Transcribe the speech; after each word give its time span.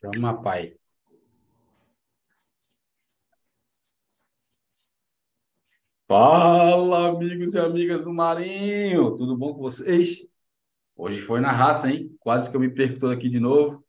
Chama, 0.00 0.40
pai. 0.42 0.76
Fala, 6.06 7.08
amigos 7.08 7.54
e 7.54 7.58
amigas 7.58 8.04
do 8.04 8.12
Marinho! 8.14 9.16
Tudo 9.16 9.36
bom 9.36 9.52
com 9.54 9.60
vocês? 9.60 10.24
Hoje 10.96 11.20
foi 11.20 11.40
na 11.40 11.50
raça, 11.50 11.90
hein? 11.90 12.16
Quase 12.20 12.48
que 12.48 12.56
eu 12.56 12.60
me 12.60 12.70
perco 12.70 13.00
todo 13.00 13.12
aqui 13.12 13.28
de 13.28 13.40
novo. 13.40 13.84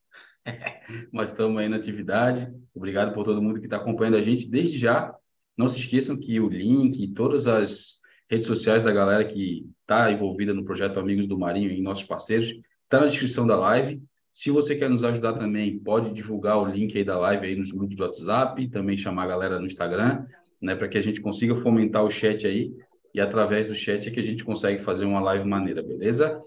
Mas 1.13 1.29
estamos 1.29 1.57
aí 1.59 1.69
na 1.69 1.77
atividade. 1.77 2.51
Obrigado 2.73 3.13
por 3.13 3.23
todo 3.23 3.41
mundo 3.41 3.59
que 3.59 3.67
está 3.67 3.77
acompanhando 3.77 4.17
a 4.17 4.21
gente 4.21 4.49
desde 4.49 4.79
já. 4.79 5.15
Não 5.55 5.67
se 5.67 5.77
esqueçam 5.77 6.19
que 6.19 6.39
o 6.39 6.49
link 6.49 7.03
e 7.03 7.13
todas 7.13 7.45
as 7.45 8.01
redes 8.29 8.47
sociais 8.47 8.83
da 8.83 8.91
galera 8.91 9.25
que 9.25 9.69
está 9.81 10.11
envolvida 10.11 10.53
no 10.55 10.65
projeto 10.65 10.99
Amigos 10.99 11.27
do 11.27 11.37
Marinho 11.37 11.69
e 11.69 11.81
nossos 11.81 12.05
parceiros 12.05 12.49
está 12.83 12.99
na 12.99 13.05
descrição 13.05 13.45
da 13.45 13.55
live. 13.55 14.01
Se 14.39 14.51
você 14.51 14.73
quer 14.73 14.89
nos 14.89 15.03
ajudar 15.03 15.33
também, 15.33 15.77
pode 15.77 16.13
divulgar 16.13 16.57
o 16.57 16.65
link 16.65 16.97
aí 16.97 17.03
da 17.03 17.19
live 17.19 17.45
aí 17.45 17.57
nos 17.57 17.73
grupos 17.73 17.97
do 17.97 18.03
WhatsApp, 18.03 18.69
também 18.69 18.95
chamar 18.95 19.25
a 19.25 19.27
galera 19.27 19.59
no 19.59 19.65
Instagram, 19.65 20.25
né, 20.61 20.77
para 20.77 20.87
que 20.87 20.97
a 20.97 21.01
gente 21.01 21.19
consiga 21.19 21.57
fomentar 21.57 22.05
o 22.05 22.09
chat 22.09 22.47
aí 22.47 22.73
e 23.13 23.19
através 23.19 23.67
do 23.67 23.75
chat 23.75 24.07
é 24.07 24.11
que 24.11 24.19
a 24.21 24.23
gente 24.23 24.45
consegue 24.45 24.81
fazer 24.81 25.03
uma 25.03 25.19
live 25.19 25.45
maneira, 25.45 25.83
beleza? 25.83 26.41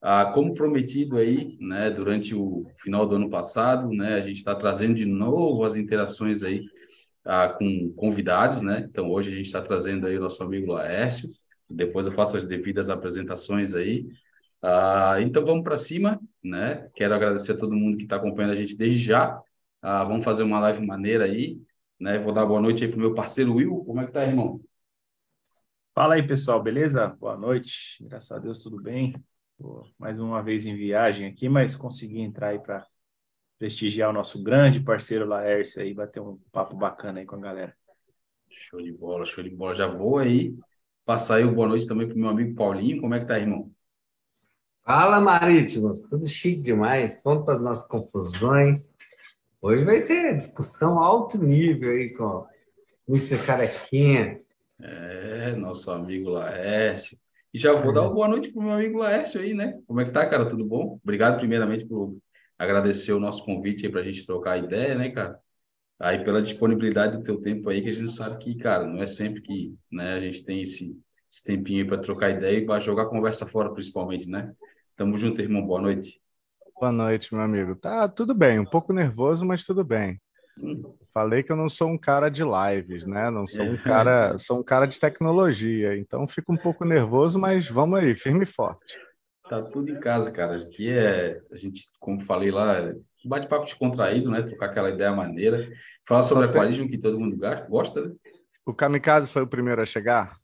Ah, 0.00 0.32
como 0.32 0.54
prometido 0.54 1.18
aí, 1.18 1.58
né, 1.60 1.90
durante 1.90 2.34
o 2.34 2.64
final 2.78 3.06
do 3.06 3.16
ano 3.16 3.28
passado, 3.28 3.90
né, 3.90 4.14
a 4.14 4.22
gente 4.22 4.38
está 4.38 4.54
trazendo 4.54 4.94
de 4.94 5.04
novo 5.04 5.62
as 5.62 5.76
interações 5.76 6.42
aí 6.42 6.64
ah, 7.22 7.50
com 7.50 7.92
convidados, 7.94 8.62
né? 8.62 8.86
Então 8.88 9.10
hoje 9.10 9.30
a 9.30 9.34
gente 9.34 9.44
está 9.44 9.60
trazendo 9.60 10.06
aí 10.06 10.16
o 10.16 10.22
nosso 10.22 10.42
amigo 10.42 10.72
Laércio. 10.72 11.28
Depois 11.68 12.06
eu 12.06 12.14
faço 12.14 12.34
as 12.38 12.46
devidas 12.46 12.88
apresentações 12.88 13.74
aí. 13.74 14.06
Ah, 14.62 15.18
então 15.20 15.44
vamos 15.44 15.62
para 15.62 15.76
cima, 15.76 16.18
né? 16.46 16.88
Quero 16.94 17.14
agradecer 17.14 17.52
a 17.52 17.58
todo 17.58 17.74
mundo 17.74 17.96
que 17.96 18.04
está 18.04 18.16
acompanhando 18.16 18.52
a 18.52 18.56
gente 18.56 18.76
desde 18.76 19.02
já. 19.02 19.40
Ah, 19.82 20.04
vamos 20.04 20.24
fazer 20.24 20.42
uma 20.42 20.60
live 20.60 20.84
maneira 20.84 21.24
aí, 21.24 21.60
né? 21.98 22.18
Vou 22.18 22.32
dar 22.32 22.46
boa 22.46 22.60
noite 22.60 22.84
aí 22.84 22.90
para 22.90 22.96
o 22.96 23.00
meu 23.00 23.14
parceiro 23.14 23.54
Will. 23.54 23.84
Como 23.84 24.00
é 24.00 24.06
que 24.06 24.12
tá, 24.12 24.24
irmão? 24.24 24.60
Fala 25.94 26.14
aí, 26.14 26.26
pessoal, 26.26 26.62
beleza? 26.62 27.06
Boa 27.08 27.36
noite. 27.36 28.04
Graças 28.04 28.32
a 28.32 28.38
Deus, 28.38 28.62
tudo 28.62 28.80
bem. 28.80 29.14
Tô 29.58 29.86
mais 29.98 30.20
uma 30.20 30.42
vez 30.42 30.66
em 30.66 30.76
viagem 30.76 31.26
aqui, 31.26 31.48
mas 31.48 31.74
consegui 31.74 32.20
entrar 32.20 32.48
aí 32.48 32.58
para 32.58 32.86
prestigiar 33.58 34.10
o 34.10 34.12
nosso 34.12 34.42
grande 34.42 34.80
parceiro 34.80 35.26
Laércio 35.26 35.80
aí, 35.80 35.94
bater 35.94 36.20
um 36.20 36.38
papo 36.52 36.76
bacana 36.76 37.20
aí 37.20 37.26
com 37.26 37.36
a 37.36 37.40
galera. 37.40 37.74
Show 38.50 38.82
de 38.82 38.92
bola, 38.92 39.24
show 39.24 39.42
de 39.42 39.50
bola. 39.50 39.74
Já 39.74 39.86
vou 39.86 40.18
aí 40.18 40.54
passar 41.04 41.36
aí 41.36 41.44
o 41.44 41.54
boa 41.54 41.68
noite 41.68 41.86
também 41.86 42.06
para 42.06 42.16
o 42.16 42.18
meu 42.18 42.28
amigo 42.28 42.54
Paulinho. 42.54 43.00
Como 43.00 43.14
é 43.14 43.20
que 43.20 43.26
tá, 43.26 43.38
irmão? 43.38 43.72
Fala, 44.86 45.20
Marítimos. 45.20 46.02
Tudo 46.02 46.28
chique 46.28 46.62
demais. 46.62 47.20
Pronto 47.20 47.44
para 47.44 47.54
as 47.54 47.60
nossas 47.60 47.88
confusões. 47.88 48.94
Hoje 49.60 49.84
vai 49.84 49.98
ser 49.98 50.36
discussão 50.36 51.00
alto 51.00 51.42
nível 51.42 51.90
aí 51.90 52.10
com 52.10 52.46
o 53.04 53.16
Mr. 53.16 53.44
Carequinha. 53.44 54.40
É, 54.80 55.56
nosso 55.56 55.90
amigo 55.90 56.30
Laércio. 56.30 57.18
E 57.52 57.58
já 57.58 57.72
vou 57.72 57.92
dar 57.92 58.02
uma 58.02 58.14
boa 58.14 58.28
noite 58.28 58.52
para 58.52 58.60
o 58.60 58.62
meu 58.62 58.74
amigo 58.74 58.98
Laércio 58.98 59.40
aí, 59.40 59.54
né? 59.54 59.76
Como 59.88 60.00
é 60.00 60.04
que 60.04 60.12
tá, 60.12 60.24
cara? 60.24 60.48
Tudo 60.48 60.64
bom? 60.64 61.00
Obrigado 61.02 61.38
primeiramente 61.40 61.84
por 61.84 62.16
agradecer 62.56 63.12
o 63.12 63.18
nosso 63.18 63.44
convite 63.44 63.86
aí 63.86 63.90
para 63.90 64.02
a 64.02 64.04
gente 64.04 64.24
trocar 64.24 64.62
ideia, 64.62 64.94
né, 64.94 65.10
cara? 65.10 65.36
Aí 65.98 66.22
pela 66.22 66.40
disponibilidade 66.40 67.16
do 67.16 67.24
teu 67.24 67.40
tempo 67.42 67.68
aí, 67.68 67.82
que 67.82 67.88
a 67.88 67.92
gente 67.92 68.12
sabe 68.12 68.38
que, 68.38 68.54
cara, 68.56 68.86
não 68.86 69.02
é 69.02 69.06
sempre 69.08 69.40
que 69.40 69.74
né, 69.90 70.12
a 70.12 70.20
gente 70.20 70.44
tem 70.44 70.62
esse, 70.62 70.96
esse 71.32 71.42
tempinho 71.42 71.82
aí 71.82 71.88
para 71.88 71.98
trocar 71.98 72.30
ideia 72.30 72.58
e 72.58 72.64
para 72.64 72.78
jogar 72.78 73.06
conversa 73.06 73.46
fora, 73.46 73.72
principalmente, 73.72 74.28
né? 74.28 74.54
Tamo 74.96 75.18
junto, 75.18 75.42
irmão. 75.42 75.60
Boa 75.60 75.80
noite. 75.80 76.18
Boa 76.80 76.90
noite, 76.90 77.34
meu 77.34 77.42
amigo. 77.42 77.76
Tá 77.76 78.08
tudo 78.08 78.34
bem, 78.34 78.58
um 78.58 78.64
pouco 78.64 78.94
nervoso, 78.94 79.44
mas 79.44 79.62
tudo 79.62 79.84
bem. 79.84 80.18
Hum. 80.58 80.94
Falei 81.12 81.42
que 81.42 81.52
eu 81.52 81.56
não 81.56 81.68
sou 81.68 81.88
um 81.88 81.98
cara 81.98 82.30
de 82.30 82.42
lives, 82.42 83.04
né? 83.04 83.30
Não 83.30 83.46
sou 83.46 83.66
um 83.66 83.76
cara, 83.76 84.36
sou 84.40 84.58
um 84.58 84.62
cara 84.62 84.86
de 84.86 84.98
tecnologia, 84.98 85.96
então 85.98 86.26
fico 86.26 86.50
um 86.50 86.56
pouco 86.56 86.82
nervoso, 86.84 87.38
mas 87.38 87.68
vamos 87.68 88.00
aí, 88.00 88.14
firme 88.14 88.44
e 88.44 88.46
forte. 88.46 88.98
Tá 89.48 89.60
tudo 89.62 89.90
em 89.90 90.00
casa, 90.00 90.30
cara. 90.30 90.56
Aqui 90.56 90.90
é, 90.90 91.40
a 91.52 91.56
gente, 91.56 91.88
como 92.00 92.24
falei 92.24 92.50
lá, 92.50 92.92
bate-papo 93.22 93.66
descontraído, 93.66 94.30
né? 94.30 94.42
Trocar 94.42 94.66
aquela 94.66 94.90
ideia 94.90 95.12
maneira. 95.12 95.68
Falar 96.08 96.22
sobre 96.22 96.46
aquarismo 96.46 96.88
que 96.88 96.96
todo 96.96 97.20
mundo 97.20 97.38
gosta, 97.68 98.00
né? 98.00 98.14
O 98.64 98.72
Kamikaze 98.72 99.28
foi 99.28 99.42
o 99.42 99.46
primeiro 99.46 99.82
a 99.82 99.86
chegar? 99.86 100.36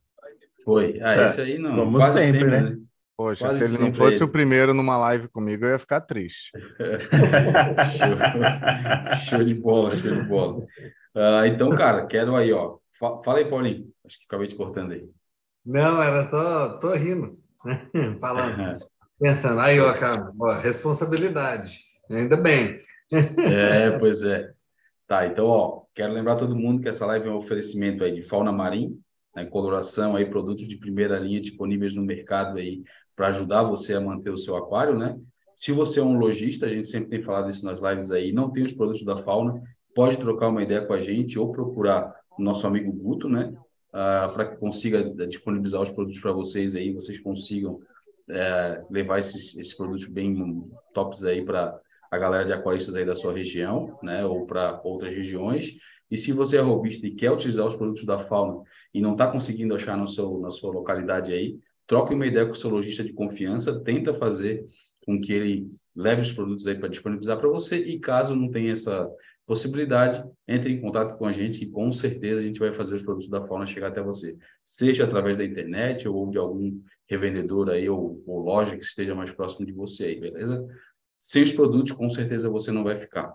Foi. 0.62 1.00
Ah, 1.02 1.22
é. 1.22 1.24
esse 1.24 1.41
aí 1.41 1.58
não. 1.58 1.74
Como 1.74 1.98
Quase 1.98 2.18
sempre, 2.18 2.41
sempre 2.41 2.50
né? 2.50 2.70
né? 2.70 2.76
Poxa, 3.16 3.44
Quase 3.46 3.58
se 3.58 3.74
ele 3.74 3.84
não 3.84 3.94
fosse 3.94 4.18
ele. 4.18 4.24
o 4.24 4.28
primeiro 4.28 4.72
numa 4.74 4.96
live 4.96 5.28
comigo, 5.28 5.64
eu 5.64 5.70
ia 5.70 5.78
ficar 5.78 6.00
triste. 6.00 6.50
show. 7.96 9.28
show 9.28 9.44
de 9.44 9.54
bola, 9.54 9.90
show 9.90 10.14
de 10.14 10.22
bola. 10.22 10.64
Uh, 11.14 11.46
então, 11.46 11.70
cara, 11.70 12.06
quero 12.06 12.34
aí, 12.34 12.52
ó. 12.52 12.78
Fala 12.98 13.38
aí, 13.38 13.44
Paulinho. 13.44 13.92
Acho 14.04 14.18
que 14.18 14.24
acabei 14.26 14.46
te 14.46 14.54
cortando 14.54 14.92
aí. 14.92 15.08
Não, 15.64 16.02
era 16.02 16.24
só. 16.24 16.78
Tô 16.78 16.92
rindo. 16.94 17.36
Falando. 18.20 18.78
Pensando, 19.18 19.60
aí, 19.60 19.78
ó, 19.78 19.92
cara, 19.94 20.32
ó, 20.40 20.54
responsabilidade. 20.58 21.78
Ainda 22.10 22.36
bem. 22.36 22.80
é, 23.12 23.96
pois 23.98 24.24
é. 24.24 24.52
Tá, 25.06 25.26
então, 25.26 25.46
ó, 25.46 25.82
quero 25.94 26.12
lembrar 26.12 26.36
todo 26.36 26.56
mundo 26.56 26.82
que 26.82 26.88
essa 26.88 27.06
live 27.06 27.28
é 27.28 27.30
um 27.30 27.36
oferecimento 27.36 28.02
aí 28.02 28.14
de 28.14 28.22
fauna 28.22 28.50
marinha, 28.50 28.90
né, 29.36 29.44
coloração 29.44 30.16
aí, 30.16 30.26
produtos 30.26 30.66
de 30.66 30.76
primeira 30.76 31.18
linha 31.18 31.40
disponíveis 31.40 31.94
no 31.94 32.02
mercado 32.02 32.58
aí 32.58 32.82
para 33.22 33.28
ajudar 33.28 33.62
você 33.62 33.94
a 33.94 34.00
manter 34.00 34.31
o 34.31 34.37
seu 34.37 34.56
aquário, 34.56 34.99
né? 34.99 35.16
Se 35.55 35.71
você 35.71 36.00
é 36.00 36.03
um 36.03 36.19
lojista, 36.19 36.66
a 36.66 36.69
gente 36.69 36.88
sempre 36.88 37.09
tem 37.09 37.22
falado 37.22 37.49
isso 37.49 37.65
nas 37.65 37.81
lives 37.81 38.10
aí, 38.10 38.33
não 38.33 38.50
tem 38.50 38.65
os 38.65 38.72
produtos 38.72 39.05
da 39.05 39.16
fauna, 39.16 39.62
pode 39.94 40.16
trocar 40.16 40.49
uma 40.49 40.60
ideia 40.60 40.84
com 40.84 40.93
a 40.93 40.99
gente 40.99 41.38
ou 41.38 41.53
procurar 41.53 42.12
nosso 42.37 42.66
amigo 42.66 42.91
Guto, 42.91 43.28
né? 43.28 43.55
Uh, 43.91 44.33
para 44.33 44.47
que 44.47 44.56
consiga 44.56 45.05
disponibilizar 45.28 45.81
os 45.81 45.91
produtos 45.91 46.19
para 46.19 46.33
vocês 46.33 46.75
aí, 46.75 46.93
vocês 46.93 47.21
consigam 47.21 47.78
é, 48.28 48.83
levar 48.91 49.21
esses, 49.21 49.56
esses 49.56 49.75
produtos 49.75 50.06
bem 50.06 50.65
tops 50.93 51.25
aí 51.25 51.44
para 51.44 51.78
a 52.10 52.19
galera 52.19 52.44
de 52.44 52.53
aquaristas 52.53 52.97
aí 52.97 53.04
da 53.04 53.15
sua 53.15 53.33
região, 53.33 54.00
né? 54.03 54.25
Ou 54.25 54.47
para 54.47 54.81
outras 54.83 55.15
regiões. 55.15 55.77
E 56.10 56.16
se 56.19 56.33
você 56.33 56.56
é 56.56 56.60
robista 56.60 57.06
e 57.06 57.15
quer 57.15 57.31
utilizar 57.31 57.69
os 57.69 57.77
produtos 57.77 58.04
da 58.04 58.19
fauna 58.19 58.65
e 58.93 59.00
não 59.00 59.12
está 59.12 59.28
conseguindo 59.28 59.77
achar 59.77 59.97
no 59.97 60.09
seu, 60.09 60.41
na 60.41 60.50
sua 60.50 60.72
localidade 60.72 61.33
aí, 61.33 61.60
troque 61.92 62.14
uma 62.14 62.26
ideia 62.26 62.47
com 62.47 62.53
o 62.53 62.54
seu 62.54 62.70
lojista 62.70 63.04
de 63.04 63.12
confiança, 63.12 63.78
tenta 63.84 64.14
fazer 64.14 64.64
com 65.04 65.20
que 65.20 65.30
ele 65.30 65.69
leve 65.94 66.22
os 66.22 66.32
produtos 66.32 66.66
aí 66.66 66.75
para 66.75 66.88
disponibilizar 66.88 67.38
para 67.38 67.50
você 67.50 67.76
e 67.76 68.00
caso 68.00 68.34
não 68.34 68.50
tenha 68.50 68.72
essa 68.72 69.06
possibilidade, 69.44 70.25
entre 70.48 70.72
em 70.72 70.80
contato 70.80 71.19
com 71.19 71.26
a 71.26 71.32
gente 71.32 71.58
que 71.58 71.66
com 71.66 71.92
certeza 71.92 72.41
a 72.41 72.42
gente 72.42 72.58
vai 72.58 72.72
fazer 72.72 72.94
os 72.94 73.03
produtos 73.03 73.28
da 73.28 73.47
fauna 73.47 73.66
chegar 73.66 73.88
até 73.88 74.00
você, 74.00 74.38
seja 74.64 75.04
através 75.04 75.36
da 75.36 75.44
internet 75.44 76.08
ou 76.08 76.30
de 76.30 76.38
algum 76.38 76.80
revendedor 77.06 77.69
aí 77.69 77.91
ou, 77.91 78.24
ou 78.26 78.41
loja 78.41 78.74
que 78.74 78.84
esteja 78.84 79.14
mais 79.14 79.30
próximo 79.30 79.66
de 79.66 79.72
você 79.72 80.06
aí, 80.06 80.19
beleza? 80.19 80.66
Sem 81.19 81.42
os 81.42 81.53
produtos, 81.53 81.92
com 81.92 82.09
certeza 82.09 82.48
você 82.48 82.72
não 82.72 82.84
vai 82.84 82.97
ficar. 82.97 83.34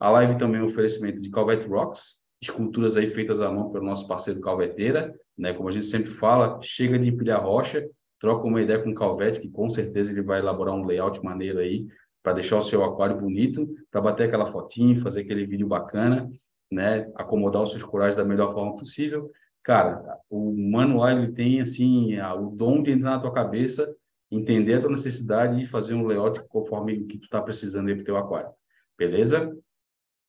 A 0.00 0.08
live 0.12 0.38
também 0.38 0.62
é 0.62 0.64
um 0.64 0.68
oferecimento 0.68 1.20
de 1.20 1.28
Calvet 1.28 1.62
Rocks, 1.66 2.22
esculturas 2.40 2.96
aí 2.96 3.08
feitas 3.08 3.42
à 3.42 3.50
mão 3.50 3.70
pelo 3.70 3.84
nosso 3.84 4.08
parceiro 4.08 4.40
Calveteira, 4.40 5.14
né? 5.36 5.52
Como 5.52 5.68
a 5.68 5.72
gente 5.72 5.84
sempre 5.84 6.10
fala, 6.12 6.58
chega 6.62 6.98
de 6.98 7.08
empilhar 7.08 7.44
rocha, 7.44 7.86
troca 8.18 8.46
uma 8.46 8.60
ideia 8.62 8.82
com 8.82 8.90
o 8.90 8.94
Calvete, 8.94 9.40
que 9.40 9.48
com 9.48 9.70
certeza 9.70 10.12
ele 10.12 10.22
vai 10.22 10.40
elaborar 10.40 10.74
um 10.74 10.84
layout 10.84 11.22
maneiro 11.24 11.58
aí 11.58 11.86
para 12.22 12.32
deixar 12.34 12.56
o 12.56 12.62
seu 12.62 12.84
aquário 12.84 13.18
bonito, 13.18 13.68
para 13.90 14.00
bater 14.00 14.28
aquela 14.28 14.50
fotinha, 14.50 15.00
fazer 15.00 15.22
aquele 15.22 15.46
vídeo 15.46 15.66
bacana, 15.66 16.30
né? 16.70 17.10
Acomodar 17.14 17.62
os 17.62 17.70
seus 17.70 17.82
corais 17.82 18.16
da 18.16 18.24
melhor 18.24 18.52
forma 18.52 18.76
possível. 18.76 19.30
Cara, 19.62 20.02
o 20.28 20.52
manual 20.52 21.10
ele 21.10 21.32
tem 21.32 21.60
assim 21.60 22.18
o 22.20 22.50
dom 22.50 22.82
de 22.82 22.90
entrar 22.90 23.12
na 23.12 23.20
tua 23.20 23.32
cabeça, 23.32 23.94
entender 24.30 24.74
a 24.74 24.80
tua 24.80 24.90
necessidade 24.90 25.60
e 25.60 25.64
fazer 25.64 25.94
um 25.94 26.06
layout 26.06 26.42
conforme 26.48 26.94
o 26.98 27.06
que 27.06 27.18
tu 27.18 27.24
está 27.24 27.40
precisando 27.40 27.88
aí 27.88 27.94
para 27.94 28.02
o 28.02 28.04
teu 28.04 28.16
aquário. 28.16 28.50
Beleza? 28.98 29.56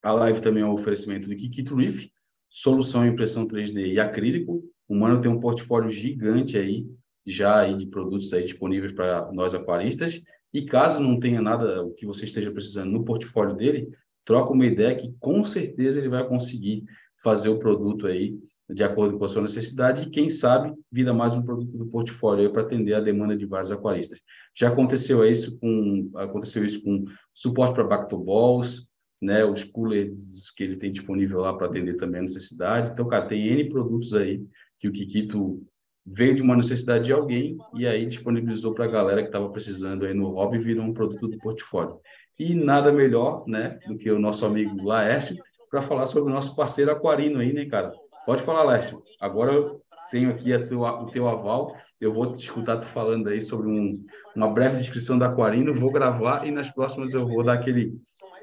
A 0.02 0.12
live 0.12 0.40
também 0.40 0.62
é 0.62 0.66
um 0.66 0.72
oferecimento 0.72 1.28
do 1.28 1.36
Kikito 1.36 1.74
Reef, 1.74 2.06
solução 2.48 3.04
em 3.04 3.10
impressão 3.10 3.46
3D 3.46 3.92
e 3.92 4.00
acrílico. 4.00 4.62
O 4.88 4.94
Mano 4.94 5.20
tem 5.20 5.30
um 5.30 5.40
portfólio 5.40 5.90
gigante 5.90 6.56
aí, 6.56 6.86
já 7.26 7.60
aí 7.60 7.76
de 7.76 7.86
produtos 7.86 8.32
aí 8.32 8.44
disponíveis 8.44 8.92
para 8.92 9.30
nós 9.32 9.54
aquaristas. 9.54 10.20
E 10.52 10.64
caso 10.64 11.00
não 11.00 11.20
tenha 11.20 11.40
nada 11.40 11.82
o 11.84 11.92
que 11.92 12.06
você 12.06 12.24
esteja 12.24 12.50
precisando 12.50 12.90
no 12.90 13.04
portfólio 13.04 13.54
dele, 13.54 13.88
troca 14.24 14.52
uma 14.52 14.66
ideia 14.66 14.96
que 14.96 15.14
com 15.20 15.44
certeza 15.44 15.98
ele 15.98 16.08
vai 16.08 16.26
conseguir 16.26 16.84
fazer 17.22 17.48
o 17.48 17.58
produto 17.58 18.06
aí 18.06 18.36
de 18.68 18.84
acordo 18.84 19.18
com 19.18 19.24
a 19.24 19.28
sua 19.28 19.42
necessidade 19.42 20.04
e 20.04 20.10
quem 20.10 20.28
sabe 20.28 20.72
vira 20.90 21.12
mais 21.12 21.34
um 21.34 21.42
produto 21.42 21.76
do 21.76 21.86
portfólio 21.86 22.52
para 22.52 22.62
atender 22.62 22.94
a 22.94 23.00
demanda 23.00 23.36
de 23.36 23.44
vários 23.44 23.72
aquaristas. 23.72 24.20
Já 24.56 24.68
aconteceu 24.68 25.24
isso 25.24 25.58
com 25.58 26.10
aconteceu 26.14 26.64
isso 26.64 26.82
com 26.82 27.04
suporte 27.34 27.74
para 27.74 27.84
Bactoballs, 27.84 28.86
né, 29.20 29.44
os 29.44 29.64
coolers 29.64 30.50
que 30.56 30.62
ele 30.62 30.76
tem 30.76 30.90
disponível 30.90 31.40
lá 31.40 31.52
para 31.52 31.66
atender 31.66 31.96
também 31.96 32.20
a 32.20 32.22
necessidade. 32.22 32.90
Então, 32.90 33.06
cara, 33.06 33.26
tem 33.26 33.48
N 33.48 33.68
produtos 33.68 34.14
aí 34.14 34.42
que 34.78 34.88
o 34.88 34.92
Kikito 34.92 35.62
veio 36.06 36.34
de 36.34 36.42
uma 36.42 36.56
necessidade 36.56 37.04
de 37.04 37.12
alguém 37.12 37.58
e 37.74 37.86
aí 37.86 38.06
disponibilizou 38.06 38.74
para 38.74 38.84
a 38.84 38.88
galera 38.88 39.22
que 39.22 39.28
estava 39.28 39.48
precisando 39.50 40.04
aí 40.04 40.14
no 40.14 40.30
hobby 40.30 40.58
virou 40.58 40.84
um 40.84 40.94
produto 40.94 41.28
do 41.28 41.38
portfólio. 41.38 42.00
E 42.38 42.54
nada 42.54 42.90
melhor, 42.90 43.44
né, 43.46 43.78
do 43.86 43.98
que 43.98 44.10
o 44.10 44.18
nosso 44.18 44.46
amigo 44.46 44.82
Laércio 44.82 45.36
para 45.70 45.82
falar 45.82 46.06
sobre 46.06 46.30
o 46.30 46.34
nosso 46.34 46.56
parceiro 46.56 46.90
aquarino 46.90 47.38
aí, 47.38 47.52
né, 47.52 47.66
cara? 47.66 47.92
Pode 48.26 48.42
falar, 48.42 48.64
Laércio. 48.64 49.02
Agora 49.20 49.52
eu 49.52 49.80
tenho 50.10 50.30
aqui 50.30 50.56
teu, 50.66 50.80
o 50.80 51.06
teu 51.06 51.28
aval. 51.28 51.76
Eu 52.00 52.12
vou 52.12 52.32
te 52.32 52.42
escutar 52.42 52.78
tu 52.78 52.86
falando 52.86 53.28
aí 53.28 53.40
sobre 53.40 53.68
um, 53.68 53.92
uma 54.34 54.48
breve 54.48 54.78
descrição 54.78 55.18
do 55.18 55.24
aquarino. 55.24 55.74
Vou 55.74 55.92
gravar 55.92 56.46
e 56.46 56.50
nas 56.50 56.70
próximas 56.70 57.14
eu 57.14 57.26
vou 57.26 57.44
dar 57.44 57.54
aquele 57.54 57.94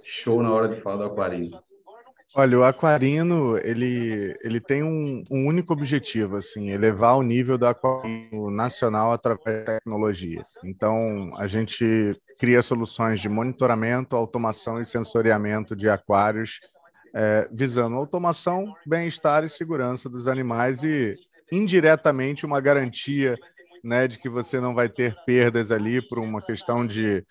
show 0.03 0.41
na 0.41 0.51
hora 0.51 0.69
de 0.69 0.79
falar 0.81 0.97
do 0.97 1.03
aquarino. 1.03 1.59
Olha, 2.35 2.59
o 2.59 2.63
aquarino 2.63 3.57
ele, 3.63 4.37
ele 4.43 4.59
tem 4.59 4.83
um, 4.83 5.23
um, 5.31 5.47
único 5.47 5.71
objetivo, 5.73 6.35
assim, 6.37 6.71
elevar 6.71 7.17
o 7.17 7.23
nível 7.23 7.57
do 7.57 7.65
aquarino 7.65 8.51
nacional 8.51 9.13
através 9.13 9.65
da 9.65 9.75
tecnologia. 9.75 10.45
Então, 10.63 11.31
a 11.37 11.47
gente 11.47 12.19
cria 12.37 12.61
soluções 12.61 13.21
de 13.21 13.29
monitoramento, 13.29 14.15
automação 14.15 14.79
e 14.81 14.85
sensoriamento 14.85 15.75
de 15.75 15.89
aquários, 15.89 16.59
é, 17.13 17.47
visando 17.51 17.95
automação, 17.95 18.75
bem-estar 18.85 19.43
e 19.43 19.49
segurança 19.49 20.09
dos 20.09 20.27
animais 20.27 20.83
e 20.83 21.15
indiretamente 21.51 22.45
uma 22.45 22.59
garantia 22.59 23.35
né, 23.83 24.07
de 24.07 24.19
que 24.19 24.29
você 24.29 24.59
não 24.59 24.75
vai 24.75 24.89
ter 24.89 25.15
perdas 25.25 25.71
ali 25.71 26.05
por 26.07 26.19
uma 26.19 26.41
questão 26.41 26.85
de 26.85 27.25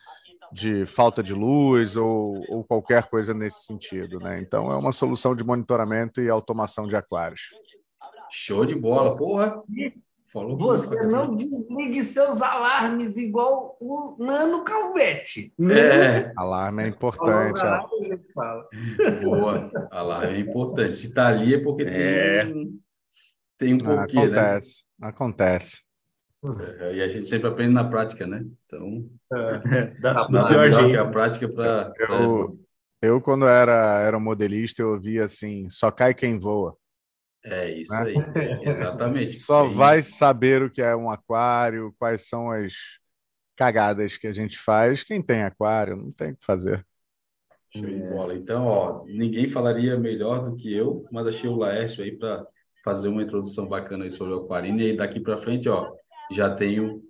de 0.52 0.86
falta 0.86 1.22
de 1.22 1.34
luz 1.34 1.96
ou, 1.96 2.44
ou 2.48 2.64
qualquer 2.64 3.04
coisa 3.08 3.34
nesse 3.34 3.64
sentido. 3.64 4.18
Né? 4.18 4.40
Então, 4.40 4.70
é 4.70 4.76
uma 4.76 4.92
solução 4.92 5.34
de 5.34 5.44
monitoramento 5.44 6.20
e 6.20 6.28
automação 6.28 6.86
de 6.86 6.96
aquários. 6.96 7.42
Show 8.30 8.64
de 8.64 8.74
bola, 8.74 9.16
porra! 9.16 9.62
Falou 10.36 10.56
Você 10.58 11.06
não 11.06 11.34
desligue 11.34 12.02
seus 12.02 12.42
alarmes 12.42 13.16
igual 13.16 13.76
o 13.80 14.16
Nano 14.18 14.64
Calvete. 14.64 15.54
É. 15.58 16.30
Alarme 16.36 16.82
é 16.82 16.88
importante. 16.88 17.58
Alarme, 17.58 18.20
Boa, 19.22 19.70
alarme 19.90 20.36
é 20.36 20.40
importante. 20.40 20.96
Se 20.96 21.14
tá 21.14 21.28
ali 21.28 21.54
é 21.54 21.58
porque 21.58 21.84
é. 21.84 22.44
tem, 22.44 22.80
tem 23.56 23.72
um 23.72 23.78
pouquinho, 23.78 24.24
acontece, 24.24 24.84
né? 24.98 25.08
Acontece. 25.08 25.85
É, 26.44 26.94
e 26.96 27.02
a 27.02 27.08
gente 27.08 27.26
sempre 27.26 27.48
aprende 27.48 27.72
na 27.72 27.84
prática, 27.88 28.26
né? 28.26 28.44
Então, 28.66 29.08
é, 29.32 29.86
da, 30.00 30.26
da 30.26 30.48
pior 30.48 30.70
jeito. 30.70 30.90
Que 30.90 30.96
a 30.96 31.10
prática 31.10 31.48
para. 31.48 31.92
Eu, 31.98 32.60
eu, 33.02 33.20
quando 33.20 33.46
era, 33.46 34.00
era 34.00 34.18
modelista, 34.18 34.82
eu 34.82 34.90
ouvia 34.90 35.24
assim: 35.24 35.68
só 35.70 35.90
cai 35.90 36.14
quem 36.14 36.38
voa. 36.38 36.76
É 37.44 37.70
isso 37.70 37.92
né? 37.92 38.00
aí, 38.00 38.68
exatamente. 38.68 39.38
Só 39.40 39.68
vai 39.68 40.02
saber 40.02 40.62
o 40.62 40.70
que 40.70 40.82
é 40.82 40.96
um 40.96 41.08
aquário, 41.08 41.94
quais 41.96 42.28
são 42.28 42.50
as 42.50 42.72
cagadas 43.56 44.16
que 44.16 44.26
a 44.26 44.32
gente 44.32 44.58
faz. 44.58 45.04
Quem 45.04 45.22
tem 45.22 45.44
aquário, 45.44 45.96
não 45.96 46.10
tem 46.10 46.32
o 46.32 46.36
que 46.36 46.44
fazer. 46.44 46.84
Show 47.72 47.86
de 47.86 48.02
bola. 48.02 48.34
Então, 48.34 48.66
ó, 48.66 49.04
ninguém 49.06 49.48
falaria 49.48 49.96
melhor 49.96 50.50
do 50.50 50.56
que 50.56 50.74
eu, 50.74 51.06
mas 51.12 51.26
achei 51.28 51.48
o 51.48 51.56
Laércio 51.56 52.02
aí 52.02 52.16
para 52.16 52.44
fazer 52.84 53.08
uma 53.08 53.22
introdução 53.22 53.68
bacana 53.68 54.04
aí 54.04 54.10
sobre 54.10 54.34
o 54.34 54.40
aquarino. 54.40 54.80
E 54.80 54.96
daqui 54.96 55.20
para 55.20 55.38
frente, 55.38 55.68
ó, 55.68 55.92
já 56.30 56.54
tenho 56.54 57.02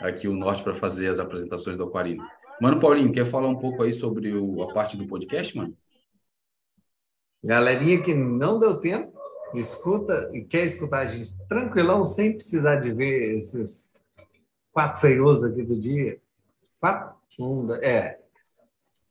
aqui 0.00 0.28
o 0.28 0.34
norte 0.34 0.62
para 0.62 0.74
fazer 0.74 1.08
as 1.08 1.18
apresentações 1.18 1.76
do 1.76 1.84
Aquarino. 1.84 2.26
Mano, 2.60 2.80
Paulinho, 2.80 3.12
quer 3.12 3.26
falar 3.26 3.48
um 3.48 3.58
pouco 3.58 3.82
aí 3.82 3.92
sobre 3.92 4.32
o, 4.32 4.62
a 4.62 4.72
parte 4.72 4.96
do 4.96 5.06
podcast, 5.06 5.56
mano? 5.56 5.76
Galerinha 7.42 8.00
que 8.02 8.14
não 8.14 8.58
deu 8.58 8.80
tempo, 8.80 9.12
escuta 9.54 10.30
e 10.32 10.42
quer 10.42 10.64
escutar 10.64 11.00
a 11.00 11.06
gente 11.06 11.36
tranquilão, 11.46 12.04
sem 12.04 12.32
precisar 12.32 12.76
de 12.76 12.92
ver 12.92 13.36
esses 13.36 13.92
quatro 14.72 15.00
feiosos 15.00 15.44
aqui 15.44 15.62
do 15.62 15.78
dia. 15.78 16.20
Quatro? 16.80 17.16
Um, 17.38 17.72
é. 17.74 18.18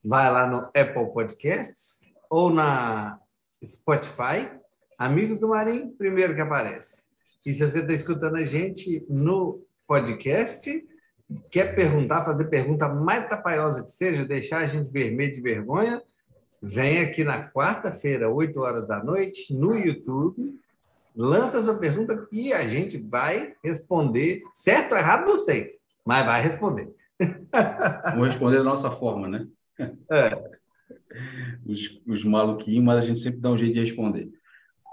Vai 0.04 0.30
lá 0.30 0.46
no 0.46 0.58
Apple 0.66 1.12
Podcasts 1.12 2.02
ou 2.28 2.50
na 2.50 3.20
Spotify. 3.64 4.50
Amigos 4.98 5.38
do 5.40 5.48
Marinho, 5.48 5.92
primeiro 5.92 6.34
que 6.34 6.40
aparece. 6.40 7.03
E 7.44 7.52
se 7.52 7.66
você 7.66 7.80
está 7.80 7.92
escutando 7.92 8.36
a 8.36 8.44
gente 8.44 9.04
no 9.08 9.62
podcast, 9.86 10.82
quer 11.50 11.74
perguntar, 11.74 12.24
fazer 12.24 12.46
pergunta 12.46 12.88
mais 12.88 13.28
tapaiosa 13.28 13.82
que 13.82 13.90
seja, 13.90 14.24
deixar 14.24 14.58
a 14.58 14.66
gente 14.66 14.90
vermelho 14.90 15.34
de 15.34 15.40
vergonha, 15.40 16.00
vem 16.62 17.00
aqui 17.00 17.22
na 17.22 17.46
quarta-feira, 17.50 18.30
8 18.30 18.58
horas 18.60 18.88
da 18.88 19.02
noite, 19.02 19.52
no 19.52 19.76
YouTube, 19.76 20.58
lança 21.14 21.62
sua 21.62 21.78
pergunta 21.78 22.26
e 22.32 22.52
a 22.52 22.66
gente 22.66 22.96
vai 22.96 23.54
responder. 23.62 24.42
Certo 24.52 24.92
ou 24.92 24.98
errado, 24.98 25.28
não 25.28 25.36
sei, 25.36 25.74
mas 26.04 26.24
vai 26.24 26.42
responder. 26.42 26.90
Vamos 28.10 28.28
responder 28.28 28.56
da 28.56 28.64
nossa 28.64 28.90
forma, 28.90 29.28
né? 29.28 29.46
É. 30.10 30.54
Os, 31.66 32.00
os 32.06 32.24
maluquinhos, 32.24 32.84
mas 32.84 33.04
a 33.04 33.06
gente 33.06 33.20
sempre 33.20 33.40
dá 33.40 33.50
um 33.50 33.58
jeito 33.58 33.74
de 33.74 33.80
responder. 33.80 34.32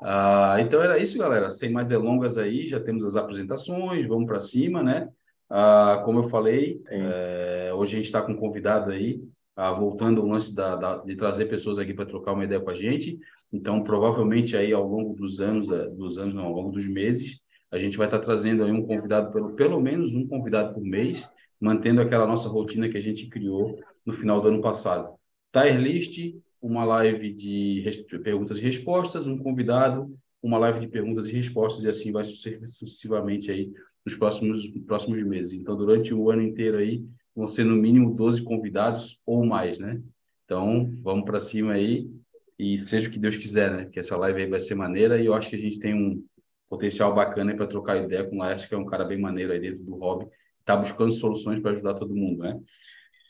Ah, 0.02 0.58
então 0.60 0.82
era 0.82 0.98
isso, 0.98 1.18
galera. 1.18 1.50
Sem 1.50 1.72
mais 1.72 1.88
delongas 1.88 2.38
aí, 2.38 2.68
já 2.68 2.80
temos 2.80 3.06
as 3.06 3.16
apresentações, 3.16 4.08
vamos 4.08 4.26
para 4.26 4.40
cima, 4.40 4.82
né? 4.82 5.10
Ah, 5.50 6.02
como 6.06 6.20
eu 6.20 6.30
falei, 6.30 6.82
é, 6.90 7.72
hoje 7.76 7.94
a 7.94 7.96
gente 7.98 8.06
está 8.06 8.22
com 8.22 8.32
um 8.32 8.38
convidado 8.38 8.92
aí, 8.92 9.22
ah, 9.56 9.72
voltando 9.72 10.22
ao 10.22 10.28
lance 10.28 10.56
da, 10.56 10.76
da, 10.76 10.98
de 10.98 11.16
trazer 11.16 11.46
pessoas 11.46 11.78
aqui 11.78 11.94
para 11.94 12.06
trocar 12.06 12.34
uma 12.34 12.46
ideia 12.46 12.60
com 12.62 12.70
a 12.70 12.76
gente. 12.76 13.20
Então, 13.54 13.84
provavelmente 13.84 14.56
aí 14.58 14.74
ao 14.74 14.88
longo 14.88 15.14
dos 15.14 15.42
anos, 15.42 15.70
eh, 15.70 15.90
dos 15.90 16.18
anos 16.18 16.34
não, 16.34 16.46
ao 16.46 16.54
longo 16.54 16.72
dos 16.72 16.88
meses, 16.88 17.40
a 17.70 17.78
gente 17.78 17.98
vai 17.98 18.08
estar 18.08 18.20
tá 18.20 18.26
trazendo 18.26 18.64
aí 18.64 18.72
um 18.72 18.86
convidado, 18.86 19.32
pelo, 19.32 19.54
pelo 19.54 19.80
menos 19.80 20.12
um 20.14 20.26
convidado 20.28 20.74
por 20.74 20.84
mês, 20.84 21.28
mantendo 21.60 22.02
aquela 22.02 22.26
nossa 22.26 22.50
rotina 22.50 22.90
que 22.90 22.98
a 22.98 23.02
gente 23.02 23.28
criou 23.28 23.78
no 24.06 24.14
final 24.14 24.42
do 24.42 24.48
ano 24.48 24.62
passado. 24.62 25.14
Tier 25.52 25.80
list, 25.80 26.18
uma 26.62 26.84
live 26.84 27.34
de 27.34 27.84
perguntas 28.24 28.58
e 28.58 28.62
respostas, 28.62 29.26
um 29.26 29.38
convidado, 29.38 30.16
uma 30.42 30.58
live 30.58 30.80
de 30.80 30.88
perguntas 30.88 31.28
e 31.28 31.34
respostas, 31.34 31.84
e 31.84 31.90
assim 31.90 32.12
vai 32.12 32.24
sucessivamente 32.24 33.52
aí 33.52 33.72
nos 34.06 34.16
próximos, 34.16 34.68
próximos 34.86 35.24
meses. 35.24 35.54
Então, 35.54 35.76
durante 35.76 36.14
o 36.14 36.30
ano 36.30 36.42
inteiro 36.42 36.78
aí, 36.78 37.04
vão 37.36 37.48
ser 37.48 37.64
no 37.64 37.76
mínimo 37.76 38.14
12 38.14 38.44
convidados 38.44 39.20
ou 39.26 39.46
mais, 39.46 39.80
né? 39.80 40.02
Então, 40.46 40.94
vamos 41.02 41.26
para 41.26 41.40
cima 41.40 41.74
aí 41.74 42.10
e 42.58 42.78
seja 42.78 43.08
o 43.08 43.12
que 43.12 43.20
Deus 43.20 43.38
quiser, 43.38 43.72
né? 43.72 43.86
Que 43.86 44.00
essa 44.00 44.18
live 44.18 44.42
aí 44.42 44.50
vai 44.50 44.60
ser 44.60 44.76
maneira 44.76 45.22
e 45.22 45.26
eu 45.26 45.34
acho 45.34 45.50
que 45.50 45.56
a 45.56 45.60
gente 45.60 45.80
tem 45.80 45.94
um 45.94 46.24
potencial 46.70 47.14
bacana 47.14 47.56
para 47.56 47.68
trocar 47.68 48.04
ideia 48.04 48.24
com 48.24 48.36
o 48.36 48.40
Laércio, 48.40 48.68
que 48.68 48.76
é 48.76 48.78
um 48.78 48.86
cara 48.86 49.06
bem 49.06 49.20
maneiro 49.20 49.52
aí 49.52 49.60
dentro 49.60 49.84
do 49.84 49.96
hobby, 49.96 50.28
está 50.60 50.76
buscando 50.76 51.12
soluções 51.12 51.60
para 51.62 51.72
ajudar 51.72 51.96
todo 51.96 52.16
mundo, 52.16 52.44
né? 52.44 52.60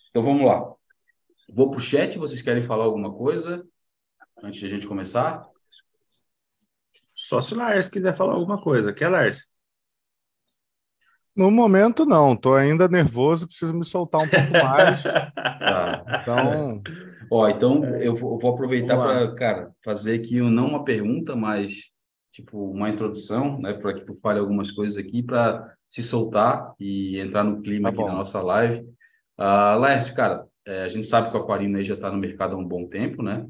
Então, 0.10 0.24
vamos 0.24 0.46
lá. 0.46 0.74
Vou 1.54 1.70
para 1.70 1.78
o 1.78 1.82
chat, 1.82 2.18
vocês 2.18 2.42
querem 2.42 2.64
falar 2.64 2.86
alguma 2.86 3.14
coisa 3.14 3.66
antes 4.42 4.60
de 4.60 4.66
a 4.68 4.70
gente 4.70 4.88
começar? 4.88 5.46
Só 7.14 7.42
se 7.42 7.54
o 7.54 7.58
Lars 7.58 7.90
quiser 7.90 8.16
falar 8.16 8.34
alguma 8.34 8.62
coisa. 8.62 8.94
Quer, 8.94 9.10
Lars? 9.10 9.48
No 11.36 11.52
momento, 11.52 12.06
não. 12.06 12.34
Estou 12.34 12.56
ainda 12.56 12.88
nervoso, 12.88 13.48
preciso 13.48 13.74
me 13.74 13.84
soltar 13.84 14.22
um 14.22 14.30
pouco 14.30 14.52
mais. 14.52 15.04
tá. 15.36 16.22
Então. 16.22 16.82
Ó, 17.30 17.50
então 17.50 17.84
eu 18.00 18.16
vou, 18.16 18.34
eu 18.34 18.40
vou 18.40 18.54
aproveitar 18.54 18.96
para, 18.98 19.36
cara, 19.36 19.72
fazer 19.84 20.20
aqui 20.20 20.40
não 20.40 20.68
uma 20.68 20.84
pergunta, 20.86 21.36
mas 21.36 21.92
tipo 22.32 22.72
uma 22.72 22.90
introdução, 22.90 23.60
né, 23.60 23.74
para 23.74 23.94
que 23.94 24.06
tu 24.06 24.18
fale 24.22 24.40
algumas 24.40 24.72
coisas 24.72 24.98
aqui 24.98 25.22
para 25.22 25.76
se 25.90 26.02
soltar 26.02 26.74
e 26.80 27.20
entrar 27.20 27.44
no 27.44 27.62
clima 27.62 27.92
tá 27.92 27.96
aqui 27.96 28.06
da 28.10 28.18
nossa 28.18 28.42
live. 28.42 28.86
Uh, 29.38 29.78
Laércio, 29.80 30.16
cara, 30.16 30.46
é, 30.66 30.84
a 30.84 30.88
gente 30.88 31.08
sabe 31.08 31.32
que 31.32 31.38
o 31.38 31.40
Aquarino 31.40 31.82
já 31.84 31.96
está 31.96 32.12
no 32.12 32.18
mercado 32.18 32.56
há 32.56 32.58
um 32.58 32.68
bom 32.68 32.88
tempo, 32.88 33.24
né? 33.24 33.48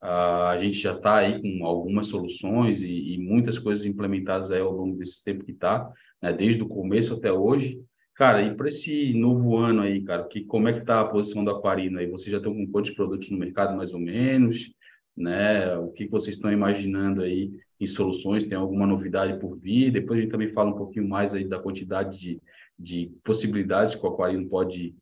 A 0.00 0.58
gente 0.58 0.76
já 0.76 0.94
está 0.94 1.16
aí 1.16 1.40
com 1.40 1.64
algumas 1.64 2.06
soluções 2.06 2.82
e, 2.82 3.14
e, 3.14 3.18
muitas 3.18 3.58
coisas 3.58 3.86
implementadas 3.86 4.50
aí 4.50 4.60
ao 4.60 4.70
longo 4.70 4.98
desse 4.98 5.24
tempo 5.24 5.44
que 5.44 5.52
está, 5.52 5.90
né? 6.20 6.32
Desde 6.32 6.62
o 6.62 6.68
começo 6.68 7.14
até 7.14 7.32
hoje. 7.32 7.80
Cara, 8.14 8.42
e 8.42 8.54
para 8.54 8.68
esse 8.68 9.12
novo 9.14 9.56
ano 9.56 9.82
aí, 9.82 10.02
cara, 10.02 10.24
que, 10.24 10.44
como 10.44 10.68
é 10.68 10.72
que 10.72 10.80
está 10.80 11.00
a 11.00 11.06
posição 11.06 11.42
do 11.42 11.50
Aquarino 11.50 11.98
aí? 11.98 12.06
Vocês 12.06 12.30
já 12.30 12.36
estão 12.36 12.54
com 12.54 12.66
quantos 12.70 12.90
produtos 12.92 13.30
no 13.30 13.38
mercado, 13.38 13.76
mais 13.76 13.92
ou 13.94 14.00
menos? 14.00 14.72
Né? 15.16 15.76
O 15.78 15.90
que 15.90 16.06
vocês 16.06 16.36
estão 16.36 16.52
imaginando 16.52 17.22
aí 17.22 17.52
em 17.80 17.86
soluções? 17.86 18.44
Tem 18.44 18.56
alguma 18.56 18.86
novidade 18.86 19.38
por 19.40 19.58
vir? 19.58 19.90
Depois 19.90 20.18
a 20.18 20.22
gente 20.22 20.30
também 20.30 20.48
fala 20.48 20.70
um 20.70 20.76
pouquinho 20.76 21.08
mais 21.08 21.34
aí 21.34 21.44
da 21.44 21.58
quantidade 21.58 22.18
de, 22.18 22.40
de 22.78 23.10
possibilidades 23.24 23.94
que 23.94 24.04
o 24.04 24.08
Aquarino 24.08 24.48
pode 24.48 24.94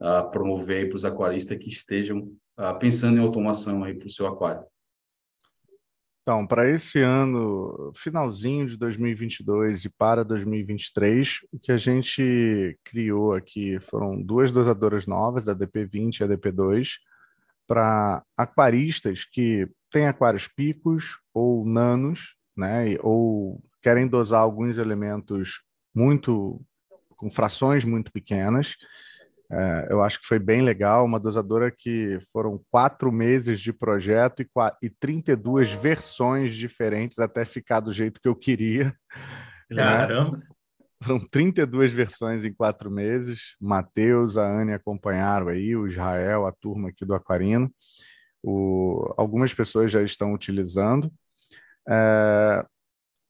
uh, 0.00 0.30
promover 0.30 0.88
para 0.88 0.96
os 0.96 1.04
aquaristas 1.04 1.58
que 1.58 1.68
estejam 1.68 2.32
uh, 2.58 2.78
pensando 2.78 3.18
em 3.18 3.20
automação 3.20 3.84
aí 3.84 3.94
para 3.94 4.06
o 4.06 4.10
seu 4.10 4.26
aquário? 4.26 4.64
Então, 6.22 6.44
para 6.44 6.68
esse 6.68 7.00
ano, 7.00 7.92
finalzinho 7.94 8.66
de 8.66 8.76
2022 8.76 9.84
e 9.84 9.88
para 9.88 10.24
2023, 10.24 11.46
o 11.52 11.58
que 11.58 11.70
a 11.70 11.76
gente 11.76 12.76
criou 12.82 13.32
aqui 13.32 13.78
foram 13.78 14.20
duas 14.20 14.50
dosadoras 14.50 15.06
novas, 15.06 15.48
a 15.48 15.54
DP20 15.54 16.18
e 16.18 16.24
a 16.24 16.28
DP2, 16.28 16.94
para 17.64 18.24
aquaristas 18.36 19.24
que 19.24 19.68
têm 19.88 20.08
aquários 20.08 20.48
picos 20.48 21.20
ou 21.32 21.64
nanos, 21.64 22.34
né, 22.56 22.96
ou 23.02 23.62
querem 23.80 24.08
dosar 24.08 24.40
alguns 24.40 24.78
elementos 24.78 25.62
muito 25.94 26.60
com 27.10 27.30
frações 27.30 27.84
muito 27.84 28.10
pequenas 28.10 28.76
É, 29.50 29.88
eu 29.90 30.02
acho 30.02 30.20
que 30.20 30.26
foi 30.26 30.38
bem 30.38 30.62
legal, 30.62 31.04
uma 31.04 31.20
dosadora 31.20 31.70
que 31.70 32.18
foram 32.32 32.60
quatro 32.70 33.12
meses 33.12 33.60
de 33.60 33.72
projeto 33.72 34.42
e, 34.42 34.48
e 34.82 34.90
32 34.90 35.72
versões 35.72 36.54
diferentes 36.54 37.18
até 37.18 37.44
ficar 37.44 37.80
do 37.80 37.92
jeito 37.92 38.20
que 38.20 38.28
eu 38.28 38.34
queria. 38.34 38.92
Né? 39.70 39.82
Caramba! 39.82 40.36
Né? 40.38 40.42
Foram 41.02 41.20
32 41.20 41.92
versões 41.92 42.44
em 42.44 42.52
quatro 42.52 42.90
meses. 42.90 43.54
Matheus, 43.60 44.38
a 44.38 44.46
Anne 44.46 44.72
acompanharam 44.72 45.48
aí, 45.48 45.76
o 45.76 45.86
Israel, 45.86 46.46
a 46.46 46.52
turma 46.52 46.88
aqui 46.88 47.04
do 47.04 47.14
Aquarino. 47.14 47.72
O, 48.42 49.12
algumas 49.16 49.52
pessoas 49.52 49.92
já 49.92 50.02
estão 50.02 50.32
utilizando. 50.32 51.12
É, 51.88 52.64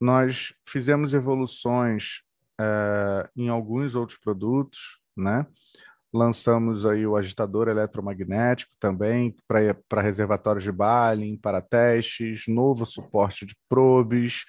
nós 0.00 0.54
fizemos 0.66 1.14
evoluções 1.14 2.23
é, 2.61 3.28
em 3.37 3.49
alguns 3.49 3.94
outros 3.94 4.18
produtos, 4.18 5.00
né? 5.16 5.46
Lançamos 6.16 6.87
aí 6.87 7.06
o 7.06 7.14
agitador 7.14 7.68
eletromagnético 7.68 8.73
também 8.80 9.37
para 9.46 10.00
reservatórios 10.00 10.64
de 10.64 10.73
Balin, 10.73 11.37
para 11.37 11.61
testes, 11.61 12.44
novo 12.49 12.87
suporte 12.87 13.44
de 13.44 13.54
probes, 13.68 14.44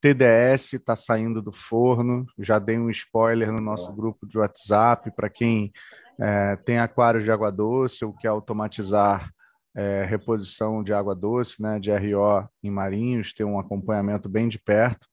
TDS 0.00 0.74
está 0.74 0.96
saindo 0.96 1.40
do 1.40 1.52
forno. 1.52 2.26
Já 2.38 2.58
dei 2.58 2.78
um 2.78 2.90
spoiler 2.90 3.52
no 3.52 3.60
nosso 3.60 3.92
grupo 3.92 4.26
de 4.26 4.36
WhatsApp 4.36 5.10
para 5.14 5.30
quem 5.30 5.72
é, 6.20 6.56
tem 6.56 6.78
aquário 6.78 7.22
de 7.22 7.30
água 7.30 7.50
doce 7.50 8.04
ou 8.04 8.12
quer 8.12 8.28
automatizar 8.28 9.30
é, 9.74 10.04
reposição 10.04 10.82
de 10.82 10.92
água 10.92 11.14
doce, 11.14 11.62
né, 11.62 11.78
de 11.78 11.90
RO 11.90 12.48
em 12.62 12.70
marinhos, 12.70 13.32
ter 13.32 13.44
um 13.44 13.58
acompanhamento 13.58 14.28
bem 14.28 14.48
de 14.48 14.58
perto. 14.58 15.06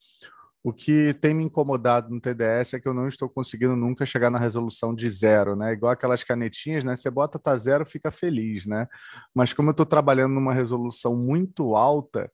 O 0.64 0.72
que 0.72 1.14
tem 1.16 1.34
me 1.34 1.44
incomodado 1.44 2.10
no 2.10 2.22
TDS 2.22 2.76
é 2.76 2.80
que 2.80 2.88
eu 2.88 2.94
não 2.94 3.08
estou 3.08 3.28
conseguindo 3.28 3.76
nunca 3.76 4.06
chegar 4.06 4.30
na 4.30 4.38
resolução 4.38 4.94
de 4.94 5.10
zero, 5.10 5.56
né? 5.56 5.74
Igual 5.74 5.92
aquelas 5.92 6.24
canetinhas, 6.24 6.84
né? 6.84 6.96
Você 6.96 7.10
bota 7.10 7.40
tá 7.40 7.58
zero, 7.58 7.86
fica 7.86 8.12
feliz, 8.12 8.68
né? 8.68 8.88
Mas 9.34 9.54
como 9.54 9.70
eu 9.70 9.72
estou 9.72 9.86
trabalhando 9.86 10.34
numa 10.34 10.54
resolução 10.54 11.16
muito 11.16 11.76
alta, 11.76 12.32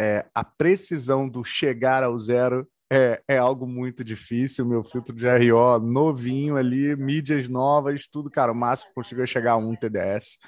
é, 0.00 0.24
a 0.34 0.42
precisão 0.42 1.28
do 1.28 1.44
chegar 1.44 2.02
ao 2.02 2.18
zero 2.18 2.66
é, 2.90 3.22
é 3.28 3.36
algo 3.36 3.66
muito 3.66 4.02
difícil. 4.02 4.64
Meu 4.64 4.82
filtro 4.82 5.14
de 5.14 5.26
RO 5.28 5.78
novinho 5.78 6.56
ali, 6.56 6.96
mídias 6.96 7.46
novas, 7.46 8.08
tudo, 8.08 8.30
cara, 8.30 8.52
o 8.52 8.54
máximo 8.54 8.88
que 8.88 8.94
consigo 8.94 9.22
é 9.22 9.26
chegar 9.26 9.52
a 9.52 9.56
um 9.56 9.76
TDS. 9.76 10.38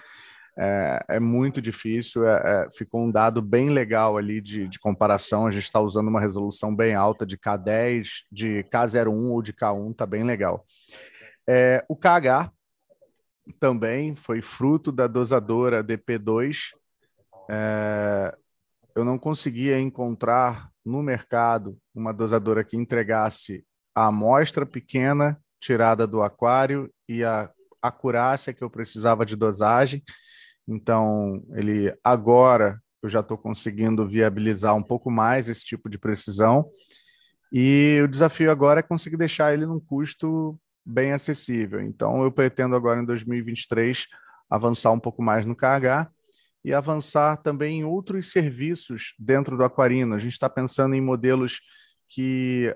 É, 0.59 1.05
é 1.09 1.21
muito 1.21 1.63
difícil, 1.63 2.29
é, 2.29 2.67
é, 2.67 2.71
ficou 2.71 3.03
um 3.03 3.11
dado 3.11 3.41
bem 3.41 3.71
legal 3.71 4.17
ali 4.19 4.41
de, 4.41 4.69
de 4.69 4.79
comparação. 4.79 5.47
A 5.47 5.51
gente 5.51 5.65
está 5.65 5.81
usando 5.81 6.09
uma 6.09 6.21
resolução 6.21 6.75
bem 6.75 6.95
alta 6.95 7.25
de 7.25 7.39
K10, 7.39 8.09
de 8.31 8.65
K01 8.65 9.31
ou 9.31 9.43
de 9.43 9.53
K1, 9.53 9.93
está 9.93 10.07
bem 10.07 10.25
legal. 10.25 10.67
É, 11.49 11.85
o 11.89 11.97
KH 11.97 12.53
também 13.59 14.15
foi 14.15 14.43
fruto 14.43 14.93
da 14.93 15.07
dosadora 15.07 15.83
DP2. 15.83 16.73
É, 17.51 18.37
eu 18.95 19.05
não 19.05 19.19
conseguia 19.19 19.81
encontrar 19.81 20.71
no 20.85 21.03
mercado 21.03 21.79
uma 21.95 22.13
dosadora 22.13 22.63
que 22.63 22.77
entregasse 22.77 23.65
a 23.95 24.07
amostra 24.07 24.67
pequena 24.67 25.41
tirada 25.61 26.07
do 26.07 26.23
aquário 26.23 26.93
e 27.09 27.25
a 27.25 27.51
acurácia 27.81 28.53
que 28.53 28.63
eu 28.63 28.71
precisava 28.71 29.25
de 29.25 29.37
dosagem. 29.37 30.03
Então, 30.67 31.43
ele 31.55 31.95
agora 32.03 32.81
eu 33.03 33.09
já 33.09 33.21
estou 33.21 33.37
conseguindo 33.37 34.07
viabilizar 34.07 34.77
um 34.77 34.83
pouco 34.83 35.11
mais 35.11 35.49
esse 35.49 35.65
tipo 35.65 35.91
de 35.91 35.99
precisão. 35.99 36.71
E 37.53 38.01
o 38.03 38.09
desafio 38.09 38.51
agora 38.51 38.81
é 38.81 38.83
conseguir 38.83 39.17
deixar 39.17 39.53
ele 39.53 39.67
num 39.67 39.81
custo 39.81 40.59
bem 40.87 41.13
acessível. 41.13 41.81
Então, 41.81 42.23
eu 42.23 42.31
pretendo 42.31 42.77
agora 42.77 43.01
em 43.01 43.05
2023 43.05 44.07
avançar 44.49 44.93
um 44.93 45.01
pouco 45.01 45.23
mais 45.23 45.45
no 45.45 45.57
KH 45.57 46.11
e 46.65 46.73
avançar 46.73 47.37
também 47.39 47.81
em 47.81 47.85
outros 47.85 48.31
serviços 48.31 49.15
dentro 49.19 49.57
do 49.57 49.65
Aquarino. 49.65 50.15
A 50.15 50.19
gente 50.19 50.33
está 50.33 50.49
pensando 50.49 50.95
em 50.95 51.01
modelos 51.01 51.61
que 52.09 52.75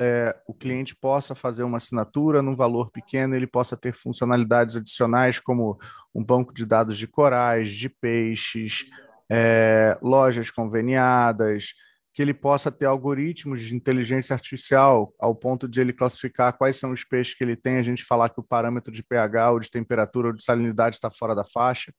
é, 0.00 0.36
o 0.46 0.54
cliente 0.54 0.96
possa 0.96 1.34
fazer 1.34 1.62
uma 1.62 1.76
assinatura 1.76 2.42
num 2.42 2.56
valor 2.56 2.90
pequeno, 2.90 3.34
ele 3.34 3.46
possa 3.46 3.76
ter 3.76 3.92
funcionalidades 3.92 4.76
adicionais 4.76 5.38
como 5.38 5.78
um 6.14 6.24
banco 6.24 6.52
de 6.52 6.66
dados 6.66 6.96
de 6.96 7.06
corais, 7.06 7.70
de 7.70 7.88
peixes, 7.88 8.86
é, 9.30 9.96
lojas 10.02 10.50
conveniadas, 10.50 11.74
que 12.12 12.20
ele 12.20 12.34
possa 12.34 12.70
ter 12.70 12.86
algoritmos 12.86 13.62
de 13.62 13.74
inteligência 13.74 14.34
artificial 14.34 15.14
ao 15.18 15.34
ponto 15.34 15.66
de 15.66 15.80
ele 15.80 15.92
classificar 15.92 16.52
quais 16.52 16.76
são 16.76 16.90
os 16.90 17.04
peixes 17.04 17.34
que 17.34 17.42
ele 17.42 17.56
tem, 17.56 17.78
a 17.78 17.82
gente 17.82 18.04
falar 18.04 18.28
que 18.28 18.40
o 18.40 18.44
parâmetro 18.44 18.92
de 18.92 19.02
pH 19.02 19.50
ou 19.52 19.58
de 19.58 19.70
temperatura 19.70 20.28
ou 20.28 20.34
de 20.34 20.44
salinidade 20.44 20.96
está 20.96 21.10
fora 21.10 21.34
da 21.34 21.44
faixa, 21.44 21.92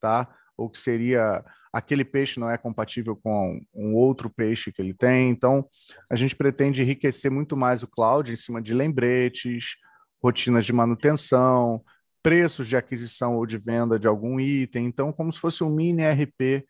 tá? 0.00 0.28
Ou 0.58 0.68
que 0.68 0.78
seria 0.78 1.44
aquele 1.72 2.04
peixe 2.04 2.40
não 2.40 2.50
é 2.50 2.58
compatível 2.58 3.14
com 3.14 3.60
um 3.72 3.94
outro 3.94 4.28
peixe 4.28 4.72
que 4.72 4.82
ele 4.82 4.92
tem. 4.92 5.30
Então, 5.30 5.66
a 6.10 6.16
gente 6.16 6.34
pretende 6.34 6.82
enriquecer 6.82 7.30
muito 7.30 7.56
mais 7.56 7.82
o 7.82 7.88
cloud 7.88 8.32
em 8.32 8.36
cima 8.36 8.60
de 8.60 8.74
lembretes, 8.74 9.76
rotinas 10.22 10.66
de 10.66 10.72
manutenção, 10.72 11.80
preços 12.22 12.66
de 12.66 12.76
aquisição 12.76 13.36
ou 13.36 13.46
de 13.46 13.56
venda 13.56 13.98
de 13.98 14.08
algum 14.08 14.40
item. 14.40 14.86
Então, 14.86 15.12
como 15.12 15.32
se 15.32 15.38
fosse 15.38 15.62
um 15.62 15.70
mini 15.70 16.02
RP 16.02 16.66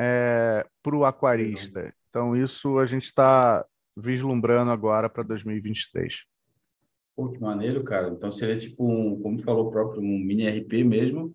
é, 0.00 0.66
para 0.82 0.96
o 0.96 1.04
aquarista. 1.04 1.92
Então, 2.08 2.34
isso 2.34 2.78
a 2.78 2.86
gente 2.86 3.04
está 3.04 3.64
vislumbrando 3.96 4.70
agora 4.70 5.08
para 5.08 5.22
2023. 5.22 6.24
Pô, 7.14 7.30
que 7.30 7.40
maneiro, 7.40 7.82
cara. 7.82 8.08
Então, 8.08 8.30
seria 8.30 8.56
tipo, 8.56 8.86
um, 8.86 9.20
como 9.20 9.38
falou 9.42 9.70
próprio, 9.70 10.02
um 10.02 10.18
mini 10.18 10.48
RP 10.48 10.84
mesmo, 10.84 11.34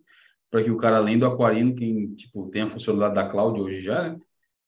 para 0.52 0.62
que 0.62 0.70
o 0.70 0.78
cara, 0.78 0.98
além 0.98 1.18
do 1.18 1.26
Aquarino, 1.26 1.74
que 1.74 2.10
tipo, 2.16 2.50
tem 2.50 2.64
a 2.64 2.70
funcionalidade 2.70 3.16
da 3.16 3.32
cloud 3.32 3.60
hoje 3.60 3.80
já, 3.80 4.10
né? 4.10 4.20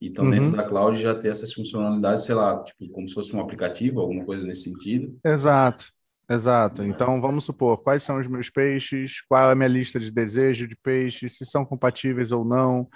Então, 0.02 0.26
uhum. 0.26 0.32
dentro 0.32 0.52
da 0.58 0.64
cloud 0.64 1.00
já 1.00 1.14
ter 1.14 1.30
essas 1.30 1.54
funcionalidades, 1.54 2.26
sei 2.26 2.36
lá, 2.36 2.62
tipo, 2.64 2.90
como 2.92 3.08
se 3.08 3.14
fosse 3.14 3.36
um 3.36 3.40
aplicativo, 3.40 4.00
alguma 4.00 4.26
coisa 4.26 4.46
nesse 4.46 4.64
sentido. 4.64 5.18
Exato, 5.24 5.86
exato. 6.30 6.84
Então, 6.84 7.22
vamos 7.22 7.46
supor, 7.46 7.78
quais 7.78 8.04
são 8.04 8.18
os 8.18 8.28
meus 8.28 8.50
peixes, 8.50 9.22
qual 9.22 9.50
é 9.50 9.52
a 9.52 9.56
minha 9.56 9.68
lista 9.68 10.00
de 10.00 10.12
desejo 10.12 10.68
de 10.68 10.76
peixes, 10.76 11.38
se 11.38 11.46
são 11.46 11.64
compatíveis 11.64 12.34
ou 12.34 12.44
não, 12.44 12.90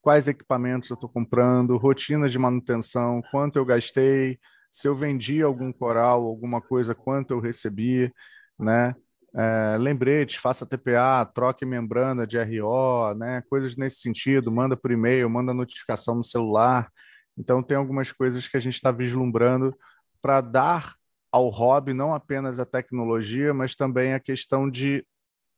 quais 0.00 0.28
equipamentos 0.28 0.88
eu 0.88 0.94
estou 0.94 1.08
comprando, 1.08 1.76
rotinas 1.76 2.32
de 2.32 2.38
manutenção, 2.38 3.22
quanto 3.30 3.56
eu 3.56 3.64
gastei, 3.64 4.38
se 4.70 4.88
eu 4.88 4.94
vendi 4.94 5.42
algum 5.42 5.72
coral, 5.72 6.24
alguma 6.24 6.60
coisa, 6.60 6.94
quanto 6.94 7.32
eu 7.32 7.40
recebi, 7.40 8.12
né? 8.58 8.94
É, 9.36 9.76
lembretes, 9.78 10.36
faça 10.36 10.64
TPA, 10.64 11.24
troque 11.34 11.66
membrana 11.66 12.26
de 12.26 12.38
RO, 12.38 13.14
né, 13.14 13.42
coisas 13.48 13.76
nesse 13.76 14.00
sentido, 14.00 14.50
manda 14.50 14.76
por 14.76 14.92
e-mail, 14.92 15.28
manda 15.28 15.52
notificação 15.52 16.14
no 16.14 16.24
celular. 16.24 16.90
Então, 17.36 17.62
tem 17.62 17.76
algumas 17.76 18.12
coisas 18.12 18.46
que 18.46 18.56
a 18.56 18.60
gente 18.60 18.74
está 18.74 18.92
vislumbrando 18.92 19.76
para 20.22 20.40
dar 20.40 20.94
ao 21.32 21.48
hobby 21.48 21.92
não 21.92 22.14
apenas 22.14 22.60
a 22.60 22.64
tecnologia, 22.64 23.52
mas 23.52 23.74
também 23.74 24.14
a 24.14 24.20
questão 24.20 24.70
de, 24.70 25.04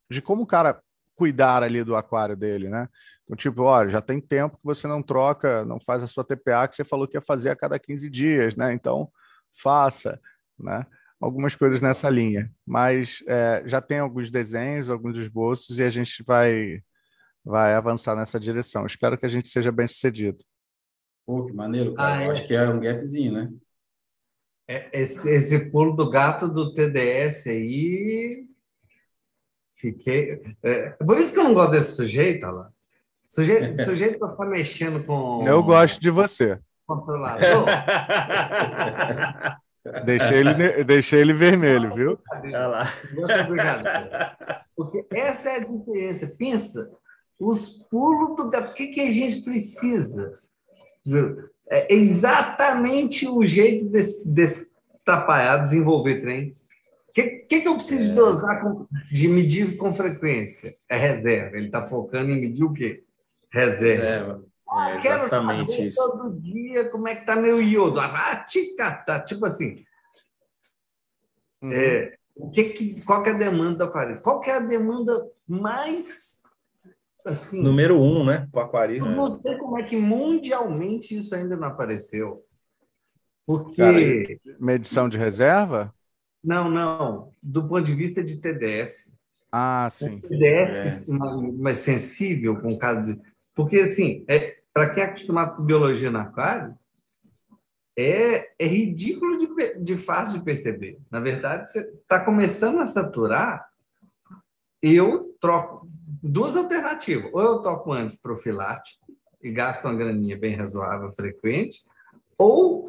de 0.09 0.23
como 0.23 0.41
o 0.41 0.47
cara 0.47 0.81
cuidar 1.15 1.61
ali 1.61 1.83
do 1.83 1.95
aquário 1.95 2.35
dele, 2.35 2.67
né? 2.69 2.87
Então, 3.23 3.35
tipo, 3.35 3.61
olha, 3.63 3.89
já 3.89 4.01
tem 4.01 4.19
tempo 4.19 4.57
que 4.57 4.63
você 4.63 4.87
não 4.87 5.03
troca, 5.03 5.63
não 5.65 5.79
faz 5.79 6.03
a 6.03 6.07
sua 6.07 6.23
TPA 6.23 6.67
que 6.67 6.75
você 6.75 6.83
falou 6.83 7.07
que 7.07 7.17
ia 7.17 7.21
fazer 7.21 7.51
a 7.51 7.55
cada 7.55 7.77
15 7.77 8.09
dias, 8.09 8.55
né? 8.55 8.73
Então, 8.73 9.11
faça, 9.51 10.19
né? 10.57 10.85
Algumas 11.19 11.55
coisas 11.55 11.81
nessa 11.81 12.09
linha. 12.09 12.51
Mas 12.65 13.23
é, 13.27 13.63
já 13.65 13.81
tem 13.81 13.99
alguns 13.99 14.31
desenhos, 14.31 14.89
alguns 14.89 15.17
esboços, 15.17 15.79
e 15.79 15.83
a 15.83 15.89
gente 15.89 16.23
vai, 16.23 16.81
vai 17.43 17.73
avançar 17.73 18.15
nessa 18.15 18.39
direção. 18.39 18.85
Espero 18.85 19.17
que 19.17 19.25
a 19.25 19.29
gente 19.29 19.49
seja 19.49 19.71
bem 19.71 19.87
sucedido. 19.87 20.43
Pô, 21.25 21.45
que 21.45 21.53
maneiro, 21.53 21.93
cara. 21.93 22.17
Ah, 22.17 22.23
Eu 22.23 22.31
é. 22.31 22.33
acho 22.33 22.47
que 22.47 22.55
era 22.55 22.73
um 22.73 22.79
gapzinho, 22.79 23.33
né? 23.33 23.51
É, 24.69 25.01
esse, 25.01 25.29
esse 25.29 25.71
pulo 25.71 25.95
do 25.95 26.09
gato 26.09 26.47
do 26.47 26.73
TDS 26.73 27.47
aí. 27.47 28.45
Fiquei. 29.75 30.41
É, 30.63 30.89
por 30.91 31.17
isso 31.17 31.33
que 31.33 31.39
eu 31.39 31.45
não 31.45 31.53
gosto 31.53 31.71
desse 31.71 31.95
sujeito, 31.95 32.45
lá. 32.45 32.71
Sujeito, 33.29 33.83
sujeito 33.83 34.19
para 34.19 34.29
ficar 34.29 34.45
mexendo 34.45 35.03
com. 35.03 35.41
Eu 35.45 35.61
gosto 35.61 35.99
de 35.99 36.09
você. 36.09 36.57
Controlador. 36.85 37.65
Deixei 40.05 40.37
ele, 40.37 40.83
deixei 40.83 41.21
ele 41.21 41.33
vermelho, 41.33 41.93
viu? 41.93 42.19
Olha 42.31 42.67
lá. 42.67 42.93
Obrigado. 43.45 43.85
Porque 44.75 45.05
essa 45.11 45.49
é 45.49 45.55
a 45.57 45.65
diferença. 45.65 46.35
Pensa, 46.37 46.87
os 47.39 47.69
pulos 47.89 48.35
do 48.35 48.49
gato. 48.49 48.71
O 48.71 48.73
que, 48.73 48.87
que 48.87 49.01
a 49.01 49.11
gente 49.11 49.41
precisa? 49.41 50.39
É 51.69 51.93
exatamente 51.93 53.27
o 53.27 53.45
jeito 53.45 53.85
desse, 53.85 54.33
desse 54.33 54.71
atrapalhar, 55.01 55.63
desenvolver 55.63 56.21
trem. 56.21 56.53
O 57.09 57.13
que, 57.13 57.23
que, 57.23 57.61
que 57.61 57.67
eu 57.67 57.75
preciso 57.75 58.11
é. 58.11 58.15
dosar, 58.15 58.61
com, 58.61 58.85
de 59.11 59.27
medir 59.27 59.77
com 59.77 59.93
frequência? 59.93 60.75
É 60.87 60.97
reserva. 60.97 61.57
Ele 61.57 61.67
está 61.67 61.81
focando 61.81 62.31
em 62.31 62.39
medir 62.39 62.63
o 62.63 62.73
quê? 62.73 63.03
Reserva. 63.49 64.03
reserva. 64.03 64.43
Ah, 64.69 64.91
é 64.91 64.97
exatamente 64.97 65.85
isso. 65.85 65.95
todo 65.95 66.39
dia 66.39 66.89
como 66.89 67.07
é 67.07 67.15
que 67.15 67.25
tá 67.25 67.35
meu 67.35 67.61
iodo. 67.61 67.99
Ah, 67.99 68.45
tica, 68.47 68.91
tá, 69.03 69.19
tipo 69.19 69.45
assim. 69.45 69.83
Uhum. 71.61 71.71
É, 71.71 72.17
que 72.53 72.63
que, 72.65 73.01
qual 73.01 73.23
que 73.23 73.29
é 73.29 73.33
a 73.33 73.37
demanda 73.37 73.77
do 73.77 73.83
aquarista? 73.85 74.21
Qual 74.21 74.39
que 74.39 74.49
é 74.49 74.57
a 74.57 74.59
demanda 74.59 75.29
mais 75.47 76.43
assim? 77.25 77.61
Número 77.61 77.99
um, 77.99 78.25
né? 78.25 78.47
O 78.53 78.59
aquarista. 78.59 79.09
Eu 79.09 79.15
não 79.15 79.29
sei 79.29 79.57
como 79.57 79.79
é 79.79 79.83
que 79.83 79.97
mundialmente 79.97 81.17
isso 81.17 81.35
ainda 81.35 81.55
não 81.55 81.67
apareceu. 81.67 82.43
Porque. 83.45 83.81
Cara, 83.81 83.97
medição 84.59 85.07
de 85.07 85.17
reserva? 85.17 85.93
Não, 86.43 86.69
não. 86.69 87.31
Do 87.41 87.67
ponto 87.67 87.83
de 87.83 87.95
vista 87.95 88.23
de 88.23 88.39
TDS. 88.39 89.17
Ah, 89.51 89.89
sim. 89.91 90.19
TDS 90.19 91.09
é. 91.09 91.13
mais 91.57 91.77
sensível 91.77 92.59
com 92.59 92.69
o 92.69 92.77
caso 92.77 93.05
de. 93.05 93.21
Porque, 93.55 93.77
assim, 93.77 94.23
é, 94.27 94.56
para 94.77 94.91
quem 94.91 95.01
é 95.01 95.05
acostumado 95.07 95.55
com 95.55 95.63
biologia 95.63 96.11
no 96.11 96.19
aquário, 96.19 96.77
é, 97.97 98.51
é 98.59 98.67
ridículo 98.67 99.35
de, 99.35 99.79
de 99.79 99.97
fácil 99.97 100.37
de 100.37 100.45
perceber. 100.45 100.99
Na 101.09 101.19
verdade, 101.19 101.71
você 101.71 101.79
está 101.79 102.23
começando 102.23 102.77
a 102.77 102.85
saturar, 102.85 103.67
eu 104.79 105.35
troco 105.41 105.89
duas 106.21 106.55
alternativas. 106.55 107.31
Ou 107.33 107.41
eu 107.41 107.61
toco 107.63 107.91
antes 107.91 108.21
profilático 108.21 109.11
e 109.41 109.49
gasto 109.49 109.85
uma 109.85 109.95
graninha 109.95 110.37
bem 110.37 110.55
razoável, 110.55 111.11
frequente, 111.13 111.83
ou 112.37 112.85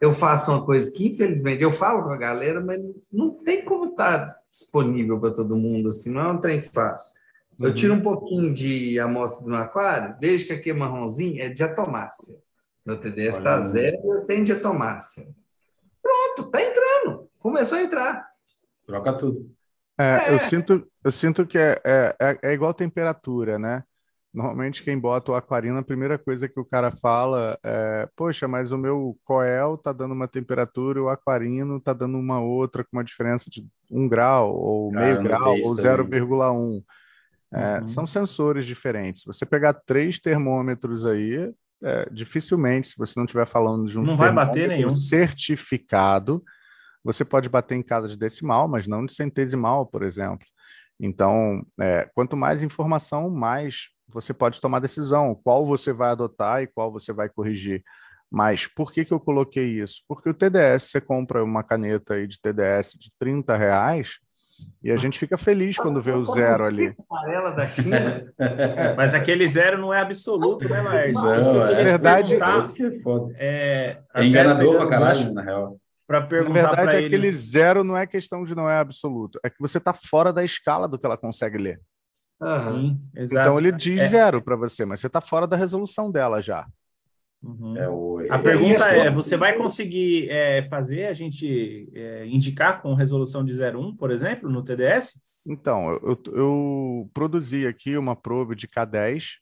eu 0.00 0.14
faço 0.14 0.50
uma 0.50 0.64
coisa 0.64 0.90
que, 0.90 1.06
infelizmente, 1.06 1.62
eu 1.62 1.70
falo 1.70 2.04
com 2.04 2.12
a 2.12 2.16
galera, 2.16 2.62
mas 2.62 2.80
não 3.12 3.32
tem 3.32 3.62
como 3.62 3.90
estar 3.90 4.26
tá 4.26 4.40
disponível 4.50 5.20
para 5.20 5.34
todo 5.34 5.54
mundo, 5.54 5.90
assim, 5.90 6.10
não 6.10 6.22
é 6.22 6.32
um 6.32 6.40
trem 6.40 6.62
fácil. 6.62 7.12
Eu 7.58 7.74
tiro 7.74 7.94
um 7.94 8.00
pouquinho 8.00 8.54
de 8.54 9.00
amostra 9.00 9.44
do 9.44 9.54
aquário, 9.56 10.16
vejo 10.20 10.46
que 10.46 10.52
aqui 10.52 10.70
é 10.70 10.74
marronzinho, 10.74 11.42
é 11.42 11.48
diatomácea. 11.48 12.36
Meu 12.86 12.96
TDS 12.96 13.36
está 13.36 13.60
zero 13.60 13.98
eu 14.04 14.24
tenho 14.24 14.44
diatomácea. 14.44 15.26
Pronto, 16.00 16.50
tá 16.50 16.62
entrando. 16.62 17.28
Começou 17.38 17.76
a 17.76 17.82
entrar. 17.82 18.28
Troca 18.86 19.12
tudo. 19.12 19.50
É, 19.98 20.30
é. 20.30 20.34
Eu, 20.34 20.38
sinto, 20.38 20.88
eu 21.04 21.10
sinto 21.10 21.44
que 21.44 21.58
é, 21.58 21.80
é, 21.84 22.16
é, 22.20 22.38
é 22.42 22.52
igual 22.52 22.72
temperatura, 22.72 23.58
né? 23.58 23.82
Normalmente 24.32 24.84
quem 24.84 24.98
bota 24.98 25.32
o 25.32 25.34
aquarino, 25.34 25.78
a 25.78 25.82
primeira 25.82 26.16
coisa 26.16 26.48
que 26.48 26.60
o 26.60 26.64
cara 26.64 26.90
fala 26.90 27.58
é, 27.62 28.08
poxa, 28.14 28.46
mas 28.46 28.70
o 28.70 28.78
meu 28.78 29.18
coel 29.24 29.76
tá 29.76 29.92
dando 29.92 30.12
uma 30.12 30.28
temperatura, 30.28 31.02
o 31.02 31.08
aquarino 31.08 31.80
tá 31.80 31.92
dando 31.92 32.18
uma 32.18 32.40
outra 32.40 32.84
com 32.84 32.90
uma 32.96 33.04
diferença 33.04 33.50
de 33.50 33.66
um 33.90 34.08
grau, 34.08 34.54
ou 34.54 34.92
cara, 34.92 35.06
meio 35.06 35.22
grau, 35.22 35.54
ou 35.64 35.74
0,1. 35.74 36.82
É, 37.52 37.80
uhum. 37.80 37.86
São 37.86 38.06
sensores 38.06 38.66
diferentes. 38.66 39.24
Você 39.24 39.46
pegar 39.46 39.72
três 39.72 40.20
termômetros 40.20 41.06
aí, 41.06 41.52
é, 41.82 42.08
dificilmente, 42.10 42.88
se 42.88 42.98
você 42.98 43.14
não 43.16 43.24
estiver 43.24 43.46
falando 43.46 43.86
de 43.86 43.98
um 43.98 44.02
não 44.02 44.16
vai 44.16 44.32
bater 44.32 44.68
nenhum 44.68 44.90
certificado, 44.90 46.42
você 47.02 47.24
pode 47.24 47.48
bater 47.48 47.74
em 47.74 47.82
casa 47.82 48.08
de 48.08 48.18
decimal, 48.18 48.68
mas 48.68 48.86
não 48.86 49.06
de 49.06 49.14
centesimal, 49.14 49.86
por 49.86 50.02
exemplo. 50.02 50.46
Então, 51.00 51.64
é, 51.80 52.08
quanto 52.14 52.36
mais 52.36 52.62
informação, 52.62 53.30
mais 53.30 53.88
você 54.08 54.34
pode 54.34 54.60
tomar 54.60 54.80
decisão, 54.80 55.34
qual 55.34 55.64
você 55.64 55.92
vai 55.92 56.10
adotar 56.10 56.62
e 56.62 56.66
qual 56.66 56.90
você 56.90 57.12
vai 57.12 57.28
corrigir. 57.28 57.82
Mas 58.30 58.66
por 58.66 58.92
que, 58.92 59.04
que 59.04 59.12
eu 59.12 59.20
coloquei 59.20 59.80
isso? 59.80 60.02
Porque 60.06 60.28
o 60.28 60.34
TDS, 60.34 60.84
você 60.84 61.00
compra 61.00 61.42
uma 61.42 61.62
caneta 61.62 62.14
aí 62.14 62.26
de 62.26 62.40
TDS 62.40 62.92
de 62.98 63.10
30 63.18 63.56
reais, 63.56 64.18
e 64.82 64.90
a 64.90 64.96
gente 64.96 65.18
fica 65.18 65.36
feliz 65.36 65.76
quando 65.76 66.00
vê 66.00 66.12
o 66.12 66.24
zero 66.24 66.64
ali. 66.64 66.94
Amarela 67.10 67.52
da 67.52 67.66
China. 67.66 68.24
É, 68.38 68.94
mas 68.94 69.14
aquele 69.14 69.46
zero 69.48 69.78
não 69.78 69.92
é 69.92 70.00
absoluto, 70.00 70.68
né, 70.68 70.80
Laércio? 70.80 71.22
Não, 71.22 71.66
é 71.66 71.84
verdade. 71.84 72.38
É, 73.36 73.98
é 74.14 74.24
enganador 74.24 74.76
pra 74.76 74.88
caralho, 74.88 75.32
na 75.32 75.42
real. 75.42 75.76
Para 76.06 76.22
perguntar 76.22 76.62
Na 76.62 76.68
verdade, 76.68 76.96
ele... 76.96 77.06
aquele 77.06 77.32
zero 77.32 77.84
não 77.84 77.96
é 77.96 78.06
questão 78.06 78.44
de 78.44 78.54
não 78.54 78.68
é 78.70 78.78
absoluto, 78.78 79.38
é 79.44 79.50
que 79.50 79.60
você 79.60 79.78
está 79.78 79.92
fora 79.92 80.32
da 80.32 80.42
escala 80.42 80.88
do 80.88 80.98
que 80.98 81.04
ela 81.04 81.18
consegue 81.18 81.58
ler. 81.58 81.80
Uhum. 82.40 82.96
Sim, 82.96 83.00
então 83.16 83.58
ele 83.58 83.72
diz 83.72 84.00
é. 84.00 84.08
zero 84.08 84.40
para 84.40 84.56
você, 84.56 84.84
mas 84.84 85.00
você 85.00 85.08
está 85.08 85.20
fora 85.20 85.46
da 85.46 85.56
resolução 85.56 86.10
dela 86.10 86.40
já. 86.40 86.66
Uhum. 87.42 87.76
É 87.76 87.88
o... 87.88 88.18
A 88.30 88.38
pergunta 88.38 88.86
é: 88.86 89.10
você 89.10 89.36
vai 89.36 89.56
conseguir 89.56 90.28
é, 90.28 90.62
fazer 90.64 91.06
a 91.06 91.12
gente 91.12 91.88
é, 91.94 92.26
indicar 92.26 92.82
com 92.82 92.94
resolução 92.94 93.44
de 93.44 93.52
01, 93.52 93.96
por 93.96 94.10
exemplo, 94.10 94.50
no 94.50 94.62
TDS? 94.62 95.20
Então, 95.46 95.92
eu, 96.02 96.20
eu 96.34 97.10
produzi 97.14 97.66
aqui 97.66 97.96
uma 97.96 98.16
probe 98.16 98.54
de 98.54 98.66
K10, 98.66 99.36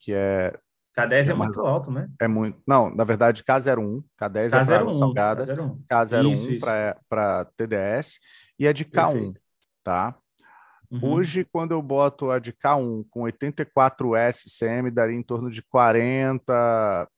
que 0.00 0.12
é. 0.12 0.52
K10 0.98 1.28
é, 1.28 1.30
é 1.30 1.34
muito 1.34 1.60
alto, 1.60 1.90
né? 1.90 2.08
É 2.20 2.26
muito. 2.26 2.58
Não, 2.66 2.92
na 2.92 3.04
verdade, 3.04 3.44
K01. 3.44 4.02
K10 4.18 4.50
K01, 4.50 4.70
é 4.70 4.84
para 4.84 4.96
salgada. 4.96 5.42
K01, 5.44 6.58
K01 6.58 6.96
para 7.08 7.44
TDS. 7.56 8.18
E 8.58 8.66
é 8.66 8.72
de 8.72 8.86
K1, 8.86 9.12
Perfeito. 9.12 9.40
tá? 9.84 10.16
Uhum. 10.90 11.12
Hoje, 11.12 11.44
quando 11.44 11.72
eu 11.72 11.82
boto 11.82 12.30
a 12.30 12.38
de 12.38 12.52
K1 12.52 13.04
com 13.10 13.22
84S 13.24 14.44
CM, 14.58 14.90
daria 14.90 15.16
em 15.16 15.22
torno 15.22 15.50
de 15.50 15.62
40 15.62 17.08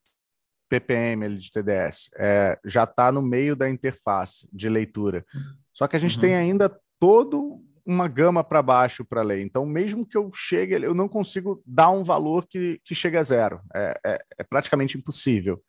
ppm 0.69 1.37
de 1.37 1.51
TDS. 1.51 2.11
É, 2.17 2.59
já 2.65 2.85
está 2.85 3.11
no 3.11 3.23
meio 3.23 3.57
da 3.57 3.69
interface 3.69 4.49
de 4.53 4.69
leitura. 4.69 5.25
Só 5.73 5.87
que 5.87 5.97
a 5.97 5.99
gente 5.99 6.17
uhum. 6.17 6.21
tem 6.21 6.35
ainda 6.35 6.71
todo 6.99 7.63
uma 7.87 8.07
gama 8.07 8.45
para 8.45 8.63
baixo 8.63 9.05
para 9.05 9.23
ler. 9.23 9.41
Então, 9.41 9.65
mesmo 9.65 10.07
que 10.07 10.17
eu 10.17 10.31
chegue, 10.35 10.75
eu 10.75 10.95
não 10.95 11.09
consigo 11.09 11.63
dar 11.67 11.91
um 11.91 12.05
valor 12.05 12.47
que, 12.47 12.81
que 12.85 12.95
chegue 12.95 13.17
a 13.17 13.23
zero. 13.23 13.61
É, 13.75 14.01
é, 14.05 14.19
é 14.41 14.45
praticamente 14.45 14.99
impossível. 14.99 15.63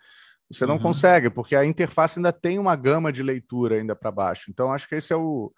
Você 0.51 0.65
não 0.65 0.75
uhum. 0.75 0.81
consegue, 0.81 1.29
porque 1.29 1.55
a 1.55 1.63
interface 1.63 2.19
ainda 2.19 2.33
tem 2.33 2.59
uma 2.59 2.75
gama 2.75 3.11
de 3.13 3.23
leitura 3.23 3.75
ainda 3.75 3.95
para 3.95 4.11
baixo. 4.11 4.49
Então, 4.49 4.73
acho 4.73 4.89
que 4.89 4.95
esse 4.95 5.13
é 5.13 5.15
o, 5.15 5.53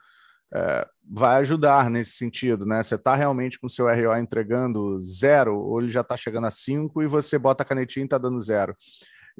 é, 0.54 0.86
vai 1.10 1.38
ajudar 1.38 1.89
nesse 1.89 2.12
sentido, 2.12 2.65
né? 2.65 2.84
Você 2.84 2.95
está 2.95 3.15
realmente 3.15 3.58
com 3.58 3.67
o 3.67 3.69
seu 3.69 3.88
RO 3.88 4.17
entregando 4.17 5.01
zero, 5.01 5.58
ou 5.58 5.82
ele 5.82 5.89
já 5.89 6.01
está 6.01 6.17
chegando 6.17 6.47
a 6.47 6.51
cinco 6.51 7.01
e 7.01 7.08
você 7.08 7.39
bota 7.39 7.63
a 7.63 7.65
canetinha 7.65 8.04
e 8.04 8.06
está 8.06 8.17
dando 8.17 8.39
zero. 8.41 8.75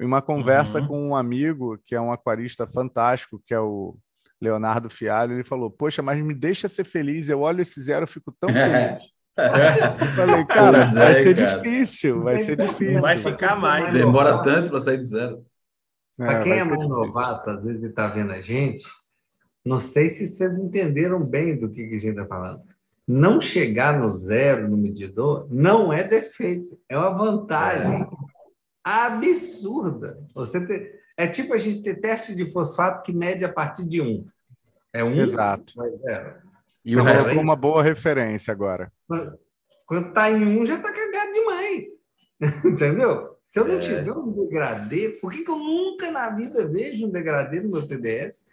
Em 0.02 0.04
uma 0.04 0.20
conversa 0.20 0.80
uhum. 0.80 0.86
com 0.88 1.08
um 1.10 1.16
amigo, 1.16 1.78
que 1.84 1.94
é 1.94 2.00
um 2.00 2.10
aquarista 2.10 2.66
fantástico, 2.66 3.40
que 3.46 3.54
é 3.54 3.60
o 3.60 3.96
Leonardo 4.40 4.90
Fialho, 4.90 5.34
ele 5.34 5.44
falou: 5.44 5.70
Poxa, 5.70 6.02
mas 6.02 6.20
me 6.20 6.34
deixa 6.34 6.66
ser 6.66 6.82
feliz, 6.82 7.28
eu 7.28 7.40
olho 7.40 7.62
esse 7.62 7.80
zero, 7.80 8.02
eu 8.02 8.08
fico 8.08 8.32
tão 8.32 8.50
feliz. 8.52 8.72
É. 8.72 8.98
Eu 9.38 10.14
falei, 10.14 10.44
cara, 10.44 10.78
é, 10.82 10.86
vai 10.92 11.22
ser 11.22 11.34
cara. 11.34 11.56
difícil, 11.56 12.22
vai 12.22 12.44
ser 12.44 12.54
difícil. 12.54 13.00
Vai 13.00 13.16
ficar 13.16 13.56
mais. 13.56 13.90
Demora 13.90 14.42
tanto 14.42 14.68
para 14.68 14.80
sair 14.80 14.98
de 14.98 15.04
zero. 15.04 15.42
Para 16.18 16.42
quem 16.42 16.52
é 16.52 16.64
mais 16.64 16.86
novato, 16.86 17.48
às 17.48 17.64
vezes 17.64 17.82
está 17.82 18.08
vendo 18.08 18.30
a 18.30 18.42
gente, 18.42 18.84
não 19.64 19.78
sei 19.78 20.10
se 20.10 20.26
vocês 20.26 20.58
entenderam 20.58 21.24
bem 21.24 21.58
do 21.58 21.70
que, 21.70 21.88
que 21.88 21.94
a 21.94 21.98
gente 21.98 22.10
está 22.10 22.26
falando. 22.26 22.60
Não 23.08 23.40
chegar 23.40 23.98
no 23.98 24.10
zero 24.10 24.68
no 24.68 24.76
medidor 24.76 25.46
não 25.50 25.90
é 25.90 26.02
defeito, 26.02 26.78
é 26.86 26.98
uma 26.98 27.10
vantagem 27.10 28.06
absurda. 28.84 30.18
Você 30.34 30.66
ter... 30.66 31.02
É 31.16 31.26
tipo 31.26 31.52
a 31.54 31.58
gente 31.58 31.82
ter 31.82 32.00
teste 32.00 32.34
de 32.34 32.50
fosfato 32.50 33.02
que 33.02 33.12
mede 33.12 33.44
a 33.44 33.52
partir 33.52 33.86
de 33.86 34.00
um. 34.00 34.24
É 34.92 35.04
um. 35.04 35.14
Exato. 35.14 35.74
É. 36.08 36.36
E 36.84 36.96
o 36.96 37.02
resto 37.02 37.30
é 37.30 37.40
uma 37.40 37.54
boa 37.54 37.82
referência 37.82 38.50
agora. 38.50 38.92
Quando 39.86 40.08
está 40.08 40.30
em 40.30 40.42
um, 40.42 40.64
já 40.64 40.76
está 40.76 40.92
cagado 40.92 41.32
demais. 41.32 41.86
Entendeu? 42.64 43.36
Se 43.46 43.60
eu 43.60 43.68
não 43.68 43.76
é. 43.76 43.78
tiver 43.78 44.12
um 44.12 44.32
degradê, 44.32 45.10
por 45.20 45.30
que, 45.30 45.44
que 45.44 45.50
eu 45.50 45.58
nunca 45.58 46.10
na 46.10 46.30
vida 46.30 46.66
vejo 46.66 47.06
um 47.06 47.10
degradê 47.10 47.60
no 47.60 47.70
meu 47.70 47.86
TDS? 47.86 48.46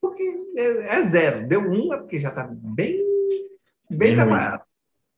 Porque 0.00 0.22
é, 0.56 0.96
é 0.96 1.02
zero. 1.02 1.48
Deu 1.48 1.60
um, 1.60 1.94
é 1.94 1.96
porque 1.96 2.18
já 2.18 2.28
está 2.28 2.46
bem, 2.50 3.02
bem 3.88 4.14
trabalhado. 4.14 4.64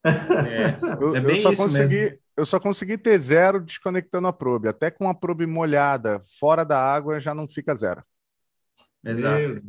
É, 0.05 0.79
eu, 1.03 1.17
é 1.17 1.33
eu, 1.33 1.37
só 1.37 1.57
consegui, 1.57 1.97
mesmo. 1.97 2.19
Eu 2.37 2.45
só 2.45 2.59
consegui 2.59 2.99
ter 2.99 3.19
zero 3.19 3.61
desconectando 3.61 4.27
a 4.27 4.33
probe. 4.33 4.69
Até 4.69 4.91
com 4.91 5.09
a 5.09 5.15
probe 5.15 5.47
molhada, 5.47 6.21
fora 6.39 6.65
da 6.65 6.79
água, 6.79 7.21
já 7.21 7.35
não 7.35 7.47
fica 7.47 7.75
zero. 7.75 8.03
Exato. 9.05 9.63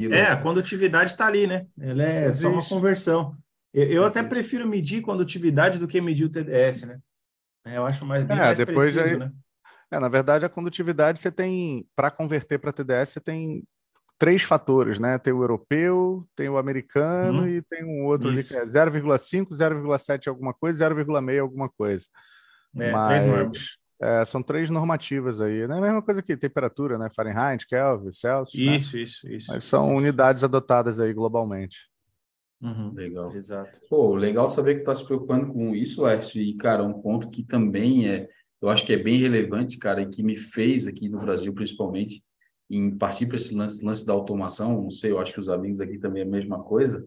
É, 0.00 0.24
a 0.24 0.36
condutividade 0.36 1.10
está 1.10 1.26
ali, 1.26 1.46
né? 1.46 1.66
Ela 1.78 2.02
é 2.02 2.24
Existe. 2.26 2.42
só 2.42 2.50
uma 2.50 2.66
conversão. 2.66 3.36
Eu, 3.72 3.84
eu 3.84 4.04
até 4.04 4.22
prefiro 4.22 4.66
medir 4.66 5.02
condutividade 5.02 5.78
do 5.78 5.86
que 5.86 6.00
medir 6.00 6.24
o 6.24 6.30
TDS, 6.30 6.82
né? 6.82 6.98
Eu 7.64 7.86
acho 7.86 8.04
mais, 8.04 8.24
bem 8.24 8.36
é, 8.36 8.40
mais 8.40 8.58
depois 8.58 8.92
preciso, 8.92 9.14
aí, 9.14 9.18
né? 9.18 9.32
É, 9.90 10.00
na 10.00 10.08
verdade, 10.08 10.44
a 10.44 10.48
condutividade 10.48 11.20
você 11.20 11.30
tem, 11.30 11.86
para 11.94 12.10
converter 12.10 12.58
para 12.58 12.72
TDS, 12.72 13.10
você 13.10 13.20
tem 13.20 13.62
três 14.22 14.42
fatores, 14.42 15.00
né? 15.00 15.18
Tem 15.18 15.32
o 15.32 15.42
europeu, 15.42 16.24
tem 16.36 16.48
o 16.48 16.56
americano 16.56 17.40
uhum. 17.40 17.48
e 17.48 17.60
tem 17.60 17.84
um 17.84 18.04
outro 18.04 18.32
Isso. 18.32 18.56
ali 18.56 18.70
que 18.70 18.78
é 18.78 18.84
0,5, 18.86 19.48
0,7 19.48 20.28
alguma 20.28 20.54
coisa, 20.54 20.88
0,6 20.88 21.40
alguma 21.40 21.68
coisa. 21.68 22.06
É, 22.76 22.92
Mas, 22.92 23.08
três 23.24 23.36
normas. 23.36 23.78
É, 24.00 24.24
são 24.24 24.40
três 24.40 24.70
normativas 24.70 25.40
aí, 25.40 25.66
né? 25.66 25.76
A 25.76 25.80
mesma 25.80 26.00
coisa 26.00 26.22
que 26.22 26.36
temperatura, 26.36 26.96
né? 26.98 27.08
Fahrenheit, 27.12 27.66
Kelvin, 27.66 28.12
Celsius. 28.12 28.64
Né? 28.64 28.76
Isso, 28.76 28.96
né? 28.96 29.02
isso, 29.02 29.28
isso. 29.28 29.52
Mas 29.52 29.64
são 29.64 29.90
isso. 29.90 30.00
unidades 30.00 30.44
adotadas 30.44 31.00
aí 31.00 31.12
globalmente. 31.12 31.90
Uhum. 32.60 32.92
Legal. 32.94 33.34
Exato. 33.34 33.80
Pô, 33.90 34.14
legal 34.14 34.46
saber 34.46 34.74
que 34.74 34.80
está 34.82 34.94
se 34.94 35.04
preocupando 35.04 35.52
com 35.52 35.74
isso, 35.74 36.04
Lécio. 36.04 36.40
E, 36.40 36.54
cara, 36.54 36.84
um 36.84 36.92
ponto 36.92 37.28
que 37.28 37.42
também 37.42 38.08
é, 38.08 38.28
eu 38.60 38.70
acho 38.70 38.86
que 38.86 38.92
é 38.92 39.02
bem 39.02 39.18
relevante, 39.18 39.78
cara, 39.78 40.00
e 40.00 40.08
que 40.08 40.22
me 40.22 40.36
fez 40.36 40.86
aqui 40.86 41.08
no 41.08 41.18
Brasil, 41.18 41.52
principalmente, 41.52 42.22
em 42.72 42.96
partir 42.96 43.26
para 43.26 43.36
esse 43.36 43.54
lance, 43.54 43.84
lance 43.84 44.04
da 44.04 44.14
automação, 44.14 44.82
não 44.82 44.90
sei, 44.90 45.10
eu 45.10 45.18
acho 45.18 45.34
que 45.34 45.40
os 45.40 45.50
amigos 45.50 45.80
aqui 45.80 45.98
também 45.98 46.22
é 46.22 46.26
a 46.26 46.28
mesma 46.28 46.62
coisa, 46.62 47.06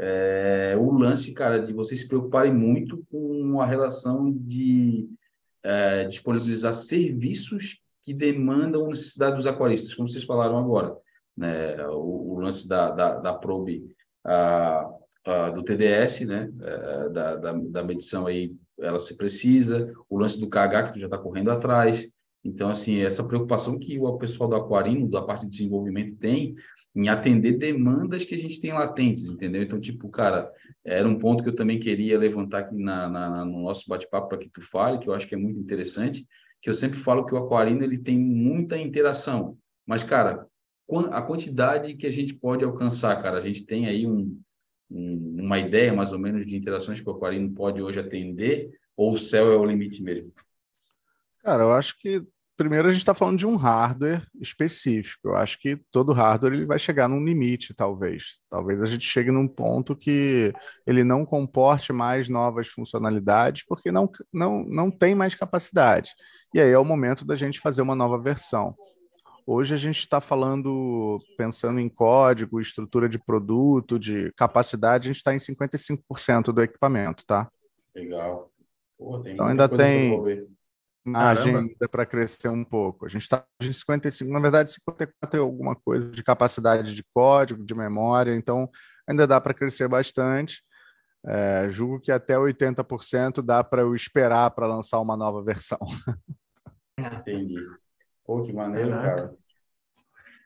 é, 0.00 0.74
o 0.78 0.92
lance, 0.92 1.34
cara, 1.34 1.58
de 1.58 1.72
vocês 1.72 2.00
se 2.00 2.08
preocuparem 2.08 2.54
muito 2.54 3.04
com 3.10 3.60
a 3.60 3.66
relação 3.66 4.32
de 4.32 5.08
é, 5.62 6.04
disponibilizar 6.04 6.72
serviços 6.72 7.80
que 8.02 8.14
demandam 8.14 8.88
necessidade 8.88 9.36
dos 9.36 9.46
aquaristas, 9.46 9.94
como 9.94 10.08
vocês 10.08 10.24
falaram 10.24 10.56
agora, 10.56 10.96
né? 11.36 11.84
O, 11.88 12.34
o 12.34 12.40
lance 12.40 12.66
da, 12.66 12.90
da, 12.90 13.16
da 13.16 13.34
probe 13.34 13.84
a, 14.24 14.88
a, 15.26 15.50
do 15.50 15.62
TDS, 15.64 16.20
né? 16.20 16.50
É, 16.62 17.08
da, 17.10 17.36
da, 17.36 17.52
da 17.52 17.82
medição 17.82 18.26
aí, 18.26 18.54
ela 18.78 19.00
se 19.00 19.16
precisa, 19.16 19.92
o 20.08 20.16
lance 20.16 20.40
do 20.40 20.48
KH 20.48 20.84
que 20.84 20.92
tu 20.94 21.00
já 21.00 21.06
está 21.06 21.18
correndo 21.18 21.50
atrás, 21.50 22.08
então, 22.44 22.68
assim, 22.68 22.98
essa 22.98 23.26
preocupação 23.26 23.78
que 23.78 23.98
o 23.98 24.16
pessoal 24.18 24.48
do 24.48 24.56
aquarino, 24.56 25.10
da 25.10 25.22
parte 25.22 25.44
de 25.44 25.50
desenvolvimento, 25.50 26.16
tem 26.16 26.54
em 26.94 27.08
atender 27.08 27.58
demandas 27.58 28.24
que 28.24 28.34
a 28.34 28.38
gente 28.38 28.60
tem 28.60 28.72
latentes, 28.72 29.28
entendeu? 29.28 29.62
Então, 29.62 29.80
tipo, 29.80 30.08
cara, 30.08 30.50
era 30.84 31.06
um 31.06 31.18
ponto 31.18 31.42
que 31.42 31.48
eu 31.48 31.54
também 31.54 31.78
queria 31.78 32.18
levantar 32.18 32.60
aqui 32.60 32.76
na, 32.76 33.08
na 33.08 33.44
no 33.44 33.62
nosso 33.62 33.88
bate-papo 33.88 34.28
para 34.28 34.38
que 34.38 34.48
tu 34.48 34.62
fale, 34.62 34.98
que 34.98 35.08
eu 35.08 35.14
acho 35.14 35.26
que 35.26 35.34
é 35.34 35.38
muito 35.38 35.60
interessante, 35.60 36.26
que 36.60 36.68
eu 36.68 36.74
sempre 36.74 36.98
falo 37.00 37.24
que 37.24 37.34
o 37.34 37.38
aquarino 37.38 37.84
ele 37.84 37.98
tem 37.98 38.18
muita 38.18 38.76
interação, 38.76 39.56
mas, 39.86 40.02
cara, 40.02 40.46
a 41.10 41.22
quantidade 41.22 41.94
que 41.94 42.06
a 42.06 42.10
gente 42.10 42.34
pode 42.34 42.64
alcançar, 42.64 43.22
cara, 43.22 43.38
a 43.38 43.42
gente 43.42 43.64
tem 43.64 43.86
aí 43.86 44.06
um, 44.06 44.40
um, 44.90 45.36
uma 45.40 45.58
ideia 45.58 45.92
mais 45.92 46.12
ou 46.12 46.18
menos 46.18 46.46
de 46.46 46.56
interações 46.56 47.00
que 47.00 47.08
o 47.08 47.12
aquarino 47.12 47.52
pode 47.52 47.80
hoje 47.80 48.00
atender, 48.00 48.70
ou 48.96 49.12
o 49.12 49.18
céu 49.18 49.52
é 49.52 49.56
o 49.56 49.64
limite 49.64 50.02
mesmo? 50.02 50.32
Cara, 51.48 51.62
eu 51.62 51.72
acho 51.72 51.98
que 51.98 52.22
primeiro 52.58 52.88
a 52.88 52.90
gente 52.90 53.00
está 53.00 53.14
falando 53.14 53.38
de 53.38 53.46
um 53.46 53.56
hardware 53.56 54.22
específico. 54.38 55.28
Eu 55.28 55.34
acho 55.34 55.58
que 55.58 55.80
todo 55.90 56.12
hardware 56.12 56.52
ele 56.52 56.66
vai 56.66 56.78
chegar 56.78 57.08
num 57.08 57.24
limite, 57.24 57.72
talvez. 57.72 58.42
Talvez 58.50 58.82
a 58.82 58.84
gente 58.84 59.06
chegue 59.06 59.30
num 59.30 59.48
ponto 59.48 59.96
que 59.96 60.52
ele 60.86 61.02
não 61.02 61.24
comporte 61.24 61.90
mais 61.90 62.28
novas 62.28 62.68
funcionalidades, 62.68 63.64
porque 63.66 63.90
não, 63.90 64.10
não, 64.30 64.62
não 64.62 64.90
tem 64.90 65.14
mais 65.14 65.34
capacidade. 65.34 66.10
E 66.52 66.60
aí 66.60 66.70
é 66.70 66.78
o 66.78 66.84
momento 66.84 67.24
da 67.24 67.34
gente 67.34 67.60
fazer 67.60 67.80
uma 67.80 67.94
nova 67.94 68.18
versão. 68.18 68.76
Hoje 69.46 69.72
a 69.72 69.78
gente 69.78 70.00
está 70.00 70.20
falando, 70.20 71.18
pensando 71.38 71.80
em 71.80 71.88
código, 71.88 72.60
estrutura 72.60 73.08
de 73.08 73.18
produto, 73.18 73.98
de 73.98 74.30
capacidade, 74.36 75.08
a 75.08 75.10
gente 75.14 75.16
está 75.16 75.32
em 75.32 75.38
55% 75.38 76.52
do 76.52 76.62
equipamento, 76.62 77.24
tá? 77.24 77.50
Legal. 77.94 78.52
Pô, 78.98 79.22
então 79.24 79.46
ainda 79.46 79.66
tem 79.66 80.12
margem 81.08 81.56
ainda 81.56 81.88
para 81.88 82.06
crescer 82.06 82.48
um 82.48 82.64
pouco. 82.64 83.06
A 83.06 83.08
gente 83.08 83.22
está 83.22 83.44
em 83.62 83.72
55, 83.72 84.32
na 84.32 84.40
verdade, 84.40 84.72
54 84.72 85.40
é 85.40 85.42
alguma 85.42 85.74
coisa 85.74 86.10
de 86.10 86.22
capacidade 86.22 86.94
de 86.94 87.04
código, 87.14 87.64
de 87.64 87.74
memória, 87.74 88.34
então 88.34 88.70
ainda 89.08 89.26
dá 89.26 89.40
para 89.40 89.54
crescer 89.54 89.88
bastante. 89.88 90.62
É, 91.26 91.68
julgo 91.68 92.00
que 92.00 92.12
até 92.12 92.36
80% 92.36 93.42
dá 93.42 93.64
para 93.64 93.82
eu 93.82 93.94
esperar 93.94 94.50
para 94.52 94.66
lançar 94.66 95.00
uma 95.00 95.16
nova 95.16 95.42
versão. 95.42 95.78
Entendi. 96.98 97.56
Pô, 98.24 98.42
que 98.42 98.52
maneiro, 98.52 98.90
cara. 98.90 99.34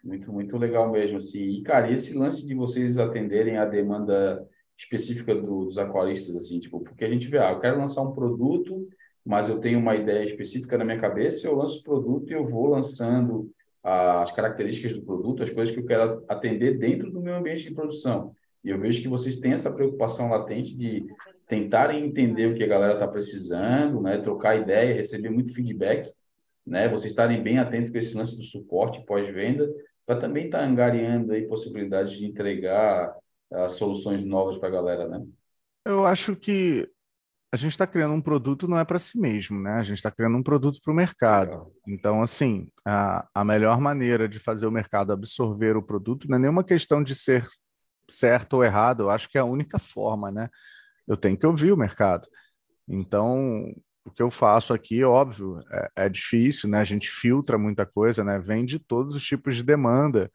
Muito, 0.03 0.33
muito 0.33 0.57
legal 0.57 0.91
mesmo. 0.91 1.17
Assim. 1.17 1.43
E, 1.43 1.63
cara, 1.63 1.91
esse 1.91 2.17
lance 2.17 2.47
de 2.47 2.55
vocês 2.55 2.99
atenderem 2.99 3.59
a 3.59 3.65
demanda 3.65 4.47
específica 4.77 5.35
do, 5.35 5.67
dos 5.67 5.79
aquaristas, 5.79 6.35
assim, 6.37 6.59
tipo, 6.59 6.81
porque 6.81 7.05
a 7.05 7.11
gente 7.11 7.29
vê, 7.29 7.39
ah, 7.39 7.53
eu 7.53 7.61
quero 7.61 7.79
lançar 7.79 8.03
um 8.03 8.13
produto 8.13 8.89
mas 9.25 9.49
eu 9.49 9.59
tenho 9.59 9.79
uma 9.79 9.95
ideia 9.95 10.25
específica 10.25 10.77
na 10.77 10.85
minha 10.85 11.01
cabeça, 11.01 11.47
eu 11.47 11.55
lanço 11.55 11.81
o 11.81 11.83
produto 11.83 12.31
e 12.31 12.35
eu 12.35 12.45
vou 12.45 12.69
lançando 12.69 13.51
as 13.83 14.31
características 14.33 14.95
do 14.95 15.03
produto, 15.03 15.43
as 15.43 15.51
coisas 15.51 15.75
que 15.75 15.81
eu 15.81 15.87
quero 15.87 16.25
atender 16.29 16.79
dentro 16.79 17.11
do 17.11 17.21
meu 17.21 17.35
ambiente 17.35 17.65
de 17.65 17.75
produção. 17.75 18.35
E 18.65 18.71
eu 18.71 18.79
vejo 18.79 19.03
que 19.03 19.09
vocês 19.09 19.39
têm 19.39 19.53
essa 19.53 19.73
preocupação 19.73 20.29
latente 20.29 20.77
de 20.77 21.05
tentarem 21.49 22.05
entender 22.05 22.47
o 22.47 22.55
que 22.55 22.63
a 22.63 22.69
galera 22.69 22.95
está 22.95 23.09
precisando, 23.09 24.01
né? 24.01 24.19
trocar 24.19 24.57
ideia, 24.57 24.95
receber 24.95 25.31
muito 25.31 25.53
feedback, 25.53 26.13
né? 26.65 26.89
vocês 26.89 27.13
estarem 27.13 27.43
bem 27.43 27.59
atentos 27.59 27.91
com 27.91 27.99
esse 27.99 28.17
lance 28.17 28.37
do 28.37 28.43
suporte 28.45 29.05
pós-venda, 29.05 29.69
para 30.07 30.21
também 30.21 30.47
estar 30.47 30.59
tá 30.59 30.65
angariando 30.65 31.33
aí 31.33 31.47
possibilidades 31.47 32.13
de 32.15 32.25
entregar 32.25 33.17
uh, 33.51 33.69
soluções 33.69 34.25
novas 34.25 34.57
para 34.59 34.69
a 34.69 34.73
galera, 34.73 35.09
né? 35.09 35.25
Eu 35.85 36.07
acho 36.07 36.37
que 36.37 36.89
a 37.53 37.57
gente 37.57 37.73
está 37.73 37.87
criando 37.87 38.15
um 38.15 38.21
produto 38.21 38.67
não 38.67 38.79
é 38.79 38.85
para 38.85 38.99
si 38.99 39.19
mesmo, 39.21 39.61
né? 39.61 39.73
A 39.73 39.83
gente 39.83 39.99
está 39.99 40.11
criando 40.11 40.39
um 40.39 40.43
produto 40.43 40.81
para 40.83 40.91
o 40.91 40.97
mercado. 40.97 41.71
Então, 41.87 42.23
assim, 42.23 42.67
a, 42.83 43.29
a 43.35 43.45
melhor 43.45 43.79
maneira 43.79 44.27
de 44.27 44.39
fazer 44.39 44.67
o 44.67 44.71
mercado 44.71 45.13
absorver 45.13 45.77
o 45.77 45.83
produto 45.83 46.27
não 46.29 46.39
é 46.39 46.41
nenhuma 46.41 46.65
questão 46.65 47.03
de 47.03 47.15
ser 47.15 47.47
certo 48.09 48.55
ou 48.55 48.65
errado. 48.65 49.03
Eu 49.03 49.11
acho 49.11 49.29
que 49.29 49.37
é 49.37 49.43
a 49.43 49.45
única 49.45 49.79
forma, 49.79 50.33
né? 50.33 50.49
Eu 51.07 51.15
tenho 51.15 51.37
que 51.37 51.47
ouvir 51.47 51.73
o 51.73 51.77
mercado. 51.77 52.27
Então, 52.89 53.71
o 54.03 54.11
que 54.11 54.23
eu 54.23 54.31
faço 54.31 54.73
aqui, 54.73 55.05
óbvio, 55.05 55.61
é, 55.71 56.07
é 56.07 56.09
difícil, 56.09 56.71
né? 56.71 56.79
A 56.81 56.85
gente 56.85 57.11
filtra 57.11 57.59
muita 57.59 57.85
coisa, 57.85 58.25
né? 58.25 58.39
Vem 58.39 58.65
de 58.65 58.79
todos 58.79 59.15
os 59.15 59.23
tipos 59.23 59.57
de 59.57 59.63
demanda, 59.63 60.31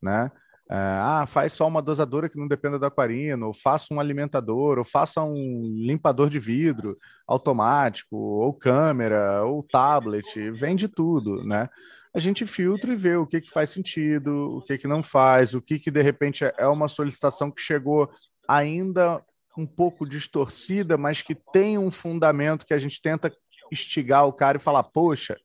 né? 0.00 0.30
É, 0.72 0.74
ah, 0.74 1.26
faz 1.26 1.52
só 1.52 1.68
uma 1.68 1.82
dosadora 1.82 2.30
que 2.30 2.38
não 2.38 2.48
dependa 2.48 2.78
do 2.78 2.86
aquarino, 2.86 3.48
ou 3.48 3.52
faça 3.52 3.92
um 3.92 4.00
alimentador, 4.00 4.78
ou 4.78 4.84
faça 4.84 5.22
um 5.22 5.60
limpador 5.76 6.30
de 6.30 6.38
vidro 6.38 6.96
automático, 7.26 8.16
ou 8.16 8.54
câmera, 8.54 9.44
ou 9.44 9.62
tablet, 9.62 10.50
vende 10.52 10.88
tudo, 10.88 11.44
né? 11.44 11.68
A 12.14 12.18
gente 12.18 12.46
filtra 12.46 12.90
e 12.90 12.96
vê 12.96 13.16
o 13.16 13.26
que, 13.26 13.42
que 13.42 13.50
faz 13.50 13.68
sentido, 13.68 14.56
o 14.56 14.62
que, 14.62 14.78
que 14.78 14.88
não 14.88 15.02
faz, 15.02 15.52
o 15.52 15.60
que, 15.60 15.78
que 15.78 15.90
de 15.90 16.00
repente 16.00 16.42
é 16.56 16.66
uma 16.66 16.88
solicitação 16.88 17.50
que 17.50 17.60
chegou 17.60 18.10
ainda 18.48 19.22
um 19.58 19.66
pouco 19.66 20.08
distorcida, 20.08 20.96
mas 20.96 21.20
que 21.20 21.34
tem 21.34 21.76
um 21.76 21.90
fundamento 21.90 22.64
que 22.64 22.72
a 22.72 22.78
gente 22.78 23.02
tenta 23.02 23.30
instigar 23.70 24.26
o 24.26 24.32
cara 24.32 24.56
e 24.56 24.60
falar, 24.60 24.84
poxa, 24.84 25.36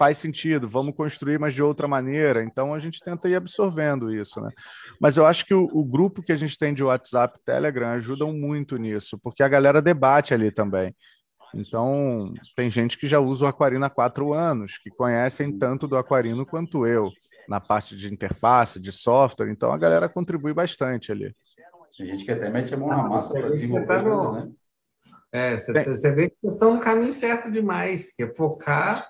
faz 0.00 0.16
sentido, 0.16 0.66
vamos 0.66 0.94
construir, 0.94 1.38
mas 1.38 1.52
de 1.52 1.62
outra 1.62 1.86
maneira. 1.86 2.42
Então 2.42 2.72
a 2.72 2.78
gente 2.78 3.00
tenta 3.00 3.28
ir 3.28 3.34
absorvendo 3.34 4.10
isso, 4.10 4.40
né? 4.40 4.48
Mas 4.98 5.18
eu 5.18 5.26
acho 5.26 5.44
que 5.44 5.52
o, 5.52 5.68
o 5.74 5.84
grupo 5.84 6.22
que 6.22 6.32
a 6.32 6.36
gente 6.36 6.56
tem 6.56 6.72
de 6.72 6.82
WhatsApp 6.82 7.38
e 7.38 7.44
Telegram 7.44 7.88
ajudam 7.88 8.32
muito 8.32 8.78
nisso, 8.78 9.18
porque 9.22 9.42
a 9.42 9.48
galera 9.48 9.82
debate 9.82 10.32
ali 10.32 10.50
também. 10.50 10.96
Então, 11.54 12.32
tem 12.56 12.70
gente 12.70 12.96
que 12.96 13.06
já 13.06 13.20
usa 13.20 13.44
o 13.44 13.48
Aquarino 13.48 13.84
há 13.84 13.90
quatro 13.90 14.32
anos, 14.32 14.78
que 14.78 14.88
conhecem 14.88 15.58
tanto 15.58 15.86
do 15.86 15.98
Aquarino 15.98 16.46
quanto 16.46 16.86
eu, 16.86 17.10
na 17.46 17.60
parte 17.60 17.94
de 17.94 18.10
interface, 18.10 18.80
de 18.80 18.92
software. 18.92 19.50
Então, 19.50 19.70
a 19.70 19.76
galera 19.76 20.08
contribui 20.08 20.54
bastante 20.54 21.12
ali. 21.12 21.34
Tem 21.94 22.06
gente 22.06 22.24
que 22.24 22.30
até 22.30 22.48
mete 22.48 22.72
a 22.72 22.76
mão 22.78 22.88
na 22.88 23.02
massa 23.02 23.34
para 23.34 23.50
desenvolver 23.50 23.86
tá 23.86 24.02
coisa, 24.02 24.32
né? 24.32 24.50
É, 25.32 25.58
você, 25.58 25.84
você 25.84 26.14
vê 26.14 26.30
que 26.30 26.36
vocês 26.40 26.54
estão 26.54 26.76
no 26.76 26.80
caminho 26.80 27.12
certo 27.12 27.52
demais, 27.52 28.14
que 28.14 28.22
é 28.22 28.34
focar 28.34 29.06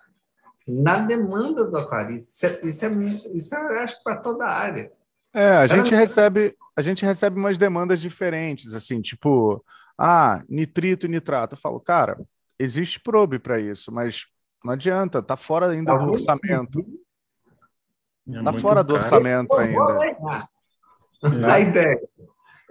na 0.70 0.98
demanda 0.98 1.68
do 1.68 1.76
aquarista. 1.76 2.46
Isso 2.46 2.46
é, 2.46 2.68
isso 2.68 2.84
é, 2.84 2.88
isso 3.34 3.54
é 3.54 3.82
acho, 3.82 4.02
para 4.02 4.16
toda 4.16 4.44
a 4.44 4.54
área. 4.54 4.90
É, 5.32 5.56
a 5.56 5.66
gente, 5.66 5.94
recebe, 5.94 6.56
a 6.76 6.82
gente 6.82 7.04
recebe 7.04 7.38
umas 7.38 7.56
demandas 7.56 8.00
diferentes, 8.00 8.74
assim, 8.74 9.00
tipo, 9.00 9.64
ah, 9.96 10.42
nitrito 10.48 11.06
e 11.06 11.08
nitrato. 11.08 11.54
Eu 11.54 11.58
falo, 11.58 11.80
cara, 11.80 12.18
existe 12.58 13.00
probe 13.00 13.38
para 13.38 13.60
isso, 13.60 13.92
mas 13.92 14.26
não 14.64 14.72
adianta, 14.72 15.22
tá 15.22 15.36
fora 15.36 15.68
ainda 15.68 15.96
do 15.96 16.10
orçamento. 16.10 16.84
É 18.28 18.42
tá 18.42 18.52
fora 18.52 18.82
do 18.82 18.94
orçamento 18.94 19.54
ainda. 19.54 20.48
Dá 21.40 21.58
é. 21.58 21.62
ideia. 21.62 22.00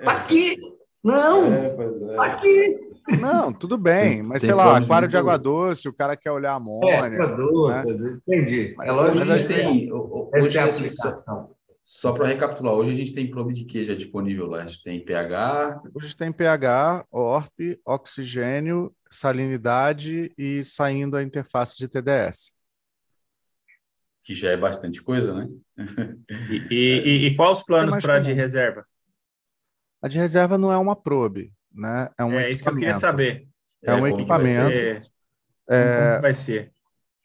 Aqui! 0.06 0.58
Não! 1.04 1.46
É, 1.54 1.68
é. 1.68 2.20
Aqui! 2.20 2.89
Não, 3.18 3.52
tudo 3.52 3.78
bem, 3.78 4.22
mas 4.22 4.42
sei 4.42 4.54
lá, 4.54 4.78
aquário 4.78 5.08
de 5.08 5.18
água 5.18 5.38
doce, 5.38 5.88
o 5.90 5.94
cara 5.94 6.16
quer 6.16 6.32
olhar 6.32 6.54
amônia. 6.54 6.92
É, 6.92 7.00
água 7.00 7.28
doce, 7.28 8.04
né? 8.04 8.20
entendi. 8.28 8.76
É 8.82 8.92
lógico 8.92 9.26
que 9.26 9.32
a 9.32 9.38
gente 9.38 9.48
tem. 9.48 9.92
Hoje, 9.92 10.58
aplicação. 10.58 11.56
Só 11.84 12.12
para 12.14 12.28
recapitular, 12.28 12.76
hoje 12.76 12.92
a 12.92 12.96
gente 12.96 13.16
tem 13.16 13.32
probe 13.32 13.52
de 13.52 13.66
que 13.66 13.84
já 13.84 13.96
disponível 13.96 14.46
lá? 14.46 14.62
A 14.62 14.68
gente 14.68 14.84
tem 14.84 15.04
pH. 15.04 15.82
Hoje 15.96 16.16
tem 16.16 16.32
pH, 16.32 17.04
ORP, 17.10 17.82
oxigênio, 17.84 18.94
salinidade 19.10 20.32
e 20.38 20.64
saindo 20.64 21.18
a 21.18 21.24
interface 21.24 21.76
de 21.76 21.88
TDS. 21.88 22.52
Que 24.24 24.36
já 24.36 24.52
é 24.52 24.58
bastante 24.58 25.02
coisa, 25.02 25.34
né? 25.34 25.50
E, 26.70 26.76
e, 26.76 27.26
e 27.26 27.36
quais 27.36 27.58
os 27.58 27.64
planos 27.64 27.96
para 28.00 28.20
de 28.20 28.34
reserva? 28.34 28.86
A 30.00 30.08
de 30.08 30.20
reserva 30.20 30.60
não 30.60 30.72
é 30.72 30.78
uma 30.78 30.96
probe 30.96 31.52
né? 31.74 32.10
É, 32.18 32.24
um 32.24 32.40
é 32.40 32.50
isso 32.50 32.64
que 32.64 32.70
eu 32.70 32.76
queria 32.76 32.94
saber. 32.94 33.48
É, 33.84 33.92
é 33.92 33.96
um 33.96 34.08
equipamento. 34.08 35.10
É... 35.70 36.10
Como 36.12 36.22
vai 36.22 36.34
ser? 36.34 36.72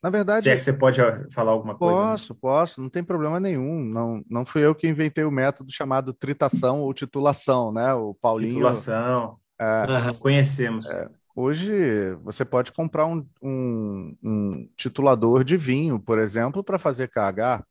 Na 0.04 0.10
verdade. 0.10 0.42
Se 0.42 0.50
é 0.50 0.56
que 0.56 0.62
você 0.62 0.72
pode 0.72 1.00
falar 1.32 1.52
alguma 1.52 1.74
coisa. 1.74 1.98
Né? 1.98 2.10
Posso, 2.10 2.32
né? 2.34 2.38
posso, 2.38 2.82
não 2.82 2.90
tem 2.90 3.02
problema 3.02 3.40
nenhum. 3.40 3.82
Não, 3.82 4.22
não 4.28 4.44
fui 4.44 4.62
eu 4.62 4.74
que 4.74 4.86
inventei 4.86 5.24
o 5.24 5.30
método 5.30 5.72
chamado 5.72 6.12
tritação 6.12 6.82
ou 6.82 6.92
titulação, 6.92 7.72
né? 7.72 7.94
O 7.94 8.12
Paulinho. 8.12 8.52
Titulação. 8.52 9.38
É, 9.58 10.12
Conhecemos. 10.20 10.90
É, 10.90 11.08
hoje 11.34 12.14
você 12.22 12.44
pode 12.44 12.70
comprar 12.70 13.06
um, 13.06 13.26
um, 13.40 14.16
um, 14.22 14.68
titulador 14.76 15.42
de 15.42 15.56
vinho, 15.56 15.98
por 15.98 16.18
exemplo, 16.18 16.62
para 16.62 16.78
fazer 16.78 17.08
KH. 17.08 17.64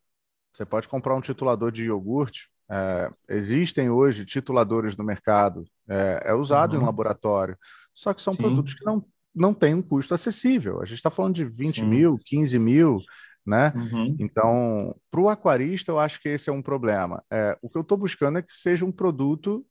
Você 0.51 0.65
pode 0.65 0.87
comprar 0.87 1.13
um 1.13 1.21
titulador 1.21 1.71
de 1.71 1.85
iogurte. 1.85 2.49
É, 2.69 3.11
existem 3.29 3.89
hoje 3.89 4.25
tituladores 4.25 4.95
no 4.95 5.03
mercado, 5.03 5.65
é, 5.87 6.23
é 6.25 6.33
usado 6.33 6.75
uhum. 6.75 6.81
em 6.81 6.85
laboratório, 6.85 7.57
só 7.93 8.13
que 8.13 8.21
são 8.21 8.33
Sim. 8.33 8.43
produtos 8.43 8.73
que 8.73 8.85
não, 8.85 9.05
não 9.35 9.53
têm 9.53 9.75
um 9.75 9.81
custo 9.81 10.13
acessível. 10.13 10.81
A 10.81 10.85
gente 10.85 10.97
está 10.97 11.09
falando 11.09 11.35
de 11.35 11.45
20 11.45 11.81
Sim. 11.81 11.85
mil, 11.85 12.19
15 12.25 12.57
mil, 12.59 13.01
né? 13.45 13.73
Uhum. 13.75 14.15
Então, 14.19 14.95
para 15.11 15.19
o 15.19 15.29
aquarista, 15.29 15.91
eu 15.91 15.99
acho 15.99 16.21
que 16.21 16.29
esse 16.29 16.49
é 16.49 16.53
um 16.53 16.61
problema. 16.61 17.23
É, 17.31 17.57
o 17.61 17.69
que 17.69 17.77
eu 17.77 17.81
estou 17.81 17.97
buscando 17.97 18.37
é 18.37 18.41
que 18.41 18.53
seja 18.53 18.85
um 18.85 18.91
produto 18.91 19.65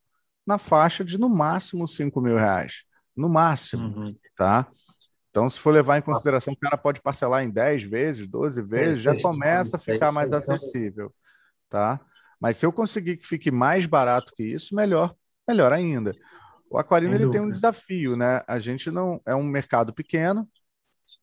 na 0.46 0.59
faixa 0.59 1.05
de 1.05 1.18
no 1.18 1.28
máximo 1.28 1.87
5 1.88 2.20
mil 2.20 2.37
reais. 2.37 2.85
No 3.16 3.28
máximo, 3.28 3.85
uhum. 3.85 4.16
tá? 4.37 4.68
Então, 5.31 5.48
se 5.48 5.59
for 5.59 5.72
levar 5.72 5.96
em 5.96 6.02
consideração, 6.02 6.52
o 6.52 6.59
cara 6.59 6.76
pode 6.76 7.00
parcelar 7.00 7.42
em 7.42 7.50
10 7.50 7.85
vezes, 7.85 8.26
12 8.26 8.61
vezes, 8.61 9.02
já 9.02 9.18
começa 9.20 9.76
a 9.78 9.81
ficar 9.81 10.12
mais 10.12 10.31
acessível, 10.31 11.12
tá? 11.70 11.98
Mas 12.42 12.57
se 12.57 12.66
eu 12.66 12.72
conseguir 12.72 13.18
que 13.18 13.26
fique 13.26 13.52
mais 13.52 13.87
barato 13.87 14.33
que 14.35 14.42
isso, 14.42 14.74
melhor, 14.74 15.14
melhor 15.46 15.72
ainda. 15.72 16.12
O 16.68 16.76
aquarino 16.76 17.14
ele 17.14 17.31
tem 17.31 17.40
um 17.40 17.48
desafio, 17.48 18.16
né? 18.16 18.42
A 18.48 18.59
gente 18.59 18.90
não 18.90 19.20
é 19.24 19.33
um 19.33 19.44
mercado 19.44 19.94
pequeno, 19.94 20.48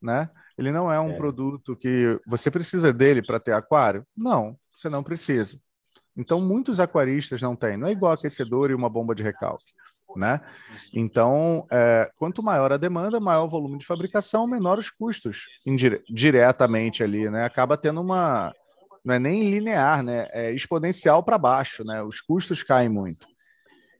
né? 0.01 0.29
Ele 0.57 0.71
não 0.71 0.89
é 0.89 0.97
um 0.97 1.11
é. 1.11 1.17
produto 1.17 1.75
que 1.75 2.17
você 2.25 2.49
precisa 2.49 2.93
dele 2.93 3.21
para 3.21 3.37
ter 3.37 3.53
aquário? 3.53 4.07
Não, 4.15 4.57
você 4.77 4.87
não 4.87 5.03
precisa. 5.03 5.59
Então, 6.15 6.39
muitos 6.39 6.79
aquaristas 6.79 7.41
não 7.41 7.53
têm. 7.53 7.75
Não 7.75 7.89
é 7.89 7.91
igual 7.91 8.13
aquecedor 8.13 8.71
e 8.71 8.73
uma 8.73 8.89
bomba 8.89 9.13
de 9.13 9.21
recalque. 9.21 9.73
Né? 10.15 10.39
Então, 10.93 11.67
é, 11.69 12.09
quanto 12.15 12.41
maior 12.41 12.71
a 12.71 12.77
demanda, 12.77 13.19
maior 13.19 13.43
o 13.43 13.49
volume 13.49 13.77
de 13.77 13.85
fabricação, 13.85 14.47
menor 14.47 14.79
os 14.79 14.89
custos 14.89 15.47
indire 15.67 16.01
diretamente 16.09 17.03
ali, 17.03 17.29
né? 17.29 17.45
Acaba 17.45 17.77
tendo 17.77 18.01
uma, 18.01 18.51
não 19.09 19.15
é 19.15 19.19
nem 19.19 19.49
linear, 19.49 20.03
né? 20.03 20.27
É 20.31 20.51
exponencial 20.51 21.23
para 21.23 21.37
baixo, 21.37 21.83
né? 21.83 22.01
Os 22.01 22.21
custos 22.21 22.63
caem 22.63 22.89
muito. 22.89 23.27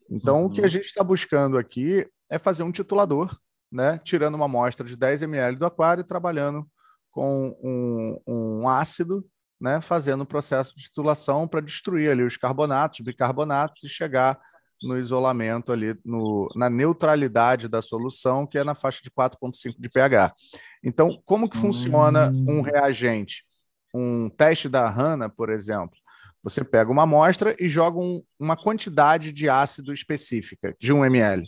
Então, 0.10 0.42
uhum. 0.42 0.46
o 0.46 0.50
que 0.50 0.62
a 0.62 0.64
uhum. 0.64 0.70
gente 0.70 0.86
está 0.86 1.04
buscando 1.04 1.58
aqui 1.58 2.08
é 2.30 2.40
fazer 2.40 2.64
um 2.64 2.72
titulador 2.72 3.36
né, 3.72 4.00
tirando 4.04 4.36
uma 4.36 4.46
amostra 4.46 4.86
de 4.86 4.98
10 4.98 5.24
ml 5.24 5.58
do 5.58 5.66
aquário, 5.66 6.04
trabalhando 6.04 6.68
com 7.12 7.56
um, 7.62 8.20
um 8.28 8.70
ácido, 8.70 9.26
né, 9.60 9.82
fazendo 9.82 10.22
o 10.22 10.28
processo 10.28 10.76
de 10.76 10.84
titulação 10.84 11.48
para 11.48 11.62
destruir 11.62 12.10
ali 12.10 12.24
os 12.24 12.38
carbonatos, 12.38 13.02
bicarbonatos 13.02 13.84
e 13.84 13.90
chegar 13.90 14.40
no 14.82 14.98
isolamento 14.98 15.74
ali, 15.74 15.98
no, 16.06 16.48
na 16.56 16.70
neutralidade 16.70 17.68
da 17.68 17.82
solução, 17.82 18.48
que 18.48 18.58
é 18.58 18.64
na 18.64 18.74
faixa 18.74 19.02
de 19.04 19.12
4,5 19.12 19.76
de 19.78 19.90
pH. 19.90 20.34
Então, 20.82 21.22
como 21.26 21.50
que 21.50 21.58
funciona 21.58 22.30
hum. 22.30 22.46
um 22.48 22.62
reagente? 22.62 23.44
Um 23.94 24.30
teste 24.30 24.70
da 24.70 24.88
HANA, 24.88 25.30
por 25.30 25.50
exemplo, 25.50 25.98
você 26.44 26.64
pega 26.64 26.92
uma 26.92 27.04
amostra 27.04 27.56
e 27.60 27.68
joga 27.68 28.00
um, 28.00 28.24
uma 28.40 28.56
quantidade 28.56 29.32
de 29.32 29.50
ácido 29.50 29.92
específica, 29.92 30.76
de 30.80 30.94
1 30.94 31.06
ml. 31.06 31.46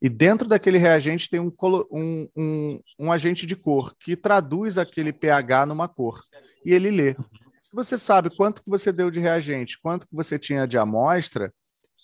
E 0.00 0.08
dentro 0.08 0.48
daquele 0.48 0.78
reagente 0.78 1.28
tem 1.28 1.38
um, 1.38 1.52
um, 1.90 2.28
um, 2.36 2.80
um, 2.98 3.12
agente 3.12 3.46
de 3.46 3.54
cor 3.54 3.94
que 3.98 4.16
traduz 4.16 4.78
aquele 4.78 5.12
pH 5.12 5.66
numa 5.66 5.86
cor. 5.86 6.20
E 6.64 6.72
ele 6.72 6.90
lê. 6.90 7.14
Se 7.60 7.72
você 7.72 7.96
sabe 7.96 8.34
quanto 8.34 8.62
que 8.62 8.70
você 8.70 8.90
deu 8.90 9.10
de 9.10 9.20
reagente, 9.20 9.78
quanto 9.80 10.06
que 10.06 10.16
você 10.16 10.38
tinha 10.38 10.66
de 10.66 10.78
amostra, 10.78 11.52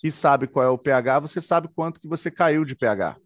e 0.03 0.11
sabe 0.11 0.47
qual 0.47 0.65
é 0.65 0.69
o 0.69 0.77
pH, 0.77 1.19
você 1.19 1.41
sabe 1.41 1.67
quanto 1.75 1.99
que 1.99 2.07
você 2.07 2.31
caiu 2.31 2.63
de 2.63 2.75
pH. 2.75 3.17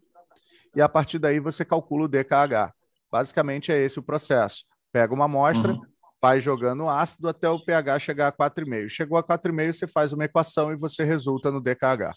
E 0.74 0.82
a 0.82 0.88
partir 0.88 1.18
daí 1.18 1.38
você 1.38 1.64
calcula 1.64 2.04
o 2.04 2.08
DKH. 2.08 2.72
Basicamente 3.10 3.70
é 3.70 3.80
esse 3.80 3.98
o 3.98 4.02
processo. 4.02 4.64
Pega 4.92 5.14
uma 5.14 5.26
amostra, 5.26 5.72
uhum. 5.72 5.82
Vai 6.24 6.40
jogando 6.40 6.88
ácido 6.88 7.28
até 7.28 7.50
o 7.50 7.62
pH 7.62 7.98
chegar 7.98 8.28
a 8.28 8.32
4,5. 8.32 8.88
Chegou 8.88 9.18
a 9.18 9.22
4,5, 9.22 9.74
você 9.74 9.86
faz 9.86 10.10
uma 10.10 10.24
equação 10.24 10.72
e 10.72 10.76
você 10.76 11.04
resulta 11.04 11.50
no 11.50 11.60
DKH. 11.60 12.14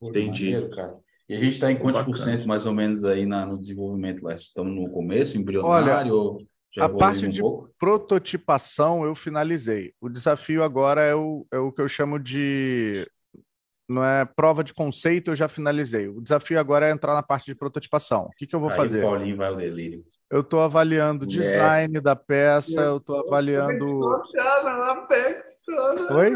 Entendi. 0.00 0.52
Maneiro, 0.52 0.70
cara. 0.70 0.96
E 1.28 1.34
a 1.34 1.40
gente 1.40 1.54
está 1.54 1.72
em 1.72 1.76
quantos 1.76 2.02
por 2.02 2.16
cento 2.16 2.46
mais 2.46 2.64
ou 2.64 2.72
menos 2.72 3.04
aí 3.04 3.26
na, 3.26 3.44
no 3.44 3.60
desenvolvimento 3.60 4.22
lá? 4.22 4.32
Estamos 4.34 4.72
no 4.76 4.88
começo, 4.92 5.36
embrionário? 5.36 6.14
Olha, 6.14 6.46
a 6.78 6.88
parte 6.88 7.26
um 7.26 7.30
de 7.30 7.40
pouco? 7.40 7.74
prototipação 7.76 9.04
eu 9.04 9.16
finalizei. 9.16 9.92
O 10.00 10.08
desafio 10.08 10.62
agora 10.62 11.00
é 11.00 11.16
o, 11.16 11.44
é 11.50 11.58
o 11.58 11.72
que 11.72 11.82
eu 11.82 11.88
chamo 11.88 12.16
de. 12.16 13.04
Não 13.92 14.04
é 14.04 14.24
prova 14.24 14.64
de 14.64 14.72
conceito, 14.72 15.30
eu 15.30 15.36
já 15.36 15.48
finalizei. 15.48 16.08
O 16.08 16.20
desafio 16.20 16.58
agora 16.58 16.88
é 16.88 16.90
entrar 16.90 17.14
na 17.14 17.22
parte 17.22 17.46
de 17.46 17.54
prototipação. 17.54 18.24
O 18.24 18.30
que, 18.36 18.46
que 18.46 18.56
eu 18.56 18.60
vou 18.60 18.70
aí 18.70 18.76
fazer? 18.76 19.02
Paulinho 19.02 19.36
vai 19.36 19.48
ao 19.48 19.56
delírio. 19.56 20.04
Eu 20.30 20.40
estou 20.40 20.60
avaliando 20.60 21.24
o 21.24 21.28
design 21.28 21.98
é. 21.98 22.00
da 22.00 22.16
peça, 22.16 22.80
eu 22.80 22.96
estou 22.96 23.20
avaliando. 23.20 24.00
Oi? 26.10 26.34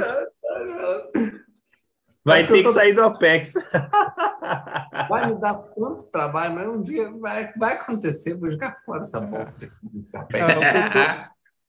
Vai 2.24 2.46
ter 2.46 2.54
que 2.54 2.62
tô... 2.64 2.72
sair 2.72 2.92
do 2.92 3.04
Apex. 3.04 3.54
Vai 5.08 5.28
me 5.28 5.40
dar 5.40 5.54
tanto 5.54 6.10
trabalho, 6.10 6.54
mas 6.54 6.68
um 6.68 6.82
dia 6.82 7.10
vai, 7.12 7.52
vai 7.54 7.74
acontecer, 7.74 8.34
vou 8.34 8.50
jogar 8.50 8.78
fora 8.84 9.02
essa 9.02 9.20
bosta. 9.20 9.70
É, 10.34 11.28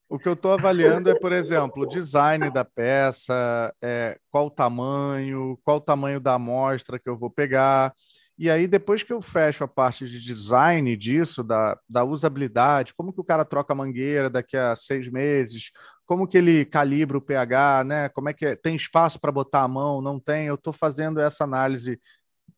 o 0.09 0.17
que 0.17 0.27
eu 0.27 0.33
estou 0.33 0.53
avaliando 0.53 1.09
é, 1.09 1.19
por 1.19 1.33
exemplo, 1.33 1.83
o 1.83 1.87
design 1.87 2.49
da 2.49 2.63
peça, 2.63 3.73
é, 3.81 4.17
qual 4.31 4.47
o 4.47 4.51
tamanho, 4.51 5.59
qual 5.63 5.77
o 5.77 5.81
tamanho 5.81 6.19
da 6.19 6.35
amostra 6.35 6.97
que 6.97 7.09
eu 7.09 7.17
vou 7.17 7.29
pegar. 7.29 7.93
E 8.37 8.49
aí, 8.49 8.67
depois 8.67 9.03
que 9.03 9.11
eu 9.11 9.19
fecho 9.19 9.63
a 9.63 9.67
parte 9.67 10.05
de 10.05 10.23
design 10.23 10.95
disso, 10.95 11.43
da, 11.43 11.77
da 11.89 12.03
usabilidade, 12.03 12.93
como 12.93 13.11
que 13.11 13.19
o 13.19 13.23
cara 13.23 13.43
troca 13.43 13.73
a 13.73 13.75
mangueira 13.75 14.29
daqui 14.29 14.55
a 14.55 14.75
seis 14.75 15.09
meses, 15.09 15.71
como 16.05 16.27
que 16.27 16.37
ele 16.37 16.63
calibra 16.63 17.17
o 17.17 17.21
pH, 17.21 17.83
né? 17.83 18.09
Como 18.09 18.29
é 18.29 18.33
que 18.33 18.45
é? 18.45 18.55
tem 18.55 18.75
espaço 18.75 19.19
para 19.19 19.31
botar 19.31 19.63
a 19.63 19.67
mão? 19.67 20.01
Não 20.01 20.19
tem? 20.19 20.45
Eu 20.47 20.55
estou 20.55 20.71
fazendo 20.71 21.19
essa 21.19 21.43
análise, 21.43 21.99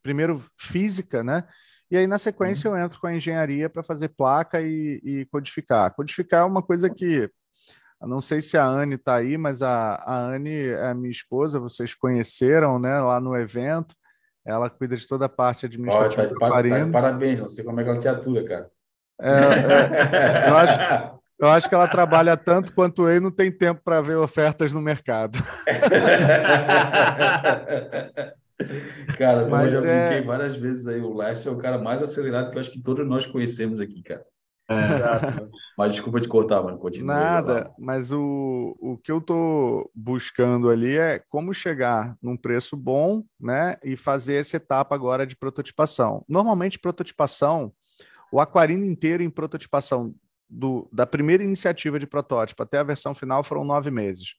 primeiro 0.03 0.43
física, 0.57 1.23
né? 1.23 1.45
E 1.91 1.97
aí, 1.97 2.05
na 2.05 2.19
sequência, 2.19 2.69
uhum. 2.69 2.77
eu 2.77 2.85
entro 2.85 2.99
com 2.99 3.07
a 3.07 3.15
engenharia 3.15 3.69
para 3.69 3.81
fazer 3.81 4.09
placa 4.09 4.61
e, 4.61 5.01
e, 5.03 5.25
codificar. 5.31 5.91
Codificar 5.95 6.41
é 6.41 6.45
uma 6.45 6.61
coisa 6.61 6.89
que, 6.89 7.29
não 8.07 8.21
sei 8.21 8.39
se 8.39 8.57
a 8.57 8.65
Anne 8.65 8.95
está 8.95 9.15
aí, 9.15 9.37
mas 9.37 9.61
a, 9.61 9.95
a 9.95 10.17
Anne 10.17 10.69
é 10.69 10.87
a 10.87 10.93
minha 10.93 11.11
esposa, 11.11 11.59
vocês 11.59 11.93
conheceram, 11.93 12.79
né, 12.79 12.97
lá 12.99 13.19
no 13.19 13.35
evento. 13.35 13.93
Ela 14.45 14.69
cuida 14.69 14.95
de 14.95 15.05
toda 15.05 15.25
a 15.25 15.29
parte 15.29 15.65
administrativa 15.65 16.23
oh, 16.23 16.39
tá, 16.39 16.61
do 16.61 16.69
Tá, 16.69 16.87
parabéns, 16.91 17.39
não 17.39 17.47
sei 17.47 17.63
como 17.63 17.79
é 17.79 17.83
que 17.83 17.89
ela 17.89 17.99
te 17.99 18.07
atua, 18.07 18.43
cara. 18.45 18.69
É, 19.21 19.31
é, 19.31 20.49
eu, 20.49 20.55
acho, 20.55 20.79
eu 21.39 21.49
acho 21.49 21.67
que 21.67 21.75
ela 21.75 21.89
trabalha 21.89 22.37
tanto 22.37 22.73
quanto 22.73 23.09
eu 23.09 23.17
e 23.17 23.19
não 23.19 23.31
tem 23.31 23.51
tempo 23.51 23.81
para 23.83 23.99
ver 23.99 24.15
ofertas 24.15 24.71
no 24.71 24.81
mercado. 24.81 25.37
cara, 29.17 29.45
Mas 29.47 29.73
eu 29.73 29.83
já 29.83 29.89
é... 29.89 30.07
brinquei 30.07 30.25
várias 30.25 30.55
vezes 30.55 30.87
aí, 30.87 31.01
o 31.01 31.13
Lester 31.13 31.51
é 31.51 31.55
o 31.55 31.59
cara 31.59 31.77
mais 31.77 32.01
acelerado 32.01 32.49
que 32.49 32.55
eu 32.55 32.61
acho 32.61 32.71
que 32.71 32.81
todos 32.81 33.05
nós 33.05 33.25
conhecemos 33.25 33.81
aqui, 33.81 34.01
cara. 34.01 34.23
É. 34.69 35.49
Mas 35.77 35.93
desculpa 35.93 36.21
te 36.21 36.27
cortar, 36.27 36.61
mano. 36.61 36.77
Continua 36.77 37.15
Nada, 37.15 37.73
mas 37.79 38.11
o, 38.11 38.75
o 38.81 38.97
que 38.97 39.09
eu 39.09 39.19
estou 39.19 39.89
buscando 39.95 40.69
ali 40.69 40.97
é 40.97 41.19
como 41.29 41.53
chegar 41.53 42.17
num 42.21 42.35
preço 42.35 42.75
bom, 42.75 43.23
né? 43.39 43.75
E 43.81 43.95
fazer 43.95 44.35
essa 44.35 44.57
etapa 44.57 44.93
agora 44.93 45.25
de 45.25 45.37
prototipação. 45.37 46.25
Normalmente, 46.27 46.77
prototipação, 46.77 47.71
o 48.29 48.41
aquarino 48.41 48.83
inteiro 48.83 49.23
em 49.23 49.29
prototipação, 49.29 50.13
do, 50.49 50.89
da 50.91 51.05
primeira 51.05 51.43
iniciativa 51.43 51.97
de 51.97 52.07
protótipo 52.07 52.63
até 52.63 52.79
a 52.79 52.83
versão 52.83 53.13
final 53.13 53.43
foram 53.43 53.63
nove 53.63 53.89
meses. 53.89 54.35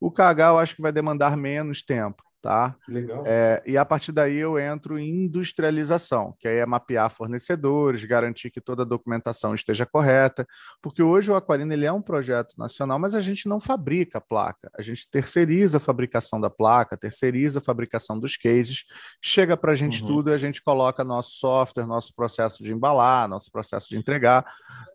O 0.00 0.10
KH 0.10 0.38
eu 0.38 0.58
acho 0.58 0.76
que 0.76 0.82
vai 0.82 0.92
demandar 0.92 1.36
menos 1.36 1.82
tempo 1.82 2.22
tá? 2.40 2.76
Legal. 2.86 3.24
É, 3.26 3.62
e 3.66 3.76
a 3.76 3.84
partir 3.84 4.12
daí 4.12 4.36
eu 4.36 4.58
entro 4.58 4.98
em 4.98 5.24
industrialização, 5.24 6.34
que 6.38 6.46
aí 6.46 6.58
é 6.58 6.66
mapear 6.66 7.10
fornecedores, 7.10 8.04
garantir 8.04 8.50
que 8.50 8.60
toda 8.60 8.82
a 8.82 8.86
documentação 8.86 9.54
esteja 9.54 9.84
correta, 9.84 10.46
porque 10.80 11.02
hoje 11.02 11.30
o 11.30 11.34
Aquarino 11.34 11.72
ele 11.72 11.84
é 11.84 11.92
um 11.92 12.02
projeto 12.02 12.54
nacional, 12.56 12.98
mas 12.98 13.14
a 13.14 13.20
gente 13.20 13.48
não 13.48 13.58
fabrica 13.58 14.18
a 14.18 14.20
placa, 14.20 14.70
a 14.76 14.82
gente 14.82 15.08
terceiriza 15.10 15.78
a 15.78 15.80
fabricação 15.80 16.40
da 16.40 16.50
placa, 16.50 16.96
terceiriza 16.96 17.58
a 17.58 17.62
fabricação 17.62 18.18
dos 18.18 18.36
cases, 18.36 18.84
chega 19.20 19.56
para 19.56 19.72
a 19.72 19.76
gente 19.76 20.02
uhum. 20.02 20.08
tudo 20.08 20.30
e 20.30 20.34
a 20.34 20.38
gente 20.38 20.62
coloca 20.62 21.02
nosso 21.02 21.32
software, 21.32 21.86
nosso 21.86 22.14
processo 22.14 22.62
de 22.62 22.72
embalar, 22.72 23.28
nosso 23.28 23.50
processo 23.50 23.88
de 23.88 23.96
entregar, 23.96 24.44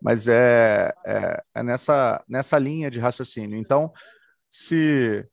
mas 0.00 0.28
é, 0.28 0.92
é, 1.06 1.42
é 1.54 1.62
nessa, 1.62 2.22
nessa 2.28 2.58
linha 2.58 2.90
de 2.90 3.00
raciocínio. 3.00 3.58
Então, 3.58 3.92
se 4.50 5.24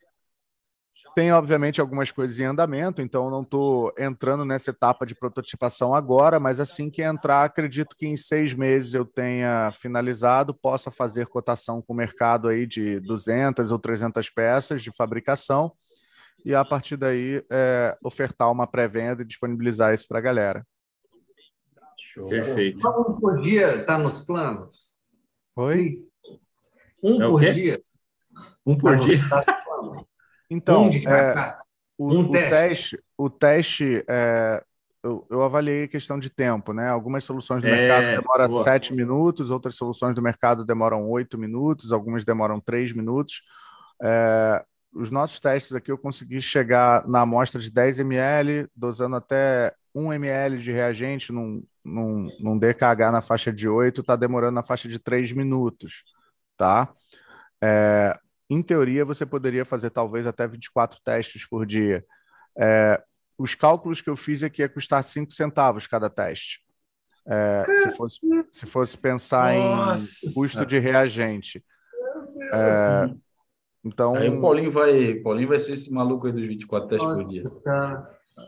tem, 1.14 1.32
obviamente, 1.32 1.82
algumas 1.82 2.12
coisas 2.12 2.40
em 2.40 2.46
andamento, 2.46 3.02
então 3.02 3.30
não 3.30 3.42
estou 3.42 3.94
entrando 3.98 4.46
nessa 4.46 4.72
etapa 4.72 5.06
de 5.06 5.14
prototipação 5.14 5.94
agora, 5.94 6.40
mas 6.40 6.60
assim 6.60 6.90
que 6.90 7.02
entrar, 7.02 7.44
acredito 7.44 7.96
que 7.96 8.08
em 8.08 8.16
seis 8.16 8.54
meses 8.54 8.94
eu 8.94 9.06
tenha 9.06 9.72
finalizado, 9.74 10.54
possa 10.54 10.90
fazer 10.90 11.28
cotação 11.28 11.82
com 11.82 11.94
o 11.94 11.96
mercado 11.96 12.48
aí 12.48 12.66
de 12.66 13.00
200 13.02 13.72
ou 13.72 13.80
300 13.80 14.30
peças 14.30 14.82
de 14.82 14.92
fabricação 14.92 15.74
e 16.46 16.56
a 16.56 16.64
partir 16.66 16.98
daí 16.98 17.44
é, 17.50 17.98
ofertar 18.04 18.52
uma 18.52 18.66
pré-venda 18.66 19.22
e 19.22 19.26
disponibilizar 19.26 19.94
isso 19.94 20.08
para 20.08 20.20
a 20.20 20.22
galera. 20.22 20.66
Show. 21.98 22.30
Perfeito. 22.30 22.80
Só 22.80 23.02
um 23.02 23.20
por 23.20 23.42
dia 23.42 23.82
está 23.82 23.98
nos 23.98 24.20
planos? 24.26 24.92
Oi? 25.56 25.92
Um 27.04 27.22
é 27.22 27.28
por 27.28 27.42
dia? 27.42 27.82
Um 28.66 28.78
por 28.78 28.96
dia. 28.98 29.20
Então, 30.52 30.86
um 30.86 30.90
de 30.90 31.08
é, 31.08 31.58
o, 31.98 32.14
um 32.14 32.20
o 32.22 32.32
teste. 32.32 32.50
teste, 32.50 33.04
o 33.18 33.30
teste 33.30 34.04
é, 34.08 34.64
eu, 35.04 35.26
eu 35.30 35.44
avaliei 35.44 35.86
a 35.86 35.88
questão 35.88 36.20
de 36.20 36.30
tempo, 36.30 36.74
né? 36.74 36.90
Algumas 36.90 37.24
soluções 37.24 37.64
do 37.64 37.70
É, 37.70 37.76
mercado 37.76 38.22
demoram 38.22 38.48
boa. 38.48 38.64
sete 38.64 38.94
minutos, 38.94 39.50
outras 39.52 39.76
soluções 39.76 40.14
do 40.14 40.22
mercado 40.22 40.66
demoram 40.66 41.10
oito 41.10 41.38
minutos, 41.38 41.92
algumas 41.92 42.24
demoram 42.24 42.60
três 42.60 42.94
minutos. 42.94 43.42
É, 44.02 44.64
os 44.94 45.10
nossos 45.10 45.40
testes 45.40 45.74
aqui 45.74 45.92
eu 45.92 45.98
consegui 45.98 46.42
chegar 46.42 47.08
na 47.08 47.22
amostra 47.22 47.60
de 47.62 47.72
10 47.72 48.00
ml, 48.00 48.68
dosando 48.76 49.16
até 49.16 49.74
1 49.96 50.12
ml 50.14 50.58
de 50.58 50.72
reagente 50.72 51.32
num, 51.32 51.64
num, 51.84 52.26
num 52.42 52.58
DKH 52.60 53.12
na 53.12 53.22
faixa 53.22 53.54
de 53.54 53.70
8, 53.70 54.02
está 54.02 54.16
demorando 54.18 54.56
na 54.56 54.64
faixa 54.64 54.90
de 54.90 55.00
3 55.00 55.32
minutos, 55.32 56.04
tá? 56.58 56.90
É, 57.64 58.14
em 58.54 58.62
teoria, 58.62 59.06
você 59.06 59.26
poderia 59.26 59.64
fazer 59.64 59.90
talvez 59.90 60.28
até 60.28 60.46
24 60.48 61.00
testes 61.04 61.48
por 61.48 61.66
dia. 61.66 62.04
É, 62.58 63.02
os 63.40 63.56
cálculos 63.56 64.02
que 64.02 64.10
eu 64.10 64.16
fiz 64.18 64.44
aqui 64.44 64.62
ia 64.62 64.68
custar 64.70 65.02
5 65.04 65.32
centavos 65.32 65.88
cada 65.88 66.10
teste. 66.10 66.60
É, 67.26 67.64
se, 67.66 67.92
fosse, 67.96 68.20
se 68.50 68.66
fosse 68.66 68.98
pensar 68.98 69.54
Nossa. 69.54 70.28
em 70.28 70.34
custo 70.34 70.66
de 70.66 70.80
reagente. 70.80 71.64
É, 72.54 73.14
então, 73.86 74.16
Aí 74.16 74.28
o 74.30 74.42
Paulinho 74.42 74.72
vai, 74.72 75.16
Paulinho 75.16 75.48
vai 75.48 75.60
ser 75.60 75.74
esse 75.74 75.92
maluco 75.94 76.28
aí 76.28 76.34
dos 76.34 76.46
24 76.46 76.90
testes 76.90 77.08
por 77.14 77.24
dia. 77.26 77.44
Nossa, 77.44 77.64
cara. 77.64 78.04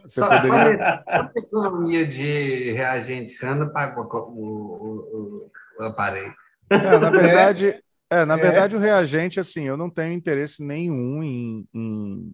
você 0.05 0.19
Só, 0.19 0.27
poderia... 0.27 1.03
só 1.07 1.21
a 1.21 1.31
economia 1.37 2.05
de 2.05 2.71
reagente 2.73 3.37
paga 3.71 4.01
o, 4.01 4.03
o, 4.03 5.47
o- 5.47 5.51
o 5.79 5.83
aparelho. 5.85 6.33
É, 6.69 6.97
na 6.99 7.09
verdade, 7.09 7.81
é, 8.21 8.25
na 8.25 8.35
É. 8.35 8.37
verdade, 8.37 8.75
o 8.75 8.79
reagente, 8.79 9.39
assim, 9.39 9.63
eu 9.63 9.77
não 9.77 9.89
tenho 9.89 10.13
interesse 10.13 10.63
nenhum 10.63 11.23
em, 11.23 11.67
em- 11.73 12.31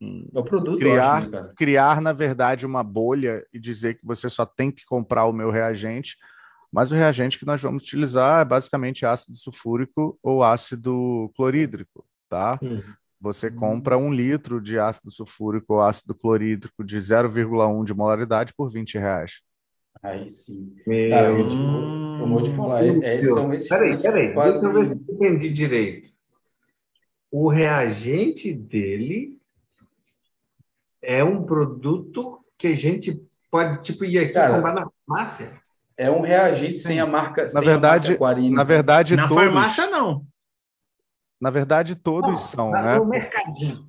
em 0.00 0.30
É 0.34 0.42
produto, 0.42 0.78
Criar- 0.78 1.16
acho, 1.22 1.30
né, 1.30 1.50
criar, 1.56 2.00
na 2.00 2.12
verdade, 2.12 2.66
uma 2.66 2.82
bolha 2.82 3.44
e 3.52 3.58
dizer 3.58 3.94
que 3.94 4.04
você 4.06 4.28
só 4.28 4.44
tem 4.44 4.70
que 4.70 4.84
comprar 4.84 5.24
o 5.26 5.32
meu 5.32 5.50
reagente. 5.50 6.16
Mas 6.72 6.90
o 6.90 6.94
reagente 6.96 7.38
que 7.38 7.46
nós 7.46 7.62
vamos 7.62 7.84
utilizar 7.84 8.42
é 8.42 8.44
basicamente 8.44 9.06
ácido 9.06 9.36
sulfúrico 9.36 10.18
ou 10.22 10.42
ácido 10.42 11.30
clorídrico, 11.36 12.04
tá? 12.28 12.58
Você 13.20 13.48
compra 13.50 13.96
um 13.96 14.12
litro 14.12 14.60
de 14.60 14.78
ácido 14.78 15.10
sulfúrico 15.10 15.74
ou 15.74 15.80
ácido 15.82 16.14
clorídrico 16.14 16.82
de 16.84 16.98
0,1 17.00 17.84
de 17.84 17.94
molaridade 17.94 18.52
por 18.56 18.68
20 18.70 18.98
reais. 18.98 19.40
Aí 20.04 20.28
sim. 20.28 20.76
Meu 20.86 21.10
Cara, 21.10 21.28
eu, 21.30 21.46
tipo, 21.48 21.62
eu 22.20 22.28
vou 22.28 22.42
te 22.42 22.54
falar, 22.54 22.84
é, 22.84 23.16
é, 23.16 23.22
são 23.22 23.52
esses 23.54 23.68
Peraí, 23.68 24.00
peraí, 24.00 24.34
quase- 24.34 24.60
deixa 24.60 24.66
eu 24.66 24.72
ver 24.74 24.84
se 24.84 25.04
eu 25.08 25.14
entendi 25.14 25.48
direito. 25.50 26.12
O 27.30 27.48
reagente 27.48 28.52
dele 28.52 29.40
é 31.02 31.24
um 31.24 31.42
produto 31.42 32.38
que 32.58 32.68
a 32.68 32.76
gente 32.76 33.18
pode, 33.50 33.82
tipo, 33.82 34.04
ir 34.04 34.18
aqui 34.18 34.32
Cara, 34.34 34.54
comprar 34.56 34.74
na 34.74 34.86
farmácia? 35.06 35.50
É 35.96 36.10
um 36.10 36.20
reagente 36.20 36.78
sem 36.78 37.00
a 37.00 37.06
marca, 37.06 37.48
sem 37.48 37.58
a 37.58 37.64
verdade- 37.64 38.08
marca 38.10 38.24
Aquarina. 38.24 38.56
Na 38.56 38.64
verdade, 38.64 39.16
Na 39.16 39.26
todos, 39.28 39.42
farmácia, 39.42 39.86
não. 39.88 40.26
na 41.40 41.50
verdade, 41.50 41.94
todos 41.96 42.30
Não, 42.30 42.38
são, 42.38 42.70
né? 42.72 42.98
No 42.98 43.06
mercadinho. 43.06 43.88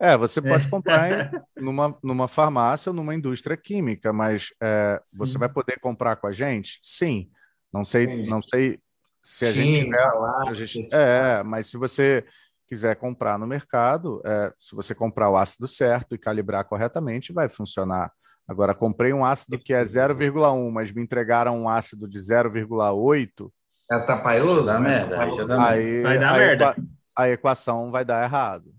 É, 0.00 0.16
você 0.16 0.40
pode 0.40 0.68
comprar 0.68 1.10
em- 1.10 1.30
numa, 1.62 1.98
numa 2.02 2.28
farmácia 2.28 2.90
ou 2.90 2.94
numa 2.94 3.14
indústria 3.14 3.56
química, 3.56 4.12
mas 4.12 4.52
é, 4.62 5.00
você 5.18 5.36
vai 5.38 5.48
poder 5.48 5.78
comprar 5.80 6.16
com 6.16 6.26
a 6.26 6.32
gente? 6.32 6.78
Sim. 6.82 7.30
Não 7.72 7.84
sei, 7.84 8.04
Entendi. 8.04 8.30
não 8.30 8.40
sei 8.40 8.78
se 9.22 9.44
a 9.44 9.52
gente 9.52 9.78
Sim, 9.78 9.84
tiver. 9.84 10.12
lá, 10.12 10.44
a 10.48 10.54
gente- 10.54 10.88
é, 10.94 11.42
mas 11.42 11.66
se 11.66 11.76
você 11.76 12.24
quiser 12.66 12.94
comprar 12.96 13.38
no 13.38 13.46
mercado, 13.46 14.22
é, 14.24 14.52
se 14.58 14.74
você 14.74 14.94
comprar 14.94 15.30
o 15.30 15.36
ácido 15.36 15.66
certo 15.66 16.14
e 16.14 16.18
calibrar 16.18 16.64
corretamente, 16.64 17.32
vai 17.32 17.48
funcionar. 17.48 18.12
Agora, 18.46 18.74
comprei 18.74 19.12
um 19.12 19.24
ácido 19.24 19.58
que 19.58 19.74
é 19.74 19.84
0,1, 19.84 20.70
mas 20.70 20.92
me 20.92 21.02
entregaram 21.02 21.58
um 21.60 21.68
ácido 21.68 22.08
de 22.08 22.18
0,8, 22.20 23.52
É 23.90 23.96
atrapalhoso? 23.96 24.64
Dá 24.64 24.78
merda, 24.78 25.20
aí 25.22 25.32
já 25.32 25.44
dá 25.44 25.58
merda. 25.58 25.68
aí 25.70 26.02
Vai 26.02 26.18
dar 26.18 26.34
a, 26.34 26.38
merda. 26.38 26.76
a 27.16 27.28
equação 27.28 27.90
vai 27.90 28.04
dar 28.04 28.22
errado. 28.24 28.72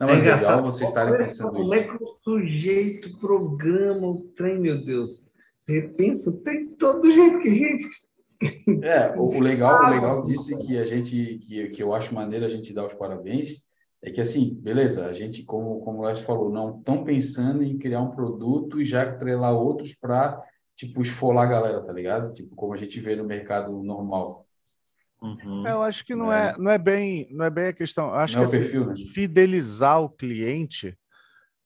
Não, 0.00 0.08
É 0.08 0.12
mas 0.12 0.20
engraçado. 0.22 0.56
legal 0.56 0.72
vocês 0.72 0.88
estarem 0.88 1.16
pensando 1.18 1.50
Como 1.52 1.62
isso. 1.64 1.74
é 1.74 1.82
que 1.84 2.02
o 2.02 2.06
sujeito 2.06 3.18
programa 3.18 4.08
o 4.08 4.20
trem, 4.36 4.58
meu 4.58 4.84
Deus? 4.84 5.26
Repensa 5.66 6.30
o 6.30 6.40
trem 6.42 6.68
todo 6.76 7.02
do 7.02 7.12
jeito 7.12 7.38
que 7.40 7.48
a 7.48 7.54
gente. 7.54 7.84
É, 8.82 9.16
o, 9.16 9.22
o 9.28 9.40
legal, 9.40 9.86
o 9.86 9.90
legal 9.90 10.20
disso 10.22 10.54
é 10.54 10.58
que 10.58 10.76
a 10.78 10.84
gente, 10.84 11.38
que, 11.46 11.68
que 11.70 11.82
eu 11.82 11.94
acho 11.94 12.14
maneiro 12.14 12.44
a 12.44 12.48
gente 12.48 12.74
dar 12.74 12.86
os 12.86 12.92
parabéns, 12.94 13.62
é 14.02 14.10
que 14.10 14.20
assim, 14.20 14.54
beleza, 14.60 15.06
a 15.06 15.12
gente, 15.14 15.42
como, 15.44 15.80
como 15.80 16.00
o 16.00 16.02
Lécio 16.04 16.24
falou, 16.26 16.50
não 16.50 16.78
estão 16.78 17.04
pensando 17.04 17.62
em 17.62 17.78
criar 17.78 18.02
um 18.02 18.10
produto 18.10 18.80
e 18.80 18.84
já 18.84 19.02
atrelar 19.02 19.54
outros 19.54 19.94
para, 19.94 20.42
tipo, 20.76 21.00
esfolar 21.00 21.46
a 21.46 21.50
galera, 21.50 21.80
tá 21.80 21.92
ligado? 21.92 22.32
Tipo, 22.34 22.54
como 22.54 22.74
a 22.74 22.76
gente 22.76 23.00
vê 23.00 23.16
no 23.16 23.24
mercado 23.24 23.82
normal. 23.82 24.43
Uhum. 25.24 25.66
É, 25.66 25.72
Eu 25.72 25.82
acho 25.82 26.04
que 26.04 26.14
não 26.14 26.32
É. 26.32 26.50
é, 26.50 26.58
não 26.58 26.70
é 26.70 26.78
bem, 26.78 27.26
não 27.30 27.44
é 27.44 27.50
bem 27.50 27.66
a 27.68 27.72
questão. 27.72 28.08
Eu 28.08 28.14
Acho 28.16 28.36
Não 28.36 28.44
é 28.44 28.46
que 28.46 28.50
o 28.50 28.54
assim, 28.54 28.62
perfil, 28.62 28.86
né? 28.86 28.94
fidelizar 29.12 30.00
o 30.00 30.08
cliente 30.10 30.96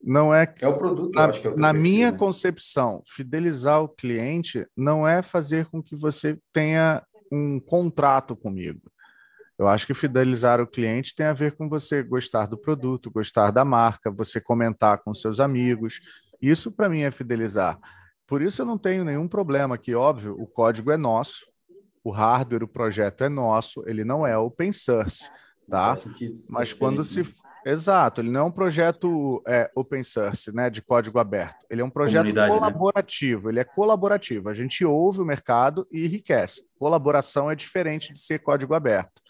não 0.03 0.33
é 0.33 0.53
É 0.61 0.69
o 0.69 0.79
produto, 0.79 1.15
eu 1.17 1.21
na, 1.23 1.29
acho 1.29 1.41
que 1.41 1.49
é 1.49 1.51
na 1.51 1.57
perfil, 1.73 1.83
minha 1.83 2.13
né? 2.13 2.17
concepção, 2.19 3.03
fidelizar 3.07 3.83
o 3.83 3.89
cliente 3.89 4.65
não 4.77 5.07
é 5.07 5.23
fazer 5.23 5.67
com 5.67 5.83
que 5.83 5.97
você 5.97 6.39
tenha 6.53 7.03
um 7.33 7.59
contrato 7.59 8.37
comigo. 8.37 8.81
Eu 9.59 9.67
acho 9.67 9.85
que 9.89 9.93
fidelizar 9.95 10.61
o 10.61 10.67
cliente 10.69 11.15
tem 11.17 11.27
a 11.27 11.33
ver 11.33 11.57
com 11.57 11.69
você 11.69 12.01
gostar 12.01 12.47
do 12.47 12.57
produto, 12.57 13.11
gostar 13.11 13.51
da 13.51 13.65
marca, 13.65 14.09
você 14.09 14.41
comentar 14.41 14.99
com 14.99 15.13
seus 15.13 15.41
amigos. 15.41 15.99
Isso 16.41 16.71
para 16.71 16.89
mim 16.89 17.01
é 17.01 17.11
fidelizar. 17.11 17.77
Por 18.25 18.41
isso 18.41 18.63
eu 18.63 18.67
não 18.67 18.79
tenho 18.79 19.05
nenhum 19.05 19.27
problema 19.27 19.77
que, 19.77 19.97
óbvio, 19.97 20.37
o 20.39 20.47
código 20.47 20.93
é 20.93 20.97
nosso, 20.97 21.45
o 22.09 22.11
hardware, 22.11 22.65
o 22.65 22.69
projeto 22.69 23.23
é 23.23 23.29
nosso, 23.29 23.85
ele 23.87 24.03
não 24.03 24.27
é 24.27 24.37
open 24.37 24.73
source, 24.73 25.31
tá? 25.69 25.95
Mas 26.49 26.73
É 26.73 26.75
quando 26.75 27.05
se. 27.05 27.23
Exato, 27.67 28.23
ele 28.23 28.31
não 28.31 28.41
é 28.41 28.45
um 28.45 28.51
projeto 28.51 29.43
é, 29.47 29.71
open 29.75 30.03
source, 30.03 30.51
né, 30.53 30.71
de 30.71 30.81
código 30.81 31.19
aberto. 31.19 31.67
Ele 31.69 31.83
é 31.83 31.85
um 31.85 31.91
projeto 31.91 32.21
Comunidade, 32.23 32.51
né? 32.51 32.59
colaborativo, 32.59 33.51
ele 33.51 33.61
é 33.61 33.65
colaborativo. 33.65 34.49
A 34.49 34.55
gente 34.55 34.85
ouve 34.87 35.21
o 35.21 35.25
mercado 35.25 35.87
e 35.93 36.07
enriquece. 36.07 36.65
Colaboração 36.79 37.51
é 37.51 37.55
diferente 37.55 38.15
de 38.15 38.23
ser 38.23 38.39
código 38.39 38.75
aberto. 38.75 39.21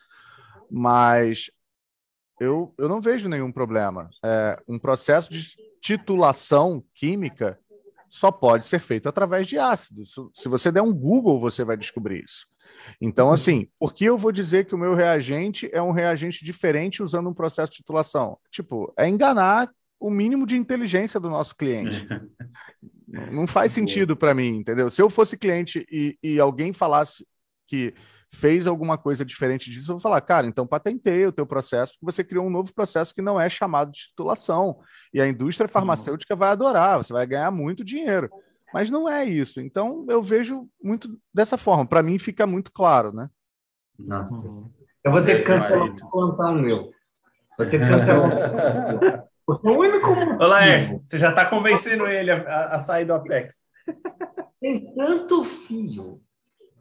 Mas 0.71 1.51
eu, 2.39 2.73
eu 2.79 2.89
não 2.89 3.01
vejo 3.01 3.29
nenhum 3.29 3.51
problema. 3.51 4.09
É, 4.25 4.63
um 4.69 4.79
processo 4.79 5.33
de 5.33 5.57
titulação 5.81 6.85
química 6.95 7.59
só 8.09 8.31
pode 8.31 8.67
ser 8.67 8.79
feito 8.79 9.09
através 9.09 9.49
de 9.49 9.59
ácido. 9.59 10.05
Se 10.33 10.49
você 10.49 10.71
der 10.71 10.83
um 10.83 10.93
Google, 10.93 11.41
você 11.41 11.65
vai 11.65 11.77
descobrir 11.77 12.25
isso. 12.25 12.47
Então, 13.01 13.33
assim, 13.33 13.69
por 13.79 13.95
que 13.95 14.05
eu 14.05 14.19
vou 14.19 14.33
dizer 14.33 14.67
que 14.67 14.75
o 14.75 14.79
meu 14.79 14.95
reagente 14.95 15.69
é 15.73 15.83
um 15.83 15.93
reagente 15.93 16.45
diferente 16.45 17.03
usando 17.03 17.29
um 17.29 17.35
processo 17.35 17.71
de 17.71 17.79
titulação? 17.79 18.39
Tipo, 18.51 18.93
é 18.97 19.09
enganar 19.09 19.71
o 20.01 20.11
mínimo 20.11 20.47
de 20.47 20.57
inteligência 20.57 21.19
do 21.19 21.29
nosso 21.29 21.57
cliente. 21.57 22.07
Não 23.33 23.47
faz 23.47 23.73
sentido 23.73 24.17
para 24.17 24.35
mim, 24.35 24.57
entendeu? 24.57 24.91
Se 24.91 25.01
eu 25.01 25.09
fosse 25.09 25.37
cliente 25.37 25.87
e, 25.91 26.19
e 26.23 26.39
alguém 26.39 26.73
falasse 26.73 27.27
que 27.67 27.95
fez 28.31 28.67
alguma 28.67 28.99
coisa 28.99 29.25
diferente 29.25 29.71
disso, 29.71 29.91
eu 29.91 29.95
vou 29.97 30.03
falar, 30.03 30.21
cara, 30.21 30.47
então 30.47 30.67
patentei 30.67 31.27
o 31.27 31.33
teu 31.33 31.47
processo, 31.47 31.95
porque 31.95 32.13
você 32.13 32.23
criou 32.23 32.47
um 32.47 32.51
novo 32.51 32.73
processo 32.75 33.15
que 33.15 33.23
não 33.23 33.41
é 33.41 33.49
chamado 33.49 33.91
de 33.91 34.01
titulação. 34.01 34.79
E 35.13 35.21
a 35.21 35.27
indústria 35.27 35.69
farmacêutica 35.69 36.37
vai 36.37 36.51
adorar, 36.51 36.99
você 36.99 37.13
vai 37.13 37.27
ganhar 37.27 37.51
muito 37.51 37.85
dinheiro. 37.85 38.29
Mas 38.73 38.91
não 38.91 39.09
é 39.09 39.25
isso. 39.25 39.61
Então, 39.61 40.05
eu 40.09 40.23
vejo 40.23 40.69
muito 40.83 41.19
dessa 41.33 41.57
forma. 41.57 41.87
Para 41.87 42.03
mim, 42.03 42.19
fica 42.19 42.47
muito 42.47 42.71
claro, 42.73 43.13
né? 43.13 43.29
Nossa. 43.99 44.71
Eu 45.03 45.11
vou 45.13 45.23
ter 45.23 45.39
que 45.39 45.43
cancelar 45.43 46.53
o 46.53 46.53
meu. 46.55 46.91
Vou 47.57 47.67
ter 47.67 47.81
que 47.81 47.87
cancelar 47.89 49.25
o 49.25 49.29
o 49.47 49.71
único 49.73 50.15
motivo. 50.15 50.43
Ô, 50.43 50.47
Laércio, 50.47 51.03
você 51.07 51.19
já 51.19 51.31
está 51.31 51.47
convencendo 51.47 52.07
ele 52.07 52.31
a, 52.31 52.75
a- 52.75 52.79
sair 52.79 53.07
do 53.07 53.15
Apex. 53.15 53.63
Tem 54.61 54.93
tanto 54.95 55.43
fio 55.43 56.21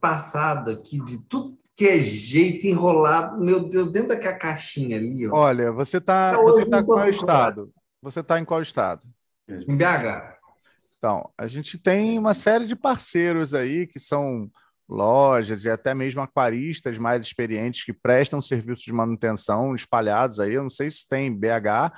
passado 0.01 0.71
aqui 0.71 0.99
de 1.03 1.25
tudo 1.27 1.57
que 1.75 1.87
é 1.87 2.01
jeito 2.01 2.67
enrolado, 2.67 3.39
meu 3.39 3.69
Deus, 3.69 3.91
dentro 3.91 4.09
daquela 4.09 4.35
caixinha 4.37 4.97
ali, 4.97 5.27
ó. 5.27 5.33
Olha, 5.35 5.71
você 5.71 6.01
tá, 6.01 6.31
Até 6.31 6.43
você 6.43 6.65
tá 6.65 6.77
não 6.81 6.85
qual 6.87 7.07
estado? 7.09 7.71
Você 8.01 8.23
tá 8.23 8.39
em 8.39 8.45
qual 8.45 8.61
estado? 8.61 9.05
Em 9.47 9.77
BH. 9.77 10.36
Então, 11.07 11.31
a 11.37 11.47
gente 11.47 11.77
tem 11.77 12.19
uma 12.19 12.33
série 12.33 12.65
de 12.65 12.75
parceiros 12.75 13.55
aí 13.55 13.87
que 13.87 13.97
são 13.97 14.51
lojas 14.89 15.63
e 15.63 15.69
até 15.69 15.95
mesmo 15.95 16.19
aquaristas 16.19 16.97
mais 16.97 17.25
experientes 17.25 17.85
que 17.85 17.93
prestam 17.93 18.41
serviços 18.41 18.83
de 18.83 18.91
manutenção 18.91 19.73
espalhados 19.73 20.37
aí. 20.41 20.55
Eu 20.55 20.63
não 20.63 20.69
sei 20.69 20.91
se 20.91 21.07
tem 21.07 21.27
em 21.27 21.33
BH, 21.33 21.93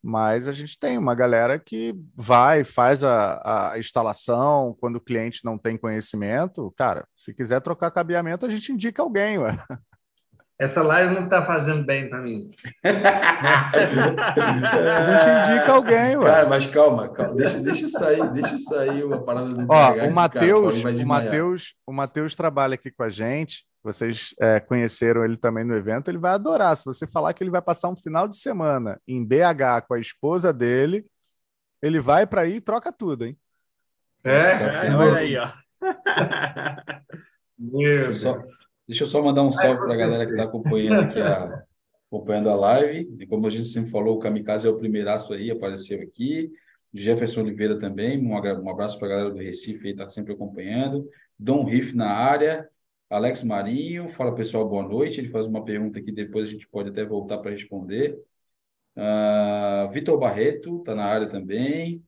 mas 0.00 0.46
a 0.46 0.52
gente 0.52 0.78
tem 0.78 0.96
uma 0.96 1.12
galera 1.12 1.58
que 1.58 1.92
vai, 2.14 2.62
faz 2.62 3.02
a, 3.02 3.72
a 3.72 3.78
instalação 3.80 4.76
quando 4.78 4.94
o 4.94 5.00
cliente 5.00 5.44
não 5.44 5.58
tem 5.58 5.76
conhecimento. 5.76 6.72
Cara, 6.76 7.04
se 7.16 7.34
quiser 7.34 7.60
trocar 7.60 7.90
cabeamento, 7.90 8.46
a 8.46 8.48
gente 8.48 8.70
indica 8.70 9.02
alguém, 9.02 9.38
ué. 9.38 9.56
Essa 10.62 10.80
live 10.80 11.12
não 11.12 11.22
está 11.22 11.44
fazendo 11.44 11.84
bem 11.84 12.08
para 12.08 12.20
mim. 12.20 12.48
a 12.84 12.92
gente 15.08 15.50
indica 15.50 15.72
alguém, 15.72 16.16
ué. 16.16 16.24
Cara, 16.24 16.48
mas 16.48 16.66
calma, 16.66 17.08
calma. 17.08 17.34
Deixa, 17.34 17.58
deixa 17.58 17.88
sair, 17.88 18.32
deixa 18.32 18.56
sair 18.60 19.02
uma 19.02 19.20
parada 19.24 19.48
do 19.48 19.66
Ó, 19.68 19.94
o 20.06 20.12
Matheus, 20.12 20.84
o 20.84 21.04
Matheus, 21.04 21.74
o 21.84 21.92
Matheus 21.92 22.36
trabalha 22.36 22.74
aqui 22.74 22.92
com 22.92 23.02
a 23.02 23.08
gente. 23.08 23.66
Vocês 23.82 24.36
é, 24.40 24.60
conheceram 24.60 25.24
ele 25.24 25.36
também 25.36 25.64
no 25.64 25.74
evento. 25.74 26.08
Ele 26.08 26.18
vai 26.18 26.34
adorar. 26.34 26.76
Se 26.76 26.84
você 26.84 27.08
falar 27.08 27.32
que 27.32 27.42
ele 27.42 27.50
vai 27.50 27.60
passar 27.60 27.88
um 27.88 27.96
final 27.96 28.28
de 28.28 28.36
semana 28.36 29.00
em 29.08 29.24
BH 29.26 29.88
com 29.88 29.94
a 29.94 29.98
esposa 29.98 30.52
dele, 30.52 31.04
ele 31.82 31.98
vai 31.98 32.24
para 32.24 32.42
aí 32.42 32.54
e 32.54 32.60
troca 32.60 32.92
tudo, 32.92 33.26
hein? 33.26 33.36
É, 34.22 34.94
olha 34.94 35.18
aí, 35.18 35.36
ó. 35.36 35.48
Meu 37.58 38.12
Deus. 38.12 38.71
Deixa 38.92 39.04
eu 39.04 39.08
só 39.08 39.22
mandar 39.22 39.42
um 39.42 39.50
salve 39.50 39.80
para 39.80 39.94
a 39.94 39.96
galera 39.96 40.26
que 40.26 40.32
está 40.32 40.44
acompanhando 40.44 41.00
aqui 41.00 41.18
a, 41.18 41.64
acompanhando 42.12 42.50
a 42.50 42.54
live. 42.54 43.16
E 43.18 43.26
como 43.26 43.46
a 43.46 43.50
gente 43.50 43.70
sempre 43.70 43.90
falou, 43.90 44.16
o 44.16 44.18
Kamikaze 44.18 44.66
é 44.66 44.70
o 44.70 44.76
primeiraço 44.76 45.32
aí, 45.32 45.50
apareceu 45.50 46.02
aqui. 46.02 46.52
Jefferson 46.92 47.40
Oliveira 47.40 47.80
também, 47.80 48.18
um, 48.18 48.32
um 48.34 48.68
abraço 48.68 48.98
para 48.98 49.06
a 49.06 49.10
galera 49.10 49.30
do 49.30 49.38
Recife 49.38 49.86
aí, 49.86 49.92
está 49.92 50.06
sempre 50.08 50.34
acompanhando. 50.34 51.08
Dom 51.38 51.64
Riff 51.64 51.96
na 51.96 52.10
área. 52.10 52.68
Alex 53.08 53.42
Marinho, 53.42 54.10
fala 54.10 54.34
pessoal, 54.34 54.68
boa 54.68 54.86
noite. 54.86 55.18
Ele 55.20 55.30
faz 55.30 55.46
uma 55.46 55.64
pergunta 55.64 55.98
que 56.02 56.12
depois 56.12 56.50
a 56.50 56.52
gente 56.52 56.68
pode 56.68 56.90
até 56.90 57.02
voltar 57.02 57.38
para 57.38 57.52
responder. 57.52 58.18
Uh, 58.94 59.90
Vitor 59.90 60.18
Barreto 60.18 60.80
está 60.80 60.94
na 60.94 61.06
área 61.06 61.30
também. 61.30 62.04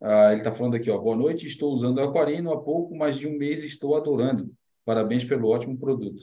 Uh, 0.00 0.30
ele 0.30 0.42
está 0.42 0.52
falando 0.52 0.76
aqui, 0.76 0.92
ó, 0.92 0.96
boa 0.96 1.16
noite. 1.16 1.48
Estou 1.48 1.72
usando 1.72 2.00
Aquarino 2.00 2.52
há 2.52 2.62
pouco, 2.62 2.94
mais 2.94 3.18
de 3.18 3.26
um 3.26 3.36
mês 3.36 3.64
estou 3.64 3.96
adorando. 3.96 4.48
Parabéns 4.90 5.22
pelo 5.22 5.46
ótimo 5.46 5.78
produto. 5.78 6.20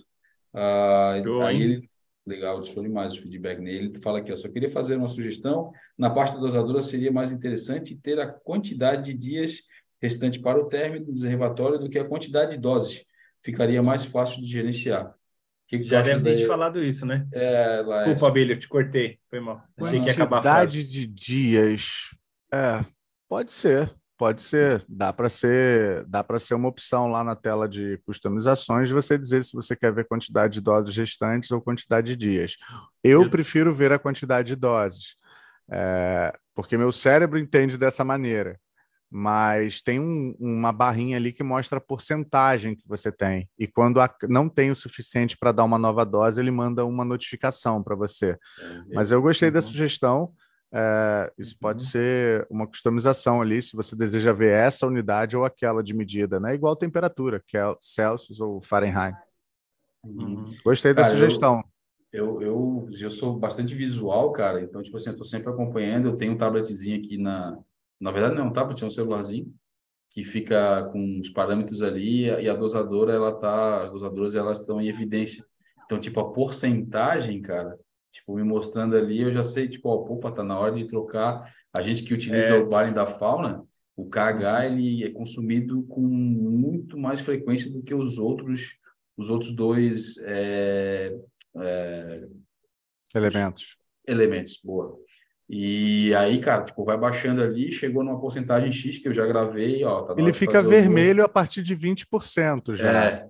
Ah, 0.53 1.17
show, 1.23 1.41
aí 1.41 1.61
ele, 1.61 1.89
legal, 2.25 2.61
show 2.65 2.83
demais 2.83 3.13
o 3.13 3.21
feedback 3.21 3.61
nele. 3.61 3.85
Ele 3.87 4.01
fala 4.01 4.19
aqui, 4.19 4.29
ó, 4.29 4.35
só 4.35 4.49
queria 4.49 4.69
fazer 4.69 4.97
uma 4.97 5.07
sugestão. 5.07 5.71
Na 5.97 6.09
parte 6.09 6.33
da 6.33 6.41
dosadora 6.41 6.81
seria 6.81 7.09
mais 7.09 7.31
interessante 7.31 7.95
ter 7.95 8.19
a 8.19 8.27
quantidade 8.27 9.13
de 9.13 9.17
dias 9.17 9.61
restante 10.01 10.41
para 10.41 10.59
o 10.59 10.67
término 10.67 11.05
do 11.05 11.13
reservatório 11.13 11.79
do 11.79 11.89
que 11.89 11.97
a 11.97 12.03
quantidade 12.03 12.51
de 12.51 12.57
doses. 12.57 13.05
Ficaria 13.41 13.81
mais 13.81 14.03
fácil 14.03 14.41
de 14.41 14.47
gerenciar. 14.47 15.15
Que 15.65 15.77
que 15.77 15.83
Já 15.83 16.01
deve 16.01 16.21
ter 16.21 16.35
te 16.35 16.45
falado 16.45 16.83
isso, 16.83 17.05
né? 17.05 17.25
É, 17.31 17.83
Desculpa, 17.83 18.31
Billy, 18.31 18.51
eu 18.51 18.59
te 18.59 18.67
cortei. 18.67 19.17
Foi 19.29 19.39
mal. 19.39 19.63
Achei 19.77 20.01
que 20.01 20.07
ia 20.07 20.11
acabar 20.11 20.39
a 20.39 20.41
Quantidade 20.41 20.85
de 20.85 21.07
dias. 21.07 22.09
É, 22.53 22.81
pode 23.29 23.53
ser. 23.53 23.95
Pode 24.17 24.41
ser, 24.41 24.83
dá 24.89 25.13
para 25.13 25.29
ser, 25.29 26.03
dá 26.05 26.23
para 26.23 26.39
ser 26.39 26.55
uma 26.55 26.67
opção 26.67 27.07
lá 27.07 27.23
na 27.23 27.35
tela 27.35 27.69
de 27.69 27.99
customizações 28.03 28.89
você 28.89 29.15
dizer 29.15 29.43
se 29.43 29.53
você 29.53 29.75
quer 29.75 29.93
ver 29.93 30.07
quantidade 30.07 30.55
de 30.55 30.61
doses 30.61 30.95
restantes 30.97 31.51
ou 31.51 31.61
quantidade 31.61 32.07
de 32.07 32.15
dias. 32.15 32.55
Eu, 33.03 33.23
Eu... 33.23 33.29
prefiro 33.29 33.71
ver 33.73 33.91
a 33.91 33.99
quantidade 33.99 34.47
de 34.47 34.55
doses, 34.55 35.15
é, 35.69 36.33
porque 36.55 36.75
meu 36.77 36.91
cérebro 36.91 37.37
entende 37.37 37.77
dessa 37.77 38.03
maneira. 38.03 38.59
Mas 39.09 39.81
tem 39.81 39.99
um, 39.99 40.35
uma 40.37 40.73
barrinha 40.73 41.15
ali 41.15 41.31
que 41.31 41.43
mostra 41.43 41.77
a 41.77 41.81
porcentagem 41.81 42.75
que 42.75 42.85
você 42.85 43.09
tem. 43.09 43.49
E 43.57 43.65
quando 43.65 44.01
a, 44.01 44.13
não 44.27 44.49
tem 44.49 44.69
o 44.69 44.75
suficiente 44.75 45.37
para 45.37 45.53
dar 45.53 45.63
uma 45.63 45.77
nova 45.77 46.03
dose, 46.03 46.41
ele 46.41 46.51
manda 46.51 46.83
uma 46.83 47.05
notificação 47.05 47.81
para 47.81 47.95
você. 47.95 48.31
É, 48.31 48.95
Mas 48.95 49.11
eu 49.11 49.21
gostei 49.21 49.49
da 49.49 49.61
sugestão. 49.61 50.33
É, 50.73 51.31
isso 51.37 51.57
pode 51.59 51.83
uhum. 51.83 51.89
ser 51.89 52.47
uma 52.49 52.67
customização 52.67 53.41
ali, 53.41 53.61
se 53.61 53.75
você 53.75 53.95
deseja 53.95 54.33
ver 54.33 54.53
essa 54.53 54.85
unidade 54.85 55.37
ou 55.37 55.45
aquela 55.45 55.81
de 55.81 55.95
medida, 55.95 56.39
né? 56.39 56.53
Igual 56.53 56.75
temperatura, 56.75 57.41
que 57.45 57.57
é 57.57 57.63
Celsius 57.79 58.39
ou 58.39 58.61
Fahrenheit. 58.61 59.17
Uhum. 60.03 60.49
Gostei 60.63 60.93
da 60.93 61.03
cara, 61.03 61.13
sugestão. 61.13 61.63
Eu, 62.11 62.41
eu, 62.41 62.87
eu, 62.89 62.97
eu, 62.99 63.11
sou 63.11 63.37
bastante 63.37 63.75
visual, 63.75 64.31
cara, 64.31 64.61
então, 64.61 64.81
tipo 64.81 64.95
assim, 64.95 65.09
eu 65.09 65.17
tô 65.17 65.23
sempre 65.23 65.49
acompanhando. 65.49 66.09
Eu 66.09 66.17
tenho 66.17 66.33
um 66.33 66.37
tabletzinho 66.37 66.99
aqui 66.99 67.17
na. 67.17 67.57
Na 67.99 68.11
verdade, 68.11 68.35
não 68.35 68.43
é 68.43 68.47
um 68.47 68.53
tablet, 68.53 68.83
é 68.83 68.85
um 68.85 68.91
celularzinho 68.91 69.51
que 70.11 70.23
fica 70.23 70.83
com 70.91 71.19
os 71.19 71.29
parâmetros 71.29 71.81
ali 71.81 72.25
e 72.25 72.49
a 72.49 72.55
dosadora, 72.55 73.13
ela 73.13 73.33
tá. 73.33 73.83
As 73.83 73.91
dosadoras, 73.91 74.35
elas 74.35 74.59
estão 74.59 74.81
em 74.81 74.87
evidência. 74.87 75.43
Então, 75.85 75.99
tipo, 75.99 76.19
a 76.19 76.31
porcentagem, 76.31 77.41
cara, 77.41 77.77
tipo, 78.17 78.35
me 78.35 78.43
mostrando 78.43 78.95
ali, 78.95 79.21
eu 79.21 79.33
já 79.33 79.43
sei, 79.43 79.67
tipo, 79.67 79.89
ó, 79.89 79.95
opa, 79.95 80.31
tá 80.31 80.43
na 80.43 80.59
hora 80.59 80.75
de 80.75 80.85
trocar. 80.85 81.53
A 81.75 81.81
gente 81.81 82.03
que 82.03 82.13
utiliza 82.13 82.55
é. 82.55 82.57
o 82.57 82.67
Baring 82.67 82.93
da 82.93 83.05
fauna, 83.05 83.63
o 83.95 84.09
KH, 84.09 84.65
ele 84.65 85.03
é 85.03 85.09
consumido 85.09 85.83
com 85.83 86.01
muito 86.01 86.97
mais 86.97 87.21
frequência 87.21 87.71
do 87.71 87.81
que 87.81 87.93
os 87.93 88.17
outros, 88.17 88.75
os 89.15 89.29
outros 89.29 89.51
dois 89.51 90.17
é, 90.23 91.15
é, 91.57 92.27
elementos. 93.13 93.77
Elementos, 94.05 94.59
boa. 94.63 94.97
E 95.49 96.13
aí, 96.15 96.41
cara, 96.41 96.63
tipo, 96.63 96.83
vai 96.83 96.97
baixando 96.97 97.41
ali, 97.41 97.71
chegou 97.71 98.03
numa 98.03 98.19
porcentagem 98.19 98.71
X 98.71 98.97
que 98.99 99.07
eu 99.07 99.13
já 99.13 99.25
gravei, 99.25 99.83
ó. 99.83 100.01
Tá 100.03 100.15
ele 100.17 100.33
fica 100.33 100.61
vermelho 100.61 101.23
a 101.23 101.29
partir 101.29 101.63
de 101.63 101.75
20% 101.75 102.75
já. 102.75 103.05
É, 103.05 103.29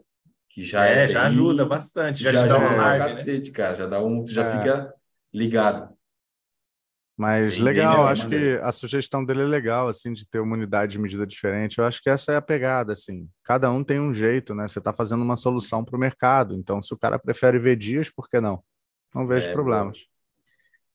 que 0.57 0.63
já 0.63 0.87
é, 0.87 1.03
é 1.03 1.07
já 1.07 1.27
ajuda 1.27 1.67
bastante, 1.67 2.23
já, 2.23 2.33
já 2.33 2.41
te 2.41 2.49
dá 2.49 2.57
uma 2.57 2.73
alarme, 2.73 2.97
né? 2.97 3.05
cacete, 3.05 3.51
né? 3.51 3.55
cara, 3.55 3.75
já 3.75 3.85
dá 3.85 4.03
um, 4.03 4.25
já 4.25 4.43
é. 4.43 4.57
fica 4.57 4.93
ligado. 5.31 5.95
Mas 7.15 7.57
bem, 7.57 7.63
legal, 7.63 7.97
bem 7.97 8.11
acho 8.11 8.27
que 8.27 8.59
a 8.63 8.71
sugestão 8.71 9.23
dele 9.23 9.43
é 9.43 9.45
legal, 9.45 9.87
assim, 9.87 10.11
de 10.11 10.27
ter 10.27 10.39
uma 10.39 10.55
unidade 10.55 10.93
de 10.93 10.99
medida 10.99 11.27
diferente. 11.27 11.77
Eu 11.77 11.85
acho 11.85 12.01
que 12.01 12.09
essa 12.09 12.31
é 12.31 12.37
a 12.37 12.41
pegada, 12.41 12.93
assim. 12.93 13.29
Cada 13.43 13.69
um 13.69 13.83
tem 13.83 13.99
um 13.99 14.11
jeito, 14.11 14.55
né? 14.55 14.67
Você 14.67 14.79
está 14.79 14.91
fazendo 14.91 15.21
uma 15.21 15.35
solução 15.35 15.85
para 15.85 15.95
o 15.95 15.99
mercado. 15.99 16.55
Então, 16.55 16.81
se 16.81 16.91
o 16.91 16.97
cara 16.97 17.19
prefere 17.19 17.59
ver 17.59 17.75
dias, 17.75 18.09
por 18.09 18.27
que 18.27 18.41
não? 18.41 18.63
Não 19.13 19.27
vejo 19.27 19.49
é, 19.49 19.53
problemas. 19.53 20.07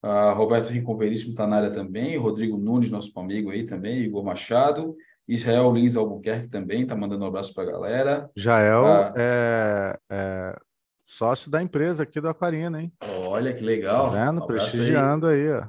Uh, 0.03 0.35
Roberto 0.35 0.71
Rincon 0.71 0.97
Veríssimo 0.97 1.31
está 1.31 1.47
na 1.47 1.59
área 1.59 1.71
também. 1.73 2.19
Rodrigo 2.19 2.57
Nunes, 2.57 2.91
nosso 2.91 3.17
amigo 3.17 3.51
aí 3.53 3.65
também. 3.65 4.03
Igor 4.03 4.25
Machado. 4.25 4.97
Israel 5.29 5.73
Lins 5.73 5.97
Albuquerque 5.97 6.49
também 6.49 6.83
está 6.83 6.97
mandando 6.97 7.25
um 7.25 7.29
abraço 7.29 7.55
para 7.55 7.65
a 7.65 7.73
galera. 7.73 8.31
Jael 8.37 8.87
ah, 8.87 9.13
é, 9.17 9.99
é, 10.11 10.57
sócio 11.05 11.51
da 11.51 11.63
empresa 11.63 12.03
aqui 12.03 12.21
do 12.21 12.29
Aquarina, 12.29 12.83
hein? 12.83 12.93
Olha 13.27 13.53
que 13.53 13.63
legal. 13.63 14.11
Tá 14.11 14.25
vendo? 14.25 14.43
Um 14.43 14.47
Prestigiando 14.47 15.27
aí. 15.27 15.49
aí, 15.49 15.53
ó. 15.53 15.67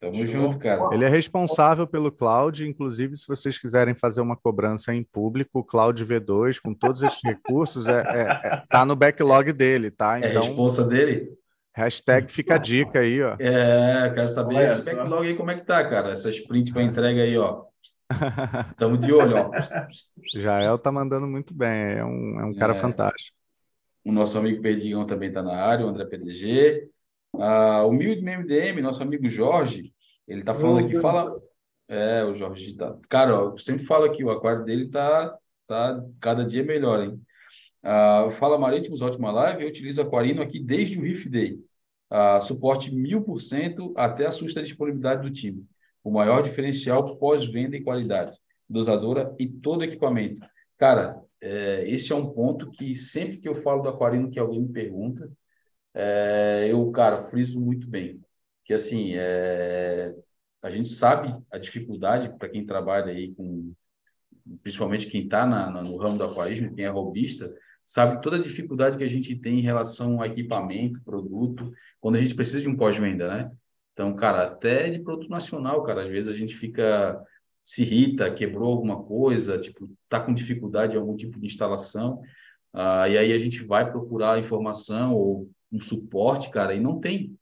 Tamo 0.00 0.26
junto, 0.26 0.58
cara. 0.58 0.88
Ele 0.94 1.04
é 1.04 1.08
responsável 1.08 1.86
pelo 1.86 2.10
cloud, 2.10 2.66
inclusive 2.66 3.14
se 3.16 3.28
vocês 3.28 3.58
quiserem 3.58 3.94
fazer 3.94 4.22
uma 4.22 4.34
cobrança 4.34 4.94
em 4.94 5.04
público, 5.04 5.58
o 5.58 5.64
Cloud 5.64 6.02
V2 6.02 6.58
com 6.58 6.72
todos 6.72 7.02
esses 7.02 7.20
recursos 7.22 7.86
é, 7.86 8.00
é, 8.00 8.20
é, 8.22 8.62
tá 8.70 8.82
no 8.86 8.96
backlog 8.96 9.52
dele, 9.52 9.90
tá? 9.90 10.18
É 10.18 10.30
então, 10.30 10.42
é 10.42 10.46
responsa 10.46 10.88
dele? 10.88 11.30
Hashtag 11.74 12.32
fica 12.32 12.54
a 12.54 12.58
dica 12.58 13.00
aí, 13.00 13.22
ó. 13.22 13.36
É, 13.38 14.10
quero 14.14 14.28
saber 14.30 14.54
Olha 14.56 14.72
esse 14.72 14.96
backlog 14.96 15.26
aí 15.26 15.36
como 15.36 15.50
é 15.50 15.56
que 15.56 15.66
tá, 15.66 15.86
cara. 15.86 16.12
Essa 16.12 16.30
sprint 16.30 16.72
para 16.72 16.82
entrega 16.82 17.20
aí, 17.20 17.36
ó. 17.36 17.64
Estamos 18.70 19.00
de 19.00 19.12
olho, 19.12 19.36
ó. 19.36 19.50
Jael 20.34 20.78
tá 20.78 20.90
mandando 20.90 21.26
muito 21.26 21.54
bem, 21.54 21.94
é 21.94 22.04
um, 22.04 22.40
é 22.40 22.44
um 22.44 22.54
cara 22.54 22.72
é. 22.72 22.76
fantástico. 22.76 23.36
O 24.04 24.12
nosso 24.12 24.38
amigo 24.38 24.62
Perdigão 24.62 25.06
também 25.06 25.28
está 25.28 25.42
na 25.42 25.54
área, 25.54 25.86
o 25.86 25.88
André 25.88 26.04
PDG. 26.06 26.88
Ah, 27.34 27.84
o 27.84 27.92
Milde 27.92 28.22
MDM, 28.22 28.80
nosso 28.82 29.02
amigo 29.02 29.28
Jorge, 29.28 29.92
ele 30.26 30.42
tá 30.42 30.54
falando 30.54 30.86
aqui, 30.86 31.00
fala. 31.00 31.40
É, 31.86 32.24
o 32.24 32.36
Jorge 32.36 32.76
tá. 32.76 32.96
Cara, 33.08 33.36
ó, 33.36 33.50
eu 33.50 33.58
sempre 33.58 33.84
falo 33.84 34.04
aqui, 34.04 34.24
o 34.24 34.30
aquário 34.30 34.64
dele 34.64 34.88
tá, 34.88 35.36
tá 35.66 36.04
cada 36.20 36.44
dia 36.44 36.64
melhor, 36.64 37.02
hein? 37.02 37.20
Ah, 37.82 38.30
fala 38.38 38.58
Marítimos, 38.58 39.00
ótima 39.00 39.30
live. 39.30 39.62
Eu 39.62 39.68
utilizo 39.68 40.00
Aquarino 40.00 40.42
aqui 40.42 40.58
desde 40.58 40.98
o 40.98 41.02
Riff 41.02 41.28
Day. 41.28 41.58
Ah, 42.08 42.40
suporte 42.40 42.94
mil 42.94 43.22
por 43.22 43.40
cento 43.40 43.92
até 43.96 44.26
assusta 44.26 44.60
a 44.60 44.62
disponibilidade 44.62 45.22
do 45.22 45.32
time 45.32 45.66
o 46.02 46.10
maior 46.10 46.42
diferencial 46.42 47.16
pós-venda 47.16 47.76
e 47.76 47.82
qualidade, 47.82 48.36
dosadora 48.68 49.34
e 49.38 49.48
todo 49.48 49.84
equipamento. 49.84 50.46
Cara, 50.78 51.20
é, 51.40 51.88
esse 51.88 52.12
é 52.12 52.14
um 52.14 52.30
ponto 52.32 52.70
que 52.70 52.94
sempre 52.94 53.38
que 53.38 53.48
eu 53.48 53.54
falo 53.56 53.82
do 53.82 53.88
aquarino 53.88 54.30
que 54.30 54.38
alguém 54.38 54.60
me 54.60 54.72
pergunta, 54.72 55.30
é, 55.94 56.68
eu, 56.70 56.90
cara, 56.90 57.28
friso 57.28 57.60
muito 57.60 57.88
bem. 57.88 58.20
Que 58.64 58.74
assim, 58.74 59.12
é, 59.14 60.14
a 60.62 60.70
gente 60.70 60.88
sabe 60.88 61.34
a 61.50 61.58
dificuldade 61.58 62.36
para 62.38 62.48
quem 62.48 62.64
trabalha 62.64 63.12
aí 63.12 63.34
com, 63.34 63.72
principalmente 64.62 65.06
quem 65.08 65.24
está 65.24 65.46
no 65.46 65.96
ramo 65.96 66.18
do 66.18 66.24
aquarismo, 66.24 66.74
quem 66.74 66.84
é 66.84 66.88
robista, 66.88 67.52
sabe 67.84 68.22
toda 68.22 68.36
a 68.36 68.42
dificuldade 68.42 68.96
que 68.96 69.04
a 69.04 69.08
gente 69.08 69.34
tem 69.36 69.58
em 69.58 69.62
relação 69.62 70.20
a 70.20 70.26
equipamento, 70.26 71.02
produto, 71.02 71.72
quando 72.00 72.16
a 72.16 72.22
gente 72.22 72.34
precisa 72.34 72.62
de 72.62 72.68
um 72.68 72.76
pós-venda, 72.76 73.28
né? 73.28 73.50
Então, 73.92 74.14
cara, 74.14 74.44
até 74.44 74.90
de 74.90 75.00
produto 75.00 75.28
nacional, 75.28 75.82
cara, 75.82 76.02
às 76.02 76.08
vezes 76.08 76.30
a 76.30 76.36
gente 76.36 76.56
fica 76.56 77.20
se 77.62 77.82
irrita, 77.82 78.32
quebrou 78.32 78.72
alguma 78.72 79.02
coisa, 79.02 79.58
tipo, 79.58 79.90
tá 80.08 80.18
com 80.20 80.32
dificuldade 80.32 80.94
em 80.94 80.98
algum 80.98 81.16
tipo 81.16 81.38
de 81.38 81.46
instalação, 81.46 82.20
ah, 82.72 83.08
e 83.08 83.18
aí 83.18 83.32
a 83.32 83.38
gente 83.38 83.62
vai 83.64 83.90
procurar 83.90 84.38
informação 84.38 85.14
ou 85.14 85.50
um 85.70 85.80
suporte, 85.80 86.50
cara, 86.50 86.74
e 86.74 86.80
não 86.80 86.98
tem, 86.98 87.36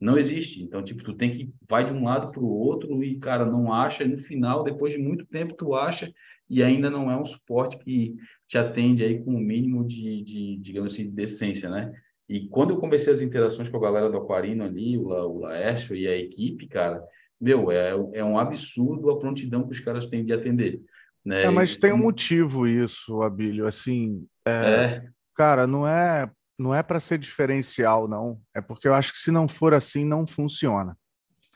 não 0.00 0.18
existe. 0.18 0.62
Então, 0.62 0.82
tipo, 0.82 1.02
tu 1.02 1.14
tem 1.14 1.30
que 1.30 1.52
vai 1.68 1.84
de 1.84 1.92
um 1.92 2.04
lado 2.04 2.30
para 2.30 2.40
o 2.40 2.48
outro 2.48 3.02
e, 3.02 3.18
cara, 3.18 3.44
não 3.44 3.72
acha, 3.72 4.04
e 4.04 4.08
no 4.08 4.18
final, 4.18 4.62
depois 4.62 4.92
de 4.92 4.98
muito 4.98 5.26
tempo, 5.26 5.54
tu 5.54 5.74
acha 5.74 6.12
e 6.48 6.62
ainda 6.62 6.90
não 6.90 7.10
é 7.10 7.16
um 7.16 7.24
suporte 7.24 7.78
que 7.78 8.14
te 8.46 8.58
atende 8.58 9.02
aí 9.02 9.22
com 9.22 9.34
o 9.34 9.40
mínimo 9.40 9.86
de, 9.86 10.22
de 10.22 10.56
digamos 10.58 10.92
assim, 10.92 11.04
de 11.04 11.10
decência, 11.10 11.70
né? 11.70 11.92
E 12.28 12.48
quando 12.48 12.70
eu 12.70 12.78
comecei 12.78 13.12
as 13.12 13.20
interações 13.20 13.68
com 13.68 13.76
a 13.76 13.80
galera 13.80 14.10
do 14.10 14.16
Aquarino 14.16 14.64
ali, 14.64 14.96
o, 14.96 15.08
La, 15.08 15.26
o 15.26 15.38
Laércio 15.40 15.94
e 15.94 16.08
a 16.08 16.16
equipe, 16.16 16.66
cara, 16.66 17.02
meu, 17.40 17.70
é, 17.70 17.90
é 18.14 18.24
um 18.24 18.38
absurdo 18.38 19.10
a 19.10 19.18
prontidão 19.18 19.64
que 19.64 19.72
os 19.72 19.80
caras 19.80 20.06
têm 20.06 20.24
de 20.24 20.32
atender. 20.32 20.80
Né? 21.24 21.44
É, 21.44 21.50
mas 21.50 21.76
tem 21.76 21.92
um 21.92 21.98
motivo 21.98 22.66
isso, 22.66 23.22
Abílio. 23.22 23.66
Assim, 23.66 24.26
é, 24.46 24.50
é. 24.50 25.04
cara, 25.34 25.66
não 25.66 25.86
é 25.86 26.30
não 26.58 26.74
é 26.74 26.82
para 26.82 27.00
ser 27.00 27.18
diferencial, 27.18 28.06
não. 28.06 28.40
É 28.54 28.60
porque 28.60 28.86
eu 28.86 28.94
acho 28.94 29.12
que 29.12 29.18
se 29.18 29.30
não 29.30 29.48
for 29.48 29.74
assim, 29.74 30.04
não 30.04 30.26
funciona. 30.26 30.96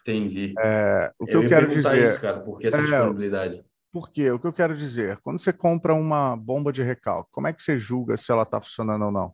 Entendi. 0.00 0.54
É, 0.58 1.12
o 1.18 1.26
que 1.26 1.34
eu, 1.34 1.42
eu 1.42 1.48
quero 1.48 1.68
dizer. 1.68 2.02
Isso, 2.02 2.20
cara, 2.20 2.40
por 2.40 2.58
que 2.58 2.66
essa 2.66 2.78
é, 2.78 2.82
disponibilidade? 2.82 3.64
Por 3.92 4.10
quê? 4.10 4.30
O 4.30 4.38
que 4.38 4.46
eu 4.46 4.52
quero 4.52 4.74
dizer? 4.74 5.18
Quando 5.18 5.38
você 5.38 5.52
compra 5.52 5.94
uma 5.94 6.36
bomba 6.36 6.72
de 6.72 6.82
recalque, 6.82 7.30
como 7.30 7.46
é 7.46 7.52
que 7.52 7.62
você 7.62 7.78
julga 7.78 8.16
se 8.16 8.30
ela 8.32 8.42
está 8.42 8.60
funcionando 8.60 9.06
ou 9.06 9.12
não? 9.12 9.32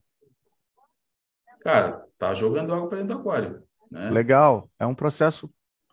Cara, 1.65 2.05
tá 2.19 2.35
jogando 2.35 2.73
água 2.75 2.89
para 2.89 2.99
dentro 2.99 3.15
do 3.15 3.21
aquário. 3.21 3.63
Né? 3.91 4.11
Legal. 4.11 4.71
É 4.79 4.87
um 4.87 4.95
processo 4.95 5.53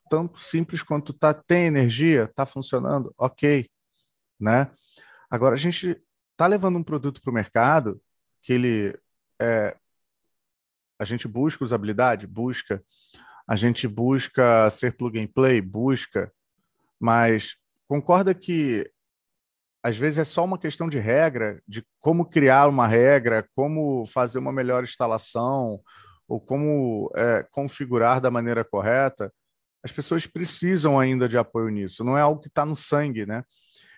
tão 0.09 0.29
simples 0.35 0.83
quanto 0.83 1.13
tá. 1.13 1.33
Tem 1.33 1.65
energia, 1.65 2.29
tá 2.35 2.45
funcionando, 2.45 3.13
ok, 3.17 3.67
né? 4.39 4.69
Agora 5.29 5.55
a 5.55 5.57
gente 5.57 5.99
tá 6.35 6.45
levando 6.45 6.77
um 6.77 6.83
produto 6.83 7.21
para 7.21 7.31
o 7.31 7.33
mercado 7.33 8.01
que 8.41 8.51
ele 8.53 8.99
é, 9.39 9.77
a 11.01 11.05
gente 11.05 11.27
busca 11.27 11.63
usabilidade, 11.63 12.27
busca. 12.27 12.83
A 13.47 13.55
gente 13.55 13.87
busca 13.87 14.69
ser 14.69 14.95
plug 14.95 15.19
and 15.19 15.27
play, 15.27 15.59
busca. 15.59 16.31
Mas 16.99 17.55
concorda 17.87 18.35
que 18.35 18.87
às 19.83 19.97
vezes 19.97 20.19
é 20.19 20.23
só 20.23 20.45
uma 20.45 20.57
questão 20.57 20.87
de 20.87 20.99
regra, 20.99 21.61
de 21.67 21.83
como 21.99 22.25
criar 22.25 22.67
uma 22.67 22.87
regra, 22.87 23.47
como 23.55 24.05
fazer 24.05 24.37
uma 24.39 24.51
melhor 24.51 24.83
instalação, 24.83 25.81
ou 26.27 26.39
como 26.39 27.11
é, 27.15 27.45
configurar 27.51 28.21
da 28.21 28.29
maneira 28.29 28.63
correta. 28.63 29.33
As 29.83 29.91
pessoas 29.91 30.27
precisam 30.27 30.99
ainda 30.99 31.27
de 31.27 31.37
apoio 31.37 31.69
nisso. 31.69 32.03
Não 32.03 32.17
é 32.17 32.21
algo 32.21 32.39
que 32.39 32.47
está 32.47 32.65
no 32.65 32.75
sangue, 32.75 33.25
né? 33.25 33.43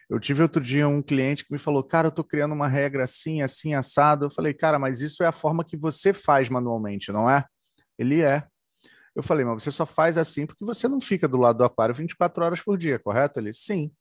Eu 0.09 0.19
tive 0.19 0.41
outro 0.41 0.61
dia 0.61 0.87
um 0.87 1.01
cliente 1.01 1.45
que 1.45 1.51
me 1.51 1.59
falou, 1.59 1.83
cara, 1.83 2.07
eu 2.07 2.09
estou 2.09 2.23
criando 2.23 2.53
uma 2.53 2.67
regra 2.67 3.03
assim, 3.03 3.41
assim, 3.41 3.73
assado. 3.73 4.25
Eu 4.25 4.31
falei, 4.31 4.53
cara, 4.53 4.79
mas 4.79 5.01
isso 5.01 5.23
é 5.23 5.27
a 5.27 5.31
forma 5.31 5.65
que 5.65 5.75
você 5.75 6.13
faz 6.13 6.49
manualmente, 6.49 7.11
não 7.11 7.29
é? 7.29 7.45
Ele 7.97 8.21
é. 8.21 8.45
Eu 9.15 9.21
falei, 9.21 9.45
mas 9.45 9.63
você 9.63 9.71
só 9.71 9.85
faz 9.85 10.17
assim 10.17 10.45
porque 10.45 10.65
você 10.65 10.87
não 10.87 10.99
fica 10.99 11.27
do 11.27 11.37
lado 11.37 11.57
do 11.57 11.63
aquário 11.63 11.93
24 11.93 12.43
horas 12.43 12.61
por 12.61 12.77
dia, 12.77 12.97
correto? 12.99 13.39
Ele, 13.39 13.53
sim. 13.53 13.91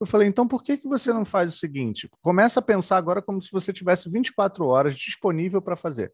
Eu 0.00 0.06
falei, 0.06 0.28
então 0.28 0.46
por 0.46 0.62
que, 0.62 0.76
que 0.76 0.88
você 0.88 1.12
não 1.12 1.24
faz 1.24 1.54
o 1.54 1.56
seguinte? 1.56 2.10
Começa 2.20 2.60
a 2.60 2.62
pensar 2.62 2.96
agora 2.96 3.22
como 3.22 3.40
se 3.40 3.50
você 3.50 3.72
tivesse 3.72 4.10
24 4.10 4.66
horas 4.66 4.96
disponível 4.96 5.62
para 5.62 5.76
fazer. 5.76 6.12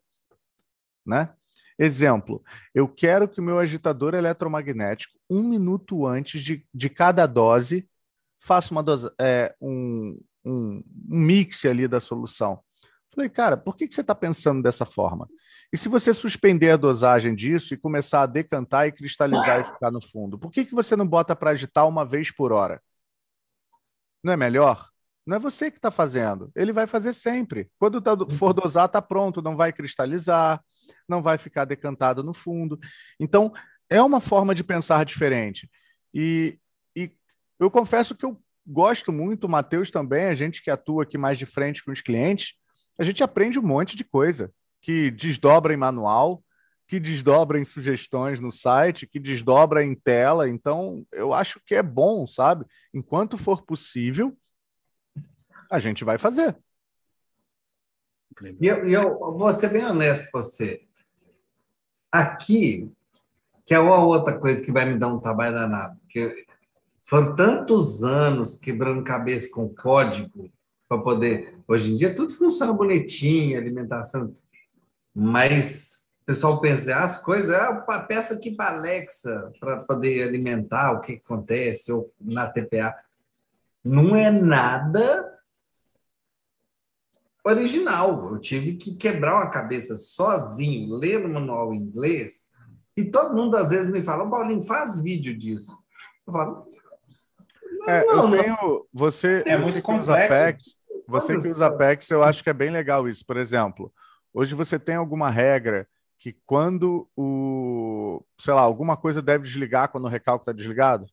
Né? 1.05 1.33
Exemplo, 1.79 2.43
eu 2.75 2.87
quero 2.87 3.27
que 3.27 3.41
o 3.41 3.43
meu 3.43 3.59
agitador 3.59 4.15
eletromagnético, 4.15 5.19
um 5.31 5.43
minuto 5.43 6.07
antes 6.07 6.43
de, 6.43 6.67
de 6.73 6.91
cada 6.91 7.27
dose, 7.27 7.89
faça 8.39 8.73
uma 8.73 8.83
dose, 8.83 9.11
é, 9.19 9.55
um, 9.61 10.21
um, 10.45 10.83
um 11.11 11.19
mix 11.19 11.65
ali 11.65 11.89
da 11.89 12.01
solução. 12.01 12.61
Falei, 13.13 13.29
cara, 13.29 13.57
por 13.57 13.77
que, 13.77 13.89
que 13.89 13.95
você 13.95 14.03
está 14.03 14.15
pensando 14.15 14.63
dessa 14.63 14.87
forma? 14.87 15.29
E 15.73 15.77
se 15.77 15.89
você 15.89 16.15
suspender 16.15 16.71
a 16.71 16.77
dosagem 16.77 17.35
disso 17.35 17.75
e 17.75 17.77
começar 17.77 18.23
a 18.23 18.27
decantar 18.27 18.87
e 18.87 18.93
cristalizar 18.93 19.61
e 19.61 19.65
ficar 19.65 19.91
no 19.91 20.01
fundo, 20.01 20.39
por 20.39 20.51
que, 20.51 20.65
que 20.65 20.75
você 20.75 20.95
não 20.95 21.07
bota 21.07 21.35
para 21.35 21.51
agitar 21.51 21.89
uma 21.89 22.05
vez 22.05 22.31
por 22.31 22.53
hora? 22.53 22.81
Não 24.23 24.33
é 24.33 24.37
melhor? 24.37 24.89
Não 25.27 25.37
é 25.37 25.39
você 25.39 25.71
que 25.71 25.79
está 25.79 25.91
fazendo. 25.91 26.51
Ele 26.57 26.73
vai 26.73 26.87
fazer 26.87 27.13
sempre. 27.13 27.71
Quando 27.79 28.01
tá, 28.01 28.17
for 28.37 28.53
dosar, 28.53 28.87
está 28.87 29.01
pronto, 29.01 29.43
não 29.43 29.57
vai 29.57 29.73
cristalizar, 29.73 30.63
não 31.09 31.23
vai 31.23 31.39
ficar 31.39 31.65
decantado 31.65 32.23
no 32.23 32.35
fundo. 32.35 32.79
Então, 33.19 33.53
é 33.89 34.03
uma 34.03 34.21
forma 34.21 34.55
de 34.55 34.65
pensar 34.65 35.05
diferente. 35.05 35.71
E, 36.15 36.59
e 36.97 37.11
eu 37.59 37.71
confesso 37.71 38.15
que 38.15 38.25
eu 38.25 38.41
gosto 38.67 39.13
muito, 39.13 39.45
o 39.45 39.49
Matheus 39.49 39.91
também, 39.91 40.27
a 40.27 40.35
gente 40.35 40.63
que 40.63 40.71
atua 40.71 41.03
aqui 41.03 41.19
mais 41.19 41.39
de 41.39 41.47
frente 41.47 41.85
com 41.85 41.91
os 41.91 42.01
clientes, 42.01 42.55
a 42.99 43.05
gente 43.05 43.23
aprende 43.23 43.59
um 43.59 43.63
monte 43.63 43.97
de 43.97 44.05
coisa 44.05 44.53
que 44.81 45.11
desdobra 45.11 45.75
em 45.75 45.77
manual, 45.77 46.43
que 46.91 46.99
desdobra 46.99 47.57
em 47.57 47.65
sugestões 47.65 48.41
no 48.41 48.51
site, 48.51 49.07
que 49.07 49.21
desdobra 49.21 49.85
em 49.85 49.95
tela. 49.95 50.49
Então, 50.49 51.07
eu 51.13 51.33
acho 51.33 51.61
que 51.65 51.77
é 51.77 51.85
bom, 51.85 52.27
sabe? 52.27 52.67
Enquanto 52.93 53.39
for 53.39 53.63
possível, 53.63 54.37
a 55.71 55.79
gente 55.79 56.03
vai 56.03 56.19
fazer. 56.19 56.59
E 58.61 58.67
eu, 58.67 58.85
eu 58.91 59.39
vou 59.39 59.53
ser 59.53 59.69
bem 59.69 59.85
honesto 59.85 60.29
com 60.33 60.43
você. 60.43 60.83
Aqui, 62.11 62.91
que 63.65 63.73
é 63.73 63.79
uma 63.79 64.05
outra 64.05 64.37
coisa 64.37 64.61
que 64.61 64.73
vai 64.73 64.85
me 64.85 64.99
dar 64.99 65.15
um 65.15 65.21
trabalho 65.21 65.55
danado, 65.55 65.97
porque 66.01 66.45
foram 67.05 67.37
tantos 67.37 68.03
anos 68.03 68.57
quebrando 68.57 69.05
cabeça 69.05 69.49
com 69.53 69.73
código 69.73 70.51
para 70.89 71.01
poder. 71.01 71.57
Hoje 71.69 71.93
em 71.93 71.95
dia 71.95 72.17
tudo 72.17 72.33
funciona 72.33 72.73
bonitinho, 72.73 73.57
alimentação, 73.57 74.35
mas 75.15 76.00
pessoal 76.27 76.61
pensa, 76.61 76.95
ah, 76.95 77.05
as 77.05 77.23
coisas, 77.23 77.55
ah, 77.55 78.01
peça 78.07 78.35
aqui 78.35 78.51
para 78.51 78.77
Alexa 78.77 79.53
para 79.59 79.79
poder 79.79 80.23
alimentar 80.23 80.93
o 80.93 81.01
que 81.01 81.21
acontece 81.25 81.93
ou 81.93 82.13
na 82.21 82.47
TPA. 82.47 82.95
Não 83.85 84.15
é 84.15 84.31
nada 84.31 85.39
original. 87.45 88.33
Eu 88.33 88.39
tive 88.39 88.75
que 88.75 88.95
quebrar 88.97 89.35
uma 89.35 89.51
cabeça 89.51 89.97
sozinho, 89.97 90.95
ler 90.95 91.25
o 91.25 91.29
manual 91.29 91.75
em 91.75 91.79
inglês, 91.79 92.49
e 92.97 93.05
todo 93.05 93.35
mundo 93.35 93.57
às 93.57 93.71
vezes 93.71 93.91
me 93.91 94.03
fala, 94.03 94.29
Paulinho, 94.29 94.63
faz 94.63 95.03
vídeo 95.03 95.37
disso. 95.37 95.77
Eu 96.27 96.33
falo, 96.33 96.71
é, 97.89 98.05
não, 98.05 98.35
eu 98.35 98.43
tenho. 98.43 98.87
Você, 98.93 99.43
é 99.47 99.59
você 99.59 99.81
que 99.81 99.93
usa 99.93 100.13
Apex, 100.13 100.77
você 101.07 101.39
que 101.39 101.49
usa 101.49 101.67
Apex, 101.67 102.11
eu 102.11 102.23
acho 102.23 102.45
que 102.45 102.51
é 102.51 102.55
bem 102.55 102.71
legal 102.71 103.09
isso. 103.09 103.25
Por 103.25 103.37
exemplo, 103.37 103.93
hoje 104.35 104.55
você 104.55 104.79
tem 104.79 104.97
alguma 104.97 105.31
regra 105.31 105.89
que 106.21 106.35
quando 106.45 107.09
o, 107.17 108.23
sei 108.39 108.53
lá, 108.53 108.61
alguma 108.61 108.95
coisa 108.95 109.23
deve 109.23 109.45
desligar 109.45 109.89
quando 109.89 110.05
o 110.05 110.09
recalque 110.09 110.43
está 110.43 110.53
desligado? 110.53 111.07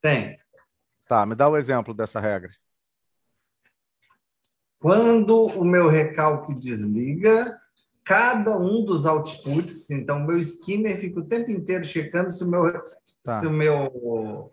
Tem. 0.00 0.36
Tá, 1.06 1.24
me 1.24 1.36
dá 1.36 1.48
o 1.48 1.52
um 1.52 1.56
exemplo 1.56 1.94
dessa 1.94 2.18
regra. 2.18 2.50
Quando 4.80 5.40
o 5.40 5.64
meu 5.64 5.88
recalque 5.88 6.52
desliga, 6.52 7.60
cada 8.02 8.58
um 8.58 8.84
dos 8.84 9.06
outputs, 9.06 9.88
então 9.92 10.18
meu 10.18 10.38
skimmer 10.38 10.98
fica 10.98 11.20
o 11.20 11.24
tempo 11.24 11.52
inteiro 11.52 11.84
checando 11.84 12.32
se 12.32 12.42
o 12.42 12.50
meu, 12.50 12.72
tá. 13.22 13.38
se 13.38 13.46
o 13.46 13.50
meu, 13.50 14.50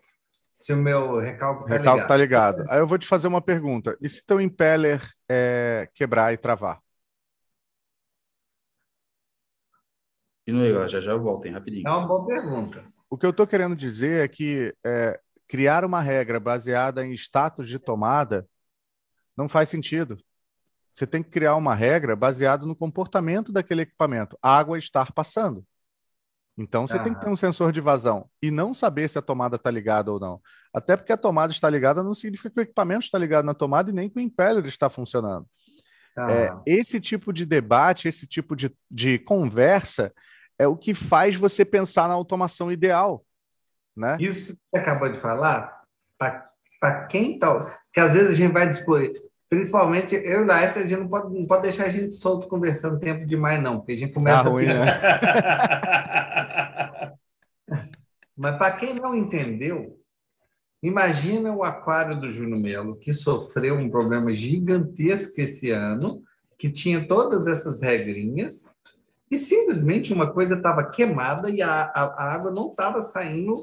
se 0.54 0.72
o 0.72 0.76
meu 0.76 1.18
recalque 1.18 1.64
está 1.64 1.76
ligado. 1.76 2.06
Tá 2.06 2.16
ligado. 2.16 2.64
Aí 2.68 2.78
eu 2.78 2.86
vou 2.86 2.98
te 2.98 3.08
fazer 3.08 3.26
uma 3.26 3.42
pergunta. 3.42 3.98
E 4.00 4.08
se 4.08 4.24
teu 4.24 4.40
impeller 4.40 5.02
é, 5.28 5.88
quebrar 5.92 6.32
e 6.32 6.36
travar? 6.36 6.80
Continue, 10.50 10.88
já 10.88 11.00
já 11.00 11.14
voltem 11.16 11.52
rapidinho. 11.52 11.86
É 11.86 11.90
uma 11.90 12.06
boa 12.06 12.26
pergunta. 12.26 12.84
O 13.08 13.16
que 13.16 13.24
eu 13.24 13.30
estou 13.30 13.46
querendo 13.46 13.76
dizer 13.76 14.24
é 14.24 14.28
que 14.28 14.74
é, 14.84 15.20
criar 15.46 15.84
uma 15.84 16.00
regra 16.00 16.40
baseada 16.40 17.04
em 17.04 17.12
status 17.12 17.68
de 17.68 17.78
tomada 17.78 18.46
não 19.36 19.48
faz 19.48 19.68
sentido. 19.68 20.18
Você 20.92 21.06
tem 21.06 21.22
que 21.22 21.30
criar 21.30 21.54
uma 21.54 21.74
regra 21.74 22.16
baseada 22.16 22.66
no 22.66 22.74
comportamento 22.74 23.52
daquele 23.52 23.82
equipamento. 23.82 24.36
água 24.42 24.78
estar 24.78 25.12
passando. 25.12 25.64
Então 26.58 26.86
você 26.86 26.96
ah. 26.96 27.02
tem 27.02 27.14
que 27.14 27.20
ter 27.20 27.28
um 27.28 27.36
sensor 27.36 27.72
de 27.72 27.80
vazão 27.80 28.28
e 28.42 28.50
não 28.50 28.74
saber 28.74 29.08
se 29.08 29.18
a 29.18 29.22
tomada 29.22 29.56
está 29.56 29.70
ligada 29.70 30.12
ou 30.12 30.18
não. 30.18 30.40
Até 30.74 30.96
porque 30.96 31.12
a 31.12 31.16
tomada 31.16 31.52
está 31.52 31.70
ligada 31.70 32.02
não 32.02 32.12
significa 32.12 32.50
que 32.50 32.60
o 32.60 32.62
equipamento 32.62 33.04
está 33.04 33.18
ligado 33.18 33.44
na 33.44 33.54
tomada 33.54 33.90
e 33.90 33.94
nem 33.94 34.10
que 34.10 34.18
o 34.18 34.20
impeller 34.20 34.66
está 34.66 34.90
funcionando. 34.90 35.46
Ah. 36.16 36.30
É, 36.30 36.50
esse 36.66 37.00
tipo 37.00 37.32
de 37.32 37.46
debate, 37.46 38.08
esse 38.08 38.26
tipo 38.26 38.56
de, 38.56 38.76
de 38.90 39.18
conversa 39.20 40.12
é 40.60 40.68
o 40.68 40.76
que 40.76 40.92
faz 40.92 41.36
você 41.36 41.64
pensar 41.64 42.06
na 42.06 42.12
automação 42.12 42.70
ideal. 42.70 43.24
Né? 43.96 44.18
Isso 44.20 44.52
que 44.52 44.60
você 44.70 44.78
acabou 44.78 45.10
de 45.10 45.18
falar, 45.18 45.80
para 46.18 47.06
quem 47.06 47.38
tá. 47.38 47.60
Porque 47.60 47.98
às 47.98 48.12
vezes 48.12 48.32
a 48.32 48.34
gente 48.34 48.52
vai 48.52 48.68
discutir, 48.68 49.14
principalmente 49.48 50.14
eu 50.14 50.40
e 50.40 50.42
o 50.42 50.46
Laércio, 50.46 50.82
a 50.82 50.86
gente 50.86 51.00
não 51.00 51.08
pode, 51.08 51.34
não 51.34 51.46
pode 51.46 51.62
deixar 51.62 51.86
a 51.86 51.88
gente 51.88 52.14
solto 52.14 52.46
conversando 52.46 53.00
tempo 53.00 53.26
demais, 53.26 53.62
não, 53.62 53.78
porque 53.78 53.92
a 53.92 53.96
gente 53.96 54.12
começa 54.12 54.44
tá 54.44 54.50
ruim, 54.50 54.66
a. 54.68 54.84
Né? 54.84 55.00
Mas 58.36 58.56
para 58.56 58.72
quem 58.72 58.94
não 58.94 59.14
entendeu, 59.14 59.98
imagina 60.82 61.54
o 61.54 61.64
aquário 61.64 62.20
do 62.20 62.28
Júnior 62.28 62.60
Melo, 62.60 62.96
que 62.96 63.14
sofreu 63.14 63.76
um 63.76 63.88
problema 63.88 64.30
gigantesco 64.30 65.40
esse 65.40 65.70
ano, 65.70 66.22
que 66.58 66.70
tinha 66.70 67.08
todas 67.08 67.46
essas 67.46 67.80
regrinhas, 67.80 68.76
e 69.30 69.38
simplesmente 69.38 70.12
uma 70.12 70.32
coisa 70.32 70.56
estava 70.56 70.90
queimada 70.90 71.48
e 71.48 71.62
a, 71.62 71.82
a, 71.82 72.02
a 72.02 72.32
água 72.34 72.50
não 72.50 72.70
estava 72.70 73.00
saindo 73.00 73.54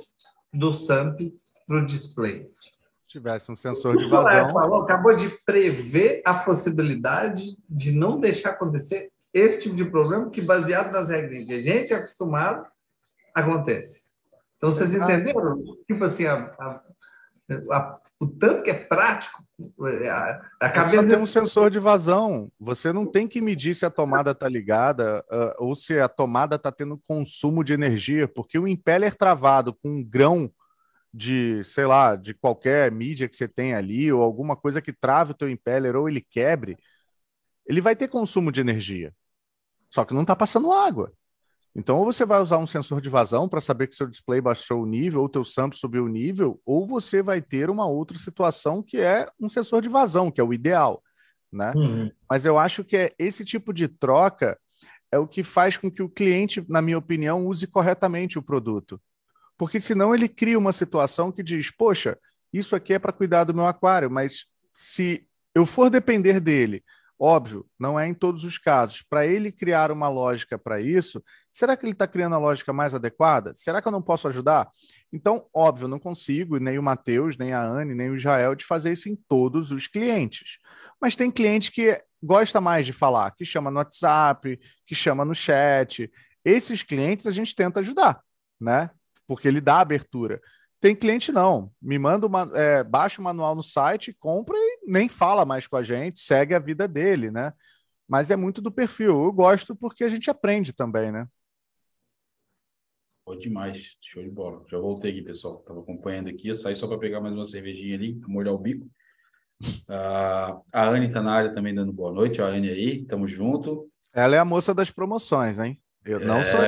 do 0.54 0.74
SAMP 0.74 1.34
para 1.68 1.78
o 1.78 1.86
display. 1.86 2.50
Se 2.56 2.72
tivesse 3.08 3.52
um 3.52 3.56
sensor 3.56 3.98
de 3.98 4.08
vazão. 4.10 4.54
Falou, 4.54 4.82
acabou 4.82 5.16
de 5.16 5.30
prever 5.46 6.22
a 6.26 6.34
possibilidade 6.34 7.58
de 7.70 7.92
não 7.92 8.20
deixar 8.20 8.52
acontecer 8.52 9.12
esse 9.34 9.64
tipo 9.64 9.76
de 9.76 9.86
problema 9.86 10.30
que, 10.30 10.42
baseado 10.42 10.92
nas 10.92 11.10
regras 11.10 11.46
que 11.46 11.54
a 11.54 11.60
gente 11.60 11.94
é 11.94 11.98
acostumado, 11.98 12.66
acontece. 13.36 14.08
Então, 14.58 14.72
vocês 14.72 14.94
entenderam? 14.94 15.62
Tipo 15.86 16.04
assim, 16.04 16.26
a, 16.26 16.56
a, 16.60 16.82
a, 17.72 18.00
o 18.20 18.28
tanto 18.28 18.64
que 18.64 18.72
é 18.72 18.74
prático. 18.74 19.44
A, 20.12 20.68
a 20.68 20.70
cabeça 20.70 21.02
Só 21.02 21.14
tem 21.16 21.24
um 21.24 21.26
sensor 21.26 21.72
de 21.72 21.80
vazão. 21.80 22.52
Você 22.60 22.94
não 22.94 23.06
tem 23.06 23.28
que 23.28 23.42
medir 23.42 23.76
se 23.76 23.86
a 23.86 23.90
tomada 23.90 24.32
está 24.32 24.48
ligada 24.48 25.26
uh, 25.32 25.66
ou 25.66 25.76
se 25.76 26.00
a 26.00 26.08
tomada 26.08 26.58
está 26.58 26.72
tendo 26.72 27.02
consumo 27.08 27.64
de 27.64 27.74
energia, 27.74 28.28
porque 28.28 28.60
o 28.60 28.68
impeller 28.68 29.16
travado 29.16 29.74
com 29.74 29.90
um 29.90 30.04
grão 30.04 30.52
de, 31.12 31.64
sei 31.64 31.86
lá, 31.88 32.16
de 32.16 32.36
qualquer 32.36 32.92
mídia 32.92 33.28
que 33.28 33.36
você 33.36 33.48
tem 33.48 33.74
ali, 33.74 34.12
ou 34.12 34.22
alguma 34.22 34.56
coisa 34.56 34.82
que 34.82 34.94
trave 34.94 35.32
o 35.32 35.36
teu 35.36 35.50
impeller, 35.50 35.96
ou 35.96 36.08
ele 36.08 36.22
quebre, 36.22 36.78
ele 37.66 37.82
vai 37.82 37.96
ter 37.96 38.08
consumo 38.08 38.52
de 38.52 38.62
energia. 38.62 39.14
Só 39.90 40.06
que 40.06 40.14
não 40.14 40.22
está 40.22 40.36
passando 40.36 40.72
água. 40.72 41.12
Então, 41.78 42.00
ou 42.00 42.06
você 42.06 42.26
vai 42.26 42.42
usar 42.42 42.58
um 42.58 42.66
sensor 42.66 43.00
de 43.00 43.08
vazão 43.08 43.48
para 43.48 43.62
saber 43.62 43.86
que 43.86 43.96
seu 43.96 44.08
display 44.08 44.42
baixou 44.42 44.82
o 44.82 44.86
nível, 44.86 45.22
ou 45.22 45.30
teu 45.30 45.46
sample 45.46 45.78
subiu 45.78 46.06
o 46.06 46.10
nível, 46.10 46.60
ou 46.66 46.88
você 46.88 47.22
vai 47.22 47.40
ter 47.40 47.70
uma 47.70 47.86
outra 47.86 48.18
situação 48.18 48.82
que 48.82 48.98
é 48.98 49.28
um 49.40 49.48
sensor 49.48 49.80
de 49.84 49.88
vazão, 49.88 50.32
que 50.32 50.42
é 50.42 50.44
o 50.44 50.52
ideal, 50.52 51.04
né? 51.52 51.72
Uhum. 51.76 52.12
Mas 52.28 52.46
eu 52.46 52.58
acho 52.58 52.84
que 52.84 52.98
é 52.98 53.12
esse 53.20 53.46
tipo 53.46 53.72
de 53.72 53.88
troca 53.88 54.58
é 55.12 55.20
o 55.20 55.28
que 55.28 55.44
faz 55.44 55.78
com 55.78 55.90
que 55.90 56.02
o 56.02 56.10
cliente, 56.10 56.66
na 56.68 56.82
minha 56.82 56.98
opinião, 56.98 57.46
use 57.46 57.68
corretamente 57.68 58.40
o 58.40 58.42
produto. 58.44 59.00
Porque 59.56 59.80
senão 59.80 60.16
ele 60.16 60.28
cria 60.28 60.58
uma 60.58 60.74
situação 60.74 61.32
que 61.32 61.44
diz: 61.44 61.70
poxa, 61.70 62.18
isso 62.52 62.76
aqui 62.76 62.96
é 62.96 63.00
para 63.00 63.14
cuidar 63.14 63.44
do 63.44 63.54
meu 63.54 63.68
aquário, 63.68 64.10
mas 64.10 64.46
se 64.74 65.28
eu 65.54 65.64
for 65.64 65.92
depender 65.92 66.40
dele, 66.40 66.84
óbvio, 67.20 67.66
não 67.80 68.00
é 68.00 68.08
em 68.08 68.14
todos 68.14 68.44
os 68.44 68.58
casos, 68.58 69.02
para 69.02 69.26
ele 69.26 69.52
criar 69.52 69.92
uma 69.92 70.08
lógica 70.08 70.58
para 70.58 70.80
isso, 70.80 71.24
será 71.52 71.76
que 71.76 71.86
ele 71.86 71.94
está 71.94 72.08
criando 72.08 72.36
a 72.36 72.40
lógica 72.40 72.72
mais 72.72 72.94
adequada? 72.94 73.54
Será 73.56 73.82
que 73.82 73.88
eu 73.88 73.92
não 73.92 74.02
posso 74.02 74.28
ajudar? 74.28 74.70
Então, 75.12 75.48
óbvio, 75.54 75.88
não 75.88 76.00
consigo, 76.00 76.58
nem 76.58 76.78
o 76.78 76.84
Matheus, 76.84 77.38
nem 77.38 77.54
a 77.54 77.62
Anne, 77.62 77.96
nem 77.96 78.10
o 78.10 78.16
Israel, 78.16 78.56
de 78.56 78.66
fazer 78.66 78.92
isso 78.92 79.10
em 79.10 79.16
todos 79.16 79.72
os 79.72 79.88
clientes. 79.88 80.60
Mas 81.02 81.16
tem 81.16 81.32
cliente 81.32 81.72
que 81.72 82.00
gosta 82.22 82.62
mais 82.62 82.86
de 82.86 82.94
falar, 82.94 83.32
que 83.32 83.46
chama 83.46 83.72
no 83.72 83.78
WhatsApp, 83.78 84.60
que 84.86 84.96
chama 84.96 85.26
no 85.26 85.34
chat. 85.34 86.12
Esses 86.44 86.84
clientes 86.84 87.26
a 87.26 87.32
gente 87.32 87.56
tenta 87.56 87.80
ajudar, 87.80 88.22
né? 88.60 88.90
porque 89.28 89.48
ele 89.48 89.62
dá 89.62 89.82
abertura. 89.82 90.42
Tem 90.80 90.96
cliente 90.96 91.32
não, 91.32 91.72
me 91.82 92.00
manda 92.00 92.26
uma, 92.26 92.50
é, 92.54 92.84
baixa 92.84 93.20
o 93.20 93.24
manual 93.24 93.56
no 93.56 93.64
site, 93.64 94.16
compra 94.20 94.56
e 94.56 94.77
nem 94.88 95.10
fala 95.10 95.46
mais 95.46 95.68
com 95.68 95.76
a 95.76 95.84
gente, 95.84 96.20
segue 96.20 96.56
a 96.56 96.60
vida 96.60 96.88
dele, 96.88 97.30
né? 97.30 97.54
Mas 98.08 98.32
é 98.32 98.36
muito 98.36 98.62
do 98.62 98.72
perfil. 98.72 99.26
Eu 99.26 99.34
gosto 99.34 99.76
porque 99.76 100.04
a 100.04 100.10
gente 100.10 100.30
aprende 100.30 100.72
também, 100.72 101.12
né? 101.12 101.28
Foi 103.26 103.38
demais, 103.38 103.98
show 104.02 104.24
de 104.24 104.30
bola. 104.30 104.64
Já 104.72 104.78
voltei 104.78 105.12
aqui, 105.12 105.22
pessoal. 105.22 105.58
Tava 105.58 105.82
acompanhando 105.82 106.30
aqui, 106.30 106.48
eu 106.48 106.56
saí 106.56 106.76
só 106.76 106.88
para 106.88 106.98
pegar 106.98 107.20
mais 107.20 107.36
uma 107.36 107.44
cervejinha 107.44 107.96
ali, 107.96 108.18
molhar 108.26 108.54
o 108.54 108.58
bico. 108.58 108.90
Uh, 109.62 110.64
a 110.72 110.88
Anne 110.88 111.08
está 111.08 111.22
na 111.22 111.34
área 111.34 111.54
também 111.54 111.76
dando 111.76 111.92
boa 111.92 112.14
noite. 112.14 112.42
A 112.42 112.46
Anne 112.46 112.70
aí, 112.70 113.06
tamo 113.06 113.28
junto. 113.28 113.90
Ela 114.14 114.38
é 114.38 114.40
a 114.40 114.46
moça 114.46 114.74
das 114.74 114.90
promoções, 114.90 115.60
hein? 115.60 115.82
Eu 116.06 116.22
não 116.22 116.38
é... 116.38 116.44
sou. 116.44 116.60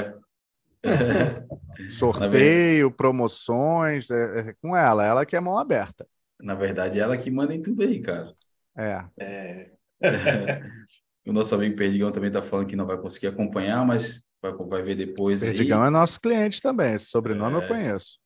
Sorteio, 1.90 2.92
promoções, 2.92 4.10
é, 4.12 4.40
é, 4.40 4.54
com 4.62 4.76
ela, 4.76 5.06
ela 5.06 5.26
que 5.26 5.36
é 5.36 5.40
mão 5.40 5.58
aberta. 5.58 6.06
Na 6.40 6.56
verdade, 6.56 7.00
ela 7.00 7.18
que 7.18 7.30
manda 7.30 7.54
em 7.54 7.62
tudo 7.62 7.84
aí, 7.84 8.02
cara. 8.02 8.34
É. 8.78 9.06
é. 9.20 9.72
o 11.28 11.34
nosso 11.34 11.54
amigo 11.54 11.76
Perdigão 11.76 12.12
também 12.12 12.30
está 12.30 12.42
falando 12.42 12.68
que 12.68 12.76
não 12.76 12.86
vai 12.86 12.98
conseguir 12.98 13.28
acompanhar, 13.28 13.86
mas 13.86 14.24
vai, 14.42 14.54
vai 14.54 14.82
ver 14.82 14.96
depois. 14.96 15.42
Perdigão 15.42 15.82
aí. 15.82 15.88
é 15.88 15.92
nosso 15.92 16.20
cliente 16.20 16.62
também, 16.62 16.96
esse 16.96 17.06
sobrenome 17.06 17.56
eu 17.56 17.62
é. 17.64 17.68
conheço. 17.68 18.20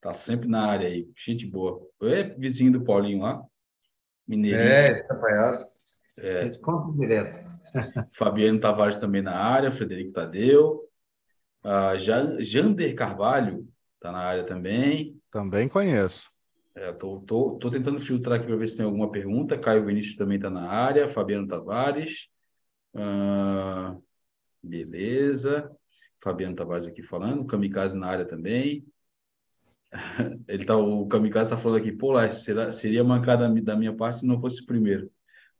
Tá 0.00 0.12
sempre 0.12 0.48
na 0.48 0.66
área 0.66 0.88
aí, 0.88 1.08
gente 1.16 1.46
boa. 1.46 1.80
É 2.02 2.24
vizinho 2.24 2.72
do 2.72 2.84
Paulinho 2.84 3.22
lá. 3.22 3.42
Mineirinho. 4.26 4.60
É, 4.60 4.92
está 4.92 5.14
apanhado. 5.14 5.64
É. 6.18 6.40
A 6.40 6.44
gente 6.44 6.60
compra 6.60 6.92
direto. 6.92 7.46
Fabiano 8.14 8.60
Tavares 8.60 8.98
também 8.98 9.22
na 9.22 9.34
área, 9.34 9.70
Frederico 9.70 10.12
Tadeu. 10.12 10.82
Uh, 11.64 11.98
Jander 12.40 12.94
Carvalho 12.94 13.66
está 13.94 14.12
na 14.12 14.18
área 14.18 14.44
também. 14.44 15.18
Também 15.30 15.68
conheço. 15.68 16.30
É, 16.76 16.92
tô, 16.92 17.20
tô, 17.20 17.56
tô 17.58 17.70
tentando 17.70 18.00
filtrar 18.00 18.38
aqui 18.38 18.46
para 18.46 18.56
ver 18.56 18.66
se 18.66 18.76
tem 18.76 18.84
alguma 18.84 19.10
pergunta. 19.10 19.58
Caio 19.58 19.86
Vinícius 19.86 20.16
também 20.16 20.36
está 20.36 20.50
na 20.50 20.68
área. 20.68 21.08
Fabiano 21.08 21.46
Tavares. 21.46 22.28
Uh, 22.94 24.02
beleza. 24.62 25.70
Fabiano 26.22 26.56
Tavares 26.56 26.86
aqui 26.86 27.02
falando. 27.02 27.46
Kamikaze 27.46 27.96
na 27.96 28.08
área 28.08 28.24
também. 28.24 28.84
Ele 30.48 30.64
tá, 30.64 30.76
o 30.76 31.06
Kamikaze 31.06 31.52
está 31.52 31.56
falando 31.56 31.78
aqui, 31.78 31.92
pô, 31.92 32.10
lá, 32.10 32.28
será, 32.28 32.72
seria 32.72 33.04
mancada 33.04 33.48
da 33.48 33.76
minha 33.76 33.94
parte 33.94 34.20
se 34.20 34.26
não 34.26 34.40
fosse 34.40 34.62
o 34.62 34.66
primeiro 34.66 35.08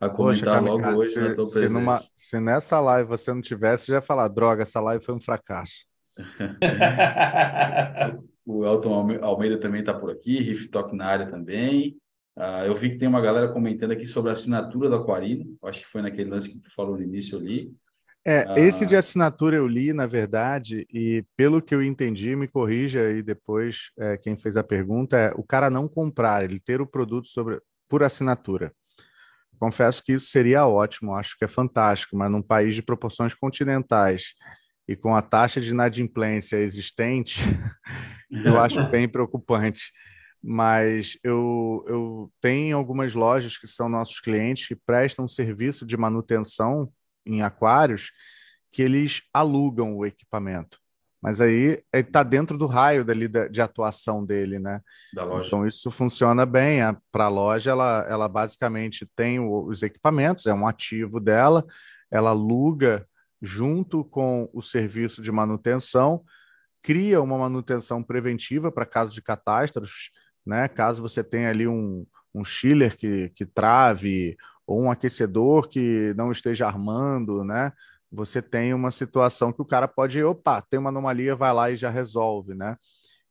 a 0.01 0.09
comentar 0.09 0.59
Poxa, 0.59 0.73
logo 0.73 0.99
hoje 0.99 1.13
se, 1.13 1.45
se, 1.45 1.69
numa, 1.69 2.01
se, 2.17 2.41
nessa 2.41 2.81
live 2.81 3.09
você 3.09 3.33
não 3.33 3.41
tivesse, 3.41 3.87
já 3.87 3.97
ia 3.97 4.03
falar, 4.03 4.27
droga, 4.27 4.63
essa 4.63 4.81
live 4.81 5.05
foi 5.05 5.15
um 5.15 5.21
fracasso. 5.21 5.87
o 8.47 8.65
Elton 8.65 9.19
Almeida 9.23 9.59
também 9.59 9.81
está 9.81 9.95
por 9.95 10.11
aqui, 10.11 10.41
Riff 10.41 10.69
Talk 10.69 10.95
na 10.95 11.07
área 11.07 11.31
também. 11.31 11.97
Uh, 12.37 12.67
eu 12.67 12.75
vi 12.75 12.91
que 12.91 12.99
tem 12.99 13.09
uma 13.09 13.21
galera 13.21 13.53
comentando 13.53 13.93
aqui 13.93 14.07
sobre 14.07 14.31
a 14.31 14.33
assinatura 14.33 14.89
do 14.89 14.97
Aquarino. 14.97 15.57
Acho 15.63 15.81
que 15.81 15.87
foi 15.87 16.03
naquele 16.03 16.31
lance 16.31 16.49
que 16.49 16.59
tu 16.59 16.75
falou 16.75 16.97
no 16.97 17.03
início 17.03 17.39
ali. 17.39 17.73
É, 18.27 18.45
uh, 18.51 18.59
esse 18.59 18.85
de 18.85 18.97
assinatura 18.97 19.57
eu 19.57 19.67
li, 19.67 19.93
na 19.93 20.07
verdade, 20.07 20.87
e 20.93 21.25
pelo 21.37 21.63
que 21.63 21.75
eu 21.75 21.83
entendi, 21.83 22.35
me 22.35 22.49
corrija 22.49 23.03
aí 23.03 23.23
depois 23.23 23.91
é, 23.99 24.17
quem 24.17 24.37
fez 24.37 24.57
a 24.57 24.65
pergunta, 24.65 25.17
é 25.17 25.33
o 25.37 25.43
cara 25.43 25.71
não 25.71 25.87
comprar, 25.87 26.43
ele 26.43 26.59
ter 26.59 26.81
o 26.81 26.87
produto 26.87 27.29
sobre, 27.29 27.61
por 27.89 28.03
assinatura. 28.03 28.73
Confesso 29.59 30.03
que 30.03 30.13
isso 30.13 30.27
seria 30.27 30.67
ótimo, 30.67 31.15
acho 31.15 31.37
que 31.39 31.45
é 31.45 31.49
fantástico, 31.49 32.17
mas 32.17 32.31
num 32.31 32.43
país 32.43 32.75
de 32.75 32.83
proporções 32.83 33.35
continentais 33.35 34.35
e 34.87 34.95
com 34.95 35.15
a 35.15 35.23
taxa 35.23 35.61
de 35.61 35.71
inadimplência 35.71 36.57
existente, 36.57 37.41
eu 38.31 38.61
acho 38.61 38.83
bem 38.91 39.09
preocupante. 39.09 39.93
Mas 40.47 41.17
eu, 41.25 41.83
eu 41.89 42.33
tenho 42.39 42.77
algumas 42.77 43.15
lojas 43.15 43.57
que 43.57 43.67
são 43.67 43.89
nossos 43.89 44.21
clientes 44.21 44.69
que 44.69 44.77
prestam 44.77 45.27
serviço 45.27 45.87
de 45.87 45.97
manutenção 45.97 46.93
em 47.25 47.43
aquários 47.43 48.13
que 48.71 48.83
eles 48.83 49.23
alugam 49.33 49.97
o 49.97 50.05
equipamento. 50.05 50.79
Mas 51.23 51.41
aí 51.41 51.83
está 51.91 52.23
dentro 52.23 52.59
do 52.59 52.67
raio 52.67 53.03
dali 53.03 53.27
de, 53.27 53.49
de 53.49 53.63
atuação 53.63 54.23
dele, 54.23 54.59
né? 54.59 54.83
Então 55.47 55.67
isso 55.67 55.91
funciona 55.91 56.45
bem. 56.45 56.81
Para 57.11 57.25
a 57.25 57.29
loja, 57.29 57.71
ela, 57.71 58.05
ela 58.07 58.29
basicamente 58.29 59.09
tem 59.17 59.41
os 59.41 59.83
equipamentos, 59.83 60.45
é 60.45 60.53
um 60.53 60.67
ativo 60.67 61.19
dela, 61.19 61.65
ela 62.11 62.29
aluga 62.29 63.09
junto 63.45 64.03
com 64.05 64.49
o 64.53 64.63
serviço 64.63 65.21
de 65.21 65.31
manutenção, 65.31 66.25
cria 66.83 67.21
uma 67.21 67.37
manutenção 67.37 68.03
preventiva 68.03 68.73
para 68.73 68.87
caso 68.87 69.13
de 69.13 69.23
catástrofes, 69.23 70.11
né? 70.45 70.67
Caso 70.69 71.03
você 71.03 71.23
tenha 71.23 71.51
ali 71.51 71.69
um, 71.69 72.07
um 72.35 72.43
chiller 72.43 72.97
que, 72.97 73.31
que 73.31 73.45
trave 73.45 74.37
ou 74.67 74.83
um 74.83 74.91
aquecedor 74.91 75.69
que 75.69 76.15
não 76.17 76.33
esteja 76.33 76.67
armando, 76.67 77.45
né? 77.45 77.73
Você 78.11 78.41
tem 78.41 78.73
uma 78.73 78.91
situação 78.91 79.53
que 79.53 79.61
o 79.61 79.67
cara 79.67 79.87
pode, 79.87 80.23
opa, 80.23 80.63
tem 80.63 80.79
uma 80.79 80.91
anomalia, 80.91 81.35
vai 81.35 81.53
lá 81.53 81.71
e 81.71 81.77
já 81.77 81.91
resolve, 81.91 82.55
né? 82.55 82.77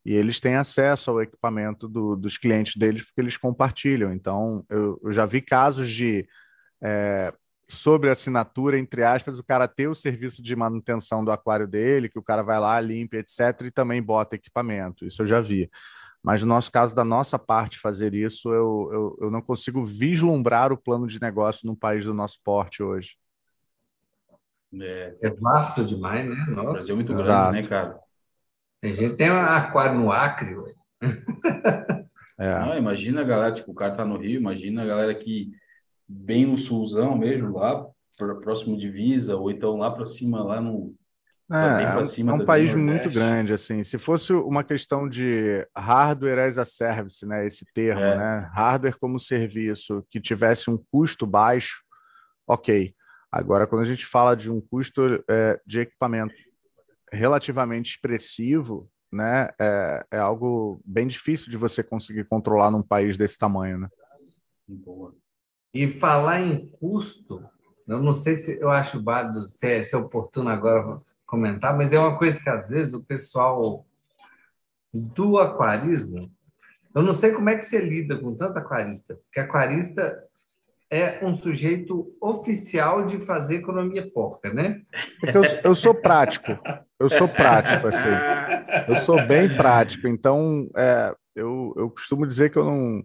E 0.04 0.12
eles 0.12 0.38
têm 0.38 0.56
acesso 0.56 1.10
ao 1.10 1.22
equipamento 1.22 1.88
do, 1.88 2.14
dos 2.14 2.36
clientes 2.36 2.76
deles 2.76 3.02
porque 3.02 3.20
eles 3.20 3.36
compartilham. 3.36 4.12
Então, 4.12 4.64
eu, 4.68 5.00
eu 5.02 5.12
já 5.12 5.24
vi 5.24 5.40
casos 5.40 5.90
de 5.90 6.28
é, 6.82 7.32
sobre 7.68 8.10
assinatura, 8.10 8.78
entre 8.78 9.02
aspas, 9.02 9.38
o 9.38 9.44
cara 9.44 9.66
ter 9.66 9.88
o 9.88 9.94
serviço 9.94 10.42
de 10.42 10.54
manutenção 10.54 11.24
do 11.24 11.30
aquário 11.30 11.66
dele, 11.66 12.08
que 12.08 12.18
o 12.18 12.22
cara 12.22 12.42
vai 12.42 12.58
lá, 12.58 12.80
limpa, 12.80 13.16
etc., 13.16 13.62
e 13.66 13.70
também 13.70 14.02
bota 14.02 14.36
equipamento. 14.36 15.06
Isso 15.06 15.22
eu 15.22 15.26
já 15.26 15.40
vi. 15.40 15.70
Mas 16.22 16.40
no 16.40 16.48
nosso 16.48 16.72
caso, 16.72 16.94
da 16.94 17.04
nossa 17.04 17.38
parte, 17.38 17.78
fazer 17.78 18.14
isso, 18.14 18.48
eu, 18.52 18.90
eu, 18.92 19.18
eu 19.22 19.30
não 19.30 19.42
consigo 19.42 19.84
vislumbrar 19.84 20.72
o 20.72 20.76
plano 20.78 21.06
de 21.06 21.20
negócio 21.20 21.66
num 21.66 21.76
país 21.76 22.04
do 22.04 22.14
nosso 22.14 22.38
porte 22.42 22.82
hoje. 22.82 23.16
É, 24.80 25.16
é 25.22 25.30
vasto 25.30 25.84
demais, 25.84 26.28
né? 26.28 26.46
Nossa. 26.48 26.60
O 26.60 26.72
Brasil 26.72 26.94
é 26.94 26.96
muito 26.96 27.12
grande, 27.12 27.28
Exato. 27.28 27.52
né, 27.52 27.62
cara? 27.62 28.00
A 28.82 28.86
gente 28.88 29.16
tem 29.16 29.30
um 29.30 29.36
aquário 29.40 29.98
no 29.98 30.10
Acre. 30.10 30.56
É. 32.36 32.58
Não, 32.58 32.76
imagina 32.76 33.20
a 33.20 33.24
galera, 33.24 33.54
tipo, 33.54 33.70
o 33.70 33.74
cara 33.74 33.94
tá 33.94 34.04
no 34.04 34.16
Rio, 34.16 34.40
imagina 34.40 34.82
a 34.82 34.86
galera 34.86 35.14
que 35.14 35.52
bem 36.08 36.46
no 36.46 36.58
sulzão 36.58 37.16
mesmo, 37.16 37.58
lá 37.58 37.86
próximo 38.16 38.76
de 38.76 38.88
Visa, 38.88 39.36
ou 39.36 39.50
então 39.50 39.76
lá 39.76 39.90
para 39.90 40.04
cima, 40.04 40.42
lá 40.42 40.60
no. 40.60 40.94
É, 41.52 42.00
é 42.00 42.04
cima 42.04 42.32
é 42.32 42.34
um 42.36 42.46
país 42.46 42.74
muito 42.74 43.10
grande, 43.10 43.52
assim. 43.52 43.84
Se 43.84 43.98
fosse 43.98 44.32
uma 44.32 44.64
questão 44.64 45.06
de 45.06 45.66
hardware 45.76 46.38
as 46.38 46.56
a 46.56 46.64
service, 46.64 47.26
né? 47.26 47.46
Esse 47.46 47.66
termo, 47.74 48.00
é. 48.00 48.16
né? 48.16 48.50
Hardware 48.54 48.98
como 48.98 49.18
serviço 49.18 50.04
que 50.08 50.20
tivesse 50.20 50.70
um 50.70 50.78
custo 50.90 51.26
baixo, 51.26 51.82
ok. 52.46 52.94
Agora, 53.30 53.66
quando 53.66 53.82
a 53.82 53.86
gente 53.86 54.06
fala 54.06 54.34
de 54.34 54.50
um 54.50 54.60
custo 54.60 55.22
é, 55.28 55.60
de 55.66 55.80
equipamento 55.80 56.34
relativamente 57.12 57.90
expressivo, 57.90 58.88
né, 59.12 59.48
é, 59.60 60.06
é, 60.12 60.18
algo 60.18 60.80
bem 60.84 61.06
difícil 61.06 61.50
de 61.50 61.56
você 61.56 61.82
conseguir 61.82 62.24
controlar 62.24 62.70
num 62.70 62.82
país 62.82 63.16
desse 63.16 63.36
tamanho, 63.38 63.78
né? 63.78 63.88
Boa. 64.66 65.14
E 65.74 65.90
falar 65.90 66.40
em 66.40 66.68
custo, 66.68 67.44
eu 67.86 68.00
não 68.00 68.12
sei 68.12 68.36
se 68.36 68.60
eu 68.60 68.70
acho 68.70 69.02
válido, 69.02 69.48
se 69.48 69.66
é, 69.66 69.82
se 69.82 69.94
é 69.94 69.98
oportuno 69.98 70.48
agora 70.48 70.98
comentar, 71.26 71.76
mas 71.76 71.92
é 71.92 71.98
uma 71.98 72.16
coisa 72.16 72.40
que 72.40 72.48
às 72.48 72.68
vezes 72.68 72.94
o 72.94 73.02
pessoal 73.02 73.84
do 74.92 75.38
aquarismo, 75.38 76.30
eu 76.94 77.02
não 77.02 77.12
sei 77.12 77.32
como 77.32 77.50
é 77.50 77.56
que 77.56 77.64
você 77.64 77.80
lida 77.80 78.16
com 78.16 78.36
tanto 78.36 78.56
aquarista, 78.56 79.16
porque 79.16 79.40
aquarista 79.40 80.22
é 80.88 81.24
um 81.26 81.34
sujeito 81.34 82.14
oficial 82.20 83.04
de 83.04 83.18
fazer 83.18 83.56
economia 83.56 84.08
porca, 84.12 84.54
né? 84.54 84.82
É 85.24 85.36
eu, 85.36 85.42
eu, 85.64 85.74
sou 85.74 85.92
prático, 85.92 86.56
eu 87.00 87.08
sou 87.08 87.28
prático, 87.28 87.88
assim. 87.88 88.08
Eu 88.86 88.96
sou 88.96 89.26
bem 89.26 89.56
prático, 89.56 90.06
então 90.06 90.70
é, 90.76 91.12
eu, 91.34 91.74
eu 91.76 91.90
costumo 91.90 92.24
dizer 92.24 92.50
que 92.50 92.58
eu 92.58 92.64
não, 92.64 93.04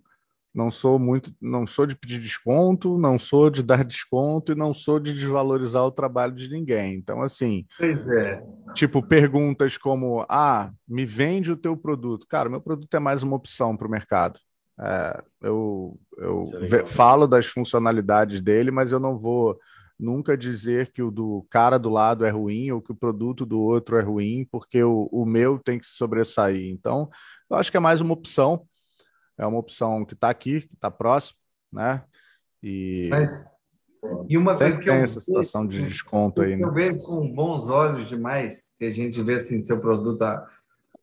não 0.53 0.71
sou 0.71 0.97
muito, 0.97 1.31
não 1.41 1.65
sou 1.65 1.85
de 1.85 1.95
pedir 1.95 2.19
desconto, 2.19 2.97
não 2.97 3.19
sou 3.19 3.49
de 3.49 3.61
dar 3.61 3.83
desconto 3.85 4.51
e 4.51 4.55
não 4.55 4.73
sou 4.73 4.99
de 4.99 5.13
desvalorizar 5.13 5.83
o 5.83 5.91
trabalho 5.91 6.33
de 6.33 6.49
ninguém. 6.49 6.95
Então, 6.95 7.21
assim, 7.21 7.65
é. 7.79 8.43
tipo, 8.73 9.01
perguntas 9.01 9.77
como: 9.77 10.25
ah, 10.27 10.71
me 10.87 11.05
vende 11.05 11.51
o 11.51 11.57
teu 11.57 11.77
produto. 11.77 12.25
Cara, 12.27 12.49
meu 12.49 12.61
produto 12.61 12.93
é 12.93 12.99
mais 12.99 13.23
uma 13.23 13.35
opção 13.35 13.77
para 13.77 13.87
o 13.87 13.91
mercado. 13.91 14.39
É, 14.81 15.23
eu 15.41 15.99
eu 16.17 16.41
é 16.61 16.85
falo 16.85 17.27
das 17.27 17.45
funcionalidades 17.45 18.41
dele, 18.41 18.71
mas 18.71 18.91
eu 18.91 18.99
não 18.99 19.17
vou 19.17 19.57
nunca 19.99 20.37
dizer 20.37 20.91
que 20.93 21.01
o 21.01 21.11
do 21.11 21.45
cara 21.49 21.77
do 21.77 21.89
lado 21.89 22.25
é 22.25 22.29
ruim 22.29 22.71
ou 22.71 22.81
que 22.81 22.91
o 22.91 22.95
produto 22.95 23.45
do 23.45 23.59
outro 23.59 23.97
é 23.97 24.01
ruim, 24.01 24.47
porque 24.49 24.81
o, 24.81 25.09
o 25.11 25.25
meu 25.25 25.59
tem 25.59 25.77
que 25.77 25.85
sobressair. 25.85 26.71
Então, 26.71 27.09
eu 27.49 27.57
acho 27.57 27.69
que 27.69 27.75
é 27.75 27.81
mais 27.81 27.99
uma 27.99 28.13
opção 28.13 28.65
é 29.39 29.45
uma 29.45 29.57
opção 29.57 30.03
que 30.03 30.13
está 30.13 30.29
aqui, 30.29 30.61
que 30.61 30.75
está 30.75 30.91
próximo, 30.91 31.39
né? 31.71 32.03
E, 32.61 33.07
Mas, 33.09 33.55
e 34.27 34.37
uma 34.37 34.55
coisa 34.55 34.77
que 34.77 34.83
tem 34.83 34.97
eu 34.97 35.03
essa 35.03 35.21
situação 35.21 35.65
de 35.65 35.81
desconto 35.81 36.41
aí, 36.41 36.57
né? 36.57 36.67
Eu 36.67 36.73
vejo 36.73 37.01
com 37.03 37.31
bons 37.31 37.69
olhos 37.69 38.05
demais, 38.05 38.75
que 38.77 38.83
a 38.83 38.91
gente 38.91 39.23
vê 39.23 39.35
assim, 39.35 39.61
seu 39.61 39.79
produto, 39.79 40.21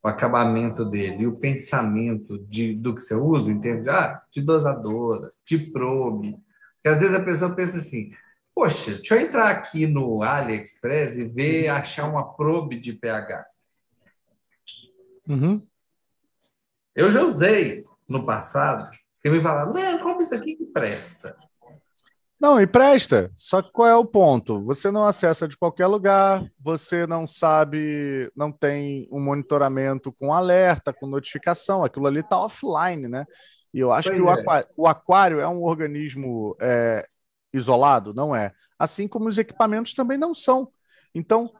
o 0.03 0.09
acabamento 0.09 0.85
dele, 0.85 1.23
e 1.23 1.27
o 1.27 1.37
pensamento 1.37 2.39
de, 2.39 2.75
do 2.75 2.95
que 2.95 3.01
você 3.01 3.15
usa, 3.15 3.51
em 3.51 3.59
termos 3.59 3.85
de, 3.85 3.91
ah, 3.91 4.23
de 4.31 4.43
dosadora, 4.43 5.31
de 5.47 5.59
probe. 5.59 6.37
Que 6.83 6.91
às 6.91 7.01
vezes 7.01 7.17
a 7.17 7.25
pessoa 7.25 7.55
pensa 7.55 7.79
assim, 7.79 8.13
poxa, 8.55 8.93
deixa 8.93 9.17
eu 9.17 9.21
entrar 9.23 9.49
aqui 9.49 9.87
no 9.87 10.23
AliExpress 10.23 11.17
e 11.17 11.25
ver, 11.25 11.69
achar 11.69 12.07
uma 12.07 12.35
probe 12.35 12.79
de 12.79 12.93
pH. 12.93 13.47
Uhum. 15.27 15.67
Eu 16.95 17.11
já 17.11 17.23
usei 17.23 17.85
no 18.09 18.25
passado 18.25 18.91
que 19.23 19.31
me 19.31 19.41
falaram, 19.41 19.73
não, 19.73 19.99
como 19.99 20.21
isso 20.21 20.35
aqui 20.35 20.57
que 20.57 20.67
presta. 20.67 21.37
Não, 22.39 22.61
e 22.61 22.67
presta. 22.67 23.33
Só 23.35 23.63
que 23.63 23.73
qual 23.73 23.89
é 23.89 23.97
o 23.97 24.05
ponto? 24.05 24.63
Você 24.67 24.91
não 24.91 25.05
acessa 25.05 25.49
de 25.49 25.57
qualquer 25.57 25.87
lugar, 25.87 26.45
você 26.61 27.07
não 27.07 27.27
sabe, 27.27 28.31
não 28.37 28.53
tem 28.53 29.09
um 29.11 29.21
monitoramento 29.21 30.13
com 30.13 30.33
alerta, 30.33 30.93
com 30.93 31.07
notificação, 31.07 31.83
aquilo 31.83 32.07
ali 32.07 32.21
está 32.21 32.39
offline, 32.39 33.09
né? 33.09 33.25
E 33.73 33.81
eu 33.81 33.91
acho 33.91 34.11
pois 34.11 34.21
que 34.21 34.27
é. 34.27 34.31
o, 34.31 34.31
aquário, 34.31 34.69
o, 34.77 34.87
aquário, 34.87 35.41
é 35.41 35.49
um 35.49 35.63
organismo 35.63 36.55
é, 36.61 37.07
isolado, 37.53 38.13
não 38.13 38.37
é? 38.37 38.53
Assim 38.79 39.09
como 39.09 39.29
os 39.29 39.39
equipamentos 39.39 39.95
também 39.95 40.19
não 40.19 40.35
são. 40.35 40.71
Então, 41.15 41.51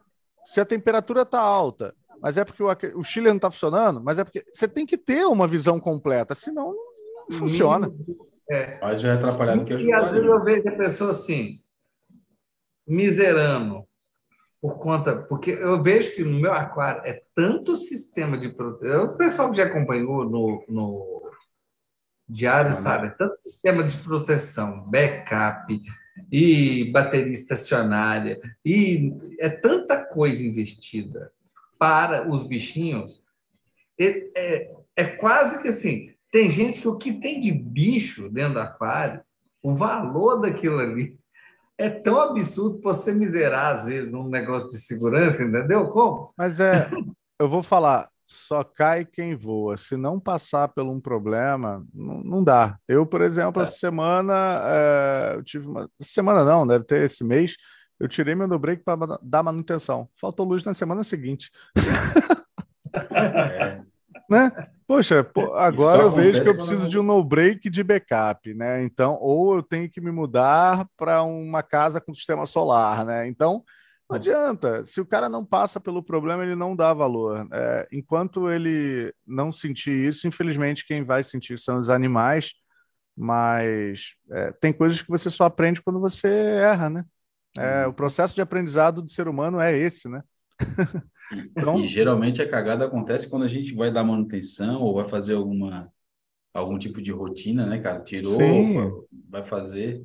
se 0.45 0.61
a 0.61 0.65
temperatura 0.65 1.23
está 1.23 1.41
alta, 1.41 1.93
mas 2.21 2.37
é 2.37 2.45
porque 2.45 2.63
o, 2.63 2.99
o 2.99 3.03
Chile 3.03 3.27
não 3.27 3.35
está 3.35 3.51
funcionando, 3.51 4.01
mas 4.01 4.19
é 4.19 4.23
porque 4.23 4.43
você 4.51 4.67
tem 4.67 4.85
que 4.85 4.97
ter 4.97 5.25
uma 5.25 5.47
visão 5.47 5.79
completa, 5.79 6.33
senão 6.33 6.73
não 7.29 7.37
funciona. 7.37 7.91
É. 8.49 8.79
Mas 8.81 9.01
já 9.01 9.09
é 9.09 9.13
atrapalhado 9.13 9.65
que 9.65 9.73
E 9.73 9.93
às 9.93 10.11
vezes 10.11 10.25
eu 10.25 10.43
vejo 10.43 10.67
a 10.69 10.71
pessoa 10.71 11.11
assim, 11.11 11.59
miserando, 12.87 13.83
por 14.61 14.79
conta. 14.79 15.17
Porque 15.17 15.51
eu 15.51 15.81
vejo 15.83 16.15
que 16.15 16.23
no 16.23 16.39
meu 16.39 16.53
aquário 16.53 17.01
é 17.05 17.21
tanto 17.35 17.75
sistema 17.75 18.37
de 18.37 18.49
proteção. 18.49 19.05
O 19.05 19.17
pessoal 19.17 19.51
que 19.51 19.57
já 19.57 19.65
acompanhou 19.65 20.23
no, 20.23 20.63
no 20.67 21.31
diário 22.27 22.73
sabe, 22.73 23.07
é 23.07 23.11
tanto 23.11 23.35
sistema 23.37 23.83
de 23.83 23.97
proteção, 23.97 24.81
backup 24.89 25.79
e 26.31 26.91
bateria 26.91 27.31
estacionária, 27.31 28.41
e 28.65 29.13
é 29.39 29.49
tanta 29.49 30.03
coisa 30.03 30.43
investida 30.43 31.31
para 31.77 32.29
os 32.29 32.43
bichinhos, 32.43 33.23
é, 33.99 34.29
é, 34.35 34.75
é 34.95 35.03
quase 35.05 35.61
que 35.61 35.67
assim, 35.69 36.13
tem 36.31 36.49
gente 36.49 36.81
que 36.81 36.87
o 36.87 36.97
que 36.97 37.13
tem 37.13 37.39
de 37.39 37.51
bicho 37.51 38.29
dentro 38.29 38.55
do 38.55 38.59
aquário, 38.59 39.21
o 39.61 39.73
valor 39.73 40.41
daquilo 40.41 40.79
ali 40.79 41.17
é 41.77 41.89
tão 41.89 42.19
absurdo 42.19 42.79
para 42.79 42.93
você 42.93 43.11
miserar, 43.11 43.75
às 43.75 43.85
vezes, 43.85 44.11
num 44.11 44.27
negócio 44.27 44.69
de 44.69 44.79
segurança, 44.79 45.43
entendeu? 45.43 45.89
Como? 45.89 46.33
Mas 46.35 46.59
é, 46.59 46.89
eu 47.39 47.47
vou 47.47 47.61
falar, 47.61 48.09
só 48.27 48.63
cai 48.63 49.05
quem 49.05 49.35
voa. 49.35 49.77
Se 49.77 49.95
não 49.95 50.19
passar 50.19 50.67
por 50.69 50.83
um 50.83 50.99
problema, 50.99 51.85
não, 51.93 52.23
não 52.23 52.43
dá. 52.43 52.77
Eu, 52.87 53.05
por 53.05 53.21
exemplo, 53.21 53.61
é. 53.61 53.65
essa 53.65 53.77
semana, 53.77 54.61
é, 54.65 55.35
eu 55.35 55.43
tive 55.43 55.67
uma. 55.67 55.89
Semana 56.01 56.43
não, 56.43 56.65
deve 56.65 56.83
ter 56.83 57.05
esse 57.05 57.23
mês, 57.23 57.55
eu 57.99 58.07
tirei 58.07 58.35
meu 58.35 58.47
no 58.47 58.59
break 58.59 58.83
para 58.83 59.19
dar 59.21 59.43
manutenção. 59.43 60.07
Faltou 60.15 60.45
luz 60.45 60.63
na 60.63 60.73
semana 60.73 61.03
seguinte. 61.03 61.51
É. 63.13 63.81
né? 64.29 64.51
Poxa, 64.87 65.23
pô, 65.23 65.53
agora 65.53 66.03
eu 66.03 66.11
vejo 66.11 66.41
que 66.41 66.47
eu 66.47 66.55
preciso 66.55 66.87
de 66.87 66.97
um 66.97 67.03
no 67.03 67.23
break 67.23 67.69
de 67.69 67.83
backup, 67.83 68.53
né? 68.53 68.83
Então, 68.83 69.17
ou 69.19 69.57
eu 69.57 69.63
tenho 69.63 69.89
que 69.89 69.99
me 69.99 70.11
mudar 70.11 70.87
para 70.95 71.23
uma 71.23 71.61
casa 71.61 71.99
com 71.99 72.13
sistema 72.13 72.45
solar, 72.45 73.05
né? 73.05 73.27
Então, 73.27 73.63
não 74.09 74.15
adianta. 74.15 74.85
Se 74.85 75.01
o 75.01 75.05
cara 75.05 75.27
não 75.27 75.43
passa 75.43 75.79
pelo 75.79 76.01
problema, 76.01 76.43
ele 76.43 76.55
não 76.55 76.75
dá 76.75 76.93
valor. 76.93 77.47
É, 77.51 77.87
enquanto 77.91 78.49
ele 78.49 79.13
não 79.25 79.51
sentir 79.51 79.91
isso, 80.07 80.27
infelizmente, 80.27 80.85
quem 80.87 81.03
vai 81.03 81.23
sentir 81.23 81.59
são 81.59 81.79
os 81.79 81.89
animais. 81.89 82.53
Mas 83.19 84.15
é, 84.29 84.51
tem 84.53 84.71
coisas 84.71 85.01
que 85.01 85.09
você 85.09 85.29
só 85.29 85.45
aprende 85.45 85.81
quando 85.81 85.99
você 85.99 86.27
erra, 86.27 86.89
né? 86.89 87.05
É, 87.57 87.87
o 87.87 87.93
processo 87.93 88.35
de 88.35 88.41
aprendizado 88.41 89.01
do 89.01 89.09
ser 89.09 89.27
humano 89.27 89.59
é 89.59 89.77
esse, 89.77 90.07
né? 90.07 90.23
então... 91.55 91.79
E 91.79 91.85
geralmente 91.85 92.41
a 92.41 92.49
cagada 92.49 92.85
acontece 92.85 93.29
quando 93.29 93.43
a 93.43 93.47
gente 93.47 93.73
vai 93.73 93.91
dar 93.91 94.03
manutenção 94.03 94.81
ou 94.81 94.95
vai 94.95 95.07
fazer 95.07 95.33
alguma 95.33 95.91
algum 96.53 96.77
tipo 96.77 97.01
de 97.01 97.11
rotina, 97.11 97.65
né, 97.65 97.79
cara? 97.79 98.01
Tirou, 98.01 98.33
Sim. 98.33 98.91
vai 99.29 99.45
fazer. 99.45 100.03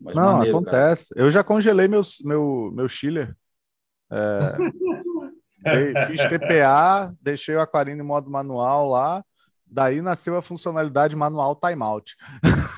Mas 0.00 0.14
Não, 0.14 0.38
maneiro, 0.38 0.56
acontece. 0.56 1.14
Cara. 1.14 1.26
Eu 1.26 1.30
já 1.30 1.44
congelei 1.44 1.88
meu, 1.88 2.02
meu, 2.24 2.72
meu 2.74 2.88
chiller. 2.88 3.36
É, 4.10 4.56
fiz 6.06 6.20
TPA, 6.28 7.14
deixei 7.20 7.54
o 7.54 7.60
aquarino 7.60 8.02
em 8.02 8.06
modo 8.06 8.30
manual 8.30 8.88
lá. 8.88 9.24
Daí 9.70 10.00
nasceu 10.00 10.36
a 10.36 10.42
funcionalidade 10.42 11.14
manual 11.14 11.54
timeout. 11.56 12.16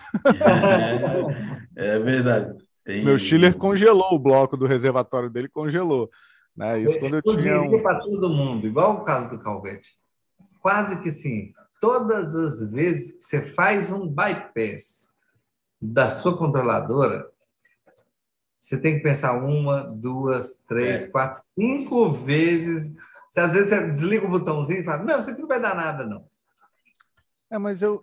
É, 1.77 1.95
é 1.95 1.99
verdade. 2.01 2.59
Tem... 2.85 3.05
Meu 3.05 3.19
chiller 3.19 3.57
congelou 3.57 4.15
o 4.15 4.19
bloco 4.19 4.57
do 4.57 4.67
reservatório 4.67 5.31
dele, 5.31 5.49
congelou. 5.49 6.11
Né? 6.57 6.81
Isso 6.81 6.99
quando 6.99 7.15
eu, 7.15 7.23
eu 7.25 7.39
tinha 7.39 7.61
um... 7.61 7.83
para 7.83 8.01
todo 8.01 8.29
mundo, 8.29 8.67
igual 8.67 8.97
o 8.97 9.05
caso 9.05 9.31
do 9.31 9.43
Calvete. 9.43 9.91
Quase 10.61 11.03
que 11.03 11.11
sim. 11.11 11.53
Todas 11.81 12.35
as 12.35 12.71
vezes 12.71 13.17
que 13.17 13.25
você 13.25 13.43
faz 13.55 13.91
um 13.91 14.07
bypass 14.07 15.15
da 15.81 16.09
sua 16.11 16.37
controladora, 16.37 17.31
você 18.61 18.81
tem 18.81 18.97
que 18.97 19.03
pensar 19.03 19.43
uma, 19.43 19.83
duas, 19.83 20.63
três, 20.69 21.05
é. 21.05 21.09
quatro, 21.09 21.41
cinco 21.47 22.11
vezes. 22.13 22.95
Se 23.31 23.41
às 23.41 23.55
vezes 23.55 23.71
você 23.71 23.87
desliga 23.89 24.27
o 24.27 24.31
botãozinho 24.31 24.81
e 24.81 24.85
fala, 24.85 25.03
não, 25.03 25.19
isso 25.19 25.31
aqui 25.31 25.41
não 25.41 25.49
vai 25.49 25.61
dar 25.61 25.75
nada, 25.75 26.05
não. 26.05 26.29
É, 27.51 27.59
mas 27.59 27.81
eu, 27.81 28.03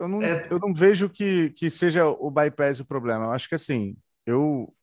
eu, 0.00 0.08
não, 0.08 0.20
é... 0.20 0.48
eu 0.50 0.58
não 0.58 0.74
vejo 0.74 1.08
que, 1.08 1.50
que 1.50 1.70
seja 1.70 2.06
o 2.08 2.30
bypass 2.30 2.80
o 2.80 2.84
problema. 2.84 3.26
Eu 3.26 3.32
acho 3.32 3.48
que 3.48 3.54
assim, 3.54 3.96
eu 4.26 4.74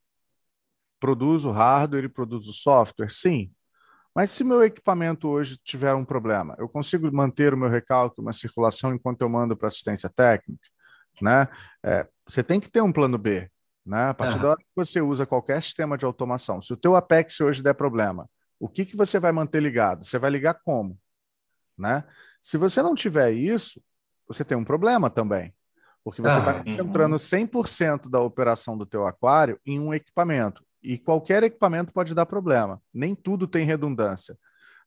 produzo 1.00 1.52
hardware 1.52 2.06
e 2.06 2.10
produzo 2.10 2.54
software, 2.54 3.10
sim. 3.10 3.52
Mas 4.16 4.30
se 4.32 4.44
meu 4.44 4.64
equipamento 4.64 5.28
hoje 5.28 5.58
tiver 5.64 5.94
um 5.94 6.06
problema, 6.06 6.56
eu 6.60 6.68
consigo 6.68 7.12
manter 7.12 7.54
o 7.54 7.58
meu 7.58 7.70
recalque, 7.70 8.20
uma 8.20 8.34
circulação 8.34 8.94
enquanto 8.94 9.22
eu 9.22 9.30
mando 9.30 9.56
para 9.56 9.68
assistência 9.68 10.10
técnica, 10.10 10.68
né? 11.22 11.48
É, 11.84 12.08
você 12.28 12.44
tem 12.44 12.60
que 12.60 12.70
ter 12.70 12.82
um 12.82 12.92
plano 12.92 13.18
B, 13.18 13.50
né? 13.86 14.10
A 14.10 14.14
partir 14.14 14.36
uhum. 14.36 14.42
da 14.42 14.50
hora 14.50 14.60
que 14.60 14.76
você 14.76 15.02
usa 15.02 15.26
qualquer 15.26 15.62
sistema 15.64 15.98
de 15.98 16.06
automação, 16.06 16.62
se 16.62 16.74
o 16.74 16.78
teu 16.78 16.96
Apex 16.96 17.40
hoje 17.40 17.64
der 17.64 17.74
problema, 17.74 18.30
o 18.60 18.68
que 18.68 18.86
que 18.86 18.98
você 18.98 19.18
vai 19.18 19.32
manter 19.32 19.62
ligado? 19.62 20.06
Você 20.06 20.20
vai 20.20 20.30
ligar 20.30 20.56
como, 20.56 21.00
né? 21.78 22.04
Se 22.42 22.58
você 22.58 22.82
não 22.82 22.94
tiver 22.94 23.32
isso, 23.32 23.82
você 24.28 24.44
tem 24.44 24.58
um 24.58 24.66
problema 24.66 25.10
também. 25.10 25.54
Porque 26.04 26.22
você 26.22 26.40
está 26.40 26.52
ah, 26.52 26.64
concentrando 26.64 27.16
100% 27.16 28.10
da 28.10 28.20
operação 28.20 28.78
do 28.78 28.86
teu 28.86 29.06
aquário 29.06 29.60
em 29.66 29.80
um 29.80 29.94
equipamento. 29.94 30.64
E 30.82 30.98
qualquer 30.98 31.44
equipamento 31.44 31.94
pode 31.94 32.16
dar 32.16 32.26
problema. 32.26 32.82
Nem 32.94 33.14
tudo 33.14 33.48
tem 33.48 33.66
redundância. 33.66 34.36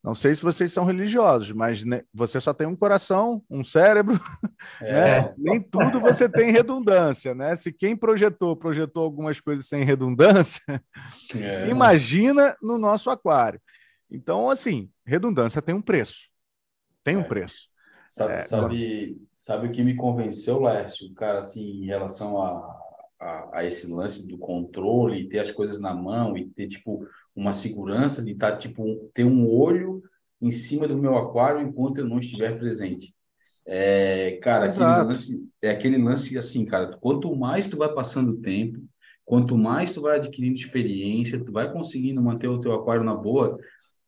Não 0.05 0.15
sei 0.15 0.35
se 0.35 0.43
vocês 0.43 0.71
são 0.71 0.85
religiosos, 0.85 1.51
mas 1.53 1.83
você 2.13 2.39
só 2.39 2.53
tem 2.53 2.67
um 2.67 2.77
coração, 2.77 3.43
um 3.49 3.65
cérebro, 3.65 4.21
é. 4.83 4.93
né? 4.93 5.35
Nem 5.39 5.59
tudo 5.59 5.99
você 5.99 6.29
tem 6.29 6.51
redundância, 6.51 7.35
né? 7.35 7.57
Se 7.57 7.73
quem 7.73 7.97
projetou, 7.97 8.55
projetou 8.55 9.03
algumas 9.03 9.41
coisas 9.41 9.67
sem 9.67 9.83
redundância, 9.83 10.63
é. 11.35 11.71
imagina 11.71 12.55
no 12.61 12.77
nosso 12.77 13.09
aquário. 13.09 13.59
Então, 14.11 14.51
assim, 14.51 14.91
redundância 15.07 15.63
tem 15.63 15.75
um 15.75 15.81
preço. 15.81 16.29
Tem 17.03 17.17
um 17.17 17.23
é. 17.23 17.25
preço. 17.25 17.71
Sabe, 18.07 18.33
é, 18.35 18.43
sabe, 18.43 19.17
sabe 19.45 19.69
o 19.69 19.71
que 19.71 19.85
me 19.85 19.95
convenceu, 19.95 20.63
Lércio, 20.63 21.13
cara, 21.13 21.41
assim, 21.41 21.83
em 21.83 21.85
relação 21.85 22.41
a, 22.41 22.81
a, 23.21 23.59
a, 23.59 23.65
esse 23.67 23.87
lance 23.93 24.27
do 24.27 24.39
controle, 24.39 25.29
ter 25.29 25.39
as 25.39 25.51
coisas 25.51 25.79
na 25.79 25.93
mão 25.93 26.35
e 26.35 26.49
ter, 26.49 26.67
tipo, 26.67 27.07
uma 27.37 27.53
segurança 27.53 28.23
de 28.23 28.33
estar, 28.33 28.53
tá, 28.53 28.57
tipo, 28.57 29.11
ter 29.13 29.23
um 29.23 29.47
olho 29.47 30.03
em 30.41 30.51
cima 30.51 30.89
do 30.89 30.97
meu 30.97 31.15
aquário 31.19 31.61
enquanto 31.61 31.99
eu 31.99 32.09
não 32.09 32.21
estiver 32.21 32.59
presente. 32.59 33.15
É, 33.67 34.39
cara, 34.43 34.65
aquele 34.65 35.05
lance, 35.05 35.49
é 35.61 35.71
aquele 35.71 35.99
lance 35.99 36.39
assim, 36.39 36.65
cara, 36.65 36.97
quanto 36.97 37.37
mais 37.37 37.67
tu 37.67 37.77
vai 37.77 37.93
passando 37.93 38.33
o 38.33 38.41
tempo, 38.41 38.83
quanto 39.27 39.59
mais 39.59 39.93
tu 39.93 40.01
vai 40.01 40.17
adquirindo 40.17 40.57
experiência, 40.57 41.45
tu 41.45 41.53
vai 41.53 41.71
conseguindo 41.71 42.23
manter 42.23 42.49
o 42.49 42.61
teu 42.63 42.73
aquário 42.73 43.05
na 43.05 43.15
boa, 43.15 43.59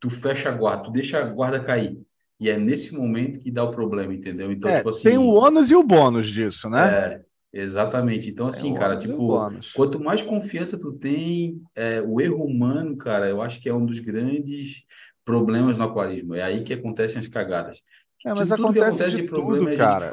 tu 0.00 0.08
fecha 0.08 0.48
a 0.48 0.52
guarda, 0.52 0.84
tu 0.84 0.90
deixa 0.90 1.18
a 1.18 1.28
guarda 1.28 1.62
cair. 1.62 2.00
E 2.38 2.50
é 2.50 2.58
nesse 2.58 2.94
momento 2.94 3.40
que 3.40 3.50
dá 3.50 3.64
o 3.64 3.70
problema, 3.70 4.12
entendeu? 4.12 4.52
Então, 4.52 4.70
é, 4.70 4.76
tipo 4.78 4.90
assim, 4.90 5.08
tem 5.08 5.18
o 5.18 5.32
ônus 5.32 5.70
e 5.70 5.74
o 5.74 5.82
bônus 5.82 6.26
disso, 6.26 6.68
né? 6.68 6.88
É, 6.88 7.20
Exatamente. 7.52 8.28
Então, 8.28 8.46
assim, 8.46 8.74
cara, 8.74 8.98
tipo, 8.98 9.50
quanto 9.74 9.98
mais 9.98 10.20
confiança 10.20 10.78
tu 10.78 10.92
tem, 10.92 11.62
é, 11.74 12.02
o 12.02 12.20
erro 12.20 12.44
humano, 12.44 12.96
cara, 12.96 13.28
eu 13.28 13.40
acho 13.40 13.60
que 13.62 13.68
é 13.68 13.74
um 13.74 13.86
dos 13.86 13.98
grandes 13.98 14.84
problemas 15.24 15.78
no 15.78 15.84
aquarismo. 15.84 16.34
É 16.34 16.42
aí 16.42 16.62
que 16.62 16.74
acontecem 16.74 17.18
as 17.18 17.26
cagadas. 17.26 17.78
É, 18.26 18.34
mas 18.34 18.52
acontece, 18.52 18.86
acontece, 18.86 19.16
de, 19.16 19.22
de 19.22 19.28
tudo, 19.28 19.76
cara. 19.76 20.10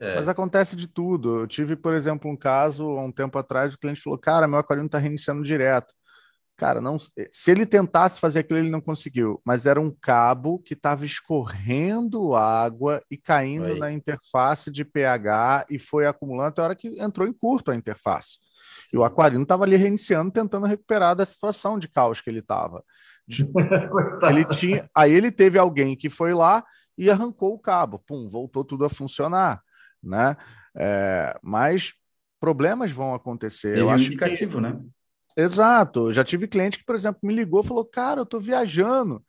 É. 0.00 0.16
Mas 0.16 0.28
acontece 0.28 0.74
de 0.74 0.88
tudo. 0.88 1.40
Eu 1.40 1.46
tive, 1.46 1.76
por 1.76 1.94
exemplo, 1.94 2.30
um 2.30 2.36
caso 2.36 2.84
há 2.84 3.04
um 3.04 3.12
tempo 3.12 3.38
atrás, 3.38 3.74
o 3.74 3.78
cliente 3.78 4.00
falou: 4.00 4.18
Cara, 4.18 4.48
meu 4.48 4.58
aquário 4.58 4.84
está 4.84 4.98
reiniciando 4.98 5.42
direto. 5.42 5.94
Cara, 6.60 6.78
não, 6.78 6.98
se 6.98 7.50
ele 7.50 7.64
tentasse 7.64 8.20
fazer 8.20 8.40
aquilo, 8.40 8.58
ele 8.58 8.68
não 8.68 8.82
conseguiu, 8.82 9.40
mas 9.46 9.64
era 9.64 9.80
um 9.80 9.90
cabo 9.90 10.58
que 10.58 10.74
estava 10.74 11.06
escorrendo 11.06 12.34
água 12.34 13.00
e 13.10 13.16
caindo 13.16 13.64
Aí. 13.64 13.78
na 13.78 13.90
interface 13.90 14.70
de 14.70 14.84
pH 14.84 15.64
e 15.70 15.78
foi 15.78 16.06
acumulando 16.06 16.48
até 16.48 16.60
a 16.60 16.64
hora 16.64 16.76
que 16.76 17.00
entrou 17.00 17.26
em 17.26 17.32
curto 17.32 17.70
a 17.70 17.74
interface. 17.74 18.40
Sim. 18.84 18.98
E 18.98 18.98
o 18.98 19.04
aquarino 19.04 19.42
estava 19.42 19.64
ali 19.64 19.74
reiniciando, 19.74 20.30
tentando 20.30 20.66
recuperar 20.66 21.16
da 21.16 21.24
situação 21.24 21.78
de 21.78 21.88
caos 21.88 22.20
que 22.20 22.28
ele 22.28 22.40
estava. 22.40 22.84
ele 24.28 24.44
tinha, 24.56 24.86
aí 24.94 25.14
ele 25.14 25.32
teve 25.32 25.58
alguém 25.58 25.96
que 25.96 26.10
foi 26.10 26.34
lá 26.34 26.62
e 26.94 27.10
arrancou 27.10 27.54
o 27.54 27.58
cabo, 27.58 28.00
pum, 28.00 28.28
voltou 28.28 28.66
tudo 28.66 28.84
a 28.84 28.90
funcionar, 28.90 29.62
né? 30.02 30.36
É, 30.76 31.38
mas 31.42 31.94
problemas 32.38 32.90
vão 32.90 33.14
acontecer. 33.14 33.70
Ele 33.70 33.80
Eu 33.80 33.90
é 33.90 33.94
acho 33.94 34.04
indicativo, 34.08 34.56
que... 34.56 34.60
né? 34.60 34.78
Exato. 35.36 36.12
Já 36.12 36.24
tive 36.24 36.46
cliente 36.46 36.78
que, 36.78 36.84
por 36.84 36.94
exemplo, 36.94 37.20
me 37.22 37.34
ligou 37.34 37.60
e 37.60 37.66
falou: 37.66 37.84
Cara, 37.84 38.20
eu 38.20 38.24
estou 38.24 38.40
viajando, 38.40 39.24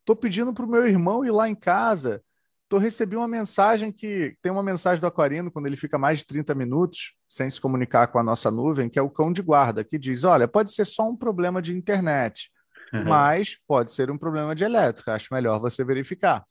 estou 0.00 0.16
pedindo 0.16 0.52
para 0.52 0.64
o 0.64 0.68
meu 0.68 0.86
irmão 0.86 1.24
ir 1.24 1.30
lá 1.30 1.48
em 1.48 1.54
casa. 1.54 2.22
Tô 2.68 2.78
recebi 2.78 3.16
uma 3.16 3.26
mensagem 3.26 3.90
que 3.90 4.36
tem 4.40 4.52
uma 4.52 4.62
mensagem 4.62 5.00
do 5.00 5.06
Aquarino 5.06 5.50
quando 5.50 5.66
ele 5.66 5.76
fica 5.76 5.98
mais 5.98 6.20
de 6.20 6.26
30 6.26 6.54
minutos 6.54 7.14
sem 7.26 7.50
se 7.50 7.60
comunicar 7.60 8.06
com 8.06 8.18
a 8.20 8.22
nossa 8.22 8.48
nuvem, 8.48 8.88
que 8.88 8.96
é 8.96 9.02
o 9.02 9.10
cão 9.10 9.32
de 9.32 9.42
guarda, 9.42 9.82
que 9.82 9.98
diz: 9.98 10.22
Olha, 10.22 10.46
pode 10.46 10.72
ser 10.72 10.84
só 10.84 11.08
um 11.08 11.16
problema 11.16 11.60
de 11.60 11.76
internet, 11.76 12.50
uhum. 12.92 13.04
mas 13.04 13.58
pode 13.66 13.92
ser 13.92 14.08
um 14.10 14.16
problema 14.16 14.54
de 14.54 14.62
elétrica. 14.62 15.14
Acho 15.14 15.34
melhor 15.34 15.58
você 15.58 15.82
verificar. 15.82 16.44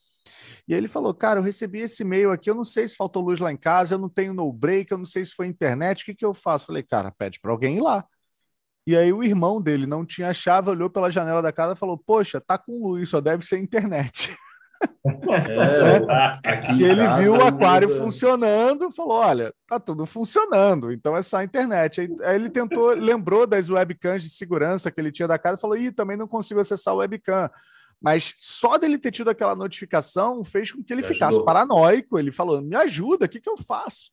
E 0.68 0.74
ele 0.74 0.90
falou: 0.90 1.14
Cara, 1.14 1.40
eu 1.40 1.44
recebi 1.44 1.80
esse 1.80 2.04
e-mail 2.04 2.32
aqui, 2.32 2.50
eu 2.50 2.56
não 2.56 2.66
sei 2.66 2.86
se 2.86 2.98
faltou 2.98 3.24
luz 3.24 3.40
lá 3.40 3.52
em 3.52 3.58
casa, 3.58 3.96
eu 3.96 4.00
não 4.00 4.10
tenho 4.10 4.34
no 4.34 4.52
break, 4.52 4.92
eu 4.92 4.98
não 4.98 5.06
sei 5.06 5.26
se 5.26 5.34
foi 5.34 5.48
internet, 5.48 6.02
o 6.02 6.06
que, 6.06 6.16
que 6.16 6.26
eu 6.26 6.34
faço? 6.34 6.68
Falei: 6.68 6.84
Cara, 6.84 7.14
pede 7.18 7.40
para 7.40 7.52
alguém 7.52 7.78
ir 7.78 7.82
lá. 7.82 8.06
E 8.90 8.98
aí 8.98 9.14
o 9.14 9.24
irmão 9.24 9.62
dele 9.62 9.86
não 9.86 10.04
tinha 10.04 10.34
chave, 10.34 10.72
olhou 10.72 10.90
pela 10.90 11.12
janela 11.12 11.44
da 11.44 11.52
casa 11.52 11.74
e 11.74 11.78
falou: 11.78 11.96
Poxa, 11.96 12.42
tá 12.42 12.58
com 12.58 12.82
luz, 12.82 13.08
só 13.08 13.22
deve 13.22 13.46
ser 13.46 13.60
internet. 13.60 14.36
É, 15.06 16.74
e 16.74 16.84
ele 16.84 17.08
viu 17.20 17.36
o 17.36 17.44
aquário 17.44 17.88
muda. 17.88 18.02
funcionando, 18.02 18.90
falou: 18.90 19.18
olha, 19.18 19.54
tá 19.68 19.80
tudo 19.80 20.08
funcionando, 20.08 20.92
então 20.92 21.16
é 21.16 21.22
só 21.22 21.44
internet. 21.44 22.02
Aí, 22.02 22.10
aí, 22.24 22.36
ele 22.36 22.50
tentou, 22.50 22.90
lembrou 22.96 23.46
das 23.46 23.70
webcams 23.70 24.24
de 24.24 24.32
segurança 24.32 24.90
que 24.90 25.00
ele 25.00 25.12
tinha 25.12 25.28
da 25.28 25.38
casa 25.38 25.58
e 25.60 25.62
falou: 25.62 25.78
ih, 25.78 25.92
também 25.92 26.18
não 26.18 26.28
consigo 26.28 26.60
acessar 26.60 26.96
o 26.96 26.98
webcam. 26.98 27.48
Mas 28.02 28.34
só 28.40 28.80
dele 28.80 28.98
ter 28.98 29.12
tido 29.12 29.30
aquela 29.30 29.56
notificação 29.56 30.44
fez 30.44 30.72
com 30.72 30.84
que 30.84 30.92
ele 30.92 31.04
me 31.04 31.08
ficasse 31.08 31.34
ajudou. 31.34 31.46
paranoico. 31.46 32.18
Ele 32.18 32.32
falou: 32.32 32.60
me 32.60 32.76
ajuda, 32.76 33.28
o 33.28 33.30
que, 33.30 33.40
que 33.40 33.50
eu 33.52 33.56
faço? 33.56 34.10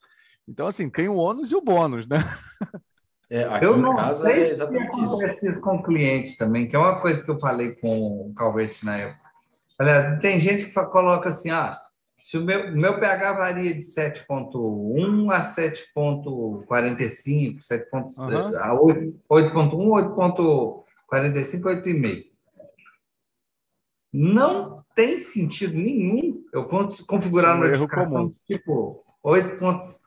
Então, 0.46 0.66
assim, 0.66 0.90
tem 0.90 1.08
o 1.08 1.16
ônus 1.16 1.50
e 1.50 1.56
o 1.56 1.62
bônus, 1.62 2.06
né? 2.06 2.18
É, 3.28 3.64
eu 3.64 3.76
não 3.76 4.04
sei 4.14 4.40
é 4.40 4.44
se 4.44 4.62
acontece 4.62 5.50
isso 5.50 5.60
com 5.60 5.82
clientes 5.82 6.36
também, 6.36 6.68
que 6.68 6.76
é 6.76 6.78
uma 6.78 7.00
coisa 7.00 7.20
que 7.22 7.28
eu 7.28 7.40
falei 7.40 7.74
com 7.74 8.28
o 8.28 8.32
Calvete 8.34 8.84
na 8.84 8.96
época. 8.96 9.26
Aliás, 9.78 10.20
tem 10.20 10.38
gente 10.38 10.66
que 10.66 10.72
coloca 10.72 11.28
assim, 11.28 11.50
ah, 11.50 11.82
se 12.18 12.38
o 12.38 12.44
meu, 12.44 12.70
meu 12.72 13.00
pH 13.00 13.32
varia 13.32 13.74
de 13.74 13.80
7.1 13.80 15.32
a 15.32 15.40
7.45, 15.40 17.62
7. 17.62 17.88
Uhum. 17.92 18.06
a 18.58 18.70
8.1, 19.28 19.28
8.45, 19.28 21.62
8,5. 21.62 22.26
Não 24.12 24.84
tem 24.94 25.18
sentido 25.18 25.76
nenhum 25.76 26.44
eu 26.52 26.68
configurar 27.06 27.58
no 27.58 27.66
erro 27.66 27.88
comum. 27.88 28.32
tipo 28.46 29.04
8.50. 29.22 30.06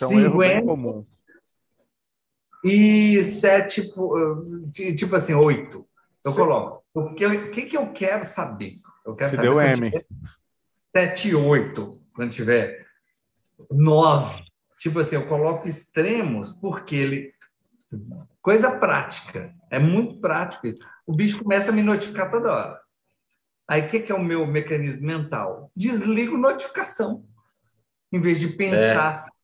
É 0.00 0.06
um 0.06 0.42
erro 0.42 0.66
comum 0.66 1.04
e 2.64 3.22
sete, 3.24 3.90
tipo 4.96 5.16
assim, 5.16 5.34
oito. 5.34 5.86
Eu 6.24 6.32
Sim. 6.32 6.38
coloco. 6.38 6.84
O 6.94 7.14
que, 7.14 7.62
que 7.62 7.76
eu 7.76 7.92
quero 7.92 8.24
saber? 8.24 8.74
Eu 9.04 9.14
quero 9.14 9.30
Se 9.30 9.36
saber 9.36 9.48
deu 9.48 9.60
M. 9.60 10.06
Sete, 10.92 11.34
oito, 11.34 12.02
quando 12.12 12.32
tiver 12.32 12.86
nove. 13.70 14.42
Tipo 14.78 15.00
assim, 15.00 15.16
eu 15.16 15.26
coloco 15.26 15.68
extremos 15.68 16.52
porque 16.52 16.96
ele. 16.96 17.34
Coisa 18.42 18.78
prática. 18.78 19.54
É 19.70 19.78
muito 19.78 20.20
prático 20.20 20.66
isso. 20.66 20.84
O 21.06 21.14
bicho 21.14 21.42
começa 21.42 21.70
a 21.70 21.74
me 21.74 21.82
notificar 21.82 22.30
toda 22.30 22.52
hora. 22.52 22.80
Aí 23.68 23.82
o 23.82 23.88
que, 23.88 24.00
que 24.00 24.12
é 24.12 24.14
o 24.14 24.22
meu 24.22 24.46
mecanismo 24.46 25.06
mental? 25.06 25.70
Desligo 25.76 26.36
notificação. 26.36 27.24
Em 28.12 28.20
vez 28.20 28.40
de 28.40 28.48
pensar 28.48 29.14
é. 29.14 29.39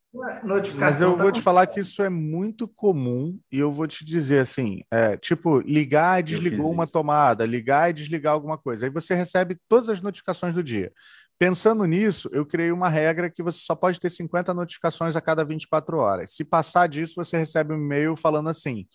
Mas 0.79 1.01
eu 1.01 1.15
tá 1.15 1.23
vou 1.23 1.31
te 1.31 1.41
falar 1.41 1.67
que 1.67 1.79
isso 1.79 2.01
é 2.01 2.09
muito 2.09 2.67
comum 2.67 3.39
e 3.51 3.59
eu 3.59 3.71
vou 3.71 3.85
te 3.87 4.03
dizer 4.03 4.39
assim, 4.39 4.81
é, 4.91 5.17
tipo, 5.17 5.59
ligar 5.59 6.19
e 6.19 6.23
desligou 6.23 6.71
uma 6.71 6.87
tomada, 6.87 7.45
ligar 7.45 7.89
e 7.89 7.93
desligar 7.93 8.33
alguma 8.33 8.57
coisa. 8.57 8.85
Aí 8.85 8.91
você 8.91 9.13
recebe 9.13 9.57
todas 9.67 9.89
as 9.89 10.01
notificações 10.01 10.55
do 10.55 10.63
dia. 10.63 10.91
Pensando 11.39 11.85
nisso, 11.85 12.29
eu 12.33 12.45
criei 12.45 12.71
uma 12.71 12.89
regra 12.89 13.29
que 13.29 13.43
você 13.43 13.59
só 13.59 13.75
pode 13.75 13.99
ter 13.99 14.09
50 14.09 14.53
notificações 14.53 15.15
a 15.15 15.21
cada 15.21 15.45
24 15.45 15.97
horas. 15.97 16.33
Se 16.33 16.43
passar 16.43 16.87
disso, 16.87 17.13
você 17.15 17.37
recebe 17.37 17.73
um 17.73 17.77
e-mail 17.77 18.15
falando 18.15 18.49
assim: 18.49 18.87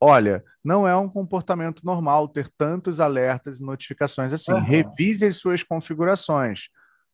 olha, 0.00 0.44
não 0.62 0.86
é 0.86 0.96
um 0.96 1.08
comportamento 1.08 1.84
normal 1.84 2.28
ter 2.28 2.48
tantos 2.56 3.00
alertas 3.00 3.58
e 3.58 3.64
notificações 3.64 4.32
assim. 4.32 4.52
Uhum. 4.52 4.60
Revise 4.60 5.24
as 5.24 5.38
suas 5.38 5.64
configurações, 5.64 6.68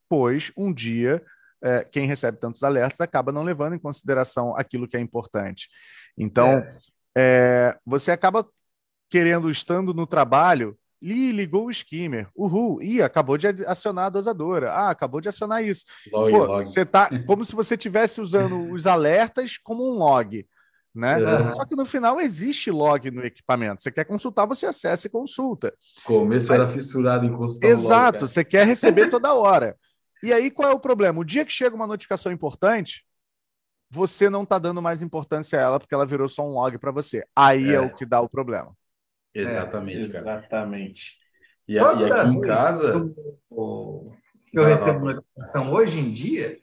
pois 0.07 0.53
um 0.55 0.71
dia 0.73 1.23
é, 1.63 1.85
quem 1.91 2.07
recebe 2.07 2.39
tantos 2.39 2.63
alertas 2.63 3.01
acaba 3.01 3.33
não 3.33 3.43
levando 3.43 3.75
em 3.75 3.79
consideração 3.79 4.57
aquilo 4.57 4.89
que 4.89 4.97
é 4.97 5.01
importante. 5.01 5.69
Então, 6.17 6.59
é. 6.59 6.77
É, 7.17 7.79
você 7.85 8.13
acaba 8.13 8.47
querendo, 9.11 9.51
estando 9.51 9.93
no 9.93 10.07
trabalho, 10.07 10.79
Ih, 11.01 11.31
ligou 11.33 11.67
o 11.67 11.71
skimmer. 11.71 12.29
Uhul. 12.35 12.83
Ih, 12.83 13.03
acabou 13.03 13.39
de 13.39 13.47
acionar 13.67 14.07
a 14.07 14.11
dosadora. 14.11 14.73
Ah, 14.73 14.91
acabou 14.91 15.21
de 15.21 15.29
acionar 15.29 15.65
isso. 15.65 15.85
Log, 16.13 16.31
Pô, 16.31 16.45
log. 16.45 16.65
Você 16.65 16.85
tá 16.85 17.09
como 17.25 17.45
se 17.45 17.55
você 17.55 17.75
estivesse 17.75 18.21
usando 18.21 18.73
os 18.73 18.87
alertas 18.87 19.57
como 19.59 19.89
um 19.89 19.97
log. 19.97 20.45
Né? 20.95 21.17
Uhum. 21.19 21.55
Só 21.55 21.65
que 21.65 21.77
no 21.77 21.87
final 21.87 22.21
existe 22.21 22.71
log 22.71 23.11
no 23.13 23.25
equipamento. 23.25 23.81
Você 23.81 23.93
quer 23.93 24.05
consultar, 24.05 24.47
você 24.47 24.67
acessa 24.67 25.07
e 25.07 25.11
consulta. 25.11 25.73
Começo 26.03 26.53
era 26.53 26.69
fissurado 26.69 27.25
em 27.25 27.33
consultar. 27.33 27.69
Exato, 27.69 28.25
log, 28.25 28.33
você 28.33 28.45
quer 28.45 28.67
receber 28.67 29.09
toda 29.09 29.35
hora. 29.35 29.77
E 30.23 30.33
aí, 30.33 30.51
qual 30.51 30.71
é 30.71 30.75
o 30.75 30.81
problema? 30.81 31.21
O 31.21 31.25
dia 31.25 31.45
que 31.45 31.53
chega 31.53 31.77
uma 31.77 31.87
notificação 31.87 32.33
importante, 32.33 33.05
você 33.91 34.29
não 34.29 34.43
está 34.43 34.59
dando 34.59 34.83
mais 34.83 35.03
importância 35.03 35.59
a 35.59 35.63
ela 35.63 35.81
porque 35.81 35.95
ela 35.95 36.07
virou 36.07 36.29
só 36.29 36.43
um 36.43 36.53
log 36.53 36.77
para 36.79 36.91
você. 36.91 37.25
Aí 37.35 37.71
é. 37.71 37.75
é. 37.75 37.81
o 37.81 37.95
que 37.95 38.05
dá 38.05 38.21
o 38.21 38.29
problema. 38.29 38.77
Exatamente, 39.35 40.17
é, 40.17 40.19
Exatamente. 40.19 41.19
E, 41.67 41.79
aqui 41.79 42.03
em 42.03 42.41
casa. 42.41 43.13
Eu, 43.51 44.13
eu 44.53 44.65
recebo 44.65 45.05
notificação 45.05 45.73
hoje 45.73 46.01
em 46.01 46.11
dia, 46.11 46.59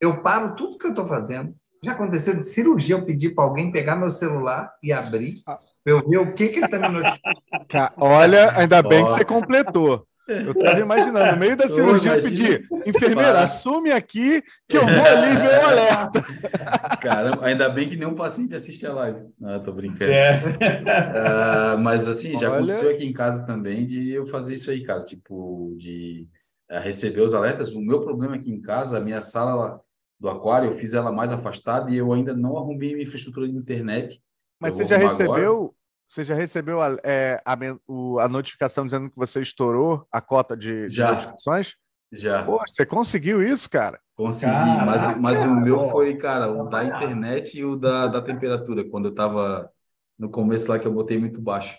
eu 0.00 0.22
paro 0.22 0.54
tudo 0.54 0.78
que 0.78 0.86
eu 0.86 0.90
estou 0.90 1.06
fazendo. 1.06 1.54
Já 1.82 1.92
aconteceu 1.92 2.34
de 2.34 2.44
cirurgia, 2.44 2.96
eu 2.96 3.04
pedi 3.04 3.30
para 3.30 3.44
alguém 3.44 3.70
pegar 3.70 3.94
meu 3.94 4.10
celular 4.10 4.72
e 4.82 4.92
abrir, 4.92 5.42
ah. 5.46 5.56
para 5.84 5.92
eu 5.92 6.08
ver 6.08 6.18
o 6.18 6.34
que, 6.34 6.48
que 6.48 6.58
ele 6.58 6.66
está 6.66 6.78
me 6.78 6.88
notificando. 6.98 7.92
Olha, 7.96 8.56
ainda 8.56 8.82
bem 8.82 9.04
que 9.04 9.12
você 9.12 9.24
completou. 9.24 10.06
Eu 10.28 10.52
estava 10.52 10.78
imaginando, 10.78 11.32
no 11.32 11.38
meio 11.38 11.56
da 11.56 11.66
cirurgia, 11.66 12.12
eu 12.12 12.22
pedi, 12.22 12.68
enfermeira, 12.86 13.40
assume 13.40 13.90
aqui 13.90 14.42
que 14.68 14.76
eu 14.76 14.82
vou 14.82 15.06
ali 15.06 15.36
ver 15.36 15.58
o 15.58 15.66
alerta. 15.66 16.22
Caramba, 17.00 17.46
ainda 17.46 17.68
bem 17.70 17.88
que 17.88 17.96
nenhum 17.96 18.14
paciente 18.14 18.54
assiste 18.54 18.86
a 18.86 18.92
live. 18.92 19.26
Não, 19.40 19.62
tô 19.62 19.72
brincando. 19.72 20.12
É. 20.12 20.36
Uh, 20.36 21.78
mas 21.80 22.06
assim, 22.06 22.38
já 22.38 22.50
Olha... 22.50 22.58
aconteceu 22.58 22.90
aqui 22.90 23.04
em 23.04 23.12
casa 23.14 23.46
também 23.46 23.86
de 23.86 24.10
eu 24.10 24.26
fazer 24.26 24.52
isso 24.52 24.70
aí, 24.70 24.84
cara, 24.84 25.02
tipo, 25.02 25.74
de 25.78 26.28
uh, 26.70 26.80
receber 26.80 27.22
os 27.22 27.32
alertas. 27.32 27.72
O 27.72 27.80
meu 27.80 28.02
problema 28.02 28.36
aqui 28.36 28.50
em 28.50 28.60
casa, 28.60 28.98
a 28.98 29.00
minha 29.00 29.22
sala 29.22 29.80
do 30.20 30.28
aquário, 30.28 30.70
eu 30.70 30.78
fiz 30.78 30.92
ela 30.92 31.10
mais 31.10 31.32
afastada 31.32 31.90
e 31.90 31.96
eu 31.96 32.12
ainda 32.12 32.34
não 32.34 32.58
arrumei 32.58 32.92
minha 32.92 33.06
infraestrutura 33.06 33.48
de 33.48 33.56
internet. 33.56 34.22
Mas 34.60 34.74
você 34.74 34.84
já 34.84 34.98
recebeu 34.98 35.32
agora. 35.32 35.70
Você 36.08 36.24
já 36.24 36.34
recebeu 36.34 36.80
a, 36.80 36.96
é, 37.04 37.40
a, 37.44 37.52
a, 37.52 38.28
notificação 38.28 38.86
dizendo 38.86 39.10
que 39.10 39.16
você 39.16 39.40
estourou 39.40 40.06
a 40.10 40.20
cota 40.20 40.56
de, 40.56 40.88
de 40.88 41.02
notificações? 41.02 41.74
Já. 42.10 42.42
Pô, 42.42 42.58
você 42.66 42.86
conseguiu 42.86 43.42
isso, 43.42 43.68
cara? 43.68 44.00
Consegui, 44.16 44.50
Caraca, 44.50 44.86
mas, 44.86 45.18
mas 45.18 45.44
o 45.44 45.54
meu 45.54 45.90
foi, 45.90 46.16
cara, 46.16 46.50
o 46.50 46.68
da 46.68 46.84
internet 46.84 47.58
e 47.58 47.64
o 47.64 47.76
da, 47.76 48.06
da 48.06 48.22
temperatura, 48.22 48.88
quando 48.88 49.08
eu 49.08 49.14
tava 49.14 49.70
no 50.18 50.30
começo 50.30 50.68
lá 50.68 50.78
que 50.78 50.86
eu 50.86 50.92
botei 50.92 51.18
muito 51.18 51.40
baixo. 51.40 51.76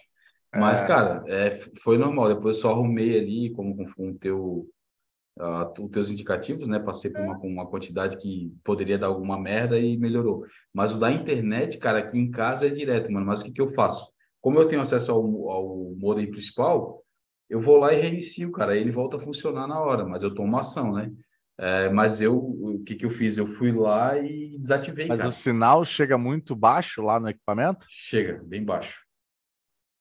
Mas, 0.54 0.80
é. 0.80 0.88
cara, 0.88 1.24
é, 1.28 1.60
foi 1.82 1.98
normal. 1.98 2.30
Depois 2.36 2.56
eu 2.56 2.62
só 2.62 2.72
arrumei 2.72 3.20
ali, 3.20 3.52
como 3.52 3.76
com 3.94 4.10
o 4.10 4.16
teu, 4.16 4.70
uh, 5.40 5.84
os 5.84 5.92
teus 5.92 6.10
indicativos, 6.10 6.68
né? 6.68 6.80
Passei 6.80 7.12
por 7.12 7.22
uma, 7.22 7.38
uma 7.40 7.68
quantidade 7.68 8.18
que 8.18 8.54
poderia 8.64 8.98
dar 8.98 9.08
alguma 9.08 9.40
merda 9.40 9.78
e 9.80 9.98
melhorou. 9.98 10.46
Mas 10.74 10.94
o 10.94 11.00
da 11.00 11.12
internet, 11.12 11.78
cara, 11.78 12.00
aqui 12.00 12.18
em 12.18 12.32
casa 12.32 12.68
é 12.68 12.70
direto, 12.70 13.12
mano. 13.12 13.26
Mas 13.26 13.42
o 13.42 13.46
que, 13.46 13.52
que 13.52 13.62
eu 13.62 13.74
faço? 13.74 14.12
Como 14.42 14.60
eu 14.60 14.68
tenho 14.68 14.82
acesso 14.82 15.12
ao, 15.12 15.50
ao 15.50 15.96
modem 15.98 16.30
principal, 16.30 17.04
eu 17.50 17.60
vou 17.60 17.78
lá 17.78 17.94
e 17.94 18.00
reinicio, 18.00 18.52
cara. 18.52 18.74
Aí 18.74 18.80
ele 18.80 18.92
volta 18.92 19.18
a 19.18 19.20
funcionar 19.20 19.68
na 19.68 19.80
hora, 19.80 20.06
mas 20.06 20.24
eu 20.24 20.34
tomo 20.34 20.58
ação, 20.58 20.94
né? 20.94 21.12
É, 21.58 21.90
mas 21.90 22.22
eu, 22.22 22.38
o 22.38 22.82
que, 22.86 22.96
que 22.96 23.06
eu 23.06 23.10
fiz? 23.10 23.38
Eu 23.38 23.46
fui 23.46 23.72
lá 23.72 24.18
e 24.18 24.58
desativei. 24.60 25.08
Mas 25.08 25.18
cara. 25.18 25.30
o 25.30 25.34
sinal 25.34 25.84
chega 25.84 26.18
muito 26.18 26.56
baixo 26.56 27.02
lá 27.02 27.20
no 27.20 27.28
equipamento? 27.28 27.86
Chega, 27.90 28.42
bem 28.46 28.64
baixo. 28.64 28.98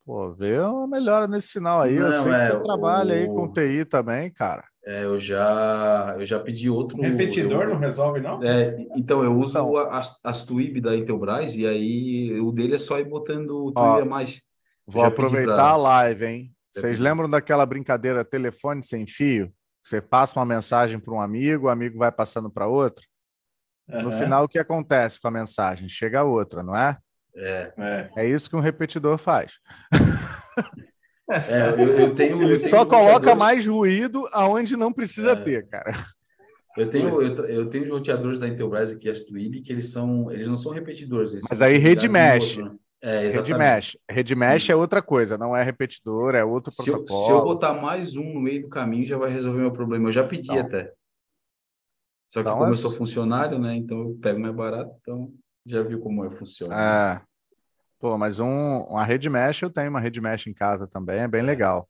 Pô, 0.07 0.32
vê 0.32 0.59
uma 0.61 0.86
melhora 0.86 1.26
nesse 1.26 1.49
sinal 1.49 1.82
aí. 1.82 1.99
Não, 1.99 2.07
eu 2.07 2.12
sei 2.12 2.32
é, 2.32 2.39
que 2.39 2.53
você 2.53 2.62
trabalha 2.62 3.14
o... 3.14 3.18
aí 3.18 3.26
com 3.26 3.53
TI 3.53 3.84
também, 3.84 4.30
cara. 4.30 4.64
É, 4.89 5.05
eu 5.05 5.20
já 5.20 6.16
eu 6.18 6.24
já 6.24 6.41
pedi 6.41 6.70
outro. 6.70 6.99
Repetidor 6.99 7.64
eu, 7.64 7.74
não 7.74 7.78
resolve, 7.78 8.20
não? 8.20 8.43
É, 8.43 8.74
então, 8.97 9.22
eu 9.22 9.36
uso 9.36 9.51
então, 9.51 9.76
as, 9.76 10.18
as 10.24 10.47
Twib 10.47 10.80
da 10.80 10.97
Intelbras 10.97 11.55
e 11.55 11.66
aí 11.66 12.41
o 12.41 12.51
dele 12.51 12.76
é 12.76 12.78
só 12.78 12.99
ir 12.99 13.05
botando 13.05 13.66
o 13.66 13.72
Twib 13.72 14.01
a 14.01 14.05
mais. 14.07 14.41
Vou 14.86 15.05
aproveitar 15.05 15.57
pra... 15.57 15.64
a 15.72 15.76
live, 15.76 16.24
hein? 16.24 16.53
Vocês 16.74 16.99
lembram 16.99 17.28
daquela 17.28 17.66
brincadeira 17.66 18.24
telefone 18.24 18.82
sem 18.82 19.07
fio? 19.07 19.53
Você 19.84 20.01
passa 20.01 20.39
uma 20.39 20.47
mensagem 20.47 20.99
para 20.99 21.12
um 21.12 21.20
amigo, 21.20 21.66
o 21.66 21.70
amigo 21.70 21.99
vai 21.99 22.11
passando 22.11 22.51
para 22.51 22.66
outro. 22.66 23.05
Uhum. 23.91 24.05
No 24.05 24.12
final, 24.12 24.45
o 24.45 24.49
que 24.49 24.59
acontece 24.59 25.20
com 25.20 25.28
a 25.28 25.30
mensagem? 25.30 25.86
Chega 25.91 26.24
outra, 26.24 26.62
não 26.62 26.74
é? 26.74 26.97
É. 27.36 27.72
É, 27.76 28.11
é 28.16 28.26
isso 28.26 28.49
que 28.49 28.57
um 28.57 28.61
repetidor 28.61 29.18
faz. 29.18 29.61
É, 31.31 31.83
eu, 31.83 31.99
eu 31.99 32.14
tenho. 32.14 32.43
Ele 32.43 32.55
eu 32.55 32.59
tenho 32.59 32.70
só 32.70 32.87
coloca 32.87 33.35
mais 33.35 33.66
ruído 33.66 34.26
aonde 34.33 34.76
não 34.76 34.93
precisa 34.93 35.33
é. 35.33 35.37
ter, 35.37 35.68
cara. 35.68 35.93
Eu 36.76 36.89
tenho, 36.89 37.20
eu, 37.20 37.31
eu 37.31 37.70
tenho 37.70 37.85
os 37.85 37.91
roteadores 37.91 38.39
da 38.39 38.47
Intelbras 38.47 38.93
aqui, 38.93 39.09
as 39.09 39.20
Twib, 39.20 39.62
que 39.62 39.72
eles 39.72 39.91
são, 39.91 40.31
eles 40.31 40.47
não 40.47 40.57
são 40.57 40.70
repetidores. 40.72 41.35
Mas 41.51 41.61
aí 41.61 41.76
rede 41.76 42.09
mesh. 42.09 42.57
Né? 42.57 42.70
É, 43.03 43.31
rede 43.31 43.53
mesh. 43.53 43.97
Rede 44.09 44.37
mesh 44.37 44.70
é 44.70 44.76
outra 44.76 45.03
coisa, 45.03 45.37
não 45.37 45.57
é 45.57 45.62
repetidor, 45.62 46.35
é 46.35 46.45
outro 46.45 46.70
se 46.70 46.83
protocolo. 46.83 47.20
Eu, 47.20 47.26
se 47.26 47.33
eu 47.33 47.45
botar 47.45 47.74
mais 47.74 48.14
um 48.14 48.33
no 48.33 48.41
meio 48.41 48.62
do 48.62 48.68
caminho, 48.68 49.05
já 49.05 49.18
vai 49.18 49.31
resolver 49.31 49.61
meu 49.61 49.72
problema. 49.72 50.09
Eu 50.09 50.12
já 50.12 50.22
pedi 50.22 50.51
então, 50.51 50.61
até. 50.61 50.93
Só 52.29 52.43
que 52.43 52.49
então, 52.49 52.59
como 52.59 52.66
é... 52.66 52.70
eu 52.70 52.74
sou 52.74 52.93
funcionário, 52.93 53.59
né? 53.59 53.74
Então 53.76 53.99
eu 53.99 54.18
pego 54.22 54.39
mais 54.39 54.55
barato, 54.55 54.95
então 55.01 55.33
já 55.66 55.83
viu 55.83 55.99
como 56.01 56.24
é 56.24 56.31
funciona. 56.31 56.74
É. 56.74 57.28
Pô, 57.99 58.16
mas 58.16 58.38
um, 58.38 58.82
uma 58.82 59.05
rede 59.05 59.28
mesh, 59.28 59.62
eu 59.62 59.70
tenho 59.70 59.90
uma 59.90 60.01
rede 60.01 60.20
mesh 60.20 60.46
em 60.46 60.55
casa 60.55 60.86
também, 60.86 61.20
é 61.20 61.28
bem 61.28 61.42
legal. 61.42 61.88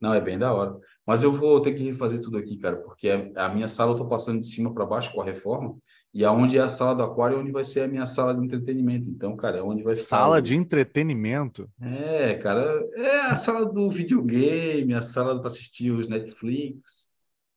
Não, 0.00 0.14
é 0.14 0.20
bem 0.20 0.38
da 0.38 0.52
hora. 0.52 0.76
Mas 1.06 1.22
eu 1.22 1.32
vou 1.32 1.60
ter 1.60 1.72
que 1.74 1.82
refazer 1.82 2.20
tudo 2.20 2.38
aqui, 2.38 2.58
cara, 2.58 2.76
porque 2.76 3.08
a 3.34 3.48
minha 3.48 3.68
sala 3.68 3.92
eu 3.92 3.96
tô 3.96 4.06
passando 4.06 4.40
de 4.40 4.46
cima 4.46 4.72
para 4.72 4.84
baixo 4.84 5.12
com 5.12 5.20
a 5.20 5.24
reforma, 5.24 5.76
e 6.12 6.24
aonde 6.24 6.56
é 6.56 6.60
a 6.60 6.68
sala 6.68 6.94
do 6.94 7.02
aquário 7.02 7.36
é 7.36 7.40
onde 7.40 7.52
vai 7.52 7.64
ser 7.64 7.82
a 7.82 7.88
minha 7.88 8.06
sala 8.06 8.34
de 8.34 8.44
entretenimento. 8.44 9.08
Então, 9.08 9.36
cara, 9.36 9.58
é 9.58 9.62
onde 9.62 9.82
vai 9.82 9.94
ficar. 9.94 10.06
Sala 10.06 10.42
de 10.42 10.54
entretenimento? 10.54 11.68
É, 11.80 12.34
cara, 12.34 12.82
é 12.94 13.16
a 13.26 13.34
sala 13.34 13.66
do 13.66 13.88
videogame, 13.88 14.94
a 14.94 15.02
sala 15.02 15.38
para 15.38 15.48
assistir 15.48 15.90
os 15.90 16.08
Netflix. 16.08 17.08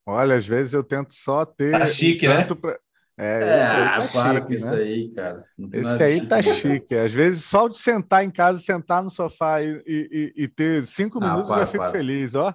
Olha, 0.05 0.35
às 0.35 0.45
vezes 0.45 0.73
eu 0.73 0.83
tento 0.83 1.13
só 1.13 1.45
ter. 1.45 1.71
Tá 1.71 1.85
chique, 1.85 2.27
né? 2.27 2.43
Pra... 2.43 2.77
É, 3.17 3.43
é 3.43 3.57
esse 3.57 3.75
aí 3.75 4.07
tá 4.13 4.33
chique, 4.33 4.47
com 4.47 4.53
isso 4.53 4.71
né? 4.71 4.77
aí, 4.77 5.09
cara. 5.09 5.45
Esse 5.73 6.03
aí 6.03 6.27
tá 6.27 6.41
chique, 6.41 6.55
chique. 6.55 6.95
Às 6.95 7.11
vezes, 7.11 7.45
só 7.45 7.67
de 7.67 7.77
sentar 7.77 8.23
em 8.23 8.31
casa, 8.31 8.59
sentar 8.59 9.03
no 9.03 9.09
sofá 9.09 9.61
e, 9.61 9.83
e, 9.85 10.33
e 10.35 10.47
ter 10.47 10.83
cinco 10.85 11.19
ah, 11.21 11.27
minutos, 11.27 11.49
para, 11.49 11.59
já 11.59 11.65
fico 11.67 11.83
para. 11.83 11.91
feliz, 11.91 12.35
ó. 12.35 12.53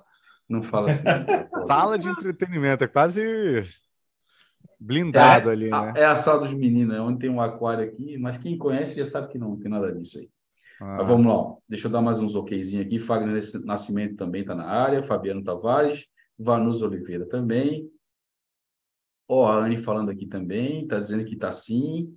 Não 0.49 0.63
fala 0.63 0.91
assim. 0.91 1.05
Sala 1.67 1.99
de 1.99 2.09
entretenimento, 2.09 2.85
é 2.85 2.89
quase 2.89 3.65
blindado 4.79 5.51
é, 5.51 5.53
ali, 5.53 5.71
né? 5.71 5.95
É 5.97 6.05
a 6.05 6.17
sala 6.17 6.41
dos 6.41 6.53
meninos, 6.53 6.95
é 6.95 7.01
onde 7.01 7.21
tem 7.21 7.31
um 7.31 7.41
aquário 7.41 7.85
aqui, 7.85 8.17
mas 8.19 8.37
quem 8.37 8.59
conhece 8.59 8.97
já 8.97 9.07
sabe 9.07 9.29
que 9.29 9.39
não, 9.39 9.51
não 9.51 9.59
tem 9.59 9.71
nada 9.71 9.93
disso 9.93 10.19
aí. 10.19 10.29
Ah. 10.81 10.97
Mas 10.99 11.09
vamos 11.09 11.27
lá, 11.27 11.57
deixa 11.69 11.87
eu 11.87 11.93
dar 11.93 12.03
mais 12.03 12.21
uns 12.21 12.35
okzinhos 12.35 12.87
aqui. 12.87 12.99
Fagner 12.99 13.43
Nascimento 13.65 14.17
também 14.17 14.43
está 14.43 14.55
na 14.55 14.67
área, 14.67 15.03
Fabiano 15.03 15.43
Tavares, 15.43 16.07
Vanus 16.39 16.83
Oliveira 16.83 17.27
também, 17.27 17.89
Ó, 19.29 19.45
oh, 19.45 19.47
a 19.47 19.65
Anne 19.65 19.79
falando 19.79 20.11
aqui 20.11 20.27
também, 20.27 20.83
está 20.83 21.01
dizendo 21.01 21.25
que 21.25 21.35
está 21.35 21.51
sim. 21.51 22.17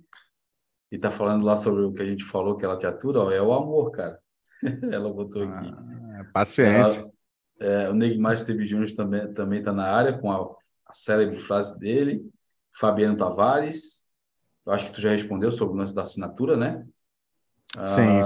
E 0.90 0.96
está 0.96 1.10
falando 1.10 1.44
lá 1.44 1.56
sobre 1.56 1.82
o 1.82 1.92
que 1.92 2.02
a 2.02 2.06
gente 2.06 2.24
falou, 2.24 2.56
que 2.56 2.64
ela 2.64 2.76
te 2.76 2.86
atura, 2.86 3.20
ó, 3.20 3.30
é 3.30 3.40
o 3.40 3.52
amor, 3.52 3.90
cara. 3.92 4.18
ela 4.92 5.12
botou 5.12 5.42
aqui. 5.42 5.68
Ah, 5.68 6.24
paciência. 6.32 7.00
Ela, 7.00 7.10
é, 7.60 7.90
o 7.90 7.94
Neymar 7.94 8.38
Steve 8.38 8.66
Júnior 8.66 8.90
também 8.92 9.32
também 9.34 9.58
está 9.58 9.72
na 9.72 9.84
área 9.84 10.18
com 10.18 10.32
a, 10.32 10.56
a 10.86 10.94
célebre 10.94 11.38
frase 11.40 11.78
dele. 11.78 12.24
Fabiano 12.72 13.16
Tavares, 13.16 14.04
eu 14.64 14.72
acho 14.72 14.86
que 14.86 14.92
tu 14.92 15.00
já 15.00 15.10
respondeu 15.10 15.50
sobre 15.50 15.74
o 15.74 15.76
lance 15.76 15.94
da 15.94 16.02
assinatura, 16.02 16.56
né? 16.56 16.86
Sim, 17.84 18.20
ah, 18.20 18.24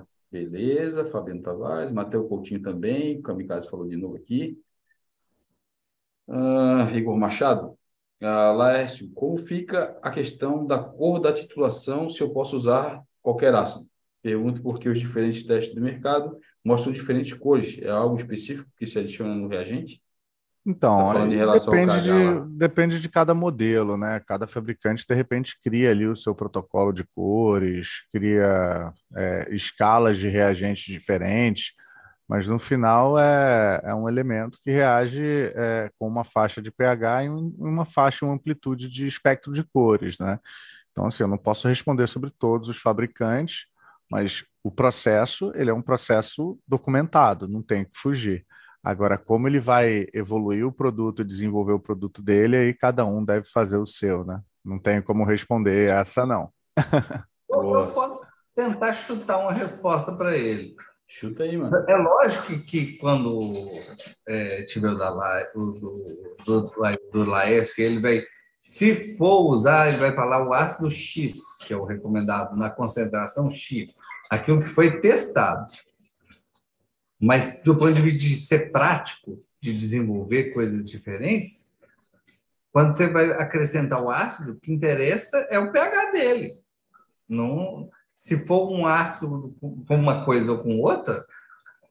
sim. 0.00 0.06
Beleza, 0.30 1.06
Fabiano 1.06 1.42
Tavares, 1.42 1.90
Matheus 1.90 2.28
Coutinho 2.28 2.60
também, 2.60 3.18
o 3.18 3.22
Kamikaze 3.22 3.68
falou 3.70 3.88
de 3.88 3.96
novo 3.96 4.16
aqui. 4.16 4.60
Ah, 6.28 6.90
Igor 6.92 7.16
Machado, 7.16 7.77
Uh, 8.20 8.52
Laércio, 8.56 9.10
como 9.14 9.38
fica 9.38 9.96
a 10.02 10.10
questão 10.10 10.66
da 10.66 10.78
cor 10.78 11.20
da 11.20 11.32
titulação 11.32 12.08
se 12.08 12.20
eu 12.20 12.30
posso 12.30 12.56
usar 12.56 13.02
qualquer 13.22 13.54
ácido? 13.54 13.88
Pergunto 14.22 14.60
porque 14.60 14.88
os 14.88 14.98
diferentes 14.98 15.44
testes 15.44 15.74
do 15.74 15.80
mercado 15.80 16.36
mostram 16.64 16.92
diferentes 16.92 17.32
cores. 17.32 17.78
É 17.80 17.88
algo 17.88 18.16
específico 18.16 18.68
que 18.76 18.86
se 18.86 18.98
adiciona 18.98 19.34
no 19.34 19.48
reagente? 19.48 20.02
Então, 20.66 21.14
tá 21.14 21.26
de 21.26 21.64
depende, 21.64 22.02
de, 22.02 22.58
depende 22.58 23.00
de 23.00 23.08
cada 23.08 23.32
modelo, 23.32 23.96
né? 23.96 24.20
Cada 24.26 24.46
fabricante, 24.46 25.06
de 25.08 25.14
repente, 25.14 25.56
cria 25.62 25.90
ali 25.90 26.06
o 26.06 26.16
seu 26.16 26.34
protocolo 26.34 26.92
de 26.92 27.04
cores, 27.14 28.02
cria 28.12 28.92
é, 29.16 29.54
escalas 29.54 30.18
de 30.18 30.28
reagentes 30.28 30.92
diferentes 30.92 31.72
mas 32.28 32.46
no 32.46 32.58
final 32.58 33.18
é, 33.18 33.80
é 33.82 33.94
um 33.94 34.06
elemento 34.06 34.58
que 34.62 34.70
reage 34.70 35.50
é, 35.54 35.90
com 35.98 36.06
uma 36.06 36.24
faixa 36.24 36.60
de 36.60 36.70
pH 36.70 37.24
e 37.24 37.28
uma 37.28 37.86
faixa 37.86 38.24
e 38.24 38.28
uma 38.28 38.34
amplitude 38.34 38.86
de 38.88 39.06
espectro 39.06 39.52
de 39.52 39.64
cores, 39.64 40.18
né? 40.18 40.38
Então, 40.92 41.06
assim, 41.06 41.22
eu 41.22 41.28
não 41.28 41.38
posso 41.38 41.66
responder 41.68 42.06
sobre 42.06 42.30
todos 42.30 42.68
os 42.68 42.76
fabricantes, 42.76 43.66
mas 44.10 44.44
o 44.62 44.70
processo, 44.70 45.52
ele 45.54 45.70
é 45.70 45.74
um 45.74 45.80
processo 45.80 46.58
documentado, 46.66 47.48
não 47.48 47.62
tem 47.62 47.84
que 47.84 47.96
fugir. 47.96 48.44
Agora, 48.82 49.16
como 49.16 49.48
ele 49.48 49.60
vai 49.60 50.06
evoluir 50.12 50.66
o 50.66 50.72
produto 50.72 51.24
desenvolver 51.24 51.72
o 51.72 51.80
produto 51.80 52.20
dele, 52.20 52.56
aí 52.56 52.74
cada 52.74 53.04
um 53.06 53.24
deve 53.24 53.46
fazer 53.48 53.78
o 53.78 53.86
seu, 53.86 54.24
né? 54.24 54.40
Não 54.64 54.78
tenho 54.78 55.02
como 55.02 55.24
responder 55.24 55.90
essa, 55.90 56.26
não. 56.26 56.52
eu 57.48 57.92
posso 57.92 58.26
tentar 58.54 58.92
chutar 58.92 59.38
uma 59.38 59.52
resposta 59.52 60.12
para 60.12 60.36
ele. 60.36 60.74
Chuta 61.10 61.42
aí, 61.42 61.56
mano. 61.56 61.74
É 61.88 61.96
lógico 61.96 62.46
que, 62.46 62.58
que 62.58 62.98
quando 62.98 63.40
é, 64.26 64.62
tiver 64.64 64.90
o 64.90 64.98
da 64.98 65.08
La, 65.08 65.48
o, 65.54 65.72
do, 65.72 66.04
do, 66.44 66.62
do, 66.62 67.00
do 67.10 67.24
Laércio, 67.24 67.82
ele 67.82 67.98
vai, 67.98 68.22
se 68.60 69.16
for 69.16 69.50
usar, 69.50 69.88
ele 69.88 69.96
vai 69.96 70.14
falar 70.14 70.46
o 70.46 70.52
ácido 70.52 70.90
X, 70.90 71.58
que 71.66 71.72
é 71.72 71.76
o 71.76 71.86
recomendado 71.86 72.54
na 72.54 72.68
concentração 72.68 73.50
X, 73.50 73.96
aquilo 74.30 74.62
que 74.62 74.68
foi 74.68 75.00
testado. 75.00 75.66
Mas 77.18 77.62
do 77.62 77.74
ponto 77.74 77.94
de 77.94 78.02
vista 78.02 78.18
de 78.18 78.36
ser 78.36 78.70
prático, 78.70 79.42
de 79.60 79.74
desenvolver 79.76 80.52
coisas 80.52 80.84
diferentes, 80.84 81.72
Quando 82.70 82.94
você 82.94 83.08
vai 83.08 83.30
acrescentar 83.32 84.00
o 84.00 84.10
ácido, 84.10 84.52
o 84.52 84.60
que 84.60 84.72
interessa 84.72 85.38
é 85.50 85.58
o 85.58 85.72
pH 85.72 86.12
dele. 86.12 86.52
Não, 87.28 87.90
se 88.18 88.36
for 88.36 88.68
um 88.72 88.84
ácido 88.84 89.54
com 89.60 89.94
uma 89.94 90.24
coisa 90.24 90.50
ou 90.50 90.58
com 90.58 90.80
outra, 90.80 91.24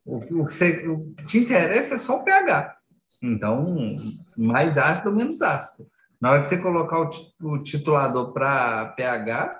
o 0.05 0.19
que, 0.19 0.33
o 0.33 0.45
que, 0.45 0.53
você, 0.53 0.85
o 0.85 1.13
que 1.13 1.25
te 1.25 1.37
interessa 1.37 1.95
é 1.95 1.97
só 1.97 2.19
o 2.19 2.23
pH. 2.25 2.77
Então, 3.21 3.95
mais 4.37 4.77
ácido 4.77 5.07
ou 5.07 5.15
menos 5.15 5.41
ácido. 5.41 5.89
Na 6.19 6.31
hora 6.31 6.41
que 6.41 6.47
você 6.47 6.61
colocar 6.61 6.99
o, 6.99 7.09
o 7.43 7.63
titulador 7.63 8.33
para 8.33 8.87
pH, 8.89 9.57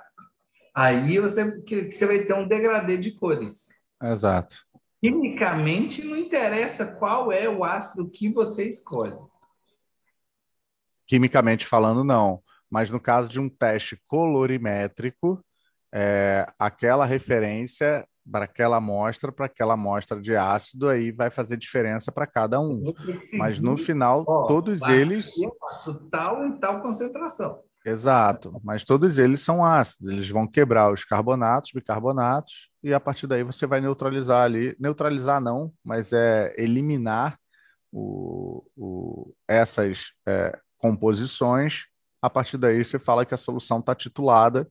aí 0.75 1.17
você, 1.19 1.61
que, 1.61 1.89
você 1.89 2.05
vai 2.05 2.19
ter 2.19 2.33
um 2.33 2.45
degradê 2.45 2.97
de 2.97 3.13
cores. 3.13 3.69
Exato. 4.03 4.57
Quimicamente, 4.99 6.03
não 6.03 6.17
interessa 6.17 6.97
qual 6.97 7.31
é 7.31 7.47
o 7.47 7.63
ácido 7.63 8.09
que 8.09 8.27
você 8.27 8.67
escolhe. 8.67 9.17
Quimicamente 11.05 11.65
falando, 11.65 12.03
não. 12.03 12.43
Mas 12.69 12.89
no 12.89 12.99
caso 12.99 13.29
de 13.29 13.39
um 13.39 13.47
teste 13.47 13.95
colorimétrico, 14.05 15.41
é, 15.99 16.45
aquela 16.59 17.05
referência 17.05 18.07
para 18.31 18.45
aquela 18.45 18.77
amostra, 18.77 19.31
para 19.31 19.47
aquela 19.47 19.73
amostra 19.73 20.21
de 20.21 20.35
ácido, 20.35 20.89
aí 20.89 21.11
vai 21.11 21.31
fazer 21.31 21.57
diferença 21.57 22.11
para 22.11 22.27
cada 22.27 22.59
um. 22.59 22.93
Mas 23.39 23.59
no 23.59 23.75
final, 23.75 24.23
ó, 24.27 24.45
todos 24.45 24.81
eles. 24.83 25.31
Tal 26.11 26.45
e 26.45 26.59
tal 26.59 26.81
concentração. 26.81 27.63
Exato, 27.83 28.59
mas 28.63 28.83
todos 28.83 29.17
eles 29.17 29.39
são 29.39 29.63
ácidos, 29.63 30.09
eles 30.09 30.29
vão 30.29 30.45
quebrar 30.45 30.91
os 30.91 31.05
carbonatos, 31.05 31.71
bicarbonatos, 31.73 32.69
e 32.83 32.93
a 32.93 32.99
partir 32.99 33.25
daí 33.25 33.43
você 33.43 33.65
vai 33.65 33.79
neutralizar 33.81 34.43
ali. 34.43 34.75
Neutralizar 34.77 35.41
não, 35.41 35.73
mas 35.83 36.13
é 36.13 36.53
eliminar 36.57 37.39
o, 37.91 38.63
o, 38.75 39.33
essas 39.47 40.11
é, 40.27 40.59
composições. 40.77 41.85
A 42.21 42.29
partir 42.29 42.57
daí 42.57 42.83
você 42.83 42.99
fala 42.99 43.25
que 43.25 43.33
a 43.33 43.37
solução 43.37 43.79
está 43.79 43.95
titulada 43.95 44.67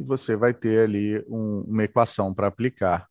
e 0.00 0.02
você 0.02 0.34
vai 0.34 0.54
ter 0.54 0.80
ali 0.80 1.24
um, 1.28 1.64
uma 1.68 1.84
equação 1.84 2.34
para 2.34 2.46
aplicar. 2.46 3.06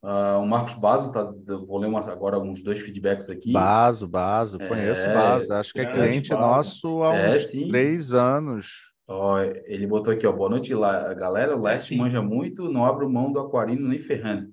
Uh, 0.00 0.38
o 0.40 0.46
Marcos 0.46 0.74
Baso, 0.74 1.12
tá, 1.12 1.22
vou 1.66 1.78
ler 1.78 1.88
uma, 1.88 2.00
agora 2.00 2.38
uns 2.38 2.62
dois 2.62 2.80
feedbacks 2.80 3.28
aqui. 3.30 3.52
Baso, 3.52 4.08
Baso, 4.08 4.58
conheço 4.58 5.06
é, 5.06 5.14
Baso, 5.14 5.52
acho 5.52 5.72
que 5.72 5.80
é 5.80 5.92
cliente 5.92 6.30
Baso. 6.30 6.40
nosso 6.40 7.02
há 7.02 7.14
é, 7.14 7.28
uns 7.28 7.50
sim. 7.50 7.68
três 7.68 8.12
anos. 8.12 8.94
Ó, 9.06 9.40
ele 9.40 9.86
botou 9.86 10.12
aqui, 10.12 10.26
ó, 10.26 10.32
boa 10.32 10.50
noite, 10.50 10.70
galera, 10.70 11.56
o 11.56 11.62
Leste 11.62 11.94
é, 11.94 11.98
manja 11.98 12.22
muito, 12.22 12.70
não 12.70 12.84
abro 12.84 13.10
mão 13.10 13.32
do 13.32 13.40
aquarino 13.40 13.88
nem 13.88 13.98
ferrando. 13.98 14.52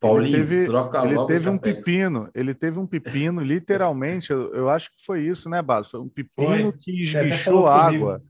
Paulinho, 0.00 0.28
ele 0.28 0.36
teve, 0.36 0.66
troca 0.66 1.04
ele 1.04 1.26
teve 1.26 1.48
um 1.48 1.58
pepino, 1.58 2.30
ele 2.34 2.54
teve 2.54 2.78
um 2.78 2.86
pepino, 2.86 3.40
literalmente, 3.44 4.30
eu, 4.30 4.52
eu, 4.54 4.68
acho 4.68 4.90
que 4.90 5.04
foi 5.04 5.22
isso, 5.22 5.48
né, 5.48 5.62
Baso? 5.62 5.90
Foi 5.90 6.00
um 6.00 6.08
pepino 6.08 6.70
foi. 6.70 6.72
que 6.72 7.02
esguichou 7.02 7.66
água. 7.66 8.22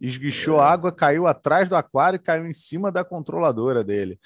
Esguichou 0.00 0.58
água, 0.58 0.90
caiu 0.90 1.26
atrás 1.26 1.68
do 1.68 1.76
aquário 1.76 2.16
e 2.16 2.20
caiu 2.20 2.46
em 2.46 2.54
cima 2.54 2.90
da 2.90 3.04
controladora 3.04 3.84
dele, 3.84 4.18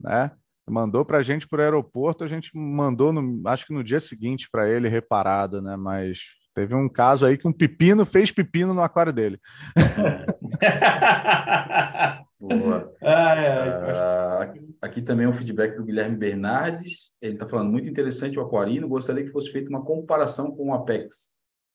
né? 0.00 0.32
Mandou 0.68 1.04
para 1.04 1.18
a 1.18 1.22
gente 1.22 1.46
para 1.46 1.60
o 1.60 1.62
aeroporto, 1.62 2.24
a 2.24 2.26
gente 2.26 2.50
mandou, 2.54 3.12
no, 3.12 3.48
acho 3.48 3.66
que 3.66 3.72
no 3.72 3.84
dia 3.84 4.00
seguinte 4.00 4.48
para 4.50 4.68
ele 4.68 4.88
reparado, 4.88 5.60
né? 5.60 5.76
Mas 5.76 6.20
teve 6.54 6.74
um 6.74 6.88
caso 6.88 7.26
aí 7.26 7.36
que 7.36 7.46
um 7.46 7.52
pepino 7.52 8.04
fez 8.04 8.32
pepino 8.32 8.74
no 8.74 8.82
aquário 8.82 9.12
dele. 9.12 9.38
Boa. 12.40 12.92
Ah, 13.00 13.34
é, 13.36 14.50
uh, 14.50 14.54
aqui 14.82 15.00
também 15.00 15.26
é 15.26 15.28
um 15.28 15.32
feedback 15.32 15.76
do 15.76 15.84
Guilherme 15.84 16.16
Bernardes. 16.16 17.12
Ele 17.20 17.34
está 17.34 17.48
falando 17.48 17.70
muito 17.70 17.88
interessante 17.88 18.38
o 18.38 18.42
aquarino. 18.42 18.88
Gostaria 18.88 19.24
que 19.24 19.30
fosse 19.30 19.52
feita 19.52 19.70
uma 19.70 19.84
comparação 19.84 20.50
com 20.50 20.70
o 20.70 20.74
Apex 20.74 21.31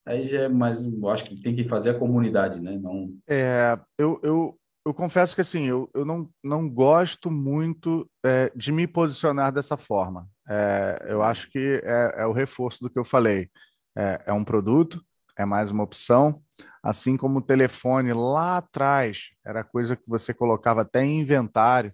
aí 0.08 0.28
já 0.28 0.43
é 0.43 0.47
mais, 0.47 0.82
eu 0.82 1.10
acho 1.10 1.26
que 1.26 1.41
tem 1.41 1.55
que 1.55 1.68
fazer 1.68 1.91
a 1.91 1.99
comunidade, 1.99 2.60
né? 2.62 2.78
Não... 2.78 3.14
É, 3.28 3.78
eu, 3.97 4.20
eu, 4.24 4.60
eu 4.86 4.93
confesso 4.93 5.36
que 5.36 5.41
assim, 5.41 5.66
eu, 5.66 5.89
eu 5.93 6.05
não, 6.05 6.30
não 6.43 6.70
gosto 6.70 7.30
muito 7.30 8.10
é, 8.26 8.51
de 8.55 8.72
me 8.72 8.88
posicionar 8.88 9.51
dessa 9.51 9.76
forma. 9.76 10.28
É, 10.49 11.08
eu 11.10 11.22
acho 11.22 11.51
que 11.51 11.82
é, 11.84 12.22
é, 12.22 12.26
o 12.26 12.32
reforço 12.32 12.80
do 12.82 12.89
que 12.89 12.97
eu 12.97 13.03
falei. 13.03 13.49
É, 13.95 14.24
é 14.28 14.34
um 14.34 14.45
produto, 14.45 15.03
é 15.38 15.43
mais 15.43 15.72
uma 15.72 15.84
opção, 15.84 16.41
assim 16.82 17.18
como 17.18 17.39
o 17.39 17.41
telefone 17.41 18.14
lá 18.14 18.58
atrás 18.58 19.32
era 19.45 19.64
coisa 19.64 19.95
que 19.95 20.08
você 20.08 20.34
colocava 20.34 20.82
até 20.82 21.03
em 21.03 21.20
inventário, 21.20 21.93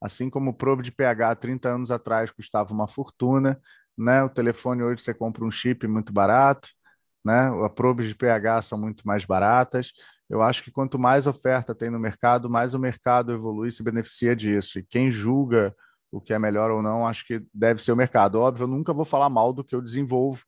assim 0.00 0.28
como 0.28 0.50
o 0.50 0.54
probe 0.54 0.82
de 0.82 0.90
pH 0.90 1.36
30 1.36 1.68
anos 1.68 1.90
atrás 1.92 2.30
custava 2.30 2.72
uma 2.72 2.88
fortuna, 2.88 3.60
né? 3.96 4.22
O 4.24 4.28
telefone 4.28 4.82
hoje 4.82 5.02
você 5.02 5.14
compra 5.14 5.44
um 5.44 5.50
chip 5.50 5.86
muito 5.86 6.12
barato, 6.12 6.70
né? 7.24 7.50
As 7.50 8.06
de 8.06 8.14
pH 8.14 8.62
são 8.62 8.78
muito 8.78 9.06
mais 9.06 9.24
baratas. 9.24 9.92
Eu 10.28 10.42
acho 10.42 10.62
que 10.64 10.70
quanto 10.70 10.98
mais 10.98 11.26
oferta 11.26 11.74
tem 11.74 11.90
no 11.90 11.98
mercado, 11.98 12.48
mais 12.48 12.74
o 12.74 12.78
mercado 12.78 13.32
evolui 13.32 13.68
e 13.68 13.72
se 13.72 13.82
beneficia 13.82 14.34
disso. 14.34 14.78
E 14.78 14.82
quem 14.82 15.10
julga 15.10 15.74
o 16.10 16.20
que 16.20 16.32
é 16.32 16.38
melhor 16.38 16.70
ou 16.70 16.82
não, 16.82 17.06
acho 17.06 17.26
que 17.26 17.42
deve 17.52 17.82
ser 17.82 17.92
o 17.92 17.96
mercado. 17.96 18.38
Óbvio, 18.40 18.64
eu 18.64 18.68
nunca 18.68 18.92
vou 18.92 19.04
falar 19.04 19.30
mal 19.30 19.52
do 19.52 19.64
que 19.64 19.74
eu 19.74 19.80
desenvolvo, 19.80 20.44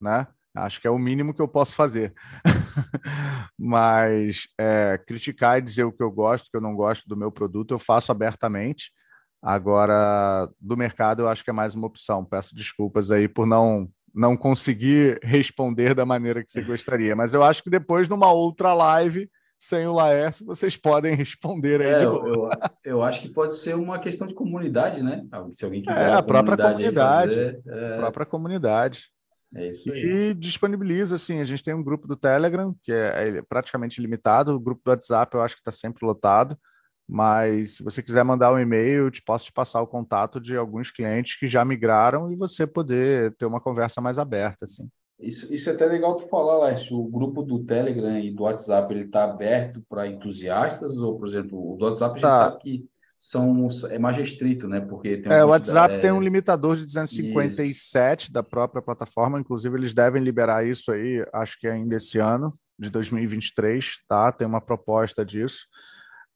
né? 0.00 0.26
Acho 0.54 0.80
que 0.80 0.86
é 0.86 0.90
o 0.90 0.98
mínimo 0.98 1.32
que 1.32 1.40
eu 1.40 1.48
posso 1.48 1.74
fazer. 1.74 2.12
Mas 3.58 4.48
é, 4.58 4.98
criticar 4.98 5.58
e 5.58 5.62
dizer 5.62 5.84
o 5.84 5.92
que 5.92 6.02
eu 6.02 6.10
gosto, 6.10 6.46
o 6.46 6.50
que 6.50 6.56
eu 6.56 6.60
não 6.60 6.74
gosto 6.74 7.08
do 7.08 7.16
meu 7.16 7.30
produto, 7.30 7.72
eu 7.72 7.78
faço 7.78 8.10
abertamente. 8.10 8.90
Agora, 9.42 10.50
do 10.60 10.76
mercado, 10.76 11.22
eu 11.22 11.28
acho 11.28 11.42
que 11.44 11.50
é 11.50 11.52
mais 11.52 11.74
uma 11.74 11.86
opção. 11.86 12.24
Peço 12.24 12.54
desculpas 12.54 13.10
aí 13.10 13.28
por 13.28 13.46
não 13.46 13.88
não 14.14 14.36
conseguir 14.36 15.18
responder 15.22 15.94
da 15.94 16.04
maneira 16.04 16.44
que 16.44 16.50
você 16.50 16.62
gostaria. 16.62 17.14
Mas 17.14 17.34
eu 17.34 17.42
acho 17.42 17.62
que 17.62 17.70
depois, 17.70 18.08
numa 18.08 18.32
outra 18.32 18.72
live, 18.74 19.30
sem 19.58 19.86
o 19.86 19.92
Laércio, 19.92 20.46
vocês 20.46 20.76
podem 20.76 21.14
responder 21.14 21.82
aí 21.82 22.02
é, 22.02 22.04
eu, 22.04 22.26
eu, 22.26 22.50
eu, 22.82 23.02
acho 23.02 23.20
que 23.20 23.28
pode 23.28 23.58
ser 23.58 23.74
uma 23.76 23.98
questão 23.98 24.26
de 24.26 24.34
comunidade, 24.34 25.02
né? 25.02 25.22
Se 25.52 25.64
alguém 25.64 25.82
quiser. 25.82 26.10
É, 26.10 26.14
a 26.14 26.22
própria 26.22 26.56
comunidade. 26.56 27.34
Fazer, 27.34 27.62
é... 27.66 27.94
A 27.94 27.96
própria 27.98 28.26
comunidade. 28.26 29.10
É 29.54 29.68
isso 29.68 29.92
aí. 29.92 30.04
E 30.04 30.34
disponibiliza, 30.34 31.16
assim, 31.16 31.40
a 31.40 31.44
gente 31.44 31.62
tem 31.62 31.74
um 31.74 31.82
grupo 31.82 32.06
do 32.06 32.16
Telegram, 32.16 32.74
que 32.82 32.92
é, 32.92 33.38
é 33.38 33.42
praticamente 33.42 34.00
limitado, 34.00 34.54
o 34.54 34.60
grupo 34.60 34.80
do 34.84 34.90
WhatsApp 34.90 35.34
eu 35.34 35.42
acho 35.42 35.56
que 35.56 35.60
está 35.60 35.72
sempre 35.72 36.06
lotado. 36.06 36.56
Mas 37.12 37.74
se 37.74 37.82
você 37.82 38.00
quiser 38.00 38.22
mandar 38.22 38.52
um 38.52 38.58
e-mail, 38.58 39.06
eu 39.06 39.10
te 39.10 39.20
posso 39.20 39.46
te 39.46 39.52
passar 39.52 39.82
o 39.82 39.86
contato 39.86 40.40
de 40.40 40.56
alguns 40.56 40.92
clientes 40.92 41.36
que 41.36 41.48
já 41.48 41.64
migraram 41.64 42.30
e 42.30 42.36
você 42.36 42.68
poder 42.68 43.34
ter 43.34 43.46
uma 43.46 43.60
conversa 43.60 44.00
mais 44.00 44.16
aberta, 44.16 44.64
assim. 44.64 44.88
Isso, 45.18 45.52
isso 45.52 45.68
é 45.68 45.72
até 45.72 45.86
legal 45.86 46.14
tu 46.16 46.28
falar, 46.28 46.66
Lécio. 46.66 46.96
O 46.96 47.08
grupo 47.08 47.42
do 47.42 47.64
Telegram 47.64 48.16
e 48.16 48.32
do 48.32 48.44
WhatsApp 48.44 48.94
ele 48.94 49.06
está 49.06 49.24
aberto 49.24 49.82
para 49.88 50.06
entusiastas 50.06 50.96
ou, 50.98 51.18
por 51.18 51.26
exemplo, 51.26 51.74
o 51.74 51.76
do 51.76 51.86
WhatsApp 51.86 52.12
a 52.12 52.14
gente 52.14 52.22
tá. 52.22 52.44
sabe 52.44 52.62
que 52.62 52.88
são 53.18 53.68
é 53.90 53.98
mais 53.98 54.16
restrito, 54.16 54.68
né? 54.68 54.80
Porque 54.80 55.18
tem 55.18 55.32
é, 55.32 55.44
o 55.44 55.48
WhatsApp 55.48 55.96
é... 55.96 55.98
tem 55.98 56.12
um 56.12 56.22
limitador 56.22 56.76
de 56.76 56.86
257 56.86 58.22
isso. 58.22 58.32
da 58.32 58.44
própria 58.44 58.80
plataforma. 58.80 59.40
Inclusive 59.40 59.76
eles 59.76 59.92
devem 59.92 60.22
liberar 60.22 60.64
isso 60.64 60.92
aí, 60.92 61.26
acho 61.32 61.58
que 61.58 61.66
ainda 61.66 61.96
esse 61.96 62.20
ano 62.20 62.56
de 62.78 62.88
2023, 62.88 64.04
tá? 64.08 64.30
Tem 64.30 64.46
uma 64.46 64.60
proposta 64.60 65.24
disso. 65.24 65.66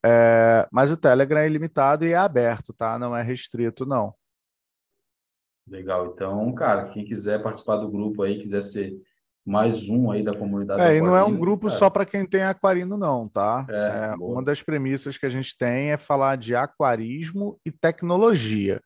É, 0.05 0.67
mas 0.71 0.91
o 0.91 0.97
Telegram 0.97 1.39
é 1.39 1.47
ilimitado 1.47 2.05
e 2.05 2.11
é 2.11 2.15
aberto, 2.15 2.71
tá? 2.71 2.99
Não 2.99 3.15
é 3.15 3.23
restrito, 3.23 3.85
não. 3.85 4.13
Legal. 5.67 6.11
Então, 6.13 6.53
cara, 6.53 6.89
quem 6.89 7.03
quiser 7.03 7.41
participar 7.41 7.77
do 7.77 7.89
grupo 7.89 8.21
aí, 8.21 8.39
quiser 8.39 8.61
ser 8.61 8.93
mais 9.43 9.89
um 9.89 10.11
aí 10.11 10.21
da 10.21 10.33
comunidade. 10.33 10.81
É, 10.81 10.97
e 10.97 11.01
não 11.01 11.15
é 11.15 11.23
um 11.23 11.35
grupo 11.35 11.67
cara. 11.67 11.79
só 11.79 11.89
para 11.89 12.05
quem 12.05 12.25
tem 12.25 12.43
aquarino, 12.43 12.97
não, 12.97 13.27
tá? 13.27 13.65
É, 13.67 14.11
é 14.11 14.15
uma 14.19 14.43
das 14.43 14.61
premissas 14.61 15.17
que 15.17 15.25
a 15.25 15.29
gente 15.29 15.57
tem 15.57 15.91
é 15.91 15.97
falar 15.97 16.35
de 16.35 16.55
aquarismo 16.55 17.59
e 17.65 17.71
tecnologia. 17.71 18.81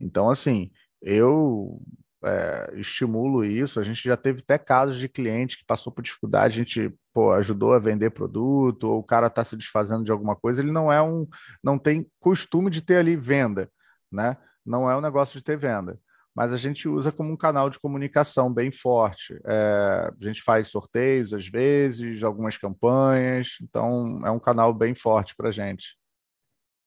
Então, 0.00 0.30
assim, 0.30 0.70
eu 1.02 1.80
é, 2.24 2.72
estimulo 2.76 3.44
isso. 3.44 3.80
A 3.80 3.82
gente 3.82 4.02
já 4.02 4.16
teve 4.16 4.40
até 4.40 4.58
casos 4.58 4.98
de 4.98 5.08
cliente 5.08 5.58
que 5.58 5.64
passou 5.64 5.92
por 5.92 6.02
dificuldade, 6.02 6.54
a 6.54 6.64
gente 6.64 6.94
pô, 7.12 7.32
ajudou 7.32 7.72
a 7.72 7.78
vender 7.78 8.10
produto, 8.10 8.84
ou 8.84 8.98
o 9.00 9.04
cara 9.04 9.26
está 9.26 9.44
se 9.44 9.56
desfazendo 9.56 10.04
de 10.04 10.12
alguma 10.12 10.36
coisa, 10.36 10.62
ele 10.62 10.72
não 10.72 10.92
é 10.92 11.02
um, 11.02 11.26
não 11.62 11.78
tem 11.78 12.06
costume 12.20 12.70
de 12.70 12.82
ter 12.82 12.96
ali 12.96 13.16
venda, 13.16 13.70
né? 14.10 14.36
Não 14.64 14.90
é 14.90 14.96
um 14.96 15.00
negócio 15.00 15.38
de 15.38 15.44
ter 15.44 15.56
venda. 15.56 15.98
Mas 16.34 16.52
a 16.52 16.56
gente 16.56 16.88
usa 16.88 17.10
como 17.10 17.32
um 17.32 17.36
canal 17.36 17.68
de 17.68 17.80
comunicação 17.80 18.52
bem 18.52 18.70
forte. 18.70 19.38
É, 19.44 20.12
a 20.20 20.24
gente 20.24 20.42
faz 20.42 20.68
sorteios 20.68 21.34
às 21.34 21.48
vezes, 21.48 22.22
algumas 22.22 22.56
campanhas, 22.56 23.56
então 23.60 24.20
é 24.24 24.30
um 24.30 24.38
canal 24.38 24.72
bem 24.72 24.94
forte 24.94 25.34
para 25.34 25.48
a 25.48 25.52
gente. 25.52 25.98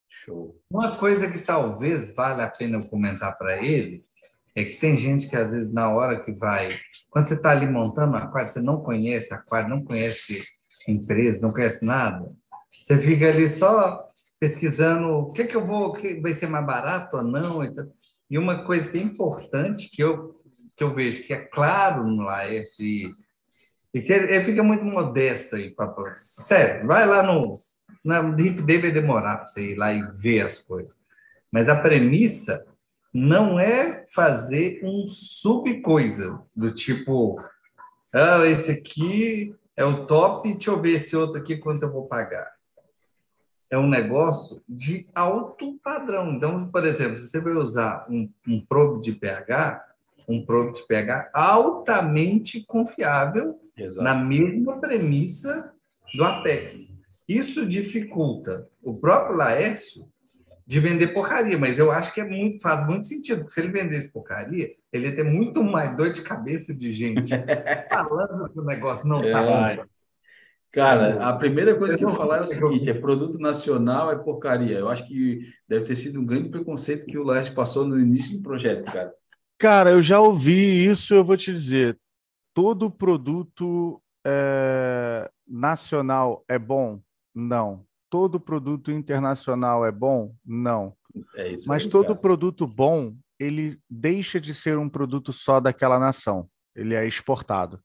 Show. 0.10 0.61
Uma 0.69 0.97
coisa 0.97 1.30
que 1.30 1.39
talvez 1.39 2.15
valha 2.15 2.45
a 2.45 2.49
pena 2.49 2.80
comentar 2.88 3.38
para 3.38 3.61
ele 3.61 4.05
é 4.55 4.63
que 4.63 4.75
tem 4.75 4.97
gente 4.97 5.27
que 5.27 5.35
às 5.35 5.51
vezes 5.51 5.73
na 5.73 5.89
hora 5.89 6.23
que 6.23 6.31
vai, 6.31 6.75
quando 7.09 7.27
você 7.27 7.34
está 7.34 7.51
ali 7.51 7.67
montando 7.67 8.13
um 8.13 8.17
aquário, 8.17 8.49
você 8.49 8.61
não 8.61 8.81
conhece 8.81 9.34
aquário, 9.34 9.69
não 9.69 9.84
conhece 9.84 10.43
empresa, 10.88 11.45
não 11.45 11.53
conhece 11.53 11.85
nada, 11.85 12.31
você 12.69 12.97
fica 12.97 13.30
ali 13.30 13.47
só 13.47 14.09
pesquisando 14.39 15.07
o 15.07 15.31
que 15.31 15.45
que 15.45 15.55
eu 15.55 15.65
vou, 15.65 15.93
que 15.93 16.19
vai 16.19 16.34
ser 16.34 16.47
mais 16.47 16.65
barato 16.65 17.17
ou 17.17 17.23
não. 17.23 17.61
E 18.30 18.38
uma 18.38 18.65
coisa 18.65 18.91
que 18.91 18.97
é 18.97 19.01
importante 19.01 19.89
que 19.89 20.03
eu 20.03 20.39
que 20.75 20.84
eu 20.84 20.93
vejo 20.93 21.23
que 21.23 21.34
é 21.34 21.38
claro 21.38 22.03
no 22.03 22.23
Laerte 22.23 22.84
e 22.84 23.11
E 23.93 24.01
que 24.01 24.11
ele, 24.11 24.34
ele 24.34 24.43
fica 24.43 24.63
muito 24.63 24.84
modesto 24.84 25.55
aí, 25.55 25.69
papai. 25.69 26.13
Sério, 26.17 26.88
vai 26.88 27.05
lá 27.05 27.21
no. 27.21 27.57
Na 28.03 28.21
Riff 28.21 28.61
vai 28.61 28.91
demorar 28.91 29.38
para 29.38 29.47
você 29.47 29.71
ir 29.71 29.75
lá 29.75 29.93
e 29.93 30.01
ver 30.15 30.41
as 30.41 30.59
coisas. 30.59 30.93
Mas 31.51 31.69
a 31.69 31.80
premissa 31.80 32.65
não 33.14 33.60
é 33.60 34.03
fazer 34.07 34.81
um 34.84 35.07
sub-coisa, 35.07 36.41
do 36.56 36.73
tipo, 36.73 37.40
ah, 38.11 38.45
esse 38.45 38.72
aqui 38.72 39.56
é 39.77 39.85
o 39.85 40.06
top, 40.06 40.52
deixa 40.52 40.72
eu 40.72 40.81
ver 40.81 40.94
esse 40.94 41.15
outro 41.15 41.40
aqui 41.40 41.57
quanto 41.57 41.84
eu 41.84 41.91
vou 41.91 42.07
pagar. 42.07 42.52
É 43.69 43.77
um 43.77 43.88
negócio 43.88 44.61
de 44.68 45.07
alto 45.14 45.80
padrão. 45.84 46.34
Então, 46.34 46.69
por 46.69 46.85
exemplo, 46.85 47.19
se 47.22 47.30
você 47.30 47.40
vai 47.41 47.53
usar 47.53 48.06
um, 48.10 48.30
um 48.48 48.64
probe 48.64 49.02
de 49.02 49.14
pH, 49.14 49.84
um 50.27 50.45
probe 50.45 50.73
de 50.73 50.88
pH 50.88 51.31
altamente 51.34 52.64
confiável 52.65 53.60
Exato. 53.76 54.03
na 54.03 54.15
mesma 54.15 54.80
premissa 54.80 55.72
do 56.15 56.23
Apex. 56.23 56.94
Isso 57.27 57.65
dificulta 57.65 58.68
o 58.81 58.95
próprio 58.95 59.38
Laércio 59.38 60.07
de 60.65 60.80
vender 60.80 61.07
porcaria, 61.07 61.57
mas 61.57 61.77
eu 61.77 61.91
acho 61.91 62.14
que 62.14 62.22
é 62.22 62.23
muito, 62.23 62.61
faz 62.61 62.88
muito 62.88 63.07
sentido, 63.07 63.40
porque 63.40 63.53
se 63.53 63.60
ele 63.60 63.72
vendesse 63.72 64.11
porcaria, 64.11 64.72
ele 64.91 65.07
ia 65.07 65.15
ter 65.15 65.23
muito 65.23 65.64
mais 65.64 65.95
dor 65.95 66.11
de 66.11 66.22
cabeça 66.22 66.73
de 66.73 66.94
gente 66.94 67.31
falando 67.90 68.49
que 68.52 68.60
o 68.60 68.64
negócio 68.64 69.07
não 69.07 69.23
está 69.23 69.41
é. 69.41 69.45
funcionando. 69.45 69.94
Cara, 70.73 71.30
a 71.30 71.34
primeira 71.34 71.76
coisa 71.77 71.95
que 71.95 72.03
eu 72.03 72.10
vou 72.10 72.18
falar 72.18 72.40
é 72.40 72.41
o 72.41 72.48
seguinte: 72.48 72.90
é 72.90 72.95
produto 72.95 73.38
nacional, 73.38 74.11
é 74.11 74.15
porcaria. 74.15 74.80
Eu 74.80 74.90
acho 74.90 75.07
que 75.07 75.41
deve 75.68 75.85
ter 75.85 75.95
sido 75.95 76.19
um 76.19 76.26
grande 76.26 76.49
preconceito 76.49 77.06
que 77.06 77.18
o 77.18 77.23
Leste 77.23 77.53
passou 77.53 77.85
no 77.85 77.99
início 77.99 78.35
do 78.38 78.41
projeto, 78.41 78.91
cara. 78.91 79.14
Cara, 79.60 79.91
eu 79.91 80.02
já 80.02 80.19
ouvi 80.19 80.84
isso, 80.84 81.14
eu 81.14 81.23
vou 81.23 81.38
te 81.38 81.53
dizer. 81.53 81.95
Todo 82.56 82.90
produto 82.90 84.02
é, 84.26 85.30
nacional 85.48 86.44
é 86.48 86.57
bom? 86.57 86.99
Não. 87.35 87.85
Todo 88.14 88.40
produto 88.40 88.91
internacional 88.91 89.84
é 89.84 89.91
bom? 89.91 90.35
Não. 90.45 90.95
É 91.35 91.52
isso 91.52 91.68
Mas 91.68 91.85
aí, 91.85 91.90
todo 91.90 92.10
cara. 92.10 92.19
produto 92.19 92.68
bom, 92.68 93.15
ele 93.40 93.81
deixa 93.90 94.40
de 94.40 94.53
ser 94.53 94.77
um 94.77 94.88
produto 94.88 95.34
só 95.34 95.60
daquela 95.60 95.98
nação. 95.98 96.48
Ele 96.76 96.94
é 96.94 97.07
exportado. 97.07 97.81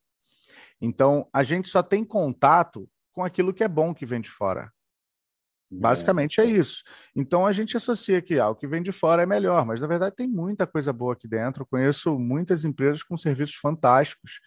Então, 0.82 1.26
a 1.32 1.42
gente 1.42 1.70
só 1.70 1.82
tem 1.82 2.04
contato 2.04 2.86
com 3.10 3.24
aquilo 3.24 3.54
que 3.54 3.64
é 3.64 3.68
bom 3.68 3.94
que 3.94 4.04
vem 4.04 4.20
de 4.20 4.28
fora. 4.28 4.70
Basicamente 5.70 6.42
é 6.42 6.44
isso. 6.44 6.82
Então 7.16 7.46
a 7.46 7.52
gente 7.52 7.74
associa 7.74 8.20
que 8.20 8.38
ah, 8.38 8.50
o 8.50 8.54
que 8.54 8.66
vem 8.66 8.82
de 8.82 8.92
fora 8.92 9.22
é 9.22 9.26
melhor, 9.26 9.64
mas 9.64 9.80
na 9.80 9.86
verdade 9.86 10.14
tem 10.14 10.28
muita 10.28 10.66
coisa 10.66 10.92
boa 10.92 11.14
aqui 11.14 11.26
dentro. 11.26 11.62
Eu 11.62 11.66
conheço 11.66 12.18
muitas 12.18 12.66
empresas 12.66 13.02
com 13.02 13.16
serviços 13.16 13.56
fantásticos, 13.56 14.40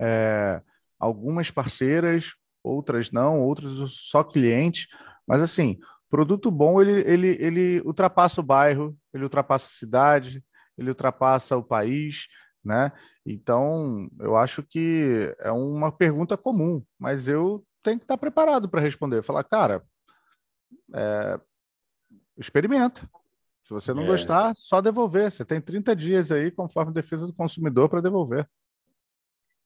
é, 0.00 0.62
algumas 0.96 1.50
parceiras, 1.50 2.34
outras 2.62 3.10
não, 3.10 3.40
outras 3.40 3.72
só 3.90 4.22
clientes. 4.22 4.86
Mas 5.26 5.42
assim, 5.42 5.78
produto 6.10 6.50
bom 6.50 6.80
ele, 6.80 7.00
ele, 7.06 7.36
ele 7.40 7.80
ultrapassa 7.84 8.40
o 8.40 8.44
bairro, 8.44 8.96
ele 9.12 9.24
ultrapassa 9.24 9.66
a 9.66 9.78
cidade, 9.78 10.44
ele 10.76 10.90
ultrapassa 10.90 11.56
o 11.56 11.62
país, 11.62 12.28
né? 12.64 12.92
Então 13.24 14.08
eu 14.20 14.36
acho 14.36 14.62
que 14.62 15.34
é 15.40 15.50
uma 15.50 15.90
pergunta 15.92 16.36
comum, 16.36 16.82
mas 16.98 17.28
eu 17.28 17.64
tenho 17.82 17.98
que 17.98 18.04
estar 18.04 18.16
preparado 18.16 18.68
para 18.68 18.80
responder. 18.80 19.22
Falar, 19.22 19.44
cara 19.44 19.84
é, 20.92 21.40
experimenta. 22.36 23.08
Se 23.62 23.72
você 23.72 23.94
não 23.94 24.02
é. 24.02 24.06
gostar, 24.06 24.52
só 24.56 24.80
devolver. 24.80 25.30
Você 25.30 25.44
tem 25.44 25.60
30 25.60 25.96
dias 25.96 26.30
aí, 26.30 26.50
conforme 26.50 26.90
a 26.90 26.94
defesa 26.94 27.26
do 27.26 27.32
consumidor, 27.32 27.88
para 27.88 28.02
devolver. 28.02 28.48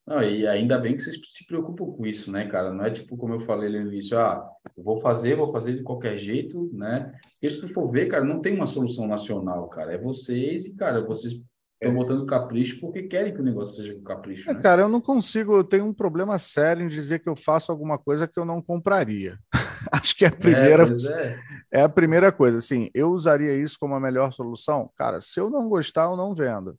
Não, 0.09 0.22
e 0.22 0.47
ainda 0.47 0.78
bem 0.78 0.97
que 0.97 1.02
vocês 1.02 1.20
se 1.22 1.47
preocupam 1.47 1.93
com 1.93 2.06
isso, 2.06 2.32
né, 2.32 2.48
cara? 2.48 2.72
Não 2.72 2.82
é 2.82 2.90
tipo 2.90 3.14
como 3.14 3.35
eu 3.35 3.40
falei 3.40 3.68
no 3.68 3.93
início, 3.93 4.18
ah, 4.18 4.43
eu 4.74 4.82
vou 4.82 5.02
fazer, 5.02 5.36
vou 5.36 5.52
fazer 5.52 5.76
de 5.76 5.82
qualquer 5.82 6.16
jeito, 6.16 6.70
né? 6.72 7.12
Porque 7.32 7.51
se 7.51 7.60
tu 7.60 7.68
for 7.74 7.90
ver, 7.90 8.06
cara, 8.06 8.24
não 8.24 8.40
tem 8.40 8.55
uma 8.55 8.64
solução 8.64 9.06
nacional, 9.06 9.68
cara. 9.68 9.93
É 9.93 9.98
vocês 9.98 10.64
e, 10.64 10.74
cara, 10.76 11.05
vocês 11.05 11.35
estão 11.74 11.94
botando 11.94 12.24
capricho 12.24 12.80
porque 12.80 13.02
querem 13.02 13.35
que 13.35 13.40
o 13.40 13.44
negócio 13.44 13.76
seja 13.76 13.94
com 13.94 14.02
capricho. 14.02 14.48
É, 14.48 14.55
né? 14.55 14.60
Cara, 14.62 14.80
eu 14.80 14.89
não 14.89 15.01
consigo, 15.02 15.55
eu 15.55 15.62
tenho 15.62 15.85
um 15.85 15.93
problema 15.93 16.39
sério 16.39 16.82
em 16.82 16.89
dizer 16.89 17.18
que 17.18 17.28
eu 17.28 17.36
faço 17.36 17.70
alguma 17.70 17.98
coisa 17.98 18.26
que 18.26 18.40
eu 18.40 18.47
não 18.47 18.62
compraria. 18.62 19.39
Acho 19.93 20.16
que 20.16 20.24
é 20.24 20.28
a 20.28 20.32
primeira 20.32 20.85
é, 20.85 21.22
é. 21.22 21.39
é, 21.70 21.82
a 21.82 21.89
primeira 21.89 22.32
coisa. 22.32 22.56
Assim, 22.56 22.89
eu 22.94 23.10
usaria 23.10 23.52
isso 23.52 23.76
como 23.78 23.94
a 23.94 24.01
melhor 24.01 24.32
solução. 24.32 24.90
Cara, 24.97 25.20
se 25.20 25.39
eu 25.39 25.51
não 25.51 25.68
gostar, 25.68 26.05
eu 26.05 26.16
não 26.16 26.35
vendo. 26.35 26.78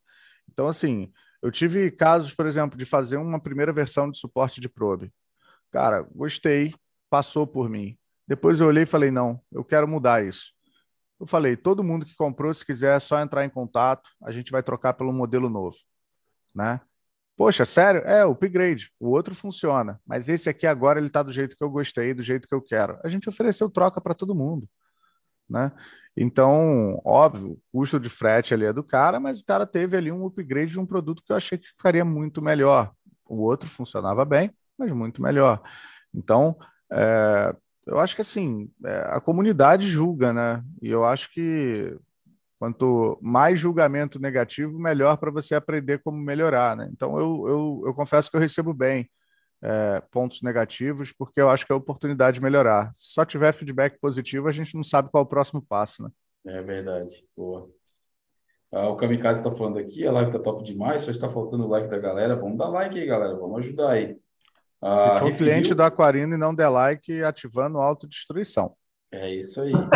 Então, 0.52 0.68
assim, 0.68 1.12
eu 1.42 1.52
tive 1.52 1.90
casos, 1.92 2.34
por 2.34 2.46
exemplo, 2.46 2.78
de 2.78 2.86
fazer 2.86 3.18
uma 3.18 3.40
primeira 3.40 3.72
versão 3.72 4.10
de 4.10 4.18
suporte 4.18 4.60
de 4.60 4.70
probe. 4.70 5.12
Cara, 5.72 6.02
gostei, 6.14 6.74
passou 7.10 7.48
por 7.48 7.70
mim. 7.70 7.98
Depois 8.28 8.60
eu 8.60 8.68
olhei 8.68 8.84
e 8.84 8.86
falei, 8.86 9.12
não, 9.12 9.42
eu 9.52 9.64
quero 9.64 9.88
mudar 9.88 10.24
isso. 10.24 10.52
Eu 11.20 11.28
falei, 11.28 11.58
todo 11.58 11.84
mundo 11.84 12.06
que 12.06 12.16
comprou, 12.16 12.54
se 12.54 12.66
quiser, 12.66 12.96
é 12.96 13.00
só 13.00 13.20
entrar 13.20 13.44
em 13.44 13.50
contato, 13.50 14.10
a 14.24 14.32
gente 14.32 14.52
vai 14.52 14.64
trocar 14.64 14.94
pelo 14.94 15.12
modelo 15.12 15.50
novo, 15.50 15.76
né? 16.56 16.80
Poxa, 17.36 17.66
sério? 17.66 18.02
É, 18.02 18.26
upgrade. 18.26 18.92
O 19.00 19.10
outro 19.10 19.34
funciona, 19.34 20.00
mas 20.06 20.28
esse 20.28 20.50
aqui 20.50 20.68
agora 20.68 21.00
ele 21.00 21.08
está 21.08 21.24
do 21.24 21.32
jeito 21.32 21.56
que 21.56 21.64
eu 21.64 21.70
gostei, 21.70 22.14
do 22.14 22.22
jeito 22.22 22.48
que 22.48 22.54
eu 22.54 22.62
quero. 22.62 23.00
A 23.04 23.08
gente 23.08 23.30
ofereceu 23.30 23.70
troca 23.70 24.02
para 24.02 24.14
todo 24.14 24.36
mundo, 24.36 24.68
né? 25.50 25.72
Então, 26.16 27.02
óbvio, 27.06 27.58
custo 27.72 28.00
de 28.00 28.10
frete 28.10 28.54
ali 28.54 28.66
é 28.66 28.74
do 28.74 28.84
cara, 28.84 29.20
mas 29.20 29.40
o 29.40 29.46
cara 29.46 29.66
teve 29.66 29.96
ali 29.96 30.12
um 30.12 30.26
upgrade 30.26 30.72
de 30.72 30.80
um 30.80 30.86
produto 30.86 31.24
que 31.26 31.32
eu 31.32 31.38
achei 31.38 31.58
que 31.58 31.68
ficaria 31.68 32.04
muito 32.04 32.42
melhor. 32.42 32.92
O 33.26 33.42
outro 33.42 33.70
funcionava 33.70 34.26
bem, 34.26 34.52
mas 34.78 34.92
muito 34.92 35.22
melhor. 35.22 35.62
Então, 36.14 36.58
é, 36.92 37.56
eu 37.86 38.00
acho 38.00 38.16
que 38.16 38.22
assim, 38.22 38.70
é, 38.86 39.06
a 39.08 39.22
comunidade 39.22 39.88
julga, 39.88 40.34
né? 40.34 40.64
E 40.82 40.90
eu 40.90 41.06
acho 41.06 41.32
que 41.34 41.98
quanto 42.60 43.18
mais 43.22 43.58
julgamento 43.58 44.20
negativo, 44.20 44.78
melhor 44.78 45.16
para 45.18 45.32
você 45.32 45.56
aprender 45.56 46.00
como 46.00 46.18
melhorar, 46.18 46.76
né? 46.76 46.90
Então, 46.92 47.18
eu, 47.18 47.48
eu, 47.48 47.84
eu 47.88 47.94
confesso 47.94 48.30
que 48.30 48.36
eu 48.36 48.42
recebo 48.42 48.74
bem 48.74 49.10
é, 49.62 50.02
pontos 50.12 50.42
negativos, 50.42 51.12
porque 51.12 51.42
eu 51.42 51.50
acho 51.50 51.66
que 51.66 51.72
é 51.72 51.76
a 51.76 51.78
oportunidade 51.78 52.36
de 52.36 52.44
melhorar. 52.44 52.92
Se 52.94 53.14
só 53.14 53.26
tiver 53.26 53.54
feedback 53.54 54.00
positivo, 54.00 54.48
a 54.48 54.52
gente 54.52 54.76
não 54.76 54.84
sabe 54.84 55.10
qual 55.10 55.24
é 55.24 55.26
o 55.26 55.30
próximo 55.30 55.62
passo, 55.62 56.04
né? 56.04 56.10
É 56.46 56.62
verdade. 56.62 57.26
Boa. 57.36 57.70
Ah, 58.72 58.88
o 58.88 58.96
Kamikaze 58.96 59.40
está 59.40 59.52
falando 59.52 59.80
aqui, 59.80 60.06
a 60.06 60.12
live 60.12 60.30
está 60.30 60.40
top 60.44 60.64
demais, 60.64 61.02
só 61.02 61.12
está 61.12 61.28
faltando 61.28 61.66
o 61.66 61.68
like 61.68 61.90
da 61.90 61.98
galera. 61.98 62.36
Vamos 62.36 62.58
dar 62.58 62.70
like 62.70 62.98
aí, 63.00 63.06
galera. 63.06 63.36
Vamos 63.36 63.66
ajudar 63.66 63.92
aí. 63.92 64.16
Ah, 64.82 64.94
Se 64.94 65.04
for 65.04 65.30
referiu... 65.30 65.38
cliente 65.38 65.74
do 65.74 65.84
Aquarino 65.84 66.36
e 66.36 66.38
não 66.38 66.54
der 66.56 66.70
like, 66.70 67.24
ativando 67.24 67.80
autodestruição. 67.80 68.76
É 69.12 69.34
isso 69.34 69.60
aí. 69.62 69.72
Boa. 69.72 69.90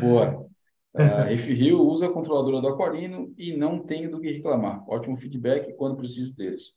boa. 0.00 0.46
Uh, 0.94 1.24
Refil 1.28 1.80
usa 1.80 2.06
a 2.06 2.12
controladora 2.12 2.60
do 2.60 2.68
Aquarino 2.68 3.34
e 3.36 3.56
não 3.56 3.80
tenho 3.80 4.10
do 4.10 4.20
que 4.20 4.30
reclamar. 4.30 4.82
Ótimo 4.88 5.16
feedback 5.18 5.74
quando 5.74 5.96
preciso 5.96 6.34
deles. 6.34 6.72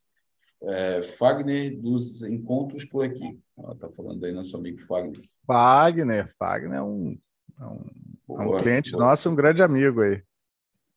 É, 0.64 1.04
Fagner 1.18 1.80
dos 1.80 2.24
encontros 2.24 2.84
por 2.86 3.06
aqui. 3.06 3.40
Ela 3.58 3.74
está 3.74 3.90
falando 3.90 4.24
aí 4.26 4.32
nosso 4.32 4.56
amigo 4.58 4.80
Fagner. 4.88 5.22
Fagner, 5.46 6.28
Fagner 6.38 6.80
é 6.80 6.82
um, 6.82 7.18
é 7.60 7.66
um, 7.66 7.86
boa, 8.28 8.44
é 8.44 8.48
um 8.48 8.58
cliente 8.58 8.92
boa. 8.92 9.06
nosso, 9.06 9.30
um 9.30 9.36
grande 9.36 9.62
amigo 9.62 10.02
aí. 10.02 10.22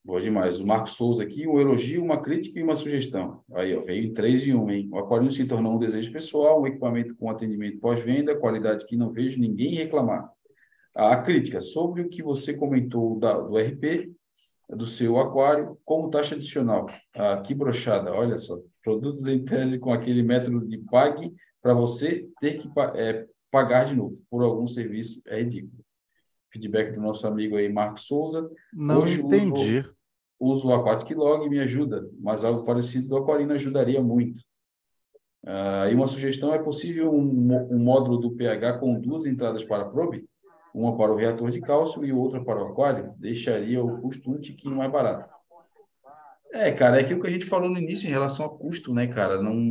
Boa 0.02 0.18
demais. 0.20 0.58
O 0.58 0.66
Marcos 0.66 0.92
Souza 0.92 1.22
aqui, 1.22 1.46
um 1.46 1.60
elogio, 1.60 2.02
uma 2.02 2.22
crítica 2.22 2.58
e 2.58 2.62
uma 2.62 2.74
sugestão. 2.74 3.44
Aí, 3.52 3.76
ó, 3.76 3.82
veio 3.82 4.14
três 4.14 4.46
em 4.46 4.54
um, 4.54 4.70
hein? 4.70 4.88
O 4.90 4.98
Aquarino 4.98 5.30
se 5.30 5.44
tornou 5.44 5.74
um 5.74 5.78
desejo 5.78 6.10
pessoal, 6.10 6.62
um 6.62 6.66
equipamento 6.66 7.14
com 7.16 7.30
atendimento 7.30 7.78
pós-venda, 7.78 8.38
qualidade 8.38 8.86
que 8.86 8.96
não 8.96 9.12
vejo 9.12 9.38
ninguém 9.38 9.74
reclamar. 9.74 10.30
A 10.96 11.18
crítica 11.18 11.60
sobre 11.60 12.00
o 12.00 12.08
que 12.08 12.22
você 12.22 12.54
comentou 12.54 13.18
da, 13.18 13.38
do 13.40 13.58
RP, 13.58 14.10
do 14.70 14.86
seu 14.86 15.18
aquário, 15.18 15.78
como 15.84 16.10
taxa 16.10 16.34
adicional. 16.34 16.86
Ah, 17.14 17.42
que 17.42 17.54
brochada, 17.54 18.12
olha 18.12 18.38
só. 18.38 18.58
Produtos 18.82 19.26
em 19.26 19.44
tese 19.44 19.78
com 19.78 19.92
aquele 19.92 20.22
método 20.22 20.66
de 20.66 20.78
pague 20.78 21.32
para 21.62 21.74
você 21.74 22.28
ter 22.40 22.58
que 22.58 22.68
é, 22.94 23.26
pagar 23.50 23.84
de 23.84 23.94
novo 23.94 24.16
por 24.30 24.42
algum 24.42 24.66
serviço 24.66 25.20
é 25.26 25.42
ridículo 25.42 25.84
feedback 26.52 26.92
do 26.94 27.00
nosso 27.00 27.26
amigo 27.26 27.56
aí, 27.56 27.72
Marcos 27.72 28.06
Souza. 28.06 28.50
Não 28.72 29.02
Hoje 29.02 29.22
entendi. 29.22 29.78
Uso, 29.78 29.94
uso 30.38 30.68
o 30.68 30.74
Aquatic 30.74 31.16
Log 31.16 31.48
me 31.48 31.60
ajuda, 31.60 32.08
mas 32.18 32.44
algo 32.44 32.64
parecido 32.64 33.08
do 33.08 33.16
Aquarina 33.16 33.54
ajudaria 33.54 34.02
muito. 34.02 34.42
Uh, 35.44 35.88
e 35.90 35.94
uma 35.94 36.06
sugestão, 36.06 36.52
é 36.52 36.58
possível 36.58 37.14
um, 37.14 37.72
um, 37.72 37.78
módulo 37.78 38.18
do 38.18 38.32
pH 38.32 38.78
com 38.78 39.00
duas 39.00 39.24
entradas 39.24 39.64
para 39.64 39.86
probe? 39.86 40.28
Uma 40.74 40.96
para 40.96 41.12
o 41.12 41.16
reator 41.16 41.50
de 41.50 41.60
cálcio 41.60 42.04
e 42.04 42.12
outra 42.12 42.44
para 42.44 42.62
o 42.62 42.68
aquário? 42.68 43.14
Deixaria 43.16 43.82
o 43.82 44.00
custo 44.02 44.30
um 44.30 44.38
tiquinho 44.38 44.76
mais 44.76 44.92
barato. 44.92 45.32
É, 46.52 46.72
cara, 46.72 46.98
é 46.98 47.00
aquilo 47.02 47.20
que 47.20 47.28
a 47.28 47.30
gente 47.30 47.46
falou 47.46 47.70
no 47.70 47.78
início 47.78 48.06
em 48.06 48.10
relação 48.10 48.44
ao 48.44 48.58
custo, 48.58 48.92
né, 48.92 49.06
cara? 49.06 49.40
Não, 49.40 49.70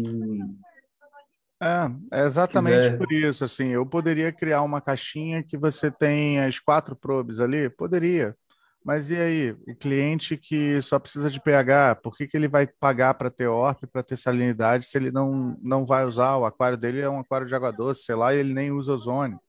é, 1.62 2.20
é 2.20 2.26
exatamente 2.26 2.96
por 2.98 3.12
isso. 3.12 3.44
Assim, 3.44 3.68
eu 3.68 3.86
poderia 3.86 4.32
criar 4.32 4.62
uma 4.62 4.80
caixinha 4.80 5.44
que 5.44 5.58
você 5.58 5.92
tem 5.92 6.40
as 6.40 6.60
quatro 6.60 6.96
probes 6.96 7.42
ali, 7.42 7.70
poderia, 7.70 8.36
Mas 8.84 9.12
e 9.12 9.18
aí, 9.18 9.52
o 9.68 9.76
cliente 9.76 10.38
que 10.38 10.82
só 10.82 10.98
precisa 10.98 11.30
de 11.30 11.42
pH, 11.42 11.96
por 11.96 12.16
que, 12.16 12.26
que 12.28 12.38
ele 12.38 12.48
vai 12.48 12.66
pagar 12.66 13.14
para 13.16 13.30
ter 13.30 13.48
ORP, 13.48 13.86
para 13.88 14.02
ter 14.02 14.18
salinidade, 14.18 14.86
se 14.86 14.98
ele 14.98 15.12
não, 15.12 15.58
não 15.62 15.86
vai 15.86 16.06
usar? 16.06 16.38
O 16.38 16.46
aquário 16.46 16.78
dele 16.78 17.02
é 17.02 17.10
um 17.10 17.20
aquário 17.20 17.46
de 17.46 17.54
água 17.54 17.72
doce, 17.74 18.04
sei 18.04 18.16
lá, 18.16 18.34
e 18.34 18.38
ele 18.38 18.54
nem 18.54 18.72
usa 18.72 18.94
ozônio. 18.94 19.40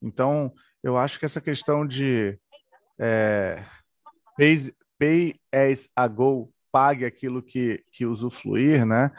Então, 0.00 0.52
eu 0.82 0.96
acho 0.96 1.18
que 1.18 1.24
essa 1.24 1.40
questão 1.40 1.84
de 1.86 2.38
é, 2.98 3.64
pay, 4.36 4.72
pay 4.98 5.34
as 5.52 5.88
a 5.96 6.06
go, 6.06 6.52
pague 6.72 7.04
aquilo 7.04 7.42
que, 7.42 7.84
que 7.90 8.06
usufruir, 8.06 8.84
né? 8.84 9.10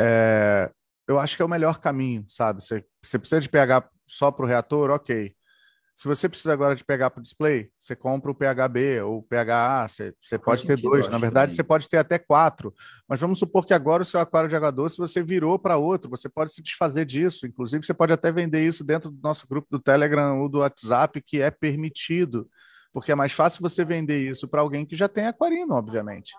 É, 0.00 0.70
eu 1.06 1.18
acho 1.18 1.36
que 1.36 1.42
é 1.42 1.44
o 1.44 1.48
melhor 1.48 1.80
caminho, 1.80 2.24
sabe? 2.28 2.64
Você, 2.64 2.84
você 3.02 3.18
precisa 3.18 3.40
de 3.40 3.48
pH 3.48 3.88
só 4.06 4.30
para 4.30 4.44
o 4.44 4.48
reator, 4.48 4.90
ok. 4.90 5.34
Se 6.00 6.08
você 6.08 6.30
precisa 6.30 6.54
agora 6.54 6.74
de 6.74 6.82
pegar 6.82 7.10
para 7.10 7.20
o 7.20 7.22
display, 7.22 7.68
você 7.78 7.94
compra 7.94 8.30
o 8.30 8.34
PHB 8.34 9.02
ou 9.02 9.18
o 9.18 9.22
PHA, 9.22 9.86
você, 9.86 10.14
você 10.18 10.38
pode 10.38 10.66
ter 10.66 10.80
dois. 10.80 11.10
Na 11.10 11.18
verdade, 11.18 11.48
também. 11.48 11.56
você 11.56 11.62
pode 11.62 11.88
ter 11.90 11.98
até 11.98 12.18
quatro. 12.18 12.72
Mas 13.06 13.20
vamos 13.20 13.38
supor 13.38 13.66
que 13.66 13.74
agora 13.74 14.00
o 14.00 14.04
seu 14.06 14.18
aquário 14.18 14.48
de 14.48 14.56
água 14.56 14.72
doce 14.72 14.96
você 14.96 15.22
virou 15.22 15.58
para 15.58 15.76
outro, 15.76 16.08
você 16.08 16.26
pode 16.26 16.54
se 16.54 16.62
desfazer 16.62 17.04
disso. 17.04 17.46
Inclusive, 17.46 17.84
você 17.84 17.92
pode 17.92 18.14
até 18.14 18.32
vender 18.32 18.66
isso 18.66 18.82
dentro 18.82 19.10
do 19.10 19.20
nosso 19.22 19.46
grupo 19.46 19.68
do 19.70 19.78
Telegram 19.78 20.40
ou 20.40 20.48
do 20.48 20.60
WhatsApp, 20.60 21.20
que 21.20 21.42
é 21.42 21.50
permitido, 21.50 22.48
porque 22.94 23.12
é 23.12 23.14
mais 23.14 23.32
fácil 23.32 23.60
você 23.60 23.84
vender 23.84 24.26
isso 24.26 24.48
para 24.48 24.62
alguém 24.62 24.86
que 24.86 24.96
já 24.96 25.06
tem 25.06 25.26
aquarino, 25.26 25.74
obviamente. 25.74 26.32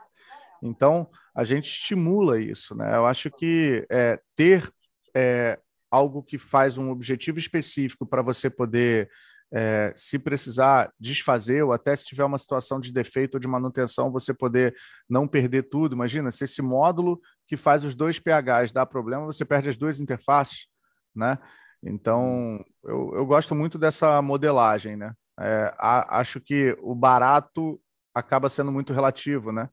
Então, 0.62 1.10
a 1.36 1.44
gente 1.44 1.66
estimula 1.66 2.40
isso. 2.40 2.76
Né? 2.76 2.96
Eu 2.96 3.06
acho 3.06 3.32
que 3.32 3.86
é, 3.90 4.20
ter 4.36 4.70
é, 5.16 5.60
algo 5.90 6.24
que 6.24 6.38
faz 6.38 6.78
um 6.78 6.90
objetivo 6.92 7.40
específico 7.40 8.06
para 8.06 8.22
você 8.22 8.50
poder 8.50 9.10
é, 9.54 9.92
se 9.96 10.18
precisar 10.18 10.94
desfazer, 10.98 11.64
ou 11.64 11.74
até 11.74 11.94
se 11.96 12.06
tiver 12.06 12.24
uma 12.24 12.38
situação 12.38 12.80
de 12.80 12.92
defeito 12.92 13.36
ou 13.36 13.40
de 13.40 13.48
manutenção, 13.48 14.12
você 14.12 14.34
poder 14.34 14.74
não 15.10 15.28
perder 15.28 15.64
tudo. 15.64 15.94
Imagina, 15.94 16.32
se 16.32 16.46
esse 16.46 16.62
módulo 16.62 17.20
que 17.46 17.58
faz 17.58 17.84
os 17.84 17.94
dois 17.94 18.18
pHs 18.18 18.72
dá 18.72 18.86
problema, 18.86 19.26
você 19.26 19.44
perde 19.44 19.68
as 19.68 19.76
duas 19.76 20.00
interfaces, 20.00 20.68
né? 21.14 21.38
Então, 21.84 22.64
eu, 22.84 23.12
eu 23.16 23.26
gosto 23.26 23.54
muito 23.54 23.78
dessa 23.78 24.22
modelagem, 24.22 24.96
né? 24.96 25.14
É, 25.40 25.74
a, 25.78 26.20
acho 26.20 26.40
que 26.40 26.78
o 26.82 26.96
barato 26.96 27.82
acaba 28.14 28.50
sendo 28.50 28.72
muito 28.72 28.94
relativo, 28.94 29.52
né? 29.52 29.70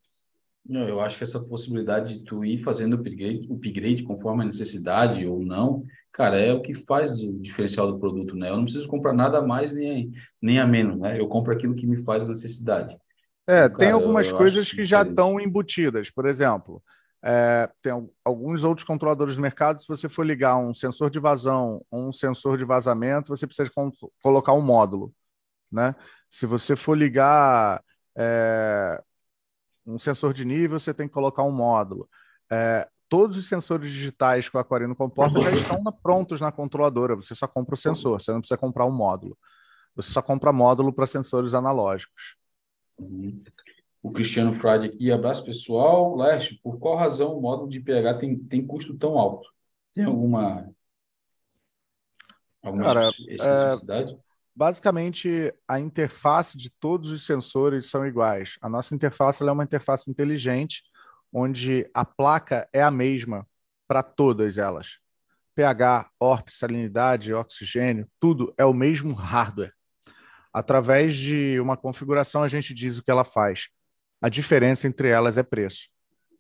Não, 0.67 0.87
eu 0.87 1.01
acho 1.01 1.17
que 1.17 1.25
essa 1.25 1.41
possibilidade 1.41 2.19
de 2.19 2.25
tu 2.25 2.45
ir 2.45 2.59
fazendo 2.63 2.95
upgrade, 2.95 3.49
upgrade 3.51 4.03
conforme 4.03 4.43
a 4.43 4.47
necessidade 4.47 5.27
ou 5.27 5.43
não, 5.43 5.85
cara, 6.13 6.39
é 6.39 6.53
o 6.53 6.61
que 6.61 6.75
faz 6.75 7.21
o 7.21 7.33
diferencial 7.41 7.91
do 7.91 7.99
produto, 7.99 8.37
né? 8.37 8.51
Eu 8.51 8.57
não 8.57 8.65
preciso 8.65 8.87
comprar 8.87 9.15
nada 9.15 9.39
a 9.39 9.47
mais 9.47 9.73
nem, 9.73 10.13
nem 10.43 10.59
a 10.59 10.67
menos, 10.67 10.99
né? 10.99 11.19
Eu 11.19 11.27
compro 11.27 11.53
aquilo 11.53 11.75
que 11.75 11.87
me 11.87 12.03
faz 12.05 12.25
a 12.25 12.29
necessidade. 12.29 12.97
É, 13.47 13.65
então, 13.65 13.79
tem 13.79 13.91
algumas 13.91 14.27
eu, 14.27 14.33
eu 14.33 14.39
coisas 14.39 14.71
que 14.71 14.85
já 14.85 15.03
estão 15.03 15.41
embutidas. 15.41 16.11
Por 16.11 16.27
exemplo, 16.27 16.83
é, 17.25 17.69
tem 17.81 17.93
alguns 18.25 18.63
outros 18.63 18.87
controladores 18.87 19.37
do 19.37 19.43
mercado. 19.43 19.81
Se 19.81 19.89
você 19.89 20.09
for 20.09 20.25
ligar 20.25 20.59
um 20.59 20.75
sensor 20.75 21.09
de 21.09 21.19
vazão 21.19 21.83
ou 21.91 22.09
um 22.09 22.13
sensor 22.13 22.59
de 22.59 22.65
vazamento, 22.65 23.29
você 23.29 23.47
precisa 23.47 23.71
colocar 24.23 24.53
um 24.53 24.61
módulo, 24.61 25.13
né? 25.73 25.95
Se 26.29 26.45
você 26.45 26.77
for 26.77 26.97
ligar 26.97 27.83
é, 28.17 29.03
um 29.89 29.99
sensor 29.99 30.33
de 30.33 30.45
nível, 30.45 30.79
você 30.79 30.93
tem 30.93 31.09
que 31.09 31.15
colocar 31.15 31.43
um 31.43 31.51
módulo. 31.51 32.09
É, 32.51 32.89
todos 33.09 33.37
os 33.37 33.49
sensores 33.49 33.91
digitais 33.91 34.49
que 34.49 34.57
o 34.57 34.61
Aquarino 34.61 34.95
comporta 34.95 35.41
já 35.41 35.51
estão 35.51 35.83
na, 35.83 35.91
prontos 35.91 36.41
na 36.41 36.53
controladora. 36.53 37.17
Você 37.17 37.35
só 37.35 37.49
compra 37.49 37.75
o 37.75 37.79
sensor, 37.79 38.21
você 38.21 38.31
não 38.31 38.41
precisa 38.41 38.59
comprar 38.59 38.87
um 38.87 38.95
módulo. 38.95 39.37
Você 39.97 40.11
só 40.13 40.21
compra 40.21 40.53
módulo 40.53 40.93
para 40.93 41.07
sensores 41.07 41.55
analógicos. 41.55 42.37
Uhum. 42.99 43.39
O 44.03 44.13
Cristiano 44.13 44.55
Frade 44.55 44.87
aqui, 44.87 45.11
abraço 45.11 45.45
pessoal. 45.45 46.17
Leste, 46.17 46.61
por 46.63 46.79
qual 46.79 46.97
razão 46.97 47.37
o 47.37 47.41
módulo 47.41 47.69
de 47.69 47.81
pH 47.81 48.15
tem, 48.15 48.39
tem 48.39 48.67
custo 48.67 48.97
tão 48.97 49.19
alto? 49.19 49.49
Tem 49.93 50.05
alguma, 50.05 50.71
alguma 52.63 52.85
Cara, 52.85 53.09
especificidade? 53.09 54.13
É, 54.13 54.28
basicamente, 54.59 55.55
a 55.69 55.79
interface 55.79 56.59
de 56.59 56.69
todos 56.69 57.13
os 57.13 57.25
sensores 57.25 57.89
são 57.89 58.05
iguais. 58.05 58.59
A 58.61 58.69
nossa 58.69 58.93
interface 58.93 59.47
é 59.47 59.53
uma 59.53 59.63
interface 59.63 60.11
inteligente 60.11 60.83
onde 61.33 61.89
a 61.95 62.05
placa 62.05 62.69
é 62.73 62.83
a 62.83 62.91
mesma 62.91 63.47
para 63.87 64.03
todas 64.03 64.59
elas. 64.59 64.99
pH, 65.55 66.11
ORP, 66.19 66.51
salinidade, 66.51 67.33
oxigênio, 67.33 68.09
tudo 68.19 68.53
é 68.59 68.65
o 68.65 68.73
mesmo 68.73 69.15
hardware. 69.15 69.73
Através 70.53 71.17
de 71.17 71.61
uma 71.61 71.77
configuração, 71.77 72.43
a 72.43 72.49
gente 72.49 72.75
diz 72.75 72.99
o 72.99 73.03
que 73.03 73.13
ela 73.13 73.25
faz. 73.25 73.69
A 74.21 74.29
diferença 74.29 74.89
entre 74.89 75.09
elas 75.09 75.39
é 75.39 75.43
preço, 75.45 75.89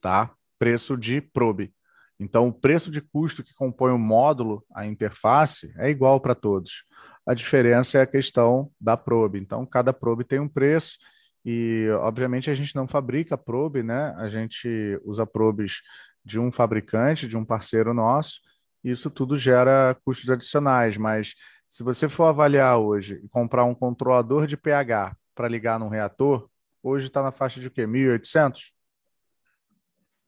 tá? 0.02 0.34
Preço 0.58 0.96
de 0.96 1.20
probe. 1.20 1.72
Então, 2.20 2.48
o 2.48 2.52
preço 2.52 2.90
de 2.90 3.00
custo 3.00 3.44
que 3.44 3.54
compõe 3.54 3.92
o 3.92 3.98
módulo, 3.98 4.64
a 4.74 4.84
interface, 4.84 5.72
é 5.76 5.88
igual 5.88 6.20
para 6.20 6.34
todos. 6.34 6.84
A 7.26 7.32
diferença 7.32 7.98
é 7.98 8.02
a 8.02 8.06
questão 8.06 8.70
da 8.80 8.96
probe. 8.96 9.38
Então, 9.38 9.64
cada 9.64 9.92
probe 9.92 10.24
tem 10.24 10.40
um 10.40 10.48
preço 10.48 10.98
e, 11.44 11.86
obviamente, 12.00 12.50
a 12.50 12.54
gente 12.54 12.74
não 12.74 12.88
fabrica 12.88 13.38
probe, 13.38 13.82
né? 13.82 14.14
A 14.16 14.26
gente 14.28 15.00
usa 15.04 15.24
probes 15.24 15.82
de 16.24 16.40
um 16.40 16.50
fabricante, 16.50 17.28
de 17.28 17.36
um 17.36 17.44
parceiro 17.44 17.94
nosso. 17.94 18.40
Isso 18.82 19.10
tudo 19.10 19.36
gera 19.36 19.96
custos 20.04 20.28
adicionais, 20.30 20.96
mas 20.96 21.34
se 21.68 21.82
você 21.82 22.08
for 22.08 22.24
avaliar 22.24 22.78
hoje 22.78 23.20
e 23.22 23.28
comprar 23.28 23.64
um 23.64 23.74
controlador 23.74 24.46
de 24.46 24.56
pH 24.56 25.16
para 25.34 25.48
ligar 25.48 25.78
num 25.78 25.88
reator, 25.88 26.48
hoje 26.82 27.06
está 27.06 27.22
na 27.22 27.30
faixa 27.30 27.60
de 27.60 27.68
o 27.68 27.70
quê? 27.70 27.86
1.800? 27.86 28.72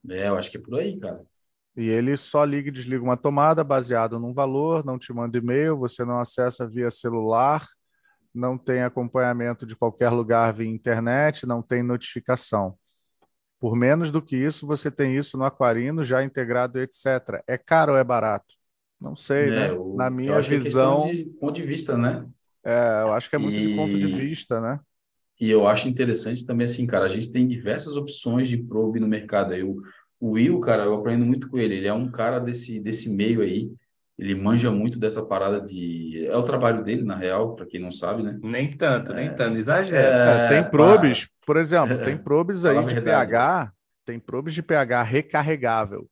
É, 0.09 0.29
eu 0.29 0.35
acho 0.35 0.49
que 0.49 0.57
é 0.57 0.61
por 0.61 0.79
aí, 0.79 0.99
cara. 0.99 1.25
E 1.75 1.87
ele 1.87 2.17
só 2.17 2.43
liga 2.43 2.69
e 2.69 2.71
desliga 2.71 3.03
uma 3.03 3.15
tomada 3.15 3.63
baseado 3.63 4.19
num 4.19 4.33
valor, 4.33 4.83
não 4.83 4.99
te 4.99 5.13
manda 5.13 5.37
e-mail, 5.37 5.77
você 5.77 6.03
não 6.03 6.19
acessa 6.19 6.67
via 6.67 6.91
celular, 6.91 7.65
não 8.33 8.57
tem 8.57 8.83
acompanhamento 8.83 9.65
de 9.65 9.75
qualquer 9.75 10.09
lugar 10.09 10.53
via 10.53 10.67
internet, 10.67 11.45
não 11.45 11.61
tem 11.61 11.81
notificação. 11.81 12.75
Por 13.59 13.75
menos 13.75 14.09
do 14.09 14.21
que 14.21 14.35
isso, 14.35 14.65
você 14.65 14.89
tem 14.89 15.15
isso 15.15 15.37
no 15.37 15.45
Aquarino 15.45 16.03
já 16.03 16.23
integrado, 16.23 16.79
etc. 16.79 17.43
É 17.47 17.57
caro 17.57 17.93
ou 17.93 17.97
é 17.97 18.03
barato? 18.03 18.55
Não 18.99 19.15
sei, 19.15 19.49
é, 19.49 19.49
né? 19.49 19.77
Na 19.95 20.09
minha 20.09 20.33
é 20.33 20.41
visão. 20.41 21.07
É 21.07 21.13
de 21.13 21.25
ponto 21.39 21.55
de 21.55 21.63
vista, 21.63 21.97
né? 21.97 22.27
É, 22.63 23.01
eu 23.03 23.13
acho 23.13 23.29
que 23.29 23.35
é 23.35 23.39
muito 23.39 23.59
e... 23.59 23.67
de 23.67 23.75
ponto 23.75 23.97
de 23.97 24.07
vista, 24.07 24.59
né? 24.59 24.79
E 25.39 25.49
eu 25.49 25.67
acho 25.67 25.87
interessante 25.87 26.45
também, 26.45 26.65
assim, 26.65 26.85
cara, 26.85 27.05
a 27.05 27.09
gente 27.09 27.31
tem 27.31 27.47
diversas 27.47 27.97
opções 27.97 28.47
de 28.47 28.57
probe 28.57 28.99
no 28.99 29.07
mercado. 29.07 29.53
Aí, 29.53 29.63
o, 30.21 30.27
o 30.27 30.31
Will, 30.31 30.59
cara, 30.59 30.83
eu 30.83 30.93
aprendo 30.93 31.25
muito 31.25 31.49
com 31.49 31.57
ele. 31.57 31.75
Ele 31.75 31.87
é 31.87 31.93
um 31.93 32.09
cara 32.09 32.39
desse, 32.39 32.79
desse 32.79 33.09
meio 33.09 33.41
aí 33.41 33.71
ele 34.21 34.35
manja 34.35 34.69
muito 34.69 34.99
dessa 34.99 35.25
parada 35.25 35.59
de. 35.59 36.27
É 36.27 36.37
o 36.37 36.43
trabalho 36.43 36.83
dele, 36.83 37.03
na 37.03 37.15
real, 37.15 37.55
para 37.55 37.65
quem 37.65 37.79
não 37.79 37.89
sabe, 37.89 38.21
né? 38.21 38.39
Nem 38.43 38.77
tanto, 38.77 39.13
é... 39.13 39.15
nem 39.15 39.35
tanto, 39.35 39.57
exagera. 39.57 39.97
É... 39.97 40.47
tem 40.47 40.69
probes, 40.69 41.27
por 41.43 41.57
exemplo, 41.57 42.03
tem 42.03 42.15
probes 42.21 42.63
aí 42.63 42.85
de 42.85 43.01
pH, 43.01 43.73
tem 44.05 44.19
probes 44.19 44.53
de 44.53 44.61
pH 44.61 45.01
recarregável. 45.01 46.07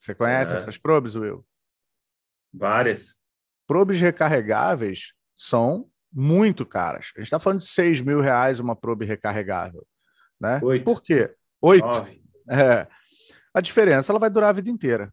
Você 0.00 0.14
conhece 0.14 0.54
é. 0.54 0.56
essas 0.56 0.78
probes, 0.78 1.14
Will? 1.14 1.44
Várias. 2.54 3.20
Probes 3.66 4.00
recarregáveis 4.00 5.12
são 5.34 5.90
muito 6.10 6.64
caras. 6.64 7.12
A 7.16 7.20
gente 7.20 7.26
está 7.26 7.38
falando 7.38 7.58
de 7.58 7.66
6 7.66 8.00
mil 8.00 8.22
reais 8.22 8.60
uma 8.60 8.74
probe 8.74 9.04
recarregável. 9.04 9.86
Né? 10.40 10.58
Oito. 10.62 10.84
Por 10.84 11.02
quê? 11.02 11.34
Oito. 11.60 12.08
É. 12.48 12.86
A 13.56 13.60
diferença 13.60 14.12
ela 14.12 14.18
vai 14.20 14.30
durar 14.30 14.50
a 14.50 14.52
vida 14.52 14.70
inteira 14.70 15.12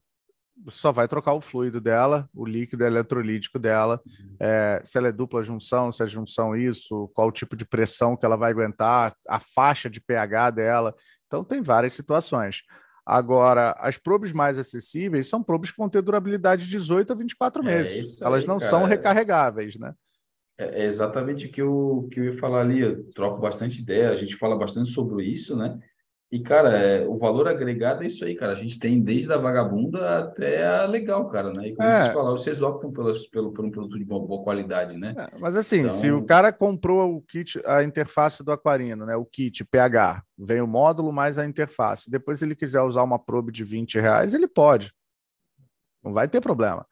só 0.68 0.92
vai 0.92 1.08
trocar 1.08 1.34
o 1.34 1.42
fluido 1.42 1.82
dela, 1.82 2.30
o 2.34 2.46
líquido 2.46 2.84
eletrolítico 2.84 3.58
dela, 3.58 4.02
uhum. 4.06 4.36
é, 4.40 4.82
se 4.84 4.98
ela 4.98 5.08
é 5.08 5.12
dupla 5.12 5.44
junção, 5.44 5.92
se 5.92 6.04
é 6.04 6.08
junção 6.08 6.56
isso, 6.56 7.10
qual 7.14 7.28
o 7.28 7.32
tipo 7.32 7.56
de 7.56 7.66
pressão 7.66 8.16
que 8.16 8.26
ela 8.26 8.36
vai 8.36 8.52
aguentar, 8.52 9.16
a 9.28 9.40
faixa 9.40 9.90
de 9.90 10.00
pH 10.00 10.52
dela. 10.52 10.96
Então, 11.28 11.44
tem 11.44 11.62
várias 11.62 11.94
situações. 11.94 12.62
Agora, 13.06 13.76
as 13.80 13.98
probes 13.98 14.32
mais 14.32 14.58
acessíveis 14.58 15.28
são 15.28 15.44
probes 15.44 15.72
que 15.72 15.78
vão 15.78 15.90
ter 15.90 16.02
durabilidade 16.02 16.66
de 16.66 16.72
18 16.72 17.12
a 17.12 17.16
24 17.16 17.62
é 17.62 17.66
meses. 17.66 18.22
É 18.22 18.26
Elas 18.26 18.46
não 18.46 18.60
cara. 18.60 18.70
são 18.70 18.86
recarregáveis, 18.86 19.78
né? 19.78 19.94
É, 20.58 20.84
é 20.84 20.86
exatamente 20.86 21.48
o 21.48 21.52
que 21.52 21.62
eu, 21.62 22.08
que 22.12 22.20
eu 22.20 22.26
ia 22.26 22.38
falar 22.38 22.62
ali. 22.62 22.80
Eu 22.80 23.12
troco 23.12 23.42
bastante 23.42 23.82
ideia, 23.82 24.12
a 24.12 24.16
gente 24.16 24.38
fala 24.38 24.58
bastante 24.58 24.92
sobre 24.92 25.26
isso, 25.26 25.58
né? 25.58 25.78
E, 26.34 26.40
cara, 26.40 26.76
é, 26.76 27.08
o 27.08 27.16
valor 27.16 27.48
agregado 27.48 28.02
é 28.04 28.08
isso 28.08 28.26
aí, 28.26 28.34
cara. 28.34 28.54
A 28.54 28.56
gente 28.56 28.80
tem 28.80 29.00
desde 29.00 29.32
a 29.32 29.38
vagabunda 29.38 30.18
até 30.18 30.66
a 30.66 30.84
legal, 30.88 31.30
cara, 31.30 31.54
né? 31.54 31.68
E 31.68 31.76
como 31.76 31.88
é. 31.88 32.02
vocês 32.02 32.14
falaram, 32.14 32.38
vocês 32.38 32.62
optam 32.64 32.92
pelas, 32.92 33.28
pelo, 33.28 33.54
por 33.54 33.64
um 33.64 33.70
produto 33.70 34.00
de 34.00 34.04
boa, 34.04 34.26
boa 34.26 34.44
qualidade, 34.44 34.98
né? 34.98 35.14
É, 35.16 35.38
mas 35.38 35.56
assim, 35.56 35.82
então... 35.82 35.92
se 35.92 36.12
o 36.12 36.26
cara 36.26 36.52
comprou 36.52 37.18
o 37.18 37.22
kit, 37.22 37.62
a 37.68 37.84
interface 37.84 38.44
do 38.44 38.52
Aquarino, 38.52 39.06
né? 39.06 39.16
O 39.16 39.24
kit 39.24 39.64
PH, 39.64 40.24
vem 40.36 40.60
o 40.60 40.66
módulo 40.66 41.14
mais 41.14 41.38
a 41.38 41.46
interface. 41.46 42.10
Depois, 42.10 42.40
se 42.40 42.46
ele 42.46 42.56
quiser 42.56 42.82
usar 42.82 43.04
uma 43.04 43.20
probe 43.20 43.52
de 43.52 43.64
20 43.64 44.00
reais, 44.00 44.34
ele 44.34 44.48
pode. 44.48 44.92
Não 46.04 46.14
vai 46.14 46.28
ter 46.28 46.42
problema. 46.42 46.84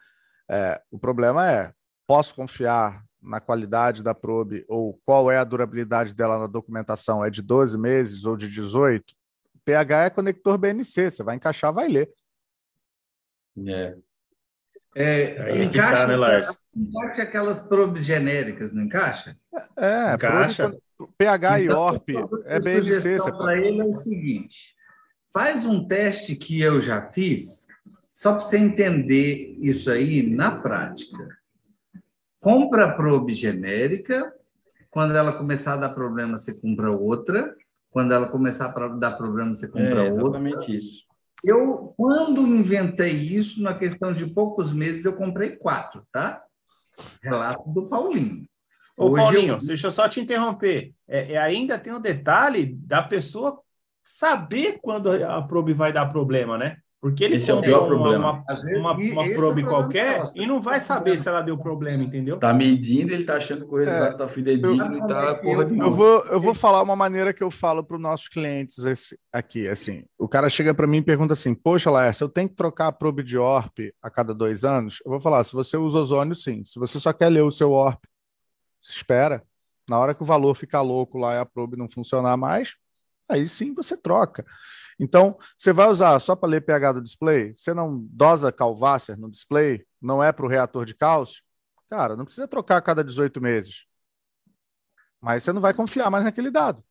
É, 0.47 0.79
o 0.91 0.99
problema 0.99 1.51
é, 1.51 1.73
posso 2.05 2.35
confiar 2.35 3.03
na 3.19 3.39
qualidade 3.39 4.03
da 4.03 4.13
probe 4.13 4.63
ou 4.67 5.01
qual 5.03 5.31
é 5.31 5.39
a 5.39 5.43
durabilidade 5.43 6.13
dela 6.13 6.37
na 6.37 6.45
documentação, 6.45 7.25
é 7.25 7.31
de 7.31 7.41
12 7.41 7.75
meses 7.75 8.23
ou 8.23 8.37
de 8.37 8.47
18, 8.47 9.19
pH 9.71 10.03
é 10.03 10.09
conector 10.09 10.57
BNC, 10.57 11.11
você 11.11 11.23
vai 11.23 11.37
encaixar, 11.37 11.73
vai 11.73 11.87
ler. 11.87 12.11
É. 13.65 13.95
É, 14.93 15.63
encaixa, 15.63 16.01
tá, 16.01 16.07
né, 16.07 16.17
Lars? 16.17 16.61
encaixa 16.75 17.23
aquelas 17.23 17.59
probes 17.61 18.03
genéricas, 18.03 18.73
não 18.73 18.83
encaixa? 18.83 19.37
É, 19.77 20.13
encaixa. 20.15 20.69
Probe, 20.97 21.13
pH 21.17 21.61
então, 21.61 21.75
e 21.75 21.79
ORP 21.79 22.09
é 22.45 22.59
BNC. 22.59 23.17
Para 23.31 23.57
ele 23.57 23.79
é 23.79 23.85
o 23.85 23.95
seguinte: 23.95 24.75
faz 25.33 25.65
um 25.65 25.87
teste 25.87 26.35
que 26.35 26.59
eu 26.59 26.81
já 26.81 27.09
fiz, 27.09 27.67
só 28.11 28.31
para 28.31 28.41
você 28.41 28.57
entender 28.57 29.55
isso 29.61 29.89
aí 29.89 30.29
na 30.29 30.59
prática. 30.59 31.25
Compra 32.41 32.87
a 32.87 32.93
probe 32.93 33.33
genérica, 33.33 34.33
quando 34.89 35.15
ela 35.15 35.37
começar 35.37 35.73
a 35.73 35.77
dar 35.77 35.89
problema, 35.95 36.35
você 36.35 36.59
compra 36.59 36.91
outra. 36.91 37.55
Quando 37.91 38.13
ela 38.13 38.29
começar 38.29 38.73
a 38.75 38.87
dar 38.87 39.11
problema, 39.11 39.53
você 39.53 39.67
compra 39.67 40.05
é, 40.05 40.07
exatamente 40.07 40.23
outra. 40.23 40.39
Exatamente 40.39 40.75
isso. 40.75 41.11
Eu, 41.43 41.93
quando 41.97 42.47
inventei 42.47 43.13
isso, 43.13 43.61
na 43.61 43.73
questão 43.73 44.13
de 44.13 44.27
poucos 44.27 44.71
meses, 44.71 45.05
eu 45.05 45.13
comprei 45.13 45.55
quatro, 45.55 46.03
tá? 46.11 46.41
Relato 47.21 47.69
do 47.69 47.87
Paulinho. 47.87 48.47
Ô, 48.95 49.09
Hoje 49.09 49.23
Paulinho, 49.23 49.53
eu... 49.55 49.57
deixa 49.57 49.87
eu 49.87 49.91
só 49.91 50.07
te 50.07 50.21
interromper. 50.21 50.93
É, 51.07 51.33
é, 51.33 51.37
ainda 51.37 51.79
tem 51.79 51.91
o 51.91 51.97
um 51.97 52.01
detalhe 52.01 52.75
da 52.75 53.01
pessoa 53.03 53.59
saber 54.03 54.79
quando 54.81 55.11
a 55.11 55.41
probe 55.41 55.73
vai 55.73 55.91
dar 55.91 56.05
problema, 56.07 56.57
né? 56.57 56.77
Porque 57.01 57.23
ele 57.23 57.37
esse 57.37 57.49
é 57.49 57.53
o 57.55 57.61
pior 57.61 57.87
problema. 57.87 58.43
Uma, 58.45 58.93
uma, 58.93 58.93
uma 58.93 59.25
é 59.25 59.33
probe 59.33 59.63
qualquer 59.63 60.29
e 60.35 60.45
não 60.45 60.61
vai 60.61 60.79
saber 60.79 61.17
se 61.17 61.27
ela 61.27 61.41
deu 61.41 61.57
problema, 61.57 62.03
entendeu? 62.03 62.37
Tá 62.37 62.53
medindo, 62.53 63.11
ele 63.11 63.23
tá 63.23 63.37
achando 63.37 63.65
que 63.65 63.73
o 63.73 63.77
resultado 63.77 64.13
é, 64.13 64.17
tá 64.17 64.27
fidedigno 64.27 64.97
e 64.97 65.07
tá 65.07 65.33
porra 65.33 65.65
de 65.65 65.79
eu 65.79 65.91
vou, 65.91 66.23
eu 66.27 66.39
vou 66.39 66.53
falar 66.53 66.83
uma 66.83 66.95
maneira 66.95 67.33
que 67.33 67.41
eu 67.41 67.49
falo 67.49 67.83
para 67.83 67.95
os 67.95 68.01
nossos 68.01 68.27
clientes 68.27 68.77
aqui, 69.33 69.67
assim. 69.67 70.05
O 70.15 70.27
cara 70.27 70.47
chega 70.47 70.75
para 70.75 70.85
mim 70.85 70.97
e 70.97 71.01
pergunta 71.01 71.33
assim: 71.33 71.55
"Poxa, 71.55 71.89
Laércio, 71.89 72.25
eu 72.25 72.29
tenho 72.29 72.47
que 72.47 72.55
trocar 72.55 72.87
a 72.87 72.91
probe 72.91 73.23
de 73.23 73.35
ORP 73.35 73.91
a 73.99 74.09
cada 74.11 74.31
dois 74.31 74.63
anos?" 74.63 75.01
Eu 75.03 75.09
vou 75.09 75.19
falar: 75.19 75.43
"Se 75.43 75.53
você 75.53 75.77
usa 75.77 75.97
ozônio, 75.97 76.35
sim. 76.35 76.63
Se 76.63 76.77
você 76.77 76.99
só 76.99 77.11
quer 77.11 77.29
ler 77.29 77.41
o 77.41 77.49
seu 77.49 77.71
ORP, 77.71 78.07
se 78.79 78.91
espera. 78.91 79.41
Na 79.89 79.97
hora 79.97 80.13
que 80.13 80.21
o 80.21 80.25
valor 80.25 80.53
ficar 80.53 80.81
louco 80.81 81.17
lá 81.17 81.33
e 81.33 81.39
a 81.39 81.45
probe 81.47 81.75
não 81.75 81.89
funcionar 81.89 82.37
mais, 82.37 82.75
aí 83.27 83.47
sim 83.47 83.73
você 83.73 83.97
troca." 83.97 84.45
Então, 84.99 85.37
você 85.57 85.73
vai 85.73 85.87
usar 85.87 86.19
só 86.19 86.35
para 86.35 86.49
ler 86.49 86.61
pH 86.61 86.93
do 86.93 87.01
display? 87.01 87.53
Você 87.55 87.73
não 87.73 87.99
dosa 88.11 88.51
Calvácer 88.51 89.17
no 89.17 89.29
display? 89.29 89.85
Não 90.01 90.23
é 90.23 90.31
para 90.31 90.45
o 90.45 90.49
reator 90.49 90.85
de 90.85 90.95
cálcio? 90.95 91.43
Cara, 91.89 92.15
não 92.15 92.25
precisa 92.25 92.47
trocar 92.47 92.77
a 92.77 92.81
cada 92.81 93.03
18 93.03 93.41
meses. 93.41 93.85
Mas 95.19 95.43
você 95.43 95.51
não 95.51 95.61
vai 95.61 95.73
confiar 95.73 96.09
mais 96.09 96.23
naquele 96.23 96.49
dado. 96.49 96.83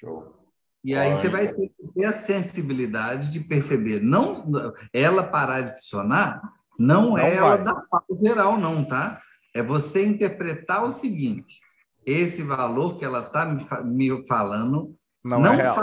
Show. 0.00 0.34
E 0.82 0.94
aí 0.94 1.14
você 1.14 1.28
vai 1.28 1.48
ter 1.48 1.68
que 1.68 1.92
ter 1.94 2.04
a 2.04 2.12
sensibilidade 2.12 3.30
de 3.30 3.40
perceber, 3.40 4.00
não 4.00 4.44
ela 4.92 5.22
parar 5.22 5.62
de 5.62 5.76
funcionar, 5.78 6.42
não, 6.78 7.10
não 7.10 7.18
é 7.18 7.36
ela 7.36 7.56
dar 7.56 7.80
pau 7.88 8.04
geral, 8.20 8.58
não, 8.58 8.84
tá? 8.84 9.18
É 9.54 9.62
você 9.62 10.04
interpretar 10.04 10.84
o 10.84 10.92
seguinte: 10.92 11.60
esse 12.04 12.42
valor 12.42 12.98
que 12.98 13.04
ela 13.04 13.20
está 13.20 13.46
me 13.46 14.26
falando 14.26 14.94
não, 15.24 15.40
não 15.40 15.52
é 15.54 15.56
real. 15.56 15.76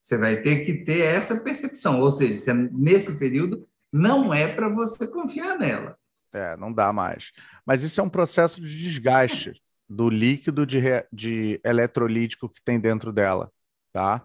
Você 0.00 0.18
vai 0.18 0.40
ter 0.42 0.64
que 0.64 0.84
ter 0.84 1.00
essa 1.00 1.40
percepção, 1.40 2.00
ou 2.00 2.10
seja, 2.10 2.52
nesse 2.54 3.18
período 3.18 3.66
não 3.92 4.32
é 4.32 4.52
para 4.52 4.68
você 4.68 5.06
confiar 5.06 5.58
nela. 5.58 5.96
É, 6.32 6.56
não 6.56 6.72
dá 6.72 6.92
mais. 6.92 7.30
Mas 7.64 7.82
isso 7.82 8.00
é 8.00 8.04
um 8.04 8.08
processo 8.08 8.60
de 8.60 8.82
desgaste 8.82 9.62
do 9.88 10.08
líquido 10.08 10.66
de, 10.66 10.80
de 11.12 11.60
eletrolítico 11.62 12.48
que 12.48 12.62
tem 12.62 12.80
dentro 12.80 13.12
dela, 13.12 13.52
tá? 13.92 14.24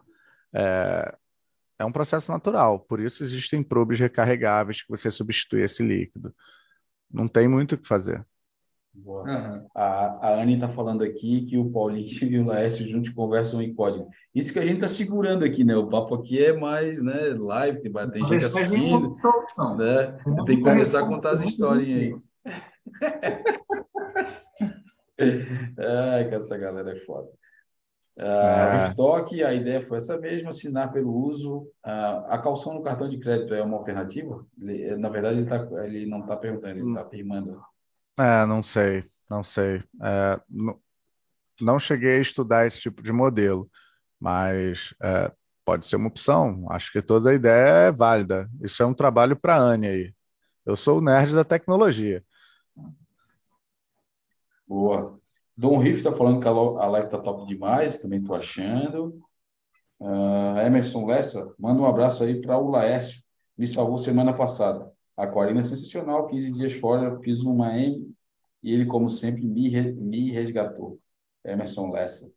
É, 0.53 1.15
é 1.79 1.85
um 1.85 1.91
processo 1.91 2.31
natural, 2.31 2.79
por 2.79 2.99
isso 2.99 3.21
existem 3.21 3.61
probes 3.61 3.99
recarregáveis 3.99 4.81
que 4.81 4.89
você 4.89 5.11
substitui 5.11 5.61
esse 5.61 5.83
líquido. 5.83 6.33
Não 7.11 7.27
tem 7.27 7.47
muito 7.47 7.75
o 7.75 7.77
que 7.77 7.87
fazer. 7.87 8.25
Uhum. 9.05 9.67
A, 9.75 10.27
a 10.27 10.41
Anne 10.41 10.55
está 10.55 10.67
falando 10.67 11.03
aqui 11.03 11.45
que 11.45 11.57
o 11.57 11.69
Paulinho 11.71 12.07
e 12.23 12.39
o 12.39 12.45
Laércio 12.45 12.87
juntos 12.87 13.11
conversam 13.11 13.61
em 13.61 13.73
código. 13.73 14.09
Isso 14.33 14.51
que 14.51 14.59
a 14.59 14.65
gente 14.65 14.75
está 14.75 14.87
segurando 14.87 15.45
aqui, 15.45 15.63
né? 15.63 15.75
O 15.75 15.87
papo 15.87 16.15
aqui 16.15 16.43
é 16.43 16.53
mais 16.53 17.01
né, 17.01 17.35
live, 17.37 17.81
tem, 17.81 17.91
tem 18.11 18.25
gente 18.25 18.45
assistindo. 18.45 19.13
Né? 19.77 20.17
Tem 20.45 20.57
que 20.57 20.63
começar 20.63 21.01
a 21.01 21.07
contar 21.07 21.31
as 21.31 21.41
historinhas 21.41 21.99
aí. 22.01 22.15
Ai, 25.19 26.29
que 26.29 26.35
essa 26.35 26.57
galera 26.57 26.91
é 26.91 26.99
foda. 27.01 27.27
Uh, 28.19 28.89
estoque, 28.89 29.43
a 29.43 29.53
ideia 29.53 29.85
foi 29.85 29.97
essa 29.97 30.17
mesma, 30.17 30.49
assinar 30.49 30.91
pelo 30.91 31.13
uso. 31.13 31.59
Uh, 31.85 32.25
a 32.27 32.39
calção 32.39 32.73
no 32.73 32.81
cartão 32.81 33.07
de 33.07 33.19
crédito 33.19 33.53
é 33.53 33.61
uma 33.61 33.77
alternativa? 33.77 34.43
Ele, 34.59 34.95
na 34.97 35.09
verdade, 35.09 35.39
ele, 35.39 35.47
tá, 35.47 35.67
ele 35.85 36.07
não 36.07 36.21
está 36.21 36.35
perguntando, 36.35 36.79
ele 36.79 36.89
está 36.89 37.01
afirmando. 37.01 37.61
É, 38.19 38.45
não 38.45 38.63
sei, 38.63 39.05
não 39.29 39.43
sei. 39.43 39.83
É, 40.01 40.39
não, 40.49 40.79
não 41.61 41.79
cheguei 41.79 42.17
a 42.17 42.21
estudar 42.21 42.65
esse 42.65 42.79
tipo 42.79 43.01
de 43.01 43.11
modelo, 43.11 43.69
mas 44.19 44.93
é, 45.01 45.31
pode 45.63 45.85
ser 45.85 45.97
uma 45.97 46.07
opção. 46.07 46.65
Acho 46.71 46.91
que 46.91 47.01
toda 47.01 47.29
a 47.29 47.33
ideia 47.33 47.87
é 47.87 47.91
válida. 47.91 48.49
Isso 48.61 48.81
é 48.81 48.85
um 48.85 48.93
trabalho 48.93 49.35
para 49.35 49.55
a 49.55 49.59
Anne 49.59 49.87
aí. 49.87 50.13
Eu 50.65 50.75
sou 50.75 50.97
o 50.97 51.01
nerd 51.01 51.33
da 51.33 51.43
tecnologia. 51.43 52.23
Boa. 54.67 55.19
Dom 55.55 55.77
Riff 55.79 55.97
está 55.97 56.11
falando 56.11 56.39
que 56.39 56.47
a 56.47 56.51
live 56.51 57.07
está 57.07 57.17
top 57.19 57.47
demais, 57.47 57.99
também 57.99 58.19
estou 58.19 58.35
achando. 58.35 59.19
Uh, 59.99 60.59
Emerson 60.63 61.05
Lessa, 61.05 61.55
manda 61.57 61.81
um 61.81 61.85
abraço 61.85 62.23
aí 62.23 62.39
para 62.39 62.57
o 62.57 62.69
Laércio, 62.69 63.23
me 63.57 63.65
salvou 63.65 63.97
semana 63.97 64.33
passada. 64.33 64.91
Aquarina 65.15 65.61
é 65.61 65.63
sensacional, 65.63 66.27
15 66.27 66.51
dias 66.51 66.73
fora, 66.73 67.19
fiz 67.21 67.41
uma 67.41 67.75
M 67.75 68.06
e 68.61 68.73
ele, 68.73 68.85
como 68.85 69.09
sempre, 69.09 69.43
me, 69.43 69.69
me 69.93 70.31
resgatou. 70.31 70.99
Emerson 71.43 71.91
Lessa. 71.91 72.31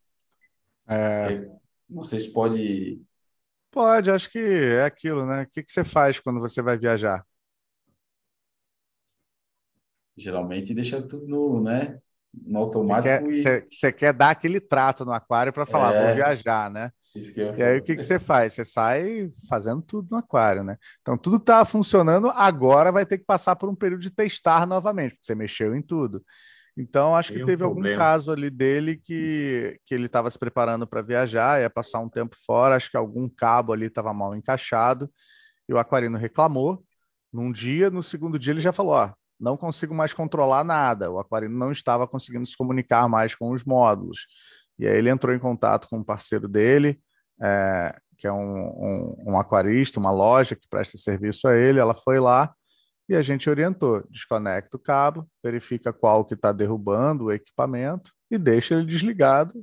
É... 0.88 1.32
é... 1.32 2.04
Sei 2.04 2.20
se 2.20 2.32
pode. 2.32 3.02
Pode, 3.70 4.10
acho 4.10 4.30
que 4.30 4.38
é 4.38 4.84
aquilo, 4.84 5.26
né? 5.26 5.42
O 5.42 5.46
que, 5.48 5.62
que 5.62 5.70
você 5.70 5.84
faz 5.84 6.20
quando 6.20 6.40
você 6.40 6.62
vai 6.62 6.78
viajar? 6.78 7.24
Geralmente 10.16 10.74
deixa 10.74 11.00
tudo 11.02 11.26
no, 11.26 11.62
né? 11.62 12.00
no 12.32 12.58
automático. 12.60 13.26
Você 13.26 13.62
quer, 13.62 13.88
e... 13.88 13.92
quer 13.92 14.12
dar 14.12 14.30
aquele 14.30 14.60
trato 14.60 15.04
no 15.04 15.12
aquário 15.12 15.52
para 15.52 15.66
falar, 15.66 15.94
é... 15.94 16.06
vou 16.06 16.14
viajar, 16.14 16.70
né? 16.70 16.92
E 17.58 17.62
aí 17.62 17.78
o 17.78 17.82
que, 17.82 17.96
que 17.96 18.02
você 18.02 18.18
faz? 18.18 18.52
Você 18.52 18.64
sai 18.64 19.30
fazendo 19.48 19.82
tudo 19.82 20.08
no 20.10 20.18
aquário, 20.18 20.62
né? 20.62 20.76
Então 21.00 21.18
tudo 21.18 21.38
que 21.38 21.42
está 21.42 21.64
funcionando 21.64 22.28
agora 22.28 22.92
vai 22.92 23.04
ter 23.04 23.18
que 23.18 23.24
passar 23.24 23.56
por 23.56 23.68
um 23.68 23.74
período 23.74 24.00
de 24.00 24.10
testar 24.10 24.66
novamente, 24.66 25.14
porque 25.14 25.26
você 25.26 25.34
mexeu 25.34 25.74
em 25.74 25.82
tudo. 25.82 26.24
Então 26.76 27.16
acho 27.16 27.32
Tem 27.32 27.40
que 27.40 27.46
teve 27.46 27.64
um 27.64 27.66
algum 27.66 27.82
caso 27.96 28.30
ali 28.30 28.48
dele 28.48 28.96
que, 28.96 29.78
que 29.84 29.94
ele 29.94 30.06
estava 30.06 30.30
se 30.30 30.38
preparando 30.38 30.86
para 30.86 31.02
viajar, 31.02 31.60
ia 31.60 31.68
passar 31.68 31.98
um 31.98 32.08
tempo 32.08 32.36
fora, 32.46 32.76
acho 32.76 32.90
que 32.90 32.96
algum 32.96 33.28
cabo 33.28 33.72
ali 33.72 33.86
estava 33.86 34.14
mal 34.14 34.34
encaixado, 34.34 35.10
e 35.68 35.74
o 35.74 35.78
aquarino 35.78 36.16
reclamou. 36.16 36.84
Num 37.32 37.52
dia, 37.52 37.90
no 37.90 38.02
segundo 38.02 38.38
dia 38.38 38.52
ele 38.52 38.60
já 38.60 38.72
falou, 38.72 38.92
ó, 38.92 39.12
não 39.38 39.56
consigo 39.56 39.94
mais 39.94 40.12
controlar 40.12 40.64
nada. 40.64 41.10
O 41.10 41.18
aquarino 41.18 41.56
não 41.56 41.72
estava 41.72 42.06
conseguindo 42.06 42.46
se 42.46 42.56
comunicar 42.56 43.08
mais 43.08 43.34
com 43.34 43.50
os 43.50 43.64
módulos. 43.64 44.26
E 44.80 44.88
aí 44.88 44.96
ele 44.96 45.10
entrou 45.10 45.34
em 45.34 45.38
contato 45.38 45.86
com 45.88 45.98
um 45.98 46.02
parceiro 46.02 46.48
dele, 46.48 46.98
é, 47.40 47.94
que 48.16 48.26
é 48.26 48.32
um, 48.32 48.38
um, 48.38 49.24
um, 49.28 49.38
aquarista, 49.38 50.00
uma 50.00 50.10
loja 50.10 50.56
que 50.56 50.66
presta 50.68 50.96
serviço 50.96 51.46
a 51.46 51.54
ele. 51.54 51.78
Ela 51.78 51.94
foi 51.94 52.18
lá 52.18 52.54
e 53.06 53.14
a 53.14 53.20
gente 53.20 53.50
orientou: 53.50 54.02
desconecta 54.08 54.78
o 54.78 54.80
cabo, 54.80 55.28
verifica 55.44 55.92
qual 55.92 56.24
que 56.24 56.32
está 56.32 56.50
derrubando 56.50 57.26
o 57.26 57.32
equipamento 57.32 58.10
e 58.30 58.38
deixa 58.38 58.74
ele 58.74 58.86
desligado. 58.86 59.54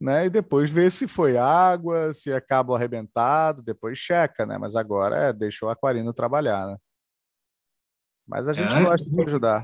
Né, 0.00 0.26
e 0.26 0.30
depois 0.30 0.68
vê 0.68 0.90
se 0.90 1.06
foi 1.08 1.38
água, 1.38 2.12
se 2.12 2.30
é 2.30 2.38
cabo 2.40 2.74
arrebentado, 2.74 3.62
depois 3.62 3.96
checa, 3.96 4.44
né? 4.44 4.58
Mas 4.58 4.74
agora 4.76 5.16
é, 5.16 5.32
deixou 5.32 5.68
o 5.68 5.72
aquarino 5.72 6.12
trabalhar, 6.12 6.66
né? 6.66 6.76
Mas 8.26 8.48
a 8.48 8.52
gente 8.52 8.74
é, 8.74 8.82
gosta 8.82 9.08
de 9.08 9.22
ajudar. 9.22 9.62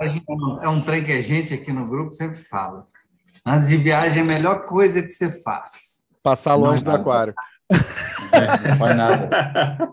É 0.63 0.69
um 0.69 0.81
trem 0.81 1.05
que 1.05 1.13
a 1.13 1.21
gente 1.21 1.53
aqui 1.53 1.73
no 1.73 1.87
grupo 1.87 2.15
sempre 2.15 2.39
fala. 2.39 2.87
Antes 3.47 3.69
de 3.69 3.77
viagem, 3.77 4.23
a 4.23 4.25
melhor 4.25 4.67
coisa 4.67 5.03
que 5.03 5.11
você 5.11 5.31
faz. 5.43 6.05
Passar 6.23 6.55
longe 6.55 6.85
não, 6.85 6.93
do 6.93 7.01
aquário. 7.01 7.35
não 7.71 8.79
faz 8.79 8.97
nada. 8.97 9.91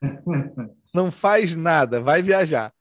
Não 0.94 1.10
faz 1.10 1.54
nada, 1.54 2.00
vai 2.00 2.22
viajar. 2.22 2.72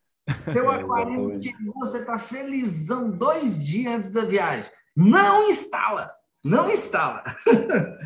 Seu 0.51 0.69
aquário 0.71 1.29
você 1.75 1.99
está 1.99 2.17
felizão 2.17 3.09
dois 3.11 3.63
dias 3.63 3.93
antes 3.93 4.11
da 4.11 4.23
viagem. 4.23 4.71
Não 4.95 5.49
instala! 5.49 6.09
Não 6.43 6.69
instala! 6.69 7.23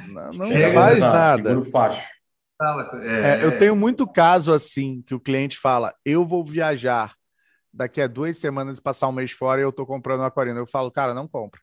Não, 0.08 0.32
não 0.32 0.74
faz 0.74 1.00
nada. 1.00 1.52
É, 3.04 3.42
é, 3.42 3.46
eu 3.46 3.58
tenho 3.58 3.76
muito 3.76 4.08
caso 4.08 4.54
assim 4.54 5.02
que 5.06 5.16
o 5.16 5.20
cliente 5.20 5.58
fala: 5.58 5.94
eu 6.06 6.26
vou 6.26 6.44
viajar. 6.44 7.16
daqui 7.74 8.02
a 8.02 8.08
duas 8.08 8.38
semanas 8.38 8.80
passar 8.80 9.08
um 9.08 9.14
mês 9.14 9.32
fora 9.32 9.62
e 9.62 9.64
eu 9.64 9.70
estou 9.70 9.86
comprando 9.86 10.22
o 10.22 10.26
Aquarino. 10.26 10.60
Eu 10.60 10.68
falo, 10.68 10.92
cara, 10.92 11.14
não 11.14 11.28
compra. 11.28 11.62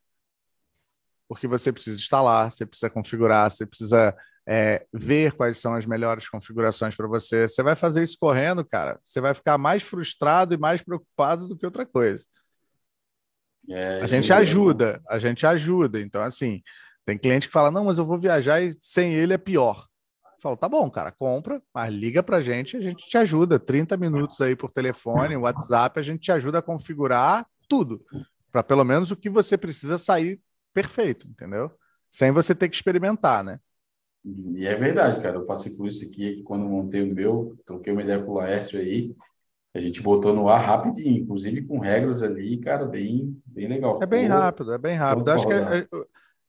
Porque 1.28 1.46
você 1.46 1.70
precisa 1.70 1.96
instalar, 1.96 2.50
você 2.50 2.64
precisa 2.64 2.88
configurar, 2.88 3.50
você 3.50 3.66
precisa 3.66 4.16
é, 4.48 4.86
ver 4.92 5.32
quais 5.32 5.58
são 5.58 5.74
as 5.74 5.84
melhores 5.84 6.28
configurações 6.28 6.96
para 6.96 7.06
você. 7.06 7.46
Você 7.46 7.62
vai 7.62 7.76
fazer 7.76 8.02
isso 8.02 8.16
correndo, 8.18 8.64
cara, 8.64 8.98
você 9.04 9.20
vai 9.20 9.34
ficar 9.34 9.58
mais 9.58 9.82
frustrado 9.82 10.54
e 10.54 10.58
mais 10.58 10.80
preocupado 10.80 11.46
do 11.46 11.56
que 11.56 11.66
outra 11.66 11.84
coisa. 11.84 12.24
É, 13.68 13.96
a 13.96 14.06
gente 14.06 14.32
ajuda, 14.32 15.00
a 15.08 15.18
gente 15.18 15.46
ajuda. 15.46 16.00
Então, 16.00 16.22
assim, 16.22 16.62
tem 17.04 17.18
cliente 17.18 17.46
que 17.46 17.52
fala: 17.52 17.70
não, 17.70 17.84
mas 17.84 17.98
eu 17.98 18.06
vou 18.06 18.16
viajar 18.16 18.62
e 18.62 18.74
sem 18.80 19.12
ele 19.14 19.34
é 19.34 19.38
pior. 19.38 19.84
Eu 20.24 20.42
falo, 20.42 20.56
tá 20.56 20.68
bom, 20.68 20.88
cara, 20.88 21.12
compra, 21.12 21.60
mas 21.74 21.92
liga 21.92 22.22
pra 22.22 22.40
gente, 22.40 22.76
a 22.76 22.80
gente 22.80 23.06
te 23.06 23.18
ajuda. 23.18 23.58
30 23.58 23.96
minutos 23.96 24.40
aí 24.40 24.56
por 24.56 24.70
telefone, 24.70 25.36
WhatsApp, 25.36 25.98
a 25.98 26.02
gente 26.02 26.20
te 26.20 26.32
ajuda 26.32 26.60
a 26.60 26.62
configurar 26.62 27.44
tudo. 27.68 28.02
Para 28.50 28.62
pelo 28.62 28.84
menos 28.84 29.10
o 29.10 29.16
que 29.16 29.28
você 29.28 29.58
precisa 29.58 29.98
sair 29.98 30.40
perfeito, 30.72 31.26
entendeu? 31.26 31.70
Sem 32.10 32.30
você 32.30 32.54
ter 32.54 32.68
que 32.68 32.76
experimentar, 32.76 33.44
né? 33.44 33.60
E 34.24 34.66
é 34.66 34.74
verdade, 34.74 35.20
cara. 35.20 35.36
Eu 35.36 35.46
passei 35.46 35.74
por 35.74 35.86
isso 35.86 36.04
aqui 36.04 36.42
quando 36.42 36.64
montei 36.64 37.02
o 37.02 37.14
meu, 37.14 37.56
troquei 37.64 37.92
uma 37.92 38.02
ideia 38.02 38.22
com 38.22 38.32
o 38.32 38.34
Laércio 38.34 38.78
aí. 38.78 39.14
A 39.74 39.80
gente 39.80 40.02
botou 40.02 40.34
no 40.34 40.48
ar 40.48 40.64
rapidinho, 40.64 41.22
inclusive 41.22 41.62
com 41.62 41.78
regras 41.78 42.22
ali, 42.22 42.58
cara, 42.58 42.84
bem, 42.84 43.40
bem 43.46 43.68
legal. 43.68 44.00
É 44.02 44.06
bem 44.06 44.26
Pô, 44.26 44.34
rápido, 44.34 44.72
é 44.72 44.78
bem 44.78 44.96
rápido. 44.96 45.30
Acho 45.30 45.46
que 45.46 45.52
é, 45.52 45.78
é 45.78 45.88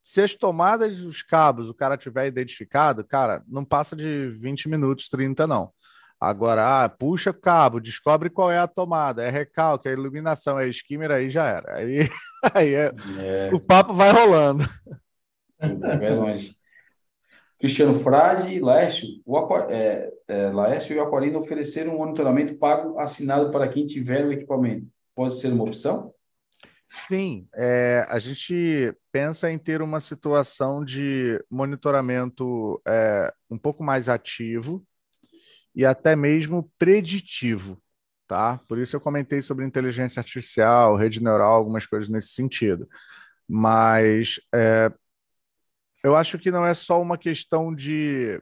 se 0.01 0.21
as 0.21 0.33
tomadas 0.33 1.01
os 1.01 1.21
cabos 1.21 1.69
o 1.69 1.73
cara 1.73 1.97
tiver 1.97 2.25
identificado, 2.27 3.03
cara, 3.03 3.43
não 3.47 3.65
passa 3.65 3.95
de 3.95 4.29
20 4.29 4.69
minutos, 4.69 5.09
30 5.09 5.45
não. 5.45 5.71
Agora, 6.19 6.83
ah, 6.83 6.89
puxa 6.89 7.29
o 7.29 7.33
cabo, 7.33 7.79
descobre 7.79 8.29
qual 8.29 8.51
é 8.51 8.57
a 8.57 8.67
tomada, 8.67 9.23
é 9.23 9.29
recalque, 9.29 9.87
é 9.87 9.93
iluminação, 9.93 10.59
é 10.59 10.67
skimmer, 10.67 11.11
aí 11.11 11.29
já 11.29 11.47
era. 11.47 11.77
Aí, 11.77 11.99
aí 12.53 12.73
é, 12.73 12.91
é. 13.19 13.49
o 13.53 13.59
papo 13.59 13.93
vai 13.93 14.11
rolando. 14.11 14.65
Vai 15.59 16.13
longe. 16.13 16.59
Cristiano 17.57 18.01
Frade 18.01 18.53
e 18.53 18.59
Laércio, 18.59 19.07
o, 19.25 19.57
é, 19.69 20.09
é, 20.27 20.49
Laércio 20.49 20.93
e 20.93 20.97
o 20.97 21.03
Aquarino 21.03 21.39
ofereceram 21.39 21.95
um 21.95 21.97
monitoramento 21.97 22.55
pago 22.55 22.97
assinado 22.99 23.51
para 23.51 23.67
quem 23.67 23.85
tiver 23.85 24.25
o 24.25 24.31
equipamento. 24.31 24.87
Pode 25.13 25.39
ser 25.39 25.51
uma 25.51 25.65
opção? 25.65 26.13
Sim, 26.85 27.47
é, 27.53 28.05
a 28.09 28.17
gente 28.17 28.93
pensa 29.11 29.51
em 29.51 29.57
ter 29.57 29.81
uma 29.81 29.99
situação 29.99 30.83
de 30.83 31.39
monitoramento 31.49 32.81
é, 32.87 33.31
um 33.49 33.57
pouco 33.57 33.83
mais 33.83 34.09
ativo 34.09 34.83
e 35.75 35.85
até 35.85 36.15
mesmo 36.15 36.71
preditivo, 36.77 37.81
tá? 38.27 38.59
Por 38.67 38.77
isso 38.77 38.95
eu 38.95 39.01
comentei 39.01 39.41
sobre 39.41 39.65
inteligência 39.65 40.19
artificial, 40.19 40.95
rede 40.95 41.23
neural, 41.23 41.53
algumas 41.53 41.85
coisas 41.85 42.09
nesse 42.09 42.29
sentido. 42.29 42.87
Mas 43.47 44.39
é, 44.53 44.91
eu 46.03 46.15
acho 46.15 46.37
que 46.37 46.51
não 46.51 46.65
é 46.65 46.73
só 46.73 47.01
uma 47.01 47.17
questão 47.17 47.73
de, 47.73 48.41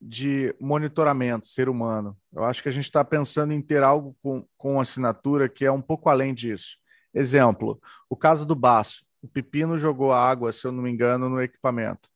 de 0.00 0.54
monitoramento 0.60 1.46
ser 1.46 1.68
humano. 1.68 2.16
Eu 2.32 2.44
acho 2.44 2.62
que 2.62 2.68
a 2.68 2.72
gente 2.72 2.84
está 2.84 3.04
pensando 3.04 3.52
em 3.52 3.60
ter 3.60 3.82
algo 3.82 4.16
com, 4.22 4.46
com 4.56 4.80
assinatura 4.80 5.48
que 5.48 5.64
é 5.64 5.72
um 5.72 5.82
pouco 5.82 6.08
além 6.08 6.34
disso 6.34 6.76
Exemplo, 7.16 7.80
o 8.10 8.14
caso 8.14 8.44
do 8.44 8.54
baço. 8.54 9.06
O 9.22 9.26
Pepino 9.26 9.78
jogou 9.78 10.12
água, 10.12 10.52
se 10.52 10.66
eu 10.66 10.70
não 10.70 10.82
me 10.82 10.90
engano, 10.90 11.30
no 11.30 11.40
equipamento. 11.40 12.10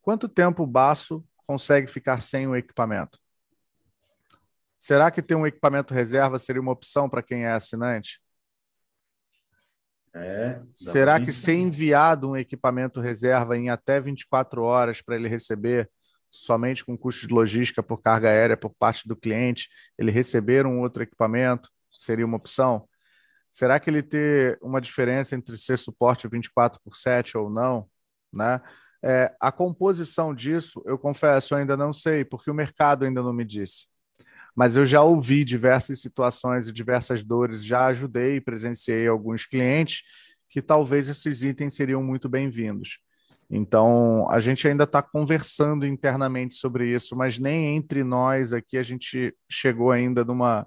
Quanto 0.00 0.26
tempo 0.26 0.62
o 0.62 0.66
baço 0.66 1.22
consegue 1.46 1.86
ficar 1.86 2.22
sem 2.22 2.46
o 2.46 2.56
equipamento? 2.56 3.18
Será 4.78 5.10
que 5.10 5.20
ter 5.20 5.34
um 5.34 5.46
equipamento 5.46 5.92
reserva 5.92 6.38
seria 6.38 6.62
uma 6.62 6.72
opção 6.72 7.08
para 7.08 7.22
quem 7.22 7.44
é 7.44 7.52
assinante? 7.52 8.20
É, 10.14 10.60
Será 10.70 11.20
que 11.20 11.32
ser 11.32 11.54
enviado 11.54 12.30
um 12.30 12.36
equipamento 12.36 13.00
reserva 13.00 13.56
em 13.56 13.68
até 13.68 14.00
24 14.00 14.62
horas 14.62 15.02
para 15.02 15.16
ele 15.16 15.28
receber, 15.28 15.90
somente 16.30 16.84
com 16.84 16.96
custo 16.96 17.26
de 17.26 17.34
logística 17.34 17.82
por 17.82 18.00
carga 18.00 18.28
aérea 18.28 18.56
por 18.56 18.74
parte 18.74 19.06
do 19.06 19.16
cliente, 19.16 19.68
ele 19.98 20.10
receber 20.10 20.66
um 20.66 20.80
outro 20.80 21.02
equipamento, 21.02 21.70
seria 21.98 22.24
uma 22.24 22.36
opção? 22.36 22.88
Será 23.50 23.80
que 23.80 23.90
ele 23.90 24.02
ter 24.02 24.58
uma 24.62 24.80
diferença 24.80 25.34
entre 25.34 25.56
ser 25.56 25.78
suporte 25.78 26.28
24 26.28 26.80
por 26.82 26.96
7 26.96 27.36
ou 27.36 27.50
não? 27.50 27.88
Né? 28.32 28.60
É, 29.02 29.34
a 29.40 29.50
composição 29.50 30.34
disso, 30.34 30.82
eu 30.86 30.98
confesso, 30.98 31.54
eu 31.54 31.58
ainda 31.58 31.76
não 31.76 31.92
sei, 31.92 32.24
porque 32.24 32.50
o 32.50 32.54
mercado 32.54 33.04
ainda 33.04 33.22
não 33.22 33.32
me 33.32 33.44
disse. 33.44 33.86
Mas 34.58 34.76
eu 34.76 34.84
já 34.84 35.00
ouvi 35.00 35.44
diversas 35.44 36.00
situações 36.00 36.66
e 36.66 36.72
diversas 36.72 37.22
dores, 37.22 37.64
já 37.64 37.86
ajudei 37.86 38.40
presenciei 38.40 39.06
alguns 39.06 39.46
clientes 39.46 40.02
que 40.48 40.60
talvez 40.60 41.08
esses 41.08 41.44
itens 41.44 41.76
seriam 41.76 42.02
muito 42.02 42.28
bem-vindos. 42.28 42.98
Então, 43.48 44.28
a 44.28 44.40
gente 44.40 44.66
ainda 44.66 44.82
está 44.82 45.00
conversando 45.00 45.86
internamente 45.86 46.56
sobre 46.56 46.92
isso, 46.92 47.14
mas 47.14 47.38
nem 47.38 47.76
entre 47.76 48.02
nós 48.02 48.52
aqui 48.52 48.76
a 48.76 48.82
gente 48.82 49.32
chegou 49.48 49.92
ainda 49.92 50.24
numa, 50.24 50.66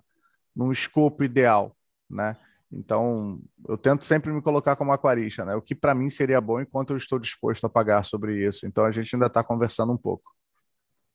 num 0.55 0.71
escopo 0.71 1.25
ideal, 1.25 1.75
né? 2.09 2.37
Então, 2.71 3.41
eu 3.67 3.77
tento 3.77 4.05
sempre 4.05 4.31
me 4.31 4.41
colocar 4.41 4.77
como 4.77 4.93
aquarista, 4.93 5.43
né? 5.43 5.53
O 5.53 5.61
que 5.61 5.75
para 5.75 5.93
mim 5.93 6.09
seria 6.09 6.39
bom 6.39 6.61
enquanto 6.61 6.91
eu 6.91 6.97
estou 6.97 7.19
disposto 7.19 7.65
a 7.65 7.69
pagar 7.69 8.05
sobre 8.05 8.47
isso. 8.47 8.65
Então, 8.65 8.85
a 8.85 8.91
gente 8.91 9.13
ainda 9.13 9.27
está 9.27 9.43
conversando 9.43 9.91
um 9.91 9.97
pouco. 9.97 10.31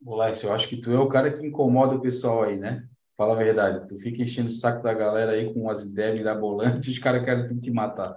Lécio, 0.04 0.48
eu 0.48 0.52
acho 0.52 0.68
que 0.68 0.80
tu 0.80 0.90
é 0.90 0.98
o 0.98 1.08
cara 1.08 1.32
que 1.32 1.44
incomoda 1.44 1.94
o 1.94 2.00
pessoal 2.00 2.44
aí, 2.44 2.56
né? 2.56 2.86
Fala 3.16 3.34
a 3.34 3.36
verdade. 3.36 3.88
Tu 3.88 3.98
fica 3.98 4.22
enchendo 4.22 4.48
o 4.48 4.52
saco 4.52 4.82
da 4.82 4.92
galera 4.92 5.32
aí 5.32 5.52
com 5.52 5.68
as 5.70 5.82
ideias 5.82 6.18
mirabolantes, 6.18 6.88
os 6.92 6.98
caras 6.98 7.24
querem 7.24 7.58
te 7.58 7.70
matar. 7.70 8.16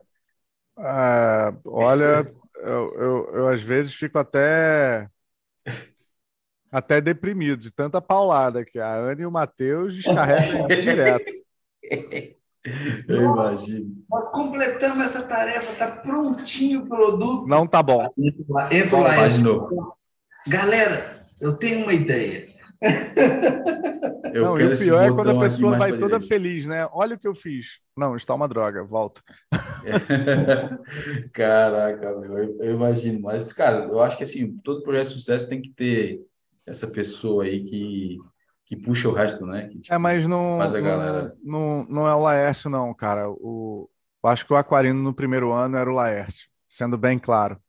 Ah, 0.77 1.53
olha, 1.65 2.31
eu, 2.57 2.93
eu, 2.95 3.29
eu 3.33 3.47
às 3.47 3.61
vezes 3.61 3.93
fico 3.93 4.17
até 4.17 5.09
até 6.71 7.01
deprimido 7.01 7.59
de 7.59 7.71
tanta 7.71 8.01
paulada 8.01 8.63
que 8.63 8.79
a 8.79 8.93
Ana 8.93 9.21
e 9.21 9.25
o 9.25 9.31
Matheus 9.31 9.95
descarregam 9.95 10.67
direto. 10.67 11.33
Eu 13.07 13.23
Nossa, 13.23 13.69
imagino. 13.69 14.03
Nós 14.09 14.31
completamos 14.31 15.03
essa 15.05 15.23
tarefa, 15.23 15.73
tá 15.75 16.01
prontinho 16.01 16.81
o 16.81 16.87
produto. 16.87 17.47
Não 17.47 17.65
tá 17.65 17.81
bom. 17.81 18.07
Entra 18.17 18.43
lá, 18.49 18.75
entra 18.75 18.97
lá. 18.99 19.93
Galera, 20.45 21.18
eu 21.39 21.53
tenho 21.53 21.83
uma 21.83 21.93
ideia. 21.93 22.47
Eu 24.33 24.43
não, 24.43 24.59
e 24.59 24.65
o 24.65 24.77
pior 24.77 25.03
é 25.03 25.11
quando 25.11 25.31
a 25.31 25.39
pessoa 25.39 25.77
vai 25.77 25.97
toda 25.97 26.17
ele. 26.17 26.27
feliz, 26.27 26.65
né? 26.65 26.87
Olha 26.91 27.15
o 27.15 27.19
que 27.19 27.27
eu 27.27 27.33
fiz. 27.33 27.79
Não, 27.97 28.15
está 28.15 28.33
uma 28.33 28.47
droga, 28.47 28.83
volta. 28.83 29.21
Caraca, 31.33 32.05
eu, 32.05 32.57
eu, 32.59 32.75
imagino. 32.75 33.21
Mas, 33.21 33.51
cara, 33.51 33.85
eu 33.85 34.01
acho 34.01 34.17
que 34.17 34.23
assim, 34.23 34.57
todo 34.63 34.83
projeto 34.83 35.07
de 35.07 35.13
sucesso 35.13 35.49
tem 35.49 35.61
que 35.61 35.69
ter 35.69 36.21
essa 36.65 36.87
pessoa 36.87 37.43
aí 37.43 37.63
que 37.63 38.19
que 38.69 38.75
puxa 38.75 39.09
o 39.09 39.11
resto, 39.11 39.47
né? 39.47 39.67
Que, 39.67 39.79
tipo, 39.79 39.95
é, 39.95 39.97
mas 39.97 40.27
não, 40.27 40.59
não, 40.59 41.31
não, 41.43 41.85
não, 41.89 42.07
é 42.07 42.13
o 42.13 42.21
Laércio, 42.21 42.69
não, 42.69 42.93
cara. 42.93 43.27
O, 43.27 43.89
eu 44.23 44.29
acho 44.29 44.45
que 44.45 44.53
o 44.53 44.55
Aquarino 44.55 45.01
no 45.01 45.11
primeiro 45.11 45.51
ano 45.51 45.75
era 45.75 45.89
o 45.89 45.95
Laércio, 45.95 46.47
sendo 46.67 46.95
bem 46.95 47.17
claro. 47.17 47.59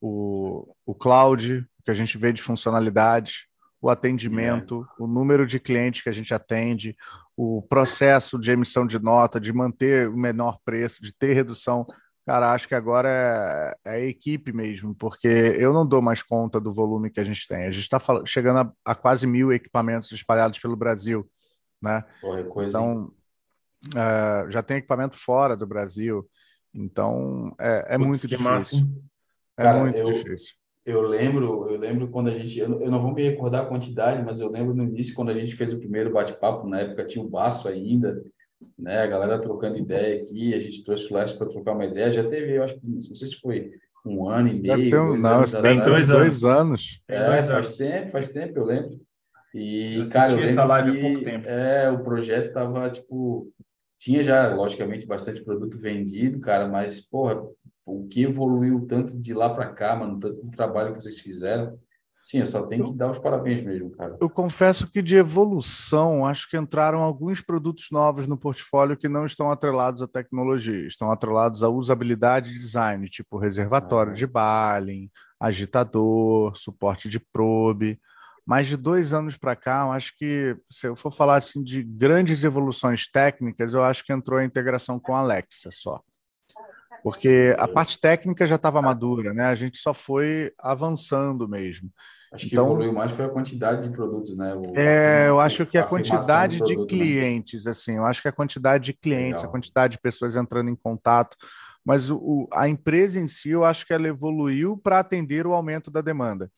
O, 0.00 0.72
o 0.86 0.94
Cloud, 0.94 1.66
que 1.86 1.90
a 1.90 1.94
gente 1.94 2.18
vê 2.18 2.34
de 2.34 2.42
funcionalidade, 2.42 3.48
o 3.80 3.88
atendimento, 3.88 4.86
é. 4.98 5.02
o 5.02 5.06
número 5.06 5.46
de 5.46 5.58
clientes 5.58 6.02
que 6.02 6.10
a 6.10 6.12
gente 6.12 6.34
atende, 6.34 6.94
o 7.34 7.62
processo 7.62 8.38
de 8.38 8.50
emissão 8.50 8.86
de 8.86 8.98
nota, 8.98 9.40
de 9.40 9.52
manter 9.52 10.08
o 10.08 10.16
menor 10.16 10.58
preço, 10.64 11.02
de 11.02 11.14
ter 11.16 11.32
redução 11.32 11.86
Cara, 12.26 12.52
acho 12.52 12.66
que 12.66 12.74
agora 12.74 13.08
é, 13.08 13.76
é, 13.84 13.94
a 13.94 14.00
equipe 14.00 14.52
mesmo, 14.52 14.92
porque 14.96 15.28
eu 15.28 15.72
não 15.72 15.86
dou 15.86 16.02
mais 16.02 16.24
conta 16.24 16.60
do 16.60 16.72
volume 16.72 17.08
que 17.08 17.20
a 17.20 17.24
gente 17.24 17.46
tem. 17.46 17.66
A 17.66 17.70
gente 17.70 17.84
está 17.84 18.00
chegando 18.26 18.58
a, 18.58 18.92
a, 18.92 18.94
quase 18.96 19.28
mil 19.28 19.52
equipamentos 19.52 20.10
espalhados 20.10 20.58
pelo 20.58 20.74
Brasil, 20.74 21.30
né? 21.80 22.04
Porra, 22.20 22.42
coisa, 22.42 22.68
então, 22.70 23.12
é, 23.94 24.50
já 24.50 24.60
tem 24.60 24.78
equipamento 24.78 25.16
fora 25.16 25.56
do 25.56 25.68
Brasil, 25.68 26.28
então 26.74 27.54
é, 27.60 27.94
é 27.94 27.98
muito 27.98 28.26
difícil. 28.26 28.44
Massa. 28.44 28.76
É 29.56 29.72
muito 29.72 30.04
difícil. 30.04 30.56
Eu 30.86 31.02
lembro, 31.02 31.68
eu 31.68 31.78
lembro 31.78 32.08
quando 32.08 32.28
a 32.28 32.38
gente, 32.38 32.56
eu, 32.56 32.80
eu 32.80 32.90
não 32.90 33.02
vou 33.02 33.12
me 33.12 33.20
recordar 33.20 33.64
a 33.64 33.66
quantidade, 33.66 34.22
mas 34.24 34.38
eu 34.38 34.48
lembro 34.48 34.72
no 34.72 34.84
início 34.84 35.14
quando 35.14 35.30
a 35.30 35.34
gente 35.34 35.56
fez 35.56 35.72
o 35.72 35.80
primeiro 35.80 36.12
bate-papo, 36.12 36.68
na 36.68 36.80
época 36.80 37.04
tinha 37.04 37.24
o 37.24 37.28
Baço 37.28 37.68
ainda, 37.68 38.22
né? 38.78 39.02
A 39.02 39.06
galera 39.06 39.40
trocando 39.40 39.76
ideia 39.76 40.22
aqui, 40.22 40.54
a 40.54 40.58
gente 40.60 40.84
trouxe 40.84 41.06
o 41.06 41.08
Flash 41.08 41.32
para 41.32 41.48
trocar 41.48 41.72
uma 41.72 41.84
ideia. 41.84 42.12
Já 42.12 42.28
teve, 42.28 42.56
eu 42.56 42.62
acho 42.62 42.78
que 42.78 42.86
não 42.86 43.00
sei 43.00 43.28
se 43.28 43.40
foi 43.40 43.72
um 44.06 44.28
ano 44.28 44.48
e 44.48 44.60
meio. 44.60 44.90
Ter 44.90 45.00
um, 45.00 45.16
não, 45.18 45.44
tem 45.60 45.82
dois, 45.82 46.08
dois 46.08 46.44
anos. 46.44 47.02
É, 47.08 47.26
dois 47.26 47.48
faz 47.48 47.50
anos. 47.50 47.76
tempo, 47.76 48.12
faz 48.12 48.28
tempo, 48.28 48.58
eu 48.58 48.64
lembro. 48.64 49.00
E, 49.52 49.96
eu 49.96 50.08
cara, 50.08 50.32
eu 50.32 50.36
lembro 50.36 50.50
essa 50.50 50.64
live 50.64 50.92
que, 50.92 50.98
há 50.98 51.02
pouco 51.02 51.24
tempo. 51.24 51.48
É, 51.48 51.90
o 51.90 52.04
projeto 52.04 52.52
tava, 52.52 52.90
tipo, 52.90 53.52
tinha 53.98 54.22
já, 54.22 54.54
logicamente, 54.54 55.06
bastante 55.06 55.42
produto 55.42 55.78
vendido, 55.78 56.38
cara, 56.38 56.68
mas, 56.68 57.00
porra, 57.00 57.42
o 57.86 58.06
que 58.08 58.24
evoluiu 58.24 58.84
tanto 58.86 59.16
de 59.16 59.32
lá 59.32 59.48
para 59.48 59.72
cá, 59.72 59.94
mano, 59.94 60.18
tanto 60.18 60.50
trabalho 60.50 60.94
que 60.94 61.02
vocês 61.02 61.20
fizeram, 61.20 61.78
Sim, 62.26 62.40
eu 62.40 62.46
só 62.46 62.66
tenho 62.66 62.90
que 62.90 62.98
dar 62.98 63.12
os 63.12 63.20
parabéns 63.20 63.62
mesmo, 63.62 63.92
cara. 63.92 64.16
Eu 64.20 64.28
confesso 64.28 64.90
que 64.90 65.00
de 65.00 65.14
evolução, 65.14 66.26
acho 66.26 66.50
que 66.50 66.56
entraram 66.56 67.00
alguns 67.00 67.40
produtos 67.40 67.86
novos 67.92 68.26
no 68.26 68.36
portfólio 68.36 68.96
que 68.96 69.08
não 69.08 69.24
estão 69.24 69.48
atrelados 69.48 70.02
à 70.02 70.08
tecnologia, 70.08 70.88
estão 70.88 71.08
atrelados 71.12 71.62
à 71.62 71.68
usabilidade 71.68 72.50
e 72.50 72.58
design, 72.58 73.08
tipo 73.08 73.38
reservatório 73.38 74.12
de 74.12 74.26
Balin, 74.26 75.08
agitador, 75.38 76.56
suporte 76.56 77.08
de 77.08 77.20
probe. 77.20 77.96
Mas 78.44 78.66
de 78.66 78.76
dois 78.76 79.14
anos 79.14 79.36
para 79.36 79.54
cá, 79.54 79.84
eu 79.86 79.92
acho 79.92 80.12
que, 80.18 80.56
se 80.68 80.88
eu 80.88 80.96
for 80.96 81.12
falar 81.12 81.36
assim 81.36 81.62
de 81.62 81.80
grandes 81.80 82.42
evoluções 82.42 83.08
técnicas, 83.08 83.72
eu 83.72 83.84
acho 83.84 84.04
que 84.04 84.12
entrou 84.12 84.40
a 84.40 84.44
integração 84.44 84.98
com 84.98 85.14
a 85.14 85.20
Alexa 85.20 85.70
só 85.70 86.02
porque 87.06 87.54
a 87.56 87.68
parte 87.68 88.00
técnica 88.00 88.44
já 88.48 88.56
estava 88.56 88.82
madura, 88.82 89.32
né? 89.32 89.44
A 89.44 89.54
gente 89.54 89.78
só 89.78 89.94
foi 89.94 90.52
avançando 90.58 91.48
mesmo. 91.48 91.88
Acho 92.32 92.48
que 92.48 92.52
então, 92.52 92.66
evoluiu 92.66 92.92
mais 92.92 93.12
foi 93.12 93.24
a 93.24 93.28
quantidade 93.28 93.86
de 93.86 93.94
produtos, 93.94 94.36
né? 94.36 94.52
O, 94.56 94.76
é, 94.76 95.28
eu 95.28 95.38
acho 95.38 95.64
que 95.64 95.78
a, 95.78 95.82
a 95.82 95.86
quantidade 95.86 96.56
de, 96.56 96.64
produto, 96.64 96.88
de 96.88 96.96
né? 96.96 97.04
clientes, 97.04 97.64
né? 97.64 97.70
assim, 97.70 97.92
eu 97.92 98.04
acho 98.04 98.20
que 98.20 98.26
a 98.26 98.32
quantidade 98.32 98.86
de 98.86 98.92
clientes, 98.92 99.42
Legal. 99.42 99.48
a 99.48 99.52
quantidade 99.52 99.92
de 99.92 100.00
pessoas 100.00 100.36
entrando 100.36 100.68
em 100.68 100.74
contato, 100.74 101.36
mas 101.84 102.10
o, 102.10 102.48
a 102.52 102.68
empresa 102.68 103.20
em 103.20 103.28
si, 103.28 103.50
eu 103.50 103.64
acho 103.64 103.86
que 103.86 103.92
ela 103.92 104.08
evoluiu 104.08 104.76
para 104.76 104.98
atender 104.98 105.46
o 105.46 105.54
aumento 105.54 105.92
da 105.92 106.00
demanda. 106.00 106.50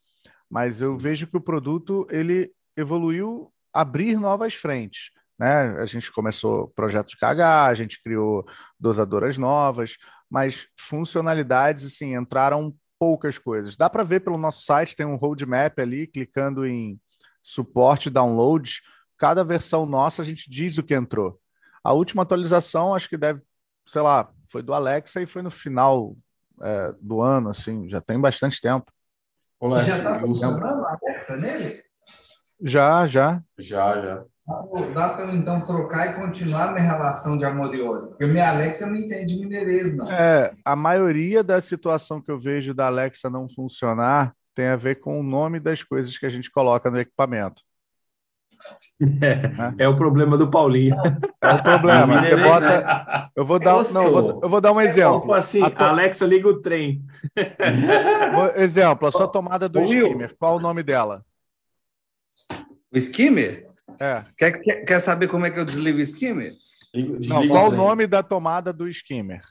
Mas 0.48 0.80
eu 0.80 0.96
vejo 0.96 1.26
que 1.26 1.36
o 1.36 1.42
produto 1.42 2.06
ele 2.10 2.50
evoluiu 2.74 3.52
abrir 3.70 4.18
novas 4.18 4.54
frentes. 4.54 5.10
Né? 5.38 5.76
A 5.78 5.84
gente 5.84 6.10
começou 6.10 6.68
projetos 6.68 7.14
KH, 7.14 7.66
a 7.66 7.74
gente 7.74 8.02
criou 8.02 8.44
dosadoras 8.80 9.38
novas, 9.38 9.96
mas 10.30 10.68
funcionalidades 10.76 11.84
assim 11.84 12.14
entraram 12.14 12.74
poucas 12.98 13.38
coisas. 13.38 13.76
Dá 13.76 13.88
para 13.88 14.02
ver 14.02 14.20
pelo 14.20 14.36
nosso 14.36 14.62
site, 14.62 14.96
tem 14.96 15.06
um 15.06 15.16
roadmap 15.16 15.78
ali, 15.78 16.06
clicando 16.06 16.66
em 16.66 17.00
suporte, 17.42 18.10
downloads. 18.10 18.80
Cada 19.16 19.44
versão 19.44 19.86
nossa 19.86 20.22
a 20.22 20.24
gente 20.24 20.50
diz 20.50 20.78
o 20.78 20.82
que 20.82 20.94
entrou. 20.94 21.40
A 21.82 21.92
última 21.92 22.22
atualização, 22.22 22.94
acho 22.94 23.08
que 23.08 23.16
deve, 23.16 23.40
sei 23.86 24.02
lá, 24.02 24.30
foi 24.50 24.62
do 24.62 24.74
Alexa 24.74 25.20
e 25.22 25.26
foi 25.26 25.42
no 25.42 25.50
final 25.50 26.16
é, 26.60 26.94
do 27.00 27.22
ano, 27.22 27.50
assim, 27.50 27.88
já 27.88 28.00
tem 28.00 28.20
bastante 28.20 28.60
tempo. 28.60 28.92
Olá, 29.60 29.80
já 29.80 29.98
está 29.98 30.18
funcionando 30.18 30.84
a 30.84 30.98
Alexa 31.00 31.36
nele? 31.36 31.82
Já, 32.60 33.06
já. 33.06 33.42
Já, 33.58 34.06
já. 34.06 34.24
Dá 34.94 35.10
para 35.10 35.34
então 35.34 35.60
trocar 35.60 36.06
e 36.06 36.14
continuar 36.14 36.72
minha 36.72 36.82
relação 36.82 37.36
de 37.36 37.44
amor 37.44 37.74
e 37.74 37.82
ódio. 37.82 38.08
Porque 38.08 38.24
minha 38.26 38.48
Alexa 38.48 38.86
não 38.86 38.96
entende 38.96 39.38
mineirês, 39.38 39.94
não. 39.94 40.10
É, 40.10 40.54
a 40.64 40.74
maioria 40.74 41.44
da 41.44 41.60
situação 41.60 42.20
que 42.20 42.30
eu 42.30 42.38
vejo 42.38 42.72
da 42.72 42.86
Alexa 42.86 43.28
não 43.28 43.46
funcionar 43.46 44.32
tem 44.54 44.68
a 44.68 44.76
ver 44.76 45.00
com 45.00 45.20
o 45.20 45.22
nome 45.22 45.60
das 45.60 45.84
coisas 45.84 46.16
que 46.16 46.24
a 46.24 46.30
gente 46.30 46.50
coloca 46.50 46.90
no 46.90 46.98
equipamento. 46.98 47.62
É, 49.78 49.84
é 49.84 49.88
o 49.88 49.94
problema 49.94 50.36
do 50.36 50.50
Paulinho. 50.50 50.96
É 51.40 51.52
o 51.52 51.62
problema. 51.62 52.22
Você 52.22 52.36
bota. 52.36 53.30
Eu 53.36 53.44
vou 53.44 53.58
dar, 53.58 53.84
não, 53.92 54.04
eu 54.04 54.10
vou, 54.10 54.40
eu 54.42 54.48
vou 54.48 54.60
dar 54.60 54.72
um 54.72 54.80
exemplo. 54.80 55.20
Tipo 55.20 55.32
assim, 55.34 55.60
to... 55.60 55.84
Alexa 55.84 56.26
liga 56.26 56.48
o 56.48 56.60
trem. 56.60 57.04
exemplo, 58.56 59.06
a 59.06 59.12
sua 59.12 59.28
tomada 59.28 59.68
do 59.68 59.82
skimmer. 59.84 60.34
Qual 60.36 60.56
o 60.56 60.60
nome 60.60 60.82
dela? 60.82 61.24
O 62.90 62.98
skimmer? 62.98 63.67
É. 64.00 64.24
Quer, 64.36 64.60
quer, 64.60 64.84
quer 64.84 65.00
saber 65.00 65.28
como 65.28 65.46
é 65.46 65.50
que 65.50 65.58
eu 65.58 65.64
desligo 65.64 65.98
o 65.98 66.02
skimmer? 66.02 66.52
Não, 67.26 67.46
qual 67.48 67.68
o 67.68 67.74
nome 67.74 68.06
da 68.06 68.22
tomada 68.22 68.72
do 68.72 68.88
skimmer? 68.88 69.42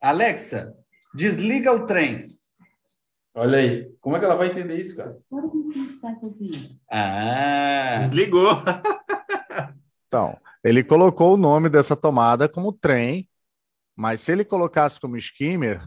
Alexa, 0.00 0.74
desliga 1.14 1.72
o 1.72 1.86
trem. 1.86 2.36
Olha 3.34 3.58
aí. 3.58 3.92
Como 4.00 4.16
é 4.16 4.18
que 4.18 4.24
ela 4.24 4.36
vai 4.36 4.48
entender 4.48 4.80
isso, 4.80 4.96
cara? 4.96 5.18
Ah. 6.90 7.96
Desligou. 7.98 8.50
então, 10.06 10.38
ele 10.64 10.82
colocou 10.82 11.34
o 11.34 11.36
nome 11.36 11.68
dessa 11.68 11.94
tomada 11.94 12.48
como 12.48 12.72
trem, 12.72 13.28
mas 13.94 14.22
se 14.22 14.32
ele 14.32 14.44
colocasse 14.44 14.98
como 14.98 15.18
skimmer, 15.18 15.86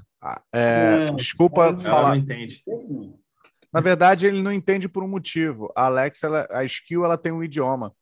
é, 0.53 1.07
é, 1.07 1.11
desculpa 1.13 1.75
falar. 1.77 2.09
Não 2.09 2.15
entende. 2.17 2.63
Na 3.71 3.79
verdade, 3.81 4.25
ele 4.25 4.41
não 4.41 4.51
entende 4.51 4.89
por 4.89 5.03
um 5.03 5.07
motivo. 5.07 5.71
A 5.75 5.85
Alexa, 5.85 6.27
ela, 6.27 6.47
a 6.51 6.63
skill, 6.63 7.05
ela 7.05 7.17
tem 7.17 7.31
um 7.31 7.43
idioma. 7.43 7.93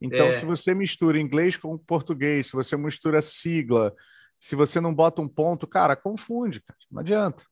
Então, 0.00 0.26
é. 0.26 0.32
se 0.32 0.44
você 0.44 0.74
mistura 0.74 1.20
inglês 1.20 1.56
com 1.56 1.76
português, 1.76 2.46
se 2.46 2.52
você 2.52 2.76
mistura 2.76 3.20
sigla, 3.20 3.94
se 4.38 4.56
você 4.56 4.80
não 4.80 4.94
bota 4.94 5.20
um 5.20 5.28
ponto, 5.28 5.66
cara, 5.66 5.94
confunde, 5.94 6.60
cara. 6.60 6.78
Não 6.90 7.00
adianta. 7.00 7.44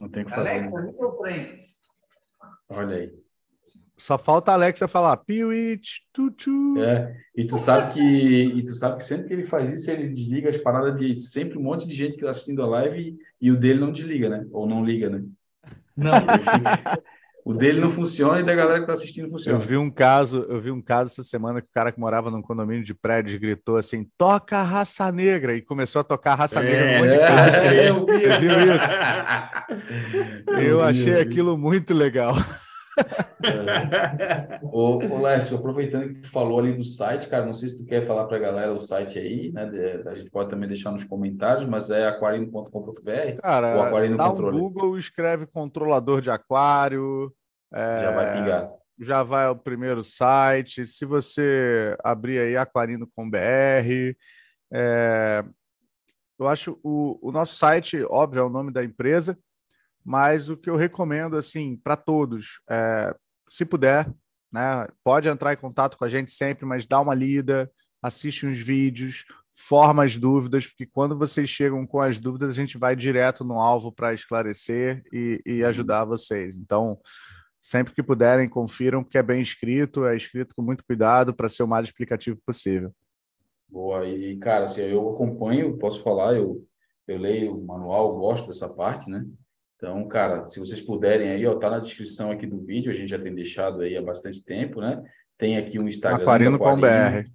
Não 0.00 0.08
tem 0.08 0.24
que 0.24 0.30
fazer. 0.30 0.50
Alexa, 0.50 0.80
liga 0.80 1.06
o 1.06 1.24
Olha 2.68 2.96
aí. 2.96 3.24
Só 3.96 4.18
falta 4.18 4.50
a 4.50 4.54
Alexa 4.54 4.88
falar 4.88 5.16
piuit, 5.18 6.06
tutu. 6.12 6.82
É, 6.82 7.16
e 7.34 7.46
tu 7.46 7.56
sabe 7.58 7.94
que 7.94 8.00
e 8.00 8.64
tu 8.64 8.74
sabe 8.74 8.98
que 8.98 9.04
sempre 9.04 9.28
que 9.28 9.32
ele 9.32 9.46
faz 9.46 9.72
isso, 9.72 9.88
ele 9.88 10.08
desliga 10.08 10.50
as 10.50 10.56
paradas 10.56 10.98
de 10.98 11.14
sempre 11.14 11.56
um 11.56 11.62
monte 11.62 11.86
de 11.86 11.94
gente 11.94 12.14
que 12.14 12.18
está 12.18 12.30
assistindo 12.30 12.60
a 12.62 12.66
live 12.66 13.00
e, 13.00 13.18
e 13.40 13.50
o 13.52 13.58
dele 13.58 13.78
não 13.78 13.92
desliga, 13.92 14.28
né? 14.28 14.46
Ou 14.50 14.66
não 14.66 14.84
liga, 14.84 15.08
né? 15.08 15.24
Não. 15.96 16.12
o 17.44 17.52
dele 17.52 17.78
não 17.78 17.90
funciona 17.90 18.40
e 18.40 18.42
da 18.42 18.54
galera 18.54 18.76
que 18.76 18.84
está 18.84 18.94
assistindo 18.94 19.30
funciona. 19.30 19.58
Eu 19.58 19.60
vi 19.60 19.76
um 19.76 19.90
caso, 19.90 20.46
eu 20.48 20.60
vi 20.60 20.70
um 20.70 20.80
caso 20.80 21.12
essa 21.12 21.22
semana 21.22 21.60
que 21.60 21.68
o 21.68 21.72
cara 21.72 21.92
que 21.92 22.00
morava 22.00 22.30
num 22.30 22.40
condomínio 22.40 22.82
de 22.82 22.94
prédios 22.94 23.38
gritou 23.38 23.76
assim: 23.76 24.08
toca 24.16 24.58
a 24.58 24.62
raça 24.62 25.12
negra 25.12 25.54
e 25.54 25.60
começou 25.60 26.00
a 26.00 26.04
tocar 26.04 26.32
a 26.32 26.36
raça 26.36 26.60
é, 26.60 26.62
negra 26.62 26.86
um 26.86 27.04
monte 27.04 27.10
de. 27.10 27.18
É, 27.18 27.90
eu 27.90 28.06
vi. 28.06 28.38
viu 28.40 28.74
isso? 28.74 28.86
eu, 30.48 30.58
eu 30.58 30.82
achei 30.82 31.20
aquilo 31.20 31.58
muito 31.58 31.92
legal. 31.92 32.34
É. 33.44 34.60
Ô, 34.62 34.96
ô 34.96 35.20
Lécio, 35.20 35.56
aproveitando 35.56 36.14
que 36.14 36.20
tu 36.20 36.30
falou 36.30 36.58
ali 36.58 36.72
do 36.72 36.84
site, 36.84 37.28
cara, 37.28 37.44
não 37.44 37.54
sei 37.54 37.68
se 37.68 37.78
tu 37.78 37.84
quer 37.84 38.06
falar 38.06 38.24
para 38.24 38.36
a 38.36 38.40
galera 38.40 38.72
o 38.72 38.80
site 38.80 39.18
aí, 39.18 39.52
né? 39.52 39.70
A 40.06 40.14
gente 40.14 40.30
pode 40.30 40.50
também 40.50 40.68
deixar 40.68 40.90
nos 40.90 41.04
comentários, 41.04 41.68
mas 41.68 41.90
é 41.90 42.06
aquarino.com.br. 42.06 43.40
Cara, 43.40 43.92
ou 43.92 44.16
dá 44.16 44.28
controle. 44.28 44.56
um 44.56 44.60
Google, 44.60 44.98
escreve 44.98 45.46
controlador 45.46 46.20
de 46.20 46.30
aquário. 46.30 47.32
É, 47.72 48.02
já 48.02 48.10
vai 48.12 48.32
pingar. 48.32 48.70
Já 48.98 49.22
vai 49.22 49.46
ao 49.46 49.56
primeiro 49.56 50.04
site. 50.04 50.86
Se 50.86 51.04
você 51.04 51.96
abrir 52.02 52.38
aí 52.38 52.56
aquarino.com.br, 52.56 53.36
é, 54.72 55.44
eu 56.38 56.46
acho 56.46 56.78
o, 56.82 57.18
o 57.22 57.32
nosso 57.32 57.54
site, 57.56 58.02
óbvio, 58.08 58.40
é 58.40 58.44
o 58.44 58.50
nome 58.50 58.72
da 58.72 58.84
empresa, 58.84 59.38
mas 60.04 60.50
o 60.50 60.56
que 60.56 60.68
eu 60.68 60.76
recomendo, 60.76 61.36
assim, 61.36 61.76
para 61.76 61.96
todos, 61.96 62.60
é, 62.68 63.14
se 63.48 63.64
puder, 63.64 64.06
né, 64.52 64.86
pode 65.02 65.28
entrar 65.28 65.52
em 65.52 65.56
contato 65.56 65.96
com 65.96 66.04
a 66.04 66.08
gente 66.08 66.30
sempre, 66.30 66.66
mas 66.66 66.86
dá 66.86 67.00
uma 67.00 67.14
lida, 67.14 67.70
assiste 68.02 68.46
uns 68.46 68.58
vídeos, 68.58 69.24
forma 69.54 70.04
as 70.04 70.16
dúvidas, 70.16 70.66
porque 70.66 70.84
quando 70.84 71.16
vocês 71.16 71.48
chegam 71.48 71.86
com 71.86 72.00
as 72.00 72.18
dúvidas, 72.18 72.50
a 72.50 72.56
gente 72.56 72.76
vai 72.76 72.94
direto 72.94 73.44
no 73.44 73.58
alvo 73.58 73.90
para 73.90 74.12
esclarecer 74.12 75.02
e, 75.12 75.40
e 75.46 75.62
uhum. 75.62 75.68
ajudar 75.68 76.04
vocês. 76.04 76.56
Então, 76.56 77.00
sempre 77.60 77.94
que 77.94 78.02
puderem, 78.02 78.48
confiram, 78.48 79.02
porque 79.02 79.16
é 79.16 79.22
bem 79.22 79.40
escrito, 79.40 80.04
é 80.04 80.16
escrito 80.16 80.54
com 80.54 80.62
muito 80.62 80.84
cuidado 80.84 81.32
para 81.32 81.48
ser 81.48 81.62
o 81.62 81.68
mais 81.68 81.86
explicativo 81.86 82.38
possível. 82.44 82.92
Boa, 83.68 84.06
e 84.06 84.36
cara, 84.36 84.64
assim, 84.64 84.82
eu 84.82 85.14
acompanho, 85.14 85.78
posso 85.78 86.02
falar, 86.02 86.36
eu, 86.36 86.64
eu 87.08 87.18
leio 87.18 87.56
o 87.56 87.66
manual, 87.66 88.18
gosto 88.18 88.48
dessa 88.48 88.68
parte, 88.68 89.08
né? 89.08 89.24
Então, 89.84 90.08
cara, 90.08 90.48
se 90.48 90.58
vocês 90.58 90.80
puderem 90.80 91.28
aí, 91.28 91.46
ó, 91.46 91.56
tá 91.56 91.68
na 91.68 91.78
descrição 91.78 92.30
aqui 92.30 92.46
do 92.46 92.58
vídeo, 92.58 92.90
a 92.90 92.94
gente 92.94 93.10
já 93.10 93.18
tem 93.18 93.34
deixado 93.34 93.82
aí 93.82 93.94
há 93.98 94.00
bastante 94.00 94.42
tempo, 94.42 94.80
né? 94.80 95.02
Tem 95.36 95.58
aqui 95.58 95.78
um 95.78 95.86
Instagram 95.86 96.22
Aquarino 96.22 96.58
com 96.58 96.80
BR. 96.80 97.28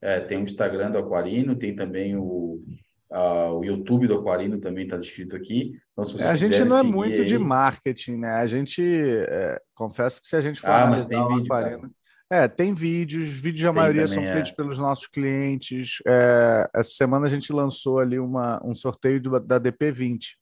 É, 0.00 0.18
tem 0.18 0.38
o 0.38 0.42
Instagram 0.42 0.90
do 0.90 0.98
Aquarino, 0.98 1.54
tem 1.54 1.76
também 1.76 2.16
o, 2.16 2.60
uh, 3.08 3.52
o 3.56 3.64
YouTube 3.64 4.08
do 4.08 4.18
Aquarino 4.18 4.58
também 4.58 4.82
está 4.82 4.96
descrito 4.96 5.36
aqui. 5.36 5.78
Então, 5.92 6.18
é, 6.18 6.24
a 6.24 6.34
gente 6.34 6.64
não 6.64 6.78
é 6.78 6.82
muito 6.82 7.20
aí... 7.20 7.24
de 7.24 7.38
marketing, 7.38 8.16
né? 8.16 8.32
A 8.32 8.48
gente, 8.48 8.82
é, 8.82 9.60
confesso 9.72 10.20
que 10.20 10.26
se 10.26 10.34
a 10.34 10.40
gente 10.40 10.60
for 10.60 10.70
ah, 10.70 10.88
mas 10.88 11.04
tem 11.04 11.24
vídeo, 11.28 11.44
Aquarino... 11.44 11.88
É, 12.32 12.48
tem 12.48 12.74
vídeos, 12.74 13.28
vídeos 13.28 13.64
a 13.64 13.72
maioria 13.72 14.06
também, 14.06 14.14
são 14.14 14.24
é. 14.24 14.34
feitos 14.34 14.50
pelos 14.50 14.76
nossos 14.76 15.06
clientes. 15.06 15.98
É, 16.04 16.68
essa 16.74 16.90
semana 16.90 17.26
a 17.26 17.30
gente 17.30 17.52
lançou 17.52 18.00
ali 18.00 18.18
uma, 18.18 18.60
um 18.64 18.74
sorteio 18.74 19.20
do, 19.20 19.38
da 19.38 19.60
DP20 19.60 20.41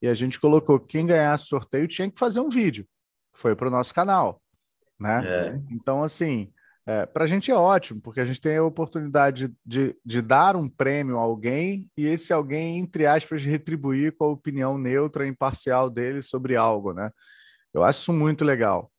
e 0.00 0.08
a 0.08 0.14
gente 0.14 0.40
colocou 0.40 0.78
que 0.78 0.88
quem 0.88 1.06
ganhasse 1.06 1.46
sorteio 1.46 1.88
tinha 1.88 2.10
que 2.10 2.18
fazer 2.18 2.40
um 2.40 2.48
vídeo. 2.48 2.86
Foi 3.34 3.54
para 3.54 3.68
o 3.68 3.70
nosso 3.70 3.94
canal, 3.94 4.42
né? 4.98 5.22
É. 5.24 5.60
Então, 5.70 6.02
assim, 6.02 6.52
é, 6.86 7.04
para 7.04 7.24
a 7.24 7.26
gente 7.26 7.50
é 7.50 7.54
ótimo, 7.54 8.00
porque 8.00 8.20
a 8.20 8.24
gente 8.24 8.40
tem 8.40 8.56
a 8.56 8.62
oportunidade 8.62 9.52
de, 9.64 9.96
de 10.04 10.22
dar 10.22 10.54
um 10.54 10.68
prêmio 10.68 11.18
a 11.18 11.22
alguém 11.22 11.90
e 11.96 12.06
esse 12.06 12.32
alguém, 12.32 12.78
entre 12.78 13.06
aspas, 13.06 13.44
retribuir 13.44 14.16
com 14.16 14.24
a 14.24 14.28
opinião 14.28 14.78
neutra 14.78 15.26
e 15.26 15.28
imparcial 15.28 15.90
dele 15.90 16.22
sobre 16.22 16.54
algo, 16.54 16.92
né? 16.92 17.10
Eu 17.74 17.82
acho 17.82 18.00
isso 18.00 18.12
muito 18.12 18.44
legal. 18.44 18.90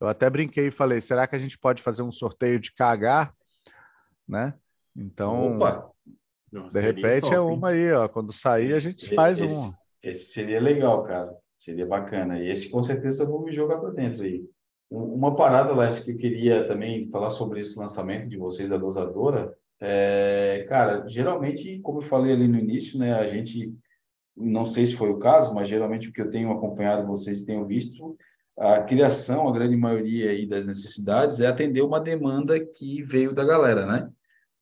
Eu 0.00 0.08
até 0.08 0.28
brinquei 0.28 0.68
e 0.68 0.70
falei, 0.70 1.00
será 1.00 1.26
que 1.26 1.36
a 1.36 1.38
gente 1.38 1.58
pode 1.58 1.82
fazer 1.82 2.02
um 2.02 2.10
sorteio 2.10 2.58
de 2.58 2.72
KH? 2.72 3.32
Né? 4.26 4.54
Então, 4.96 5.56
Opa. 5.56 5.90
de 6.70 6.80
repente 6.80 7.32
é 7.32 7.38
uma 7.38 7.68
aí, 7.68 7.92
ó. 7.92 8.08
Quando 8.08 8.32
sair, 8.32 8.72
a 8.72 8.80
gente 8.80 9.14
faz 9.14 9.38
esse, 9.38 9.54
um. 9.54 9.72
Esse 10.06 10.26
seria 10.26 10.60
legal, 10.60 11.02
cara. 11.02 11.36
Seria 11.58 11.86
bacana. 11.86 12.38
E 12.38 12.48
esse 12.48 12.70
com 12.70 12.80
certeza 12.80 13.24
eu 13.24 13.28
vou 13.28 13.42
me 13.42 13.52
jogar 13.52 13.78
para 13.78 13.90
dentro 13.90 14.22
aí. 14.22 14.44
Uma 14.88 15.34
parada, 15.34 15.74
Leste, 15.74 16.04
que 16.04 16.12
eu 16.12 16.16
queria 16.16 16.68
também 16.68 17.10
falar 17.10 17.30
sobre 17.30 17.60
esse 17.60 17.76
lançamento 17.76 18.28
de 18.28 18.36
vocês 18.36 18.70
da 18.70 18.76
dosadora. 18.76 19.52
É, 19.80 20.64
cara, 20.68 21.06
geralmente, 21.08 21.80
como 21.80 21.98
eu 21.98 22.02
falei 22.02 22.32
ali 22.32 22.46
no 22.46 22.58
início, 22.58 22.98
né, 22.98 23.14
a 23.14 23.26
gente, 23.26 23.74
não 24.36 24.64
sei 24.64 24.86
se 24.86 24.94
foi 24.94 25.10
o 25.10 25.18
caso, 25.18 25.52
mas 25.52 25.66
geralmente 25.66 26.08
o 26.08 26.12
que 26.12 26.20
eu 26.20 26.30
tenho 26.30 26.52
acompanhado 26.52 27.06
vocês 27.06 27.42
tenham 27.42 27.66
visto, 27.66 28.16
a 28.56 28.80
criação, 28.82 29.48
a 29.48 29.52
grande 29.52 29.76
maioria 29.76 30.30
aí 30.30 30.46
das 30.46 30.66
necessidades 30.66 31.40
é 31.40 31.46
atender 31.46 31.82
uma 31.82 32.00
demanda 32.00 32.58
que 32.58 33.02
veio 33.02 33.34
da 33.34 33.44
galera, 33.44 33.84
né? 33.84 34.10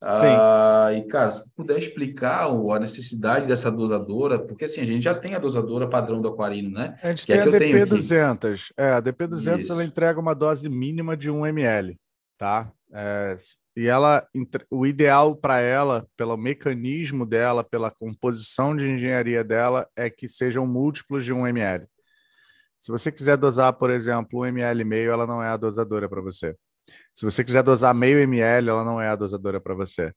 Ah, 0.07 0.89
e, 0.93 1.03
cara, 1.07 1.31
se 1.31 1.43
puder 1.55 1.77
explicar 1.77 2.47
a 2.47 2.79
necessidade 2.79 3.47
dessa 3.47 3.71
dosadora, 3.71 4.37
porque 4.39 4.65
assim, 4.65 4.81
a 4.81 4.85
gente 4.85 5.03
já 5.03 5.15
tem 5.15 5.35
a 5.35 5.39
dosadora 5.39 5.89
padrão 5.89 6.21
do 6.21 6.27
aquarino, 6.27 6.69
né? 6.69 6.97
A 7.01 7.09
gente 7.09 7.25
Que 7.25 7.33
é 7.33 7.41
tem 7.41 7.55
a 7.55 7.59
tenho 7.59 7.83
aqui. 7.83 7.95
DP200. 7.95 8.71
É, 8.77 8.89
a 8.91 9.01
DP200 9.01 9.59
Isso. 9.59 9.71
ela 9.71 9.83
entrega 9.83 10.19
uma 10.19 10.35
dose 10.35 10.69
mínima 10.69 11.17
de 11.17 11.31
1 11.31 11.45
ml, 11.47 11.97
tá? 12.37 12.71
É, 12.93 13.35
e 13.75 13.87
ela, 13.87 14.25
o 14.71 14.85
ideal 14.85 15.35
para 15.35 15.59
ela, 15.59 16.07
pelo 16.15 16.37
mecanismo 16.37 17.25
dela, 17.25 17.63
pela 17.63 17.91
composição 17.91 18.75
de 18.75 18.87
engenharia 18.87 19.43
dela, 19.43 19.87
é 19.97 20.09
que 20.09 20.29
sejam 20.29 20.65
múltiplos 20.65 21.25
de 21.25 21.33
1 21.33 21.47
ml. 21.47 21.85
Se 22.79 22.91
você 22.91 23.11
quiser 23.11 23.35
dosar, 23.35 23.73
por 23.73 23.89
exemplo, 23.89 24.41
1 24.41 24.45
ml 24.45 24.81
e 24.81 24.85
meio, 24.85 25.11
ela 25.11 25.27
não 25.27 25.41
é 25.43 25.49
a 25.49 25.57
dosadora 25.57 26.07
para 26.07 26.21
você. 26.21 26.55
Se 27.13 27.25
você 27.25 27.43
quiser 27.43 27.63
dosar 27.63 27.93
meio 27.93 28.19
ml, 28.19 28.69
ela 28.69 28.83
não 28.83 28.99
é 28.99 29.09
a 29.09 29.15
dosadora 29.15 29.59
para 29.61 29.73
você. 29.73 30.13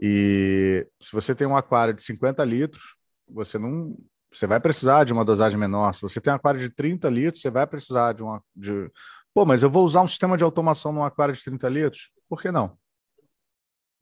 E 0.00 0.86
se 1.02 1.12
você 1.12 1.34
tem 1.34 1.46
um 1.46 1.56
aquário 1.56 1.92
de 1.92 2.02
50 2.02 2.44
litros, 2.44 2.94
você 3.28 3.58
não, 3.58 3.96
você 4.32 4.46
vai 4.46 4.60
precisar 4.60 5.04
de 5.04 5.12
uma 5.12 5.24
dosagem 5.24 5.58
menor. 5.58 5.92
Se 5.94 6.02
você 6.02 6.20
tem 6.20 6.32
um 6.32 6.36
aquário 6.36 6.60
de 6.60 6.70
30 6.70 7.08
litros, 7.08 7.42
você 7.42 7.50
vai 7.50 7.66
precisar 7.66 8.12
de 8.12 8.22
uma. 8.22 8.42
De... 8.54 8.90
Pô, 9.34 9.44
mas 9.44 9.62
eu 9.62 9.70
vou 9.70 9.84
usar 9.84 10.02
um 10.02 10.08
sistema 10.08 10.36
de 10.36 10.44
automação 10.44 10.92
num 10.92 11.04
aquário 11.04 11.34
de 11.34 11.42
30 11.42 11.68
litros? 11.68 12.12
Por 12.28 12.40
que 12.40 12.50
não? 12.50 12.78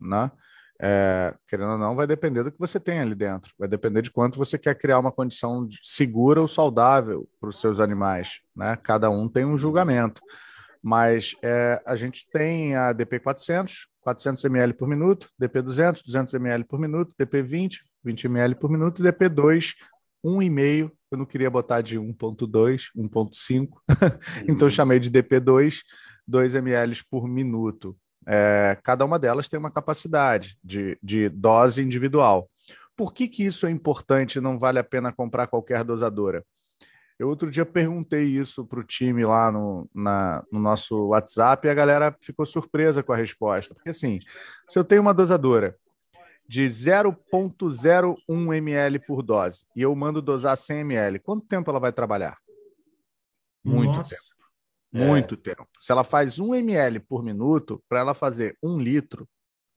Né? 0.00 0.30
É, 0.78 1.34
querendo 1.48 1.72
ou 1.72 1.78
não, 1.78 1.96
vai 1.96 2.06
depender 2.06 2.42
do 2.42 2.52
que 2.52 2.58
você 2.58 2.78
tem 2.78 3.00
ali 3.00 3.14
dentro. 3.14 3.52
Vai 3.58 3.68
depender 3.68 4.02
de 4.02 4.10
quanto 4.10 4.36
você 4.36 4.58
quer 4.58 4.74
criar 4.76 4.98
uma 4.98 5.12
condição 5.12 5.66
segura 5.82 6.40
ou 6.40 6.48
saudável 6.48 7.28
para 7.40 7.48
os 7.48 7.58
seus 7.60 7.80
animais. 7.80 8.40
Né? 8.54 8.76
Cada 8.82 9.08
um 9.08 9.28
tem 9.28 9.44
um 9.44 9.56
julgamento. 9.56 10.20
Mas 10.86 11.34
é, 11.42 11.82
a 11.84 11.96
gente 11.96 12.28
tem 12.30 12.76
a 12.76 12.92
DP 12.92 13.18
400, 13.18 13.88
400 14.02 14.44
ml 14.44 14.72
por 14.72 14.86
minuto, 14.86 15.28
DP 15.36 15.60
200, 15.60 16.00
200 16.00 16.34
ml 16.34 16.62
por 16.62 16.78
minuto, 16.78 17.12
DP 17.18 17.42
20, 17.42 17.82
20 18.04 18.24
ml 18.26 18.54
por 18.54 18.70
minuto, 18.70 19.00
e 19.00 19.02
DP 19.02 19.28
2, 19.28 19.74
1,5. 20.24 20.92
Eu 21.10 21.18
não 21.18 21.26
queria 21.26 21.50
botar 21.50 21.80
de 21.80 21.98
1,2, 21.98 22.82
1,5, 22.96 23.68
então 24.48 24.68
eu 24.68 24.70
chamei 24.70 25.00
de 25.00 25.10
DP2, 25.10 25.80
2 26.24 26.54
ml 26.54 27.02
por 27.10 27.26
minuto. 27.26 27.96
É, 28.24 28.78
cada 28.84 29.04
uma 29.04 29.18
delas 29.18 29.48
tem 29.48 29.58
uma 29.58 29.72
capacidade 29.72 30.56
de, 30.62 30.96
de 31.02 31.28
dose 31.28 31.82
individual. 31.82 32.48
Por 32.96 33.12
que, 33.12 33.26
que 33.26 33.44
isso 33.44 33.66
é 33.66 33.72
importante 33.72 34.36
e 34.36 34.40
não 34.40 34.56
vale 34.56 34.78
a 34.78 34.84
pena 34.84 35.12
comprar 35.12 35.48
qualquer 35.48 35.82
dosadora? 35.82 36.44
Eu 37.18 37.28
outro 37.28 37.50
dia 37.50 37.64
perguntei 37.64 38.24
isso 38.24 38.64
para 38.66 38.80
o 38.80 38.84
time 38.84 39.24
lá 39.24 39.50
no, 39.50 39.88
na- 39.94 40.44
no 40.52 40.58
nosso 40.60 41.08
WhatsApp 41.08 41.66
e 41.66 41.70
a 41.70 41.74
galera 41.74 42.14
ficou 42.20 42.44
surpresa 42.44 43.02
com 43.02 43.12
a 43.12 43.16
resposta. 43.16 43.74
Porque 43.74 43.88
assim, 43.90 44.20
se 44.68 44.78
eu 44.78 44.84
tenho 44.84 45.00
uma 45.00 45.14
dosadora 45.14 45.76
de 46.48 46.64
0,01 46.68 48.52
ml 48.54 48.98
por 49.00 49.22
dose 49.22 49.64
e 49.74 49.82
eu 49.82 49.94
mando 49.96 50.20
dosar 50.22 50.56
100 50.56 50.80
ml, 50.80 51.18
quanto 51.18 51.46
tempo 51.46 51.70
ela 51.70 51.80
vai 51.80 51.92
trabalhar? 51.92 52.38
Muito 53.64 53.96
Nossa. 53.96 54.10
tempo. 54.14 54.36
Muito 54.92 55.36
tempo. 55.36 55.66
Se 55.80 55.92
ela 55.92 56.04
faz 56.04 56.38
1 56.38 56.54
ml 56.54 57.00
por 57.00 57.22
minuto, 57.22 57.82
para 57.88 58.00
ela 58.00 58.14
fazer 58.14 58.56
um 58.62 58.78
litro, 58.78 59.28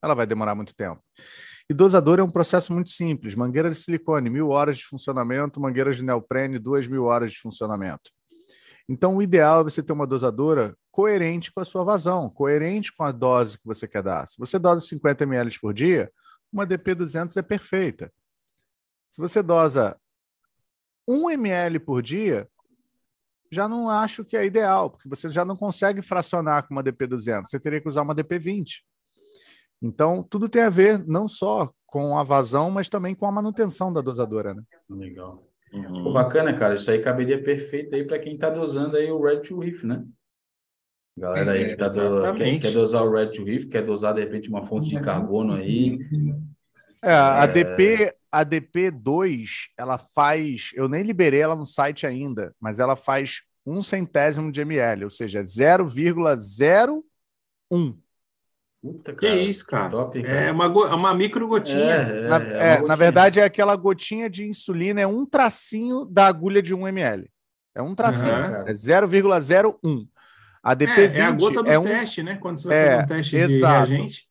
ela 0.02 0.14
vai 0.14 0.26
demorar 0.26 0.54
muito 0.54 0.74
tempo. 0.74 1.02
E 1.70 1.72
dosador 1.72 2.18
é 2.18 2.22
um 2.24 2.28
processo 2.28 2.72
muito 2.72 2.90
simples. 2.90 3.36
Mangueira 3.36 3.70
de 3.70 3.76
silicone, 3.76 4.28
mil 4.28 4.48
horas 4.48 4.76
de 4.76 4.84
funcionamento. 4.84 5.60
Mangueira 5.60 5.92
de 5.92 6.02
neoprene, 6.02 6.58
duas 6.58 6.88
mil 6.88 7.04
horas 7.04 7.30
de 7.30 7.38
funcionamento. 7.38 8.10
Então, 8.88 9.14
o 9.14 9.22
ideal 9.22 9.60
é 9.60 9.62
você 9.62 9.80
ter 9.80 9.92
uma 9.92 10.04
dosadora 10.04 10.76
coerente 10.90 11.52
com 11.52 11.60
a 11.60 11.64
sua 11.64 11.84
vazão, 11.84 12.28
coerente 12.28 12.92
com 12.92 13.04
a 13.04 13.12
dose 13.12 13.56
que 13.56 13.64
você 13.64 13.86
quer 13.86 14.02
dar. 14.02 14.26
Se 14.26 14.36
você 14.36 14.58
dosa 14.58 14.84
50 14.84 15.22
ml 15.22 15.60
por 15.60 15.72
dia, 15.72 16.10
uma 16.52 16.66
DP200 16.66 17.36
é 17.36 17.42
perfeita. 17.42 18.12
Se 19.08 19.20
você 19.20 19.40
dosa 19.40 19.96
1 21.06 21.30
ml 21.30 21.78
por 21.78 22.02
dia, 22.02 22.48
já 23.48 23.68
não 23.68 23.88
acho 23.88 24.24
que 24.24 24.36
é 24.36 24.44
ideal, 24.44 24.90
porque 24.90 25.08
você 25.08 25.30
já 25.30 25.44
não 25.44 25.54
consegue 25.54 26.02
fracionar 26.02 26.66
com 26.66 26.74
uma 26.74 26.82
DP200. 26.82 27.46
Você 27.46 27.60
teria 27.60 27.80
que 27.80 27.88
usar 27.88 28.02
uma 28.02 28.14
DP20. 28.14 28.82
Então, 29.82 30.22
tudo 30.22 30.48
tem 30.48 30.62
a 30.62 30.70
ver 30.70 31.04
não 31.06 31.26
só 31.26 31.72
com 31.86 32.18
a 32.18 32.22
vazão, 32.22 32.70
mas 32.70 32.88
também 32.88 33.14
com 33.14 33.26
a 33.26 33.32
manutenção 33.32 33.92
da 33.92 34.00
dosadora, 34.00 34.54
né? 34.54 34.62
Legal. 34.88 35.42
Uhum. 35.72 36.04
Pô, 36.04 36.12
bacana, 36.12 36.56
cara. 36.56 36.74
Isso 36.74 36.90
aí 36.90 37.02
caberia 37.02 37.42
perfeito 37.42 37.94
aí 37.94 38.04
para 38.04 38.18
quem 38.18 38.34
está 38.34 38.50
dosando 38.50 38.96
aí 38.96 39.10
o 39.10 39.20
Red 39.20 39.40
to 39.40 39.58
Reef, 39.58 39.82
né? 39.84 40.04
Galera 41.16 41.52
aí 41.52 41.64
É, 41.64 41.68
que 41.70 41.76
tá 41.76 41.88
do- 41.88 42.34
quer, 42.34 42.60
quer 42.60 42.72
dosar 42.72 43.04
o 43.04 43.12
Red 43.12 43.30
to 43.30 43.44
Reef, 43.44 43.68
quer 43.68 43.84
dosar 43.84 44.14
de 44.14 44.20
repente 44.20 44.48
uma 44.48 44.66
fonte 44.66 44.88
de 44.88 45.00
carbono 45.00 45.54
aí. 45.54 45.98
É, 47.02 47.12
a 47.12 47.46
DP, 47.46 48.14
a 48.30 48.44
DP2, 48.44 49.68
ela 49.76 49.98
faz, 49.98 50.70
eu 50.74 50.88
nem 50.88 51.02
liberei 51.02 51.40
ela 51.40 51.56
no 51.56 51.66
site 51.66 52.06
ainda, 52.06 52.54
mas 52.60 52.78
ela 52.78 52.96
faz 52.96 53.42
um 53.64 53.82
centésimo 53.82 54.50
de 54.50 54.60
ml, 54.60 55.04
ou 55.04 55.10
seja, 55.10 55.44
0,01. 55.44 57.98
Puta, 58.82 59.12
Que 59.14 59.26
cara. 59.26 59.34
isso, 59.36 59.66
cara? 59.66 59.90
Top, 59.90 60.22
cara. 60.22 60.40
É 60.40 60.50
uma, 60.52 60.66
go- 60.68 60.86
é 60.86 60.94
uma 60.94 61.14
micro 61.14 61.46
gotinha. 61.46 61.94
É, 61.96 62.28
Na, 62.28 62.36
é, 62.36 62.40
é, 62.40 62.54
uma 62.54 62.64
na 62.64 62.76
gotinha. 62.80 62.96
verdade, 62.96 63.40
é 63.40 63.44
aquela 63.44 63.76
gotinha 63.76 64.30
de 64.30 64.48
insulina, 64.48 65.00
é 65.00 65.06
um 65.06 65.26
tracinho 65.26 66.04
da 66.06 66.26
agulha 66.26 66.62
de 66.62 66.74
1 66.74 66.88
ml. 66.88 67.30
É 67.74 67.82
um 67.82 67.94
tracinho, 67.94 68.32
Aham. 68.32 68.64
é 68.66 68.72
0,01. 68.72 70.08
A 70.62 70.72
É, 70.72 70.76
DP20 70.76 71.14
é 71.14 71.20
a 71.22 71.30
gota 71.30 71.62
do 71.62 71.70
é 71.70 71.78
um 71.78 71.84
teste, 71.84 72.22
né? 72.22 72.36
Quando 72.36 72.60
você 72.60 72.68
vai 72.68 72.76
É, 72.76 72.90
fazer 72.92 73.02
um 73.02 73.06
teste 73.06 73.30
de 73.36 73.42
exato. 73.42 73.90
reagente. 73.90 74.30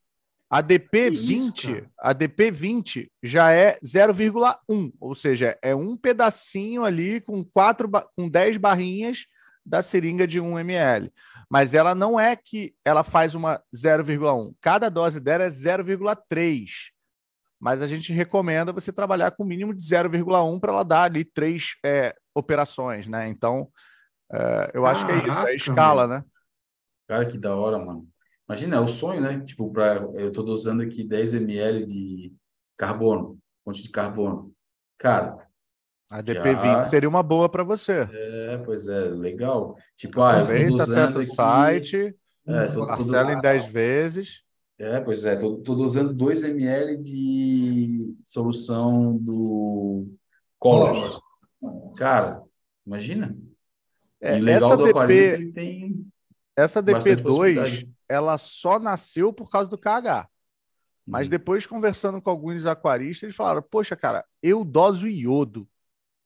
A 0.51 0.63
Que 0.63 0.73
isso, 0.73 1.53
DP20, 1.53 1.73
cara? 1.73 1.91
a 1.99 2.13
DP20 2.15 3.07
já 3.21 3.51
é 3.51 3.77
0,1, 3.83 4.91
ou 4.99 5.13
seja, 5.13 5.55
é 5.61 5.75
um 5.75 5.95
pedacinho 5.95 6.83
ali 6.83 7.21
com 7.21 7.43
quatro, 7.43 7.87
com 8.15 8.27
10 8.27 8.57
barrinhas 8.57 9.27
da 9.63 9.83
seringa 9.83 10.25
de 10.25 10.39
1 10.39 10.57
ml. 10.57 11.11
Mas 11.49 11.73
ela 11.73 11.95
não 11.95 12.19
é 12.19 12.35
que 12.35 12.75
ela 12.85 13.03
faz 13.03 13.33
uma 13.33 13.61
0,1. 13.75 14.53
Cada 14.61 14.87
dose 14.87 15.19
dela 15.19 15.45
é 15.45 15.49
0,3. 15.49 16.91
Mas 17.59 17.81
a 17.81 17.87
gente 17.87 18.13
recomenda 18.13 18.71
você 18.71 18.93
trabalhar 18.93 19.31
com 19.31 19.43
o 19.43 19.47
mínimo 19.47 19.73
de 19.73 19.83
0,1 19.83 20.59
para 20.59 20.71
ela 20.71 20.83
dar 20.83 21.03
ali 21.03 21.25
três 21.25 21.75
é, 21.83 22.15
operações, 22.33 23.07
né? 23.07 23.27
Então, 23.27 23.69
é, 24.31 24.71
eu 24.73 24.85
acho 24.85 25.05
que 25.05 25.11
é 25.11 25.15
isso, 25.17 25.27
é 25.27 25.33
Caraca, 25.33 25.53
escala, 25.53 26.07
né? 26.07 26.23
Cara, 27.07 27.25
que 27.25 27.37
da 27.37 27.55
hora, 27.55 27.77
mano. 27.77 28.07
Imagina, 28.47 28.77
é 28.77 28.79
o 28.79 28.87
sonho, 28.87 29.19
né? 29.19 29.43
Tipo, 29.43 29.71
pra, 29.71 29.95
eu 30.15 30.31
tô 30.31 30.43
dosando 30.43 30.83
aqui 30.83 31.03
10 31.03 31.33
ml 31.33 31.85
de 31.85 32.33
carbono, 32.77 33.37
fonte 33.65 33.83
de 33.83 33.89
carbono. 33.89 34.53
Cara, 34.97 35.48
A 36.09 36.23
DP20 36.23 36.85
seria 36.85 37.07
uma 37.07 37.21
boa 37.21 37.47
para 37.47 37.63
você. 37.63 38.07
é, 38.11 38.57
pois 38.65 38.87
é, 38.87 38.99
legal. 39.01 39.77
Tipo, 39.95 40.21
ah, 40.21 40.33
Aproveita, 40.33 40.83
acessa 40.83 41.19
o 41.19 41.23
site, 41.23 42.15
É, 42.47 42.67
tô, 42.69 42.85
parcela 42.87 43.31
em 43.31 43.39
10 43.39 43.71
vezes. 43.71 44.43
é, 44.79 44.99
pois 44.99 45.23
é, 45.23 45.35
tô 45.35 45.75
dosando 45.75 46.11
2 46.13 46.43
ml 46.43 46.97
de 46.97 48.15
solução 48.23 49.15
do 49.17 50.07
Colors. 50.57 51.19
Cara, 51.95 52.41
imagina. 52.85 53.37
É, 54.19 54.39
essa 54.51 54.75
DP, 54.77 55.51
tem 55.53 56.05
essa 56.57 56.81
bastante 56.81 57.21
DP2, 57.21 57.23
possibilidade. 57.23 57.89
ela 58.09 58.37
só 58.37 58.79
nasceu 58.79 59.31
por 59.31 59.49
causa 59.49 59.69
do 59.69 59.77
KH. 59.77 60.27
Mas 61.05 61.27
Uhum. 61.27 61.31
depois, 61.31 61.65
conversando 61.65 62.21
com 62.21 62.29
alguns 62.29 62.65
aquaristas, 62.65 63.23
eles 63.23 63.35
falaram: 63.35 63.61
Poxa, 63.61 63.95
cara, 63.95 64.25
eu 64.41 64.63
doso 64.63 65.07
iodo. 65.07 65.67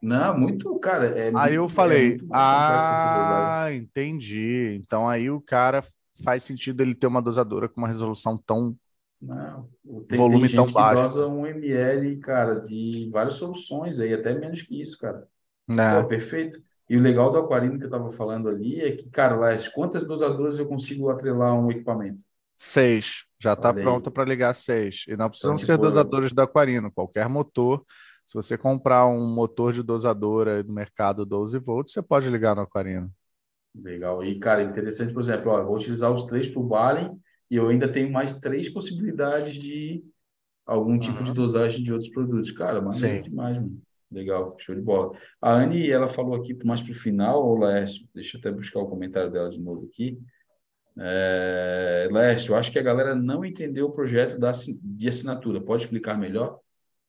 Não, 0.04 0.38
muito, 0.38 0.78
cara. 0.80 1.06
É 1.18 1.32
Aí 1.36 1.56
eu 1.56 1.62
muito- 1.64 1.72
é 1.72 1.76
falei: 1.76 2.18
dosagem. 2.18 2.30
Ah, 2.34 3.68
entendi. 3.74 4.74
Então 4.84 5.08
aí 5.08 5.30
o 5.30 5.40
cara 5.42 5.84
faz 6.24 6.44
sentido 6.44 6.82
ele 6.82 6.94
ter 6.94 7.08
uma 7.08 7.22
dosadora 7.22 7.70
com 7.70 7.80
uma 7.82 7.88
resolução 7.88 8.38
tão. 8.38 8.76
Não, 9.22 9.70
tem, 10.10 10.18
Volume 10.18 10.48
tem 10.50 10.58
tão 10.58 10.70
baixo. 10.70 10.96
que 10.98 11.02
dosa 11.08 11.28
um 11.28 11.48
ml, 11.48 12.18
cara, 12.18 12.56
de 12.60 13.10
várias 13.12 13.36
soluções 13.36 13.98
aí, 14.00 14.14
até 14.14 14.38
menos 14.38 14.62
que 14.62 14.82
isso, 14.82 14.98
cara. 14.98 15.20
Pô, 15.66 15.74
Né? 15.74 16.04
perfeito. 16.04 16.62
E 16.90 16.98
o 16.98 17.02
legal 17.02 17.32
do 17.32 17.38
aquarino 17.38 17.80
que 17.80 17.86
eu 17.86 17.90
tava 17.90 18.12
falando 18.12 18.50
ali 18.50 18.82
é 18.82 18.92
que, 18.98 19.10
cara, 19.10 19.38
lá, 19.38 19.54
as 19.54 19.70
quantas 19.70 20.04
dosadoras 20.04 20.60
eu 20.60 20.66
consigo 20.68 21.10
atrelar 21.10 21.52
a 21.52 21.56
um 21.56 21.72
equipamento? 21.72 22.22
Seis. 22.58 23.24
Já 23.40 23.54
está 23.54 23.74
pronta 23.74 24.12
para 24.12 24.26
ligar 24.26 24.54
seis. 24.54 25.06
E 25.08 25.16
não 25.16 25.30
precisam 25.30 25.54
Então, 25.54 25.66
ser 25.66 25.74
tipo, 25.74 25.86
eu- 25.86 25.90
dosadores 25.90 26.34
do 26.34 26.42
aquarino. 26.42 26.92
Qualquer 26.92 27.30
motor 27.30 27.84
Se 28.26 28.34
você 28.34 28.58
comprar 28.58 29.08
um 29.08 29.28
motor 29.34 29.74
de 29.74 29.84
dosadora 29.84 30.64
no 30.64 30.74
mercado 30.74 31.26
12 31.26 31.60
volts, 31.60 31.94
você 31.94 32.02
pode 32.02 32.30
ligar 32.30 32.56
no 32.56 32.62
Aquarino. 32.62 33.12
Legal. 33.76 34.24
E, 34.24 34.40
cara, 34.40 34.64
interessante, 34.64 35.14
por 35.14 35.22
exemplo, 35.22 35.52
ó, 35.52 35.60
eu 35.60 35.66
vou 35.66 35.76
utilizar 35.76 36.12
os 36.12 36.24
três 36.24 36.48
para 36.48 36.62
o 36.62 36.68
Balen 36.68 37.20
e 37.50 37.56
eu 37.56 37.68
ainda 37.68 37.91
tenho 37.91 38.12
mais 38.12 38.34
três 38.40 38.70
possibilidades 38.70 39.56
de 39.56 40.04
algum 40.66 40.98
tipo 40.98 41.20
uhum. 41.20 41.24
de 41.26 41.34
dosagem 41.34 41.84
de 41.84 41.91
outros 41.91 42.10
produtos. 42.10 42.52
Cara, 42.52 42.82
maneiro 42.82 43.24
demais, 43.24 43.58
mano. 43.58 43.82
Legal, 44.12 44.56
show 44.60 44.76
de 44.76 44.82
bola. 44.82 45.18
A 45.41 45.54
Anne, 45.54 45.90
ela 45.90 46.08
falou 46.08 46.36
aqui 46.36 46.56
mais 46.64 46.82
para 46.82 46.91
o 46.91 46.95
final, 46.95 47.44
o 47.44 47.58
Laércio, 47.58 48.08
deixa 48.14 48.38
eu 48.38 48.40
até 48.40 48.52
buscar 48.52 48.80
o 48.80 48.88
comentário 48.88 49.32
dela 49.32 49.50
de 49.50 49.60
novo 49.60 49.88
aqui. 49.91 50.20
É, 51.00 52.08
Laércio, 52.12 52.52
eu 52.52 52.56
acho 52.56 52.72
que 52.72 52.78
a 52.78 52.84
galera 52.84 53.16
não 53.16 53.44
entendeu 53.44 53.88
o 53.88 53.91
projeto 53.91 54.40
da, 54.40 54.52
de 54.52 55.08
assinatura. 55.08 55.60
Pode 55.60 55.84
explicar 55.84 56.16
melhor? 56.16 56.60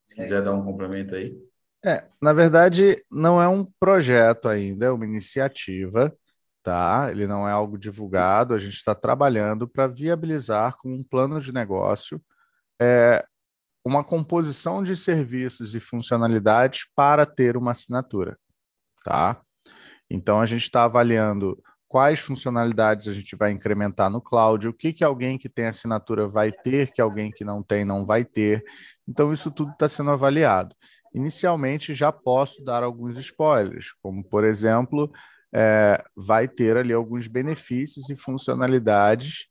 Se 0.06 0.14
quiser 0.14 0.40
é 0.40 0.44
dar 0.44 0.52
um 0.52 0.64
complemento 0.64 1.14
aí. 1.14 1.36
É, 1.84 2.06
na 2.20 2.32
verdade, 2.32 3.02
não 3.10 3.40
é 3.40 3.46
um 3.46 3.64
projeto 3.78 4.48
ainda, 4.48 4.86
é 4.86 4.90
uma 4.90 5.04
iniciativa, 5.04 6.16
tá? 6.62 7.08
Ele 7.10 7.26
não 7.26 7.46
é 7.46 7.52
algo 7.52 7.76
divulgado, 7.76 8.54
a 8.54 8.58
gente 8.58 8.76
está 8.76 8.94
trabalhando 8.94 9.68
para 9.68 9.86
viabilizar 9.86 10.76
com 10.78 10.94
um 10.94 11.04
plano 11.04 11.40
de 11.40 11.52
negócio 11.52 12.20
é, 12.80 13.24
uma 13.84 14.02
composição 14.02 14.82
de 14.82 14.96
serviços 14.96 15.74
e 15.74 15.80
funcionalidades 15.80 16.86
para 16.96 17.26
ter 17.26 17.56
uma 17.56 17.72
assinatura, 17.72 18.38
tá? 19.04 19.40
Então 20.10 20.40
a 20.40 20.46
gente 20.46 20.62
está 20.62 20.84
avaliando 20.84 21.62
quais 21.86 22.18
funcionalidades 22.18 23.06
a 23.06 23.12
gente 23.12 23.36
vai 23.36 23.52
incrementar 23.52 24.10
no 24.10 24.20
cloud, 24.20 24.66
o 24.66 24.72
que, 24.72 24.92
que 24.92 25.04
alguém 25.04 25.38
que 25.38 25.48
tem 25.48 25.66
assinatura 25.66 26.26
vai 26.26 26.50
ter, 26.50 26.90
que 26.92 27.00
alguém 27.00 27.30
que 27.30 27.44
não 27.44 27.62
tem 27.62 27.84
não 27.84 28.06
vai 28.06 28.24
ter. 28.24 28.64
Então 29.06 29.32
isso 29.32 29.50
tudo 29.50 29.72
está 29.72 29.88
sendo 29.88 30.10
avaliado. 30.10 30.74
Inicialmente 31.14 31.94
já 31.94 32.10
posso 32.10 32.62
dar 32.64 32.82
alguns 32.82 33.18
spoilers, 33.18 33.92
como 34.02 34.24
por 34.24 34.44
exemplo, 34.44 35.10
é, 35.52 36.02
vai 36.16 36.48
ter 36.48 36.76
ali 36.76 36.92
alguns 36.92 37.28
benefícios 37.28 38.10
e 38.10 38.16
funcionalidades 38.16 39.46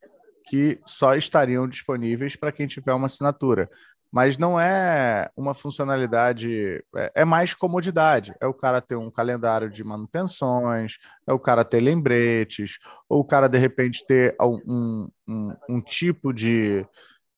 que 0.48 0.80
só 0.86 1.16
estariam 1.16 1.68
disponíveis 1.68 2.36
para 2.36 2.52
quem 2.52 2.68
tiver 2.68 2.94
uma 2.94 3.06
assinatura 3.06 3.70
mas 4.14 4.38
não 4.38 4.60
é 4.60 5.28
uma 5.36 5.56
funcionalidade, 5.56 6.84
é, 6.96 7.12
é, 7.16 7.26
mais 7.26 7.56
comodidade. 7.56 8.32
É 8.40 8.46
o 8.46 8.54
cara 8.54 8.80
ter 8.80 8.96
um 8.96 9.10
calendário 9.10 9.72
de 9.72 9.84
manutenções, 9.84 11.00
é 11.26 11.34
o 11.34 11.40
cara 11.40 11.66
ter 11.66 11.80
lembretes, 11.80 12.78
ou 13.10 13.22
o 13.22 13.26
cara 13.26 13.48
de 13.48 13.58
repente 13.58 14.06
ter 14.06 14.36
um, 14.40 15.10
um, 15.28 15.56
um 15.68 15.82
tipo 15.82 16.32
de, 16.32 16.86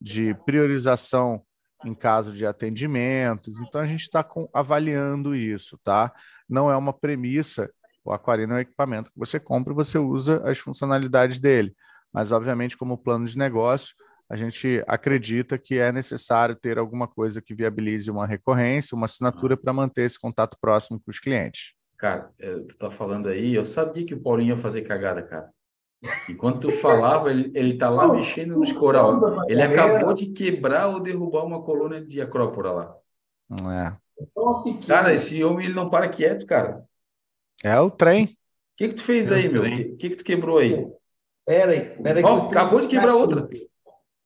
de 0.01 0.35
priorização 0.45 1.41
em 1.85 1.93
caso 1.93 2.31
de 2.31 2.45
atendimentos. 2.45 3.61
Então 3.61 3.79
a 3.79 3.85
gente 3.85 4.01
está 4.01 4.27
avaliando 4.53 5.35
isso, 5.35 5.79
tá? 5.83 6.11
Não 6.49 6.69
é 6.69 6.75
uma 6.75 6.91
premissa. 6.91 7.69
O 8.03 8.11
Aquarino 8.11 8.53
é 8.53 8.57
um 8.57 8.59
equipamento 8.59 9.11
que 9.11 9.17
você 9.17 9.39
compra 9.39 9.73
e 9.73 9.75
você 9.75 9.97
usa 9.97 10.41
as 10.49 10.57
funcionalidades 10.57 11.39
dele. 11.39 11.75
Mas, 12.13 12.31
obviamente, 12.31 12.77
como 12.77 12.97
plano 12.97 13.25
de 13.25 13.37
negócio, 13.37 13.95
a 14.29 14.35
gente 14.35 14.83
acredita 14.87 15.57
que 15.57 15.77
é 15.77 15.91
necessário 15.91 16.55
ter 16.55 16.77
alguma 16.77 17.07
coisa 17.07 17.41
que 17.41 17.53
viabilize 17.53 18.09
uma 18.09 18.25
recorrência, 18.25 18.95
uma 18.95 19.05
assinatura 19.05 19.55
para 19.57 19.73
manter 19.73 20.03
esse 20.03 20.19
contato 20.19 20.57
próximo 20.59 20.99
com 20.99 21.11
os 21.11 21.19
clientes. 21.19 21.73
Cara, 21.97 22.29
é, 22.39 22.59
tu 22.59 22.77
tá 22.77 22.91
falando 22.91 23.29
aí, 23.29 23.53
eu 23.53 23.65
sabia 23.65 24.05
que 24.05 24.13
o 24.13 24.21
Paulinho 24.21 24.55
ia 24.55 24.61
fazer 24.61 24.81
cagada, 24.81 25.21
cara. 25.21 25.49
Enquanto 26.29 26.67
tu 26.67 26.71
falava, 26.77 27.31
ele, 27.31 27.51
ele 27.55 27.77
tá 27.77 27.89
lá 27.89 28.13
mexendo 28.13 28.57
nos 28.57 28.71
coral. 28.71 29.45
Ele 29.49 29.61
acabou 29.61 30.13
de 30.13 30.27
quebrar 30.27 30.87
ou 30.87 30.99
derrubar 30.99 31.43
uma 31.43 31.61
coluna 31.61 32.03
de 32.03 32.21
acrópora 32.21 32.71
lá. 32.71 32.95
É. 33.51 33.95
Cara, 34.87 35.13
esse 35.13 35.43
homem 35.43 35.65
ele 35.65 35.75
não 35.75 35.89
para 35.89 36.09
quieto, 36.09 36.45
cara. 36.45 36.83
É 37.63 37.79
o 37.79 37.89
trem. 37.89 38.25
O 38.25 38.29
que 38.77 38.89
que 38.89 38.95
tu 38.95 39.03
fez 39.03 39.31
é 39.31 39.35
aí, 39.35 39.49
meu? 39.49 39.63
O 39.63 39.97
que 39.97 40.09
que 40.09 40.15
tu 40.17 40.23
quebrou 40.23 40.57
aí? 40.57 40.85
Pera 41.45 41.71
aí, 41.71 41.89
pera 42.01 42.19
aí. 42.19 42.25
Oh, 42.25 42.47
acabou 42.49 42.79
de 42.79 42.87
quebrar 42.87 43.15
outra. 43.15 43.47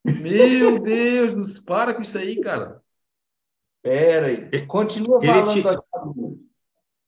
Meu 0.04 0.80
Deus, 0.80 1.34
nos 1.34 1.60
para 1.60 1.94
com 1.94 2.02
isso 2.02 2.18
aí, 2.18 2.40
cara. 2.40 2.82
Pera 3.82 4.28
aí. 4.28 4.66
Continua 4.66 5.20
ele 5.24 5.62
falando. 5.62 5.84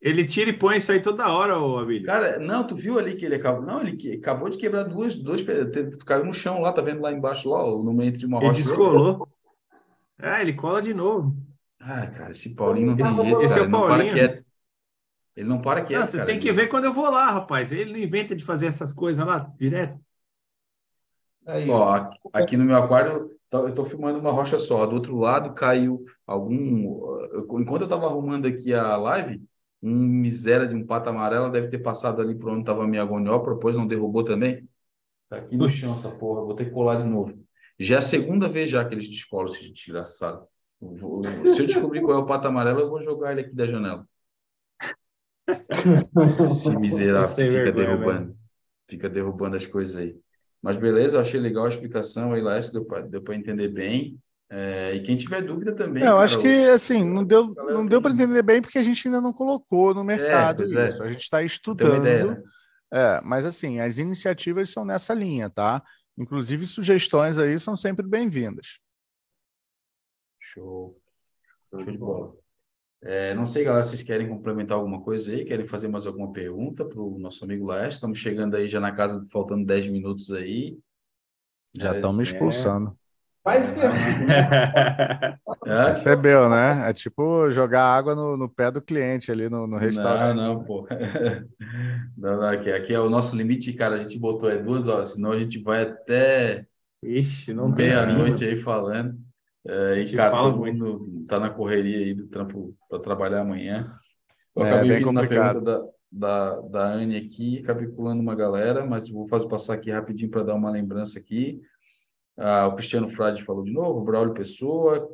Ele 0.01 0.25
tira 0.25 0.49
e 0.49 0.53
põe 0.53 0.77
isso 0.77 0.91
aí 0.91 0.99
toda 0.99 1.29
hora, 1.29 1.59
ô 1.59 1.77
Abílio. 1.77 2.07
Cara, 2.07 2.39
não, 2.39 2.65
tu 2.65 2.75
viu 2.75 2.97
ali 2.97 3.15
que 3.15 3.23
ele 3.23 3.35
acabou. 3.35 3.61
Não, 3.61 3.81
ele 3.81 4.15
acabou 4.15 4.49
de 4.49 4.57
quebrar 4.57 4.83
duas, 4.83 5.15
dois. 5.15 5.45
Caiu 6.05 6.25
no 6.25 6.33
chão 6.33 6.59
lá, 6.59 6.73
tá 6.73 6.81
vendo 6.81 7.01
lá 7.01 7.11
embaixo, 7.11 7.49
lá, 7.49 7.63
no 7.63 7.93
meio 7.93 8.11
de 8.11 8.25
uma 8.25 8.39
rocha. 8.39 8.49
Ele 8.49 8.57
descolou. 8.57 9.27
Ah, 10.17 10.41
ele 10.41 10.53
cola 10.53 10.81
de 10.81 10.93
novo. 10.93 11.35
Ah, 11.79 12.07
cara, 12.07 12.31
esse 12.31 12.55
Paulinho 12.55 12.87
não 12.87 12.95
tem 12.95 13.05
esse, 13.05 13.15
jeito, 13.15 13.41
esse 13.41 13.53
cara. 13.53 13.65
é 13.65 13.67
o 13.67 13.71
Paulinho. 13.71 14.01
Ele 14.01 14.09
não 14.09 14.17
para 14.17 14.27
quieto. 14.27 14.45
Ele 15.35 15.49
não 15.49 15.61
para 15.61 15.81
quieto. 15.83 15.99
Não, 15.99 16.07
você 16.07 16.17
cara, 16.17 16.29
tem 16.29 16.39
que 16.39 16.51
ver 16.51 16.67
quando 16.67 16.85
eu 16.85 16.93
vou 16.93 17.09
lá, 17.09 17.29
rapaz. 17.29 17.71
Ele 17.71 17.91
não 17.91 17.99
inventa 17.99 18.35
de 18.35 18.43
fazer 18.43 18.65
essas 18.67 18.91
coisas 18.91 19.25
lá 19.25 19.51
direto. 19.57 19.99
Aí, 21.45 21.69
ó, 21.69 22.09
aqui 22.33 22.57
no 22.57 22.65
meu 22.65 22.75
aquário, 22.75 23.31
tá, 23.49 23.59
eu 23.59 23.69
estou 23.69 23.85
filmando 23.85 24.19
uma 24.19 24.31
rocha 24.31 24.57
só. 24.57 24.85
Do 24.85 24.95
outro 24.95 25.17
lado 25.17 25.53
caiu 25.53 26.03
algum. 26.25 27.19
Enquanto 27.59 27.81
eu 27.81 27.85
estava 27.85 28.07
arrumando 28.07 28.47
aqui 28.47 28.73
a 28.73 28.95
live, 28.95 29.41
um 29.81 29.95
miséria 29.95 30.67
de 30.67 30.75
um 30.75 30.85
pato 30.85 31.09
amarelo 31.09 31.51
deve 31.51 31.69
ter 31.69 31.79
passado 31.79 32.21
ali 32.21 32.35
por 32.35 32.51
onde 32.51 32.61
estava 32.61 32.83
a 32.83 32.87
minha 32.87 33.01
agoniópora, 33.01 33.55
depois 33.55 33.75
não 33.75 33.87
derrubou 33.87 34.23
também. 34.23 34.67
Tá 35.27 35.37
aqui 35.37 35.57
no 35.57 35.69
chão 35.69 35.89
essa 35.89 36.17
porra, 36.17 36.41
vou 36.41 36.55
ter 36.55 36.65
que 36.65 36.71
colar 36.71 37.01
de 37.01 37.07
novo. 37.07 37.33
Já 37.79 37.95
é 37.95 37.97
a 37.97 38.01
segunda 38.01 38.47
vez 38.47 38.69
já 38.69 38.85
que 38.85 38.93
eles 38.93 39.09
descolam 39.09 39.51
esse 39.53 39.71
desgraçado. 39.71 40.45
Se 40.79 41.61
eu 41.61 41.65
descobrir 41.65 42.01
qual 42.01 42.19
é 42.19 42.21
o 42.21 42.25
pato 42.25 42.47
amarelo, 42.47 42.81
eu 42.81 42.89
vou 42.89 43.01
jogar 43.01 43.31
ele 43.31 43.41
aqui 43.41 43.55
da 43.55 43.65
janela. 43.65 44.07
Esse 45.49 46.69
miserável 46.77 47.27
fica 47.27 47.71
derrubando. 47.71 48.35
Fica 48.87 49.09
derrubando 49.09 49.55
as 49.55 49.65
coisas 49.65 49.95
aí. 49.95 50.15
Mas 50.61 50.77
beleza, 50.77 51.17
eu 51.17 51.21
achei 51.21 51.39
legal 51.39 51.65
a 51.65 51.69
explicação 51.69 52.33
aí, 52.33 52.41
deu 52.71 52.85
deu 53.09 53.21
para 53.21 53.35
entender 53.35 53.69
bem. 53.69 54.19
É, 54.53 54.95
e 54.95 55.01
quem 55.01 55.15
tiver 55.15 55.41
dúvida 55.41 55.73
também. 55.73 56.03
É, 56.03 56.07
eu 56.07 56.11
cara, 56.11 56.25
acho 56.25 56.37
que 56.39 56.65
assim, 56.65 57.05
não 57.05 57.23
deu, 57.23 57.47
não 57.47 57.85
deu 57.85 58.01
para 58.01 58.11
entender 58.11 58.43
bem 58.43 58.61
porque 58.61 58.77
a 58.77 58.83
gente 58.83 59.07
ainda 59.07 59.21
não 59.21 59.31
colocou 59.31 59.93
no 59.93 60.01
é, 60.01 60.03
mercado 60.03 60.61
é, 60.61 60.65
isso. 60.65 60.77
É. 60.77 61.05
A 61.05 61.09
gente 61.09 61.21
está 61.21 61.41
estudando. 61.41 62.01
Ideia, 62.01 62.25
né? 62.25 62.43
é, 62.91 63.21
mas 63.23 63.45
assim, 63.45 63.79
as 63.79 63.97
iniciativas 63.97 64.69
são 64.69 64.83
nessa 64.83 65.13
linha, 65.13 65.49
tá? 65.49 65.81
Inclusive, 66.17 66.67
sugestões 66.67 67.39
aí 67.39 67.57
são 67.57 67.77
sempre 67.77 68.05
bem-vindas. 68.05 68.79
Show. 70.37 70.99
Show 71.69 71.85
de 71.89 71.97
bola. 71.97 72.35
É, 73.03 73.33
não 73.33 73.45
sei, 73.45 73.63
galera, 73.63 73.83
se 73.83 73.91
vocês 73.91 74.03
querem 74.03 74.27
complementar 74.27 74.77
alguma 74.77 75.01
coisa 75.01 75.31
aí, 75.31 75.45
querem 75.45 75.65
fazer 75.65 75.87
mais 75.87 76.05
alguma 76.05 76.33
pergunta 76.33 76.83
para 76.83 76.99
o 76.99 77.17
nosso 77.17 77.45
amigo 77.45 77.67
Laércio. 77.67 77.99
Estamos 77.99 78.19
chegando 78.19 78.57
aí 78.57 78.67
já 78.67 78.81
na 78.81 78.91
casa, 78.91 79.25
faltando 79.31 79.65
10 79.65 79.87
minutos 79.87 80.29
aí. 80.33 80.77
Já 81.73 81.95
estão 81.95 82.11
é, 82.11 82.17
me 82.17 82.23
expulsando. 82.23 82.99
Faz 83.43 83.69
pergunta. 83.71 85.39
É? 85.63 85.85
Percebeu, 85.85 86.49
né? 86.49 86.89
É 86.89 86.93
tipo 86.93 87.51
jogar 87.51 87.83
água 87.83 88.15
no, 88.15 88.35
no 88.35 88.49
pé 88.49 88.71
do 88.71 88.81
cliente 88.81 89.31
ali 89.31 89.47
no, 89.47 89.67
no 89.67 89.77
restaurante. 89.77 90.37
Não, 90.37 90.55
não, 90.55 90.63
pô. 90.63 90.87
Não, 92.17 92.37
não, 92.37 92.49
aqui, 92.49 92.71
aqui 92.71 92.93
é 92.93 92.99
o 92.99 93.09
nosso 93.09 93.35
limite, 93.35 93.71
cara. 93.73 93.95
A 93.95 93.97
gente 93.97 94.17
botou 94.19 94.49
é 94.49 94.57
duas 94.57 94.87
horas, 94.87 95.13
senão 95.13 95.31
a 95.31 95.39
gente 95.39 95.61
vai 95.61 95.83
até 95.83 96.65
Ixi, 97.03 97.53
não 97.53 97.69
meia-noite 97.69 98.43
aí 98.45 98.59
falando. 98.59 99.17
É, 99.67 100.01
e, 100.01 100.15
cara, 100.15 100.37
todo 100.37 100.57
mundo 100.57 101.25
tá 101.27 101.39
na 101.39 101.49
correria 101.49 101.97
aí 101.97 102.13
do 102.13 102.27
trampo 102.27 102.75
para 102.89 102.99
trabalhar 102.99 103.41
amanhã. 103.41 103.91
Eu 104.55 104.65
é, 104.65 104.69
acabei 104.71 104.97
vindo 104.97 105.11
na 105.11 105.27
pergunta 105.27 105.61
da, 105.61 105.81
da, 106.11 106.61
da 106.61 106.93
Anne 106.93 107.17
aqui, 107.17 107.59
acabei 107.59 107.87
pulando 107.87 108.19
uma 108.19 108.35
galera, 108.35 108.85
mas 108.85 109.09
vou 109.09 109.27
fazer 109.27 109.47
passar 109.47 109.73
aqui 109.75 109.89
rapidinho 109.89 110.29
para 110.29 110.43
dar 110.43 110.55
uma 110.55 110.69
lembrança 110.69 111.17
aqui. 111.17 111.61
Ah, 112.37 112.67
o 112.67 112.75
Cristiano 112.75 113.09
Frade 113.09 113.43
falou 113.43 113.63
de 113.63 113.71
novo, 113.71 113.99
o 113.99 114.03
Braulio 114.03 114.33
Pessoa. 114.33 115.09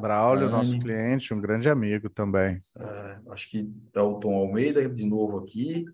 Braulio, 0.00 0.50
nosso 0.50 0.78
cliente, 0.78 1.32
um 1.32 1.40
grande 1.40 1.68
amigo 1.68 2.10
também. 2.10 2.62
É, 2.76 3.18
acho 3.30 3.48
que 3.48 3.70
é 3.94 4.00
o 4.00 4.18
Tom 4.18 4.34
Almeida 4.34 4.88
de 4.88 5.04
novo 5.04 5.38
aqui. 5.38 5.84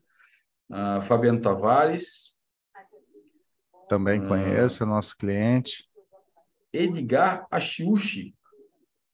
Ah, 0.70 1.02
Fabiano 1.02 1.40
Tavares. 1.40 2.36
Também 3.88 4.20
ah. 4.24 4.26
conheço, 4.26 4.86
nosso 4.86 5.16
cliente. 5.16 5.88
Edgar 6.72 7.46
Achiuchi. 7.50 8.34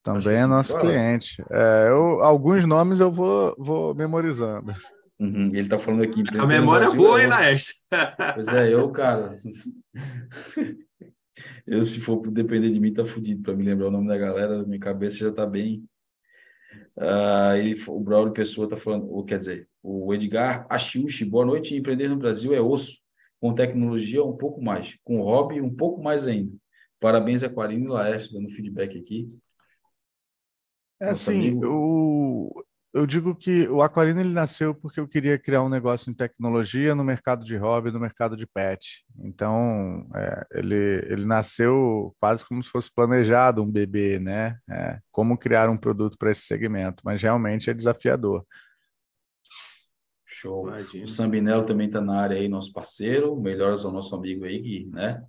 Também 0.02 0.36
é 0.36 0.47
nosso 0.47 0.76
cliente. 0.78 1.43
É, 1.48 1.89
eu, 1.89 2.22
alguns 2.22 2.64
nomes 2.64 2.98
eu 2.98 3.12
vou, 3.12 3.55
vou 3.56 3.94
memorizando. 3.94 4.72
Uhum, 5.20 5.47
ele 5.48 5.60
está 5.60 5.78
falando 5.78 6.02
aqui. 6.02 6.22
A 6.36 6.47
memória 6.47 6.86
é 6.86 6.94
boa, 6.94 7.22
hein, 7.22 7.28
Laércio? 7.28 7.76
Pois 8.34 8.48
é, 8.48 8.74
eu, 8.74 8.90
cara. 8.90 9.36
eu, 11.66 11.82
se 11.82 12.01
for 12.01 12.20
depender 12.31 12.70
de 12.70 12.81
mim, 12.81 12.93
tá 12.93 13.05
fudido. 13.05 13.43
Para 13.43 13.55
me 13.55 13.64
lembrar 13.64 13.89
o 13.89 13.90
nome 13.90 14.09
da 14.09 14.19
galera, 14.19 14.64
minha 14.64 14.81
cabeça 14.81 15.19
já 15.19 15.32
tá 15.32 15.47
bem. 15.47 15.85
Uh, 16.97 17.56
ele, 17.56 17.82
o 17.86 18.01
Braulio 18.01 18.32
Pessoa 18.32 18.69
tá 18.69 18.77
falando, 18.77 19.10
ou 19.10 19.24
quer 19.24 19.39
dizer, 19.39 19.69
o 19.82 20.12
Edgar 20.14 20.66
Achiuchi, 20.69 21.24
boa 21.24 21.44
noite. 21.44 21.74
Empreender 21.74 22.09
no 22.09 22.16
Brasil 22.16 22.55
é 22.55 22.60
osso. 22.60 23.01
Com 23.40 23.55
tecnologia, 23.55 24.23
um 24.24 24.36
pouco 24.36 24.62
mais. 24.62 24.97
Com 25.02 25.20
hobby, 25.20 25.60
um 25.60 25.74
pouco 25.74 26.02
mais 26.02 26.27
ainda. 26.27 26.52
Parabéns, 27.01 27.43
Aquarino 27.43 27.86
e 27.86 27.89
Laércio, 27.89 28.32
dando 28.32 28.51
feedback 28.51 28.97
aqui. 28.97 29.28
É 31.01 31.09
assim, 31.09 31.60
o, 31.64 32.64
eu 32.93 33.06
digo 33.06 33.35
que 33.35 33.66
o 33.69 33.81
Aquarino 33.81 34.20
ele 34.20 34.35
nasceu 34.35 34.74
porque 34.74 35.01
eu 35.01 35.09
queria 35.09 35.39
criar 35.39 35.62
um 35.62 35.69
negócio 35.69 36.10
em 36.10 36.14
tecnologia 36.14 36.94
no 36.94 37.02
mercado 37.02 37.43
de 37.43 37.56
hobby, 37.56 37.90
no 37.90 37.98
mercado 37.98 38.36
de 38.36 38.47
pet. 38.47 39.05
Então, 39.19 40.06
é, 40.14 40.47
ele, 40.52 41.06
ele 41.09 41.24
nasceu 41.24 42.14
quase 42.20 42.44
como 42.44 42.62
se 42.62 42.69
fosse 42.69 42.93
planejado 42.94 43.62
um 43.62 43.70
bebê, 43.70 44.19
né? 44.19 44.59
É, 44.70 44.98
como 45.10 45.39
criar 45.39 45.70
um 45.70 45.77
produto 45.77 46.19
para 46.19 46.31
esse 46.31 46.43
segmento, 46.43 47.02
mas 47.02 47.23
realmente 47.23 47.70
é 47.70 47.74
desafiador. 47.74 48.44
Show. 50.27 50.69
Imagina. 50.69 51.05
O 51.05 51.09
Sambinello 51.09 51.64
também 51.64 51.86
está 51.86 52.01
na 52.01 52.20
área 52.20 52.36
aí, 52.36 52.47
nosso 52.47 52.73
parceiro. 52.73 53.40
Melhoras 53.40 53.86
ao 53.86 53.93
nosso 53.93 54.14
amigo 54.14 54.44
aí, 54.44 54.60
Gui, 54.60 54.86
né? 54.86 55.24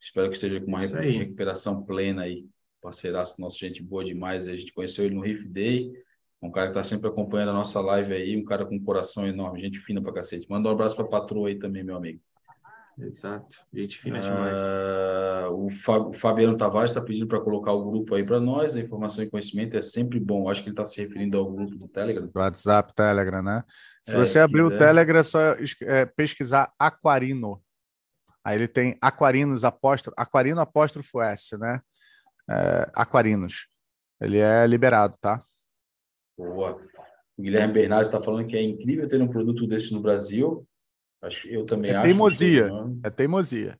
Espero 0.00 0.28
que 0.30 0.34
esteja 0.34 0.60
com 0.60 0.66
uma 0.66 0.80
recuperação 0.80 1.84
plena 1.84 2.22
aí. 2.22 2.44
Parceiraço 2.80 3.40
nosso, 3.40 3.58
gente 3.58 3.82
boa 3.82 4.04
demais. 4.04 4.48
A 4.48 4.56
gente 4.56 4.72
conheceu 4.72 5.04
ele 5.04 5.14
no 5.14 5.20
Riff 5.20 5.46
Day 5.46 5.92
um 6.40 6.50
cara 6.50 6.68
que 6.68 6.78
está 6.78 6.84
sempre 6.84 7.08
acompanhando 7.08 7.50
a 7.50 7.54
nossa 7.54 7.80
live 7.80 8.12
aí, 8.12 8.36
um 8.36 8.44
cara 8.44 8.64
com 8.64 8.76
um 8.76 8.82
coração 8.82 9.26
enorme, 9.26 9.60
gente 9.60 9.80
fina 9.80 10.00
pra 10.00 10.12
cacete. 10.12 10.48
Manda 10.48 10.68
um 10.68 10.72
abraço 10.72 10.94
pra 10.94 11.04
patroa 11.04 11.48
aí 11.48 11.58
também, 11.58 11.82
meu 11.82 11.96
amigo. 11.96 12.20
Exato, 13.00 13.64
gente 13.72 13.96
fina 13.96 14.18
demais. 14.18 14.60
Uh, 14.60 15.66
o, 15.66 16.12
Fabiano 16.14 16.56
Tavares 16.56 16.90
está 16.90 17.00
pedindo 17.00 17.28
para 17.28 17.40
colocar 17.40 17.72
o 17.72 17.88
grupo 17.88 18.14
aí 18.14 18.24
para 18.24 18.40
nós. 18.40 18.74
A 18.74 18.80
informação 18.80 19.22
e 19.22 19.30
conhecimento 19.30 19.76
é 19.76 19.80
sempre 19.80 20.18
bom. 20.18 20.50
Acho 20.50 20.62
que 20.62 20.68
ele 20.68 20.74
está 20.74 20.84
se 20.84 21.00
referindo 21.00 21.38
ao 21.38 21.50
grupo 21.50 21.76
do 21.76 21.86
Telegram. 21.86 22.28
WhatsApp, 22.34 22.92
Telegram, 22.94 23.42
né? 23.42 23.62
Se 24.02 24.16
é, 24.16 24.18
você 24.18 24.32
se 24.32 24.40
abrir 24.40 24.64
quiser. 24.64 24.74
o 24.74 24.78
Telegram, 24.78 25.18
é 25.20 25.22
só 25.22 25.40
é, 25.82 26.06
pesquisar 26.06 26.72
Aquarino. 26.76 27.62
Aí 28.44 28.56
ele 28.56 28.66
tem 28.66 28.96
Aquarinos, 29.00 29.64
apóstrofo, 29.64 30.14
Aquarino 30.18 30.60
apóstrofo 30.60 31.22
S, 31.22 31.56
né? 31.56 31.80
É, 32.50 32.90
Aquarinos. 32.94 33.68
Ele 34.20 34.38
é 34.38 34.66
liberado, 34.66 35.16
tá? 35.20 35.40
Boa. 36.38 36.80
O 37.36 37.42
Guilherme 37.42 37.74
Bernardes 37.74 38.08
está 38.08 38.22
falando 38.22 38.46
que 38.46 38.56
é 38.56 38.62
incrível 38.62 39.08
ter 39.08 39.20
um 39.20 39.28
produto 39.28 39.66
desse 39.66 39.92
no 39.92 40.00
Brasil. 40.00 40.66
Acho, 41.20 41.48
eu 41.48 41.64
também 41.64 41.90
é 41.90 41.96
acho. 41.96 42.04
Teimosia. 42.04 42.70
É 43.02 43.10
teimosia. 43.10 43.78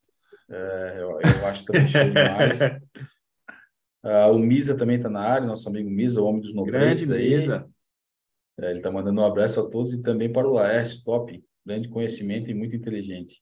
É, 0.51 0.95
eu, 0.99 1.21
eu 1.21 1.47
acho 1.47 1.65
também 1.65 1.87
show 1.87 2.05
demais. 2.05 2.61
Uh, 4.03 4.33
o 4.35 4.39
Misa 4.39 4.77
também 4.77 4.97
está 4.97 5.09
na 5.09 5.21
área, 5.21 5.47
nosso 5.47 5.69
amigo 5.69 5.89
Misa, 5.89 6.21
o 6.21 6.27
homem 6.27 6.41
dos. 6.41 6.53
Grande 6.53 7.13
aí. 7.13 7.31
Misa. 7.31 7.69
É, 8.61 8.71
ele 8.71 8.79
está 8.79 8.91
mandando 8.91 9.21
um 9.21 9.25
abraço 9.25 9.61
a 9.61 9.71
todos 9.71 9.93
e 9.93 10.03
também 10.03 10.33
para 10.33 10.49
o 10.49 10.53
Laércio, 10.53 11.05
top. 11.05 11.43
Grande 11.65 11.89
conhecimento 11.89 12.51
e 12.51 12.55
muito 12.55 12.75
inteligente. 12.75 13.41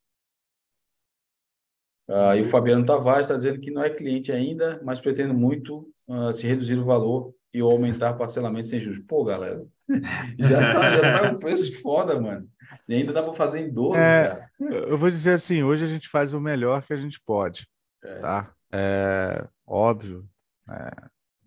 Uh, 2.09 2.37
e 2.37 2.43
o 2.43 2.47
Fabiano 2.47 2.85
Tavares 2.85 3.27
está 3.27 3.35
dizendo 3.35 3.61
que 3.61 3.71
não 3.71 3.83
é 3.83 3.91
cliente 3.91 4.31
ainda, 4.31 4.81
mas 4.85 5.01
pretende 5.01 5.33
muito 5.33 5.91
uh, 6.07 6.33
se 6.33 6.47
reduzir 6.47 6.79
o 6.79 6.85
valor 6.85 7.35
e 7.53 7.61
aumentar 7.61 8.15
parcelamento 8.15 8.69
sem 8.69 8.81
juros. 8.81 9.05
Pô, 9.07 9.25
galera, 9.25 9.65
já 10.39 10.59
tá, 10.59 10.91
já 10.91 11.21
tá 11.21 11.33
um 11.33 11.39
preço 11.41 11.81
foda, 11.81 12.21
mano. 12.21 12.49
E 12.89 12.95
ainda 12.95 13.13
dá 13.13 13.23
para 13.23 13.33
fazer 13.33 13.61
em 13.61 13.73
12, 13.73 13.99
é, 13.99 14.29
cara. 14.29 14.51
Eu 14.59 14.99
vou 14.99 15.11
dizer 15.11 15.33
assim, 15.33 15.63
hoje 15.63 15.85
a 15.85 15.89
gente 15.89 16.09
faz 16.09 16.33
o 16.33 16.41
melhor 16.41 16.83
que 16.83 16.93
a 16.93 16.97
gente 16.97 17.21
pode, 17.25 17.67
é. 18.03 18.19
tá? 18.19 18.53
É 18.73 19.47
óbvio, 19.67 20.29
é, 20.69 20.91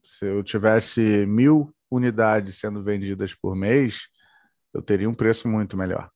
se 0.04 0.26
eu 0.26 0.44
tivesse 0.44 1.26
mil 1.26 1.74
unidades 1.90 2.60
sendo 2.60 2.84
vendidas 2.84 3.36
por 3.36 3.56
mês, 3.56 4.08
eu 4.74 4.82
teria 4.82 5.10
um 5.10 5.14
preço 5.14 5.48
muito 5.48 5.78
melhor. 5.78 6.10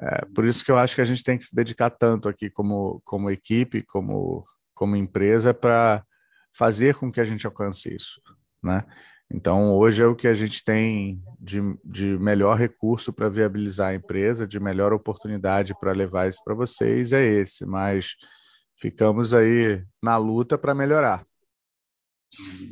É, 0.00 0.24
por 0.34 0.44
isso 0.44 0.64
que 0.64 0.70
eu 0.70 0.78
acho 0.78 0.94
que 0.94 1.00
a 1.00 1.04
gente 1.04 1.24
tem 1.24 1.36
que 1.36 1.44
se 1.44 1.54
dedicar 1.54 1.90
tanto 1.90 2.28
aqui 2.28 2.48
como, 2.48 3.00
como 3.04 3.30
equipe, 3.30 3.82
como, 3.82 4.44
como 4.74 4.96
empresa, 4.96 5.52
para 5.52 6.04
fazer 6.52 6.94
com 6.94 7.10
que 7.10 7.20
a 7.20 7.24
gente 7.24 7.46
alcance 7.46 7.94
isso, 7.94 8.20
né? 8.62 8.84
Então, 9.30 9.76
hoje 9.76 10.02
é 10.02 10.06
o 10.06 10.16
que 10.16 10.26
a 10.26 10.34
gente 10.34 10.64
tem 10.64 11.22
de, 11.38 11.60
de 11.84 12.18
melhor 12.18 12.56
recurso 12.56 13.12
para 13.12 13.28
viabilizar 13.28 13.88
a 13.88 13.94
empresa, 13.94 14.46
de 14.46 14.58
melhor 14.58 14.92
oportunidade 14.94 15.74
para 15.78 15.92
levar 15.92 16.28
isso 16.28 16.42
para 16.42 16.54
vocês, 16.54 17.12
é 17.12 17.22
esse. 17.22 17.66
Mas 17.66 18.16
ficamos 18.76 19.34
aí 19.34 19.84
na 20.02 20.16
luta 20.16 20.56
para 20.56 20.74
melhorar. 20.74 21.26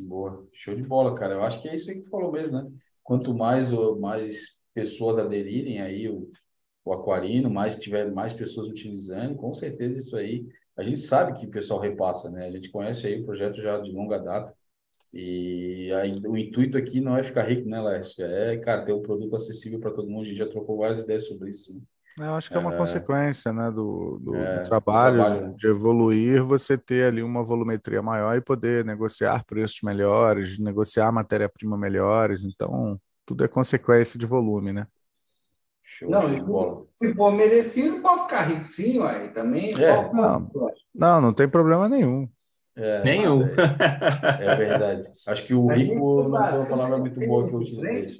Boa, 0.01 0.47
show 0.51 0.73
de 0.73 0.81
bola, 0.81 1.13
cara. 1.13 1.35
Eu 1.35 1.43
acho 1.43 1.61
que 1.61 1.69
é 1.69 1.75
isso 1.75 1.91
aí 1.91 1.97
que 1.97 2.03
tu 2.03 2.09
falou 2.09 2.31
mesmo, 2.31 2.53
né? 2.53 2.71
Quanto 3.03 3.35
mais, 3.35 3.71
mais 3.99 4.57
pessoas 4.73 5.19
aderirem 5.19 5.79
aí 5.79 6.09
o, 6.09 6.31
o 6.83 6.91
aquarino, 6.91 7.51
mais 7.51 7.75
tiver 7.75 8.11
mais 8.11 8.33
pessoas 8.33 8.67
utilizando, 8.67 9.35
com 9.35 9.53
certeza 9.53 9.95
isso 9.95 10.17
aí. 10.17 10.47
A 10.75 10.83
gente 10.83 11.01
sabe 11.01 11.39
que 11.39 11.45
o 11.45 11.51
pessoal 11.51 11.79
repassa, 11.79 12.31
né? 12.31 12.47
A 12.47 12.51
gente 12.51 12.71
conhece 12.71 13.05
aí 13.05 13.21
o 13.21 13.25
projeto 13.25 13.61
já 13.61 13.79
de 13.79 13.91
longa 13.91 14.17
data 14.17 14.56
e 15.13 15.91
aí, 15.93 16.13
o 16.25 16.37
intuito 16.37 16.77
aqui 16.77 16.99
não 16.99 17.17
é 17.17 17.23
ficar 17.23 17.43
rico, 17.43 17.67
né, 17.67 17.81
Lécio? 17.81 18.23
É, 18.25 18.57
cara, 18.57 18.85
ter 18.85 18.93
um 18.93 19.01
produto 19.01 19.35
acessível 19.35 19.79
para 19.79 19.91
todo 19.91 20.09
mundo. 20.09 20.23
A 20.23 20.25
gente 20.25 20.37
já 20.37 20.45
trocou 20.45 20.77
várias 20.77 21.01
ideias 21.01 21.27
sobre 21.27 21.49
isso. 21.49 21.73
Né? 22.17 22.27
Eu 22.27 22.33
acho 22.33 22.49
que 22.49 22.55
é 22.55 22.59
uma 22.59 22.73
é, 22.73 22.77
consequência 22.77 23.53
né, 23.53 23.69
do, 23.69 24.19
do, 24.19 24.35
é, 24.35 24.59
do 24.59 24.69
trabalho, 24.69 25.17
do 25.17 25.23
trabalho, 25.23 25.55
de 25.55 25.67
evoluir, 25.67 26.43
você 26.43 26.77
ter 26.77 27.05
ali 27.05 27.21
uma 27.21 27.43
volumetria 27.43 28.01
maior 28.01 28.35
e 28.35 28.41
poder 28.41 28.83
negociar 28.83 29.45
preços 29.45 29.79
melhores, 29.83 30.57
negociar 30.57 31.11
matéria-prima 31.11 31.77
melhores. 31.77 32.43
Então, 32.43 32.99
tudo 33.25 33.43
é 33.43 33.47
consequência 33.47 34.17
de 34.17 34.25
volume, 34.25 34.73
né? 34.73 34.87
Show, 35.81 36.09
não, 36.09 36.33
de 36.33 36.41
bola. 36.41 36.85
Se 36.95 37.13
for 37.13 37.31
merecido, 37.31 38.01
pode 38.01 38.23
ficar 38.23 38.41
rico 38.41 38.67
sim, 38.67 38.99
ué. 38.99 39.29
Também. 39.29 39.73
É. 39.81 40.11
Não, 40.11 40.51
não, 40.93 41.21
não 41.21 41.33
tem 41.33 41.47
problema 41.47 41.87
nenhum. 41.87 42.27
É, 42.77 43.03
Nenhum. 43.03 43.43
É, 43.43 44.45
é, 44.45 44.55
verdade. 44.55 45.07
Acho 45.25 45.45
que 45.45 45.53
o 45.53 45.67
rico 45.67 45.95
não 46.29 46.49
foi 46.49 46.59
uma 46.59 46.69
palavra 46.69 46.97
muito 46.99 47.19
boa 47.19 47.49
que 47.49 47.55
eu 47.55 47.59
utilizei. 47.59 48.15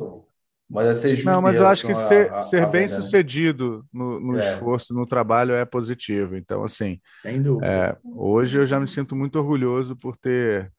Mas 0.69 0.87
é 0.87 0.93
ser 0.95 1.15
justo. 1.15 1.31
Não, 1.31 1.41
mas 1.41 1.59
eu 1.59 1.67
acho 1.67 1.87
que 1.87 1.95
ser, 1.95 2.33
a, 2.33 2.39
ser 2.39 2.65
bem 2.65 2.87
venda, 2.87 2.97
né? 2.97 3.01
sucedido 3.01 3.85
no, 3.93 4.19
no 4.19 4.37
é. 4.37 4.51
esforço, 4.53 4.93
no 4.93 5.05
trabalho 5.05 5.53
é 5.53 5.63
positivo. 5.63 6.35
Então, 6.35 6.61
assim, 6.63 6.99
é, 7.63 7.95
hoje 8.03 8.59
eu 8.59 8.65
já 8.65 8.77
me 8.77 8.87
sinto 8.87 9.15
muito 9.15 9.39
orgulhoso 9.39 9.95
por 9.95 10.17
ter 10.17 10.69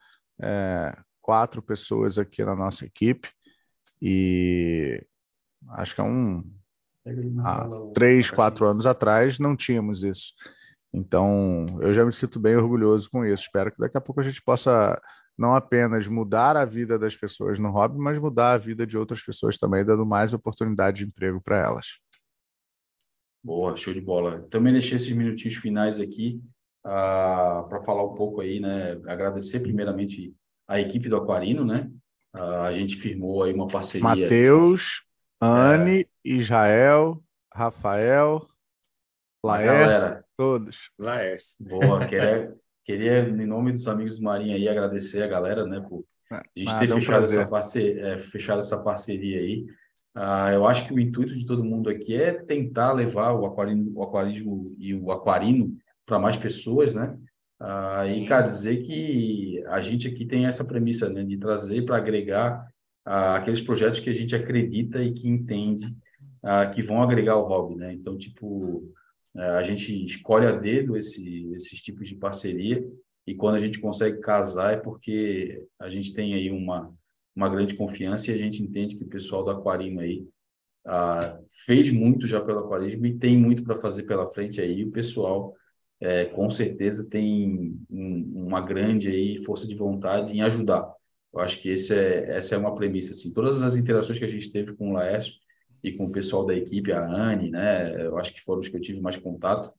é, 0.43 0.95
quatro 1.23 1.63
pessoas 1.63 2.19
aqui 2.19 2.45
na 2.45 2.55
nossa 2.55 2.85
equipe 2.85 3.31
e 4.03 5.03
acho 5.71 5.95
que 5.95 6.01
há 6.03 6.05
um 6.05 6.45
há 7.43 7.67
três, 7.95 8.31
quatro 8.31 8.67
anos 8.67 8.85
atrás 8.85 9.39
não 9.39 9.57
tínhamos 9.57 10.05
isso. 10.05 10.35
Então, 10.93 11.67
eu 11.81 11.93
já 11.93 12.05
me 12.05 12.13
sinto 12.13 12.41
bem 12.41 12.57
orgulhoso 12.57 13.11
com 13.11 13.25
isso. 13.25 13.45
Espero 13.45 13.71
que 13.71 13.79
daqui 13.79 13.97
a 13.97 14.01
pouco 14.01 14.21
a 14.21 14.25
gente 14.25 14.43
possa 14.43 15.01
não 15.39 15.55
apenas 15.55 16.09
mudar 16.09 16.57
a 16.57 16.65
vida 16.65 16.99
das 16.99 17.15
pessoas 17.15 17.59
no 17.59 17.71
hobby, 17.71 17.97
mas 17.99 18.19
mudar 18.19 18.53
a 18.53 18.59
vida 18.59 18.87
de 18.87 18.99
outras 18.99 19.23
pessoas 19.23 19.57
também, 19.57 19.85
dando 19.85 20.05
mais 20.05 20.33
oportunidade 20.33 20.99
de 20.99 21.05
emprego 21.05 21.41
para 21.41 21.59
elas. 21.59 22.01
Boa, 23.45 23.77
show 23.77 23.95
de 23.95 24.01
bola. 24.01 24.47
Também 24.51 24.73
deixei 24.73 24.97
esses 24.97 25.13
minutinhos 25.13 25.55
finais 25.55 26.01
aqui 26.01 26.41
uh, 26.85 26.91
ah, 26.91 27.67
para 27.69 27.83
falar 27.83 28.05
um 28.05 28.15
pouco 28.15 28.41
aí, 28.41 28.59
né? 28.59 29.01
Agradecer 29.07 29.61
primeiramente 29.61 30.35
a 30.67 30.81
equipe 30.81 31.09
do 31.09 31.17
Aquarino, 31.17 31.65
né? 31.65 31.89
Uh, 32.35 32.63
a 32.63 32.73
gente 32.73 32.97
firmou 32.97 33.45
aí 33.45 33.55
uma 33.55 33.69
parceria. 33.69 34.03
Matheus, 34.03 35.05
Anne, 35.41 36.01
é... 36.01 36.07
Israel, 36.25 37.23
Rafael, 37.55 38.47
Laércio, 39.45 40.25
todos. 40.37 40.91
Laércio. 40.99 41.57
Boa, 41.61 42.05
queria, 42.07 42.55
queria, 42.85 43.21
em 43.21 43.47
nome 43.47 43.73
dos 43.73 43.87
amigos 43.87 44.19
do 44.19 44.25
Marinho 44.25 44.55
aí, 44.55 44.69
agradecer 44.69 45.23
a 45.23 45.29
galera, 45.29 45.65
né, 45.65 45.81
por 45.89 46.05
é, 46.33 46.37
a 46.37 46.43
gente 46.57 46.79
ter 46.79 46.95
fechado, 46.95 47.25
essa 47.25 47.49
parceria, 47.49 48.07
é, 48.07 48.19
fechado 48.19 48.59
essa 48.59 48.79
parceria 48.79 49.39
aí. 49.41 49.67
Ah, 50.15 50.53
eu 50.53 50.67
acho 50.67 50.87
que 50.87 50.93
o 50.93 50.99
intuito 50.99 51.37
de 51.37 51.47
todo 51.47 51.65
mundo 51.65 51.89
aqui 51.89 52.17
é 52.17 52.33
tentar 52.33 52.93
levar 52.93 53.33
o 53.33 53.47
aquarismo, 53.47 53.93
o 53.95 54.03
aquarismo 54.03 54.65
e 54.77 54.95
o 54.95 55.13
aquarino 55.13 55.77
para 56.05 56.19
mais 56.19 56.37
pessoas, 56.37 56.95
né? 56.95 57.17
Ah, 57.61 58.03
e, 58.07 58.27
cara, 58.27 58.43
dizer 58.43 58.79
que 58.85 59.63
a 59.69 59.81
gente 59.81 60.09
aqui 60.09 60.25
tem 60.25 60.47
essa 60.47 60.65
premissa, 60.65 61.09
né, 61.09 61.23
de 61.23 61.37
trazer 61.39 61.83
para 61.83 61.97
agregar 61.97 62.67
ah, 63.05 63.37
aqueles 63.37 63.61
projetos 63.61 64.01
que 64.01 64.11
a 64.11 64.15
gente 64.15 64.35
acredita 64.35 65.01
e 65.03 65.13
que 65.13 65.29
entende 65.29 65.87
ah, 66.43 66.67
que 66.67 66.83
vão 66.83 67.03
agregar 67.03 67.37
o 67.37 67.47
hobby, 67.47 67.77
né? 67.77 67.93
Então, 67.93 68.19
tipo, 68.19 68.83
é, 68.83 68.98
a 69.41 69.63
gente 69.63 70.05
escolhe 70.05 70.47
a 70.47 70.53
dedo 70.53 70.97
esse, 70.97 71.53
esses 71.55 71.81
tipos 71.81 72.09
de 72.09 72.17
parceria 72.17 72.85
e 73.27 73.35
quando 73.35 73.57
a 73.57 73.59
gente 73.59 73.79
consegue 73.79 74.21
casar 74.21 74.73
é 74.73 74.77
porque 74.77 75.65
a 75.79 75.89
gente 75.89 76.13
tem 76.13 76.35
aí 76.35 76.51
uma, 76.51 76.93
uma 77.37 77.49
grande 77.49 77.75
confiança 77.75 78.31
e 78.31 78.35
a 78.35 78.39
gente 78.39 78.63
entende 78.63 78.97
que 78.97 79.05
o 79.05 79.09
pessoal 79.09 79.45
do 79.45 79.51
aquarismo 79.51 80.01
aí 80.01 80.27
ah, 80.87 81.39
fez 81.67 81.91
muito 81.91 82.27
já 82.27 82.41
pelo 82.41 82.61
aquarismo 82.61 83.07
e 83.07 83.19
tem 83.19 83.37
muito 83.37 83.63
para 83.63 83.79
fazer 83.79 84.05
pela 84.05 84.31
frente 84.31 84.61
aí. 84.61 84.85
O 84.85 84.91
pessoal 84.91 85.55
é, 86.01 86.25
com 86.27 86.49
certeza 86.49 87.09
tem 87.09 87.77
um, 87.91 88.47
uma 88.47 88.61
grande 88.61 89.09
aí 89.09 89.45
força 89.45 89.67
de 89.67 89.75
vontade 89.75 90.37
em 90.37 90.41
ajudar. 90.43 90.91
Eu 91.33 91.41
acho 91.41 91.61
que 91.61 91.69
esse 91.69 91.95
é, 91.95 92.37
essa 92.37 92.55
é 92.55 92.59
uma 92.59 92.75
premissa. 92.75 93.13
Assim. 93.13 93.33
Todas 93.35 93.61
as 93.63 93.77
interações 93.77 94.19
que 94.19 94.25
a 94.25 94.29
gente 94.29 94.51
teve 94.51 94.75
com 94.75 94.91
o 94.91 94.93
Laércio, 94.95 95.35
e 95.83 95.93
com 95.93 96.07
o 96.07 96.11
pessoal 96.13 96.45
da 96.45 96.55
equipe, 96.55 96.93
a 96.93 97.05
Anne, 97.05 97.51
né? 97.51 98.05
Eu 98.05 98.19
acho 98.19 98.33
que 98.33 98.43
foram 98.43 98.61
os 98.61 98.69
que 98.69 98.77
eu 98.77 98.81
tive 98.81 99.01
mais 99.01 99.17
contato. 99.17 99.73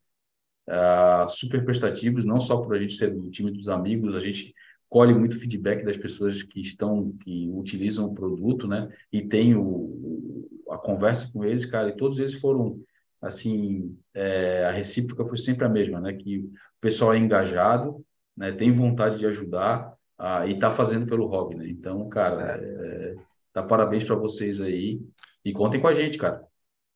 Uh, 0.67 1.27
super 1.29 1.65
prestativos, 1.65 2.25
não 2.25 2.39
só 2.39 2.57
por 2.57 2.75
a 2.75 2.79
gente 2.79 2.93
ser 2.93 3.09
do 3.11 3.29
time 3.31 3.51
dos 3.51 3.69
amigos, 3.69 4.13
a 4.13 4.19
gente 4.19 4.53
colhe 4.87 5.13
muito 5.13 5.39
feedback 5.39 5.83
das 5.83 5.97
pessoas 5.97 6.43
que 6.43 6.59
estão, 6.59 7.11
que 7.23 7.49
utilizam 7.51 8.05
o 8.05 8.13
produto, 8.13 8.67
né? 8.67 8.91
E 9.11 9.21
tem 9.21 9.55
o, 9.55 10.47
a 10.69 10.77
conversa 10.77 11.31
com 11.31 11.43
eles, 11.43 11.65
cara, 11.65 11.89
e 11.89 11.97
todos 11.97 12.19
eles 12.19 12.35
foram, 12.35 12.79
assim, 13.21 13.91
é, 14.13 14.65
a 14.65 14.71
recíproca 14.71 15.25
foi 15.25 15.37
sempre 15.37 15.65
a 15.65 15.69
mesma, 15.69 15.99
né? 15.99 16.13
Que 16.13 16.39
o 16.39 16.51
pessoal 16.81 17.13
é 17.13 17.17
engajado, 17.17 18.03
né? 18.35 18.51
Tem 18.51 18.71
vontade 18.71 19.19
de 19.19 19.25
ajudar 19.25 19.93
ah, 20.17 20.45
e 20.47 20.57
tá 20.57 20.71
fazendo 20.71 21.07
pelo 21.07 21.27
hobby, 21.27 21.55
né? 21.55 21.69
Então, 21.69 22.07
cara, 22.09 22.59
é, 22.61 23.15
tá 23.53 23.63
parabéns 23.63 24.03
para 24.03 24.15
vocês 24.15 24.59
aí 24.61 24.99
e 25.43 25.53
contem 25.53 25.79
com 25.79 25.87
a 25.87 25.93
gente, 25.93 26.17
cara. 26.17 26.43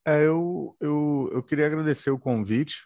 É, 0.06 0.26
eu, 0.26 0.76
eu, 0.80 1.30
eu 1.34 1.44
queria 1.44 1.66
agradecer 1.66 2.12
o 2.12 2.20
convite. 2.20 2.86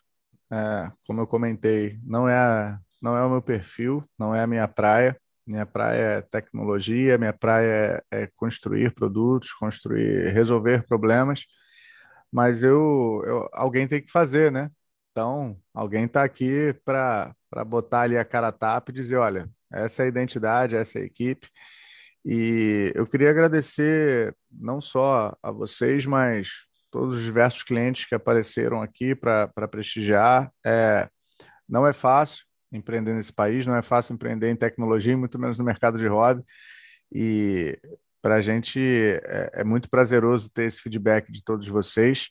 É, 0.51 0.91
como 1.05 1.21
eu 1.21 1.27
comentei, 1.27 1.99
não 2.03 2.27
é, 2.29 2.77
não 3.01 3.17
é 3.17 3.23
o 3.25 3.29
meu 3.29 3.41
perfil, 3.41 4.03
não 4.17 4.33
é 4.33 4.41
a 4.41 4.47
minha 4.47 4.67
praia. 4.67 5.19
Minha 5.45 5.65
praia 5.65 6.01
é 6.01 6.21
tecnologia, 6.21 7.17
minha 7.17 7.31
praia 7.33 8.03
é, 8.11 8.23
é 8.23 8.27
construir 8.35 8.93
produtos, 8.93 9.53
construir, 9.53 10.31
resolver 10.33 10.85
problemas. 10.85 11.45
Mas 12.31 12.63
eu, 12.63 13.23
eu 13.25 13.49
alguém 13.53 13.87
tem 13.87 14.01
que 14.01 14.11
fazer, 14.11 14.51
né? 14.51 14.69
Então, 15.11 15.57
alguém 15.73 16.03
está 16.05 16.23
aqui 16.23 16.73
para 16.85 17.33
botar 17.65 18.01
ali 18.01 18.17
a 18.17 18.25
cara 18.25 18.49
a 18.49 18.51
tapa 18.51 18.91
e 18.91 18.93
dizer, 18.93 19.15
olha, 19.15 19.49
essa 19.71 20.03
é 20.03 20.05
a 20.05 20.09
identidade, 20.09 20.75
essa 20.75 20.99
é 20.99 21.01
a 21.03 21.05
equipe. 21.05 21.49
E 22.29 22.91
eu 22.93 23.07
queria 23.07 23.29
agradecer 23.29 24.35
não 24.51 24.81
só 24.81 25.33
a 25.41 25.49
vocês, 25.49 26.05
mas 26.05 26.67
todos 26.91 27.15
os 27.15 27.23
diversos 27.23 27.63
clientes 27.63 28.03
que 28.03 28.13
apareceram 28.13 28.81
aqui 28.81 29.15
para 29.15 29.67
prestigiar. 29.71 30.51
É, 30.65 31.09
não 31.69 31.87
é 31.87 31.93
fácil 31.93 32.45
empreender 32.69 33.13
nesse 33.13 33.31
país, 33.31 33.65
não 33.65 33.77
é 33.77 33.81
fácil 33.81 34.13
empreender 34.13 34.49
em 34.49 34.57
tecnologia, 34.57 35.15
muito 35.15 35.39
menos 35.39 35.57
no 35.57 35.63
mercado 35.63 35.97
de 35.97 36.05
hobby. 36.05 36.43
E 37.13 37.79
para 38.21 38.35
a 38.35 38.41
gente 38.41 38.77
é, 39.23 39.61
é, 39.61 39.63
muito 39.63 39.89
prazeroso 39.89 40.49
ter 40.49 40.63
esse 40.63 40.81
feedback 40.81 41.31
de 41.31 41.41
todos 41.41 41.65
vocês. 41.69 42.27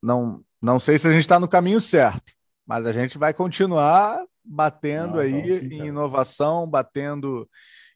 Não, 0.00 0.44
não 0.62 0.78
sei 0.78 0.96
se 0.96 1.08
a 1.08 1.10
gente 1.10 1.22
está 1.22 1.40
no 1.40 1.48
caminho 1.48 1.80
certo, 1.80 2.32
mas 2.64 2.86
a 2.86 2.92
gente 2.92 3.18
vai 3.18 3.34
continuar 3.34 4.24
batendo 4.44 5.14
não, 5.14 5.20
aí 5.20 5.32
em 5.32 5.86
inovação, 5.86 6.70
batendo 6.70 7.50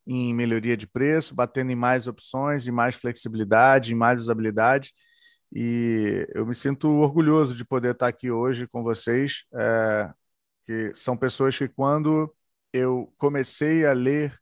em 0.07 0.35
melhoria 0.35 0.77
de 0.77 0.87
preço, 0.87 1.35
batendo 1.35 1.71
em 1.73 1.77
mais 1.77 2.07
opções, 2.07 2.67
em 2.67 2.71
mais 2.71 2.95
flexibilidade, 2.95 3.93
em 3.93 3.97
mais 3.97 4.21
usabilidade. 4.21 4.93
E 5.53 6.27
eu 6.35 6.47
me 6.47 6.55
sinto 6.55 6.89
orgulhoso 6.89 7.55
de 7.57 7.65
poder 7.65 7.93
estar 7.93 8.09
aqui 8.09 8.31
hoje 8.31 8.67
com 8.69 8.83
vocês, 8.83 9.45
é, 9.55 10.11
que 10.65 10.93
são 10.95 11.17
pessoas 11.17 11.57
que, 11.59 11.69
quando 11.69 12.33
eu 12.73 13.13
comecei 13.19 13.85
a 13.87 13.93
ler 13.93 14.35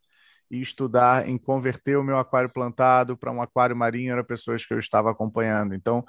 e 0.50 0.60
estudar 0.60 1.28
em 1.28 1.38
converter 1.38 1.96
o 1.98 2.04
meu 2.04 2.18
aquário 2.18 2.50
plantado 2.50 3.16
para 3.16 3.32
um 3.32 3.42
aquário 3.42 3.76
marinho, 3.76 4.12
eram 4.12 4.24
pessoas 4.24 4.64
que 4.66 4.74
eu 4.74 4.78
estava 4.78 5.10
acompanhando. 5.10 5.74
Então, 5.74 6.04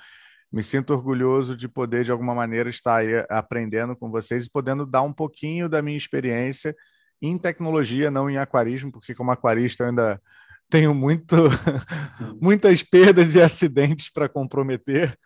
me 0.51 0.63
sinto 0.63 0.93
orgulhoso 0.93 1.55
de 1.55 1.67
poder, 1.67 2.03
de 2.03 2.11
alguma 2.11 2.33
maneira, 2.33 2.69
estar 2.69 3.03
aprendendo 3.29 3.95
com 3.95 4.09
vocês 4.09 4.45
e 4.45 4.51
podendo 4.51 4.85
dar 4.85 5.03
um 5.03 5.13
pouquinho 5.13 5.69
da 5.69 5.81
minha 5.81 5.97
experiência 5.97 6.75
em 7.21 7.37
tecnologia, 7.37 8.09
não 8.09 8.29
em 8.29 8.37
aquarismo, 8.37 8.91
porque 8.91 9.13
como 9.13 9.31
aquarista 9.31 9.83
eu 9.83 9.89
ainda 9.89 10.21
tenho 10.69 10.93
muito, 10.93 11.35
muitas 12.39 12.83
perdas 12.83 13.35
e 13.35 13.41
acidentes 13.41 14.09
para 14.09 14.29
comprometer. 14.29 15.17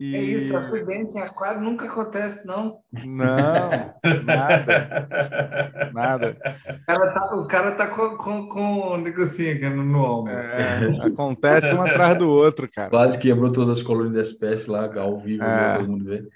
E... 0.00 0.14
É 0.14 0.20
isso, 0.20 0.56
acidente 0.56 1.18
em 1.18 1.20
aquário 1.20 1.60
nunca 1.60 1.86
acontece, 1.86 2.46
não. 2.46 2.78
Não, 3.04 3.96
nada. 4.24 4.76
nada. 5.92 6.36
O 6.70 6.86
cara 6.86 7.12
tá, 7.12 7.34
o 7.34 7.46
cara 7.48 7.72
tá 7.72 7.86
com, 7.88 8.16
com, 8.16 8.48
com 8.48 8.94
um 8.94 8.96
negocinho 8.96 9.74
no, 9.74 9.82
no 9.82 10.04
ombro. 10.04 10.32
É, 10.32 11.04
acontece 11.04 11.74
um 11.74 11.82
atrás 11.82 12.16
do 12.16 12.28
outro, 12.28 12.68
cara. 12.70 12.90
Quase 12.90 13.18
quebrou 13.18 13.50
todas 13.50 13.78
as 13.78 13.82
colônias 13.82 14.14
da 14.14 14.22
espécie 14.22 14.70
lá, 14.70 14.88
ao 15.00 15.18
vivo, 15.18 15.42
é. 15.42 15.78
todo 15.78 15.88
mundo 15.88 16.04
vê. 16.04 16.28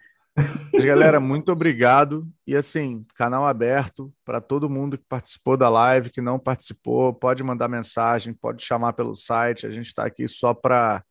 Mas, 0.72 0.84
galera, 0.84 1.20
muito 1.20 1.52
obrigado. 1.52 2.26
E 2.46 2.56
assim, 2.56 3.04
canal 3.14 3.46
aberto 3.46 4.12
para 4.24 4.40
todo 4.40 4.70
mundo 4.70 4.96
que 4.96 5.04
participou 5.04 5.56
da 5.56 5.68
live, 5.68 6.10
que 6.10 6.20
não 6.20 6.38
participou, 6.38 7.12
pode 7.12 7.42
mandar 7.42 7.68
mensagem, 7.68 8.32
pode 8.32 8.64
chamar 8.64 8.94
pelo 8.94 9.14
site. 9.14 9.66
A 9.66 9.70
gente 9.70 9.86
está 9.86 10.06
aqui 10.06 10.26
só 10.26 10.54
para 10.54 11.04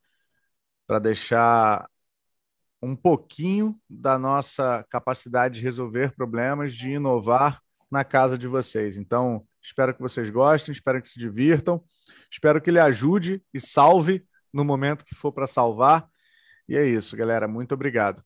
deixar 1.00 1.88
um 2.82 2.96
pouquinho 2.96 3.78
da 3.88 4.18
nossa 4.18 4.84
capacidade 4.90 5.60
de 5.60 5.62
resolver 5.62 6.14
problemas, 6.16 6.74
de 6.74 6.90
inovar 6.90 7.60
na 7.88 8.02
casa 8.02 8.36
de 8.36 8.48
vocês. 8.48 8.98
Então, 8.98 9.46
espero 9.62 9.94
que 9.94 10.00
vocês 10.00 10.28
gostem, 10.30 10.72
espero 10.72 11.00
que 11.00 11.08
se 11.08 11.20
divirtam, 11.20 11.80
espero 12.28 12.60
que 12.60 12.70
ele 12.70 12.80
ajude 12.80 13.40
e 13.54 13.60
salve 13.60 14.26
no 14.52 14.64
momento 14.64 15.04
que 15.04 15.14
for 15.14 15.30
para 15.30 15.46
salvar. 15.46 16.08
E 16.68 16.76
é 16.76 16.84
isso, 16.84 17.16
galera. 17.16 17.46
Muito 17.46 17.72
obrigado. 17.72 18.24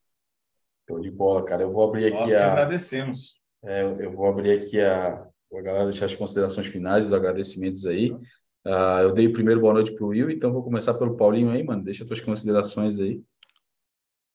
Show 0.87 0.99
de 0.99 1.11
bola, 1.11 1.43
cara. 1.43 1.63
Eu 1.63 1.71
vou 1.71 1.87
abrir 1.87 2.07
aqui 2.07 2.21
Nós 2.21 2.33
a. 2.33 2.51
agradecemos. 2.51 3.41
É, 3.63 3.83
eu 3.83 4.11
vou 4.11 4.27
abrir 4.27 4.59
aqui 4.59 4.79
a. 4.79 5.25
A 5.53 5.61
galera 5.61 5.85
deixar 5.85 6.05
as 6.05 6.13
considerações 6.13 6.67
finais, 6.67 7.05
os 7.05 7.13
agradecimentos 7.13 7.85
aí. 7.85 8.11
Uh, 8.11 8.99
eu 9.03 9.13
dei 9.13 9.29
primeiro 9.29 9.61
boa 9.61 9.73
noite 9.73 9.93
para 9.93 10.03
o 10.03 10.09
Will, 10.09 10.29
então 10.29 10.51
vou 10.51 10.61
começar 10.61 10.93
pelo 10.93 11.15
Paulinho 11.15 11.51
aí, 11.51 11.63
mano. 11.63 11.81
Deixa 11.81 12.03
as 12.03 12.07
tuas 12.07 12.19
considerações 12.19 12.99
aí. 12.99 13.23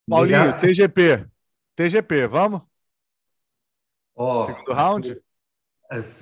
Paulinho, 0.08 0.38
Obrigado. 0.38 0.60
TGP. 0.60 1.26
TGP, 1.76 2.26
vamos? 2.26 2.62
Oh, 4.14 4.44
segundo 4.44 4.72
round? 4.72 5.22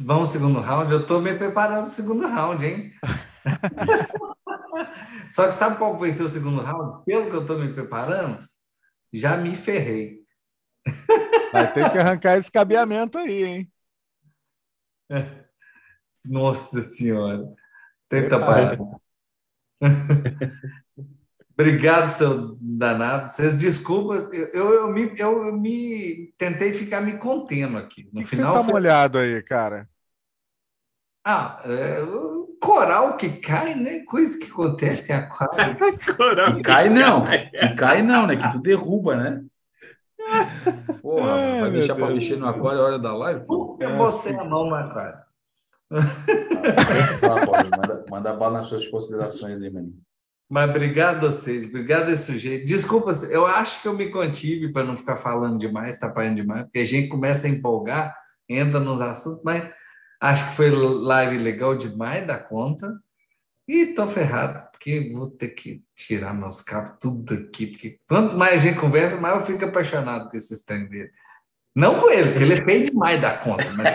Vamos 0.00 0.30
segundo 0.30 0.58
round. 0.58 0.92
Eu 0.92 1.02
estou 1.02 1.22
me 1.22 1.36
preparando 1.36 1.82
para 1.82 1.86
o 1.86 1.90
segundo 1.90 2.26
round, 2.26 2.66
hein? 2.66 2.92
Só 5.30 5.46
que 5.46 5.52
sabe 5.52 5.78
qual 5.78 5.96
vai 5.96 6.10
ser 6.10 6.24
o 6.24 6.28
segundo 6.28 6.60
round? 6.60 7.04
Pelo 7.04 7.30
que 7.30 7.36
eu 7.36 7.42
estou 7.42 7.58
me 7.58 7.72
preparando, 7.72 8.44
já 9.12 9.36
me 9.36 9.54
ferrei. 9.54 10.19
Vai 11.52 11.72
ter 11.72 11.90
que 11.90 11.98
arrancar 11.98 12.36
esse 12.36 12.50
cabeamento 12.50 13.18
aí, 13.18 13.44
hein? 13.44 13.72
Nossa 16.24 16.80
Senhora. 16.82 17.46
Tenta 18.08 18.38
parar. 18.38 18.78
Obrigado, 21.58 22.10
seu 22.10 22.56
danado. 22.60 23.30
Vocês 23.30 23.56
desculpas, 23.56 24.26
eu, 24.32 24.46
eu, 24.46 24.72
eu, 24.72 24.88
me, 24.88 25.12
eu, 25.18 25.52
me 25.52 26.32
tentei 26.38 26.72
ficar 26.72 27.02
me 27.02 27.18
contendo 27.18 27.76
aqui. 27.76 28.08
No 28.12 28.20
que 28.20 28.28
final, 28.28 28.52
que 28.52 28.58
você 28.58 28.62
tá 28.62 28.64
foi... 28.64 28.72
molhado 28.72 29.18
aí, 29.18 29.42
cara? 29.42 29.86
Ah, 31.22 31.60
é, 31.64 31.98
coral 32.58 33.16
que 33.18 33.28
cai, 33.28 33.74
né? 33.74 34.00
Coisa 34.00 34.38
que 34.38 34.50
acontece 34.50 35.12
em 35.12 35.16
aquário. 35.16 35.76
coral 36.16 36.56
que 36.56 36.62
cai 36.62 36.88
não, 36.88 37.24
que 37.24 37.74
cai 37.76 38.02
não, 38.02 38.26
né? 38.26 38.36
Que 38.36 38.52
tu 38.52 38.58
derruba, 38.58 39.16
né? 39.16 39.44
Porra, 41.02 41.38
é, 41.38 41.60
vai 41.60 41.70
deixar 41.70 41.94
para 41.94 42.10
mexer 42.10 42.36
no 42.36 42.46
aquário 42.46 42.80
a 42.80 42.84
hora 42.84 42.98
da 42.98 43.16
live? 43.16 43.44
Eu 43.48 43.96
botei 43.96 44.34
a 44.34 44.44
mão 44.44 44.68
no 44.68 44.74
aquário. 44.74 45.18
Ah, 45.90 47.46
pode, 47.46 47.70
manda, 47.70 48.04
manda 48.10 48.32
bala 48.34 48.58
nas 48.58 48.66
suas 48.66 48.86
considerações 48.86 49.62
aí, 49.62 49.70
mano. 49.70 49.92
Mas 50.48 50.68
obrigado 50.68 51.26
a 51.26 51.30
vocês, 51.30 51.64
obrigado 51.64 52.08
a 52.08 52.12
esse 52.12 52.32
sujeito. 52.32 52.66
Desculpa, 52.66 53.12
eu 53.30 53.46
acho 53.46 53.80
que 53.82 53.88
eu 53.88 53.94
me 53.94 54.10
contive 54.10 54.72
para 54.72 54.84
não 54.84 54.96
ficar 54.96 55.16
falando 55.16 55.58
demais, 55.58 55.98
tapando 55.98 56.34
demais, 56.34 56.64
porque 56.64 56.80
a 56.80 56.84
gente 56.84 57.08
começa 57.08 57.46
a 57.46 57.50
empolgar, 57.50 58.16
entra 58.48 58.80
nos 58.80 59.00
assuntos, 59.00 59.42
mas 59.44 59.70
Acho 60.20 60.50
que 60.50 60.56
foi 60.56 60.70
live 60.70 61.38
legal 61.38 61.74
demais 61.74 62.26
da 62.26 62.38
conta. 62.38 62.94
E 63.70 63.86
tô 63.86 64.08
ferrado, 64.08 64.68
porque 64.72 65.12
vou 65.14 65.30
ter 65.30 65.50
que 65.50 65.84
tirar 65.94 66.34
meus 66.34 66.60
cabos 66.60 66.96
tudo 67.00 67.34
aqui, 67.34 67.68
porque 67.68 68.00
quanto 68.08 68.36
mais 68.36 68.54
a 68.54 68.56
gente 68.56 68.80
conversa, 68.80 69.16
mais 69.16 69.36
eu 69.36 69.42
fico 69.42 69.64
apaixonado 69.64 70.28
com 70.28 70.36
esse 70.36 70.54
stand 70.54 70.86
dele. 70.86 71.12
Não 71.72 72.00
com 72.00 72.10
ele, 72.10 72.30
porque 72.30 72.42
ele 72.42 72.54
é 72.54 72.64
feio 72.64 72.84
demais 72.86 73.20
da 73.20 73.36
conta. 73.36 73.70
Mas. 73.70 73.86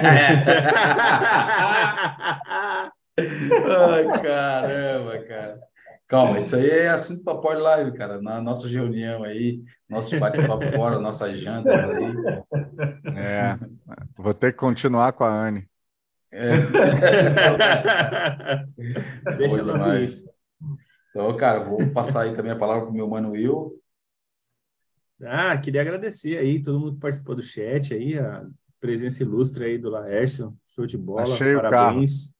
Ai, 3.20 4.22
caramba, 4.22 5.26
cara. 5.28 5.60
Calma, 6.08 6.40
isso 6.40 6.56
aí 6.56 6.70
é 6.70 6.88
assunto 6.88 7.22
para 7.26 7.38
pós 7.38 7.60
live, 7.60 7.98
cara. 7.98 8.22
Na 8.22 8.42
nossa 8.42 8.70
reunião 8.70 9.26
aí, 9.26 9.62
nosso 9.90 10.18
bate-papo 10.18 10.72
fora, 10.72 11.00
nossas 11.00 11.38
jantas 11.38 11.84
aí. 11.90 12.16
É, 13.14 13.60
vou 14.16 14.34
ter 14.34 14.54
que 14.54 14.58
continuar 14.58 15.12
com 15.12 15.26
a 15.26 15.30
Anne. 15.30 15.68
É. 16.36 16.52
Deixa 19.38 19.62
eu 19.62 20.04
isso. 20.04 20.30
Então, 21.10 21.36
cara, 21.38 21.64
vou 21.64 21.90
passar 21.92 22.24
aí 22.24 22.36
também 22.36 22.52
a 22.52 22.58
palavra 22.58 22.82
para 22.84 22.92
o 22.92 22.94
meu 22.94 23.08
mano 23.08 23.32
Will. 23.32 23.82
Ah, 25.24 25.58
queria 25.58 25.80
agradecer 25.80 26.38
aí 26.38 26.62
todo 26.62 26.78
mundo 26.78 26.96
que 26.96 27.00
participou 27.00 27.36
do 27.36 27.42
chat 27.42 27.94
aí, 27.94 28.20
a 28.20 28.46
presença 28.82 29.24
ilustre 29.24 29.64
aí 29.64 29.78
do 29.78 29.90
Laércio, 29.90 30.54
show 30.66 30.86
de 30.86 30.98
bola, 30.98 31.24
Achei 31.24 31.56
parabéns. 31.56 32.30
O 32.30 32.36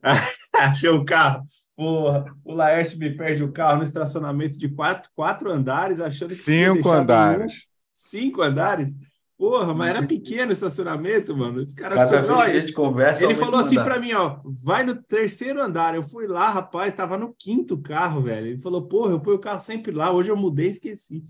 Achei 0.54 0.90
o 0.90 1.04
carro. 1.04 1.42
Porra, 1.74 2.24
o 2.44 2.54
Laércio 2.54 3.00
me 3.00 3.10
perde 3.10 3.42
o 3.42 3.50
carro 3.50 3.78
no 3.78 3.84
estacionamento 3.84 4.56
de 4.56 4.68
quatro, 4.68 5.10
quatro 5.14 5.50
andares, 5.50 6.00
achando 6.00 6.34
que 6.34 6.40
cinco 6.40 6.88
andares. 6.88 7.52
Um, 7.52 7.56
cinco 7.92 8.42
andares. 8.42 8.96
Porra, 9.38 9.72
mas 9.72 9.90
era 9.90 10.04
pequeno 10.04 10.50
o 10.50 10.52
estacionamento, 10.52 11.36
mano. 11.36 11.60
Esse 11.60 11.74
cara 11.74 11.96
subiu. 12.04 12.34
Ó, 12.34 12.44
ele 12.44 12.72
conversa, 12.72 13.22
ele 13.22 13.36
falou 13.36 13.60
assim 13.60 13.76
para 13.76 14.00
mim, 14.00 14.12
ó, 14.12 14.40
vai 14.44 14.82
no 14.82 15.00
terceiro 15.00 15.62
andar. 15.62 15.94
Eu 15.94 16.02
fui 16.02 16.26
lá, 16.26 16.50
rapaz, 16.50 16.92
tava 16.92 17.16
no 17.16 17.32
quinto 17.32 17.80
carro, 17.80 18.20
velho. 18.20 18.48
Ele 18.48 18.58
falou, 18.58 18.88
porra, 18.88 19.12
eu 19.12 19.20
ponho 19.20 19.36
o 19.36 19.40
carro 19.40 19.60
sempre 19.60 19.92
lá. 19.92 20.10
Hoje 20.10 20.30
eu 20.30 20.36
mudei 20.36 20.66
e 20.66 20.70
esqueci. 20.70 21.22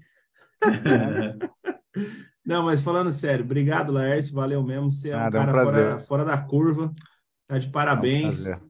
Não, 2.43 2.63
mas 2.63 2.81
falando 2.81 3.13
sério, 3.13 3.45
obrigado, 3.45 3.93
Laércio. 3.93 4.35
Valeu 4.35 4.63
mesmo. 4.63 4.91
Você 4.91 5.11
é 5.11 5.17
um 5.17 5.31
cara 5.31 5.51
um 5.51 5.67
fora, 5.67 6.01
fora, 6.01 6.25
da 6.25 6.39
curva. 6.39 6.91
Tá 7.47 7.59
de 7.59 7.69
parabéns. 7.69 8.47
É 8.47 8.57
um 8.57 8.69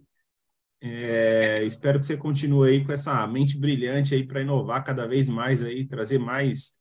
é, 0.80 1.64
espero 1.64 1.98
que 1.98 2.06
você 2.06 2.16
continue 2.16 2.70
aí 2.70 2.84
com 2.84 2.92
essa 2.92 3.26
mente 3.26 3.58
brilhante 3.58 4.14
aí 4.14 4.24
para 4.24 4.42
inovar 4.42 4.84
cada 4.84 5.06
vez 5.06 5.28
mais 5.28 5.62
aí, 5.62 5.84
trazer 5.84 6.18
mais 6.18 6.78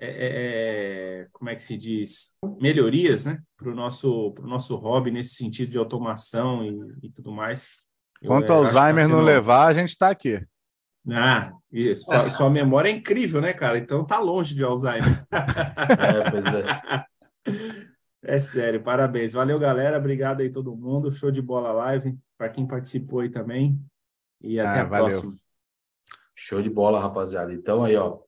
é, 0.00 0.06
é, 0.06 1.22
é, 1.22 1.28
como 1.30 1.50
é 1.50 1.54
que 1.54 1.62
se 1.62 1.76
diz, 1.76 2.34
melhorias 2.58 3.26
né, 3.26 3.38
para 3.56 3.70
o 3.70 3.74
nosso, 3.74 4.32
pro 4.32 4.46
nosso 4.46 4.74
hobby 4.76 5.10
nesse 5.10 5.34
sentido 5.34 5.70
de 5.70 5.78
automação 5.78 6.64
e, 6.64 7.06
e 7.06 7.10
tudo 7.10 7.30
mais. 7.30 7.68
Enquanto 8.22 8.48
o 8.48 8.52
Alzheimer 8.52 9.06
tá 9.06 9.12
não 9.12 9.20
levar, 9.20 9.66
a 9.66 9.74
gente 9.74 9.90
está 9.90 10.08
aqui. 10.08 10.42
Ah, 11.10 11.52
isso. 11.70 12.04
Sua, 12.04 12.30
sua, 12.30 12.50
memória 12.50 12.88
é 12.88 12.92
incrível, 12.92 13.40
né, 13.40 13.52
cara? 13.52 13.78
Então 13.78 14.04
tá 14.04 14.18
longe 14.18 14.54
de 14.54 14.64
Alzheimer. 14.64 15.24
é, 15.32 16.30
pois 16.30 16.46
é. 16.46 17.04
É 18.22 18.38
sério, 18.38 18.82
parabéns. 18.82 19.32
Valeu, 19.32 19.58
galera. 19.58 19.98
Obrigado 19.98 20.40
aí 20.40 20.50
todo 20.50 20.76
mundo. 20.76 21.10
Show 21.10 21.30
de 21.30 21.40
bola 21.40 21.72
live. 21.72 22.18
Para 22.36 22.50
quem 22.50 22.66
participou 22.66 23.20
aí 23.20 23.30
também. 23.30 23.80
E 24.42 24.60
até 24.60 24.80
ah, 24.80 24.82
a 24.82 24.84
valeu. 24.84 25.06
próxima. 25.06 25.34
Show 26.34 26.62
de 26.62 26.70
bola, 26.70 27.00
rapaziada. 27.00 27.52
Então 27.52 27.82
aí, 27.82 27.96
ó, 27.96 28.18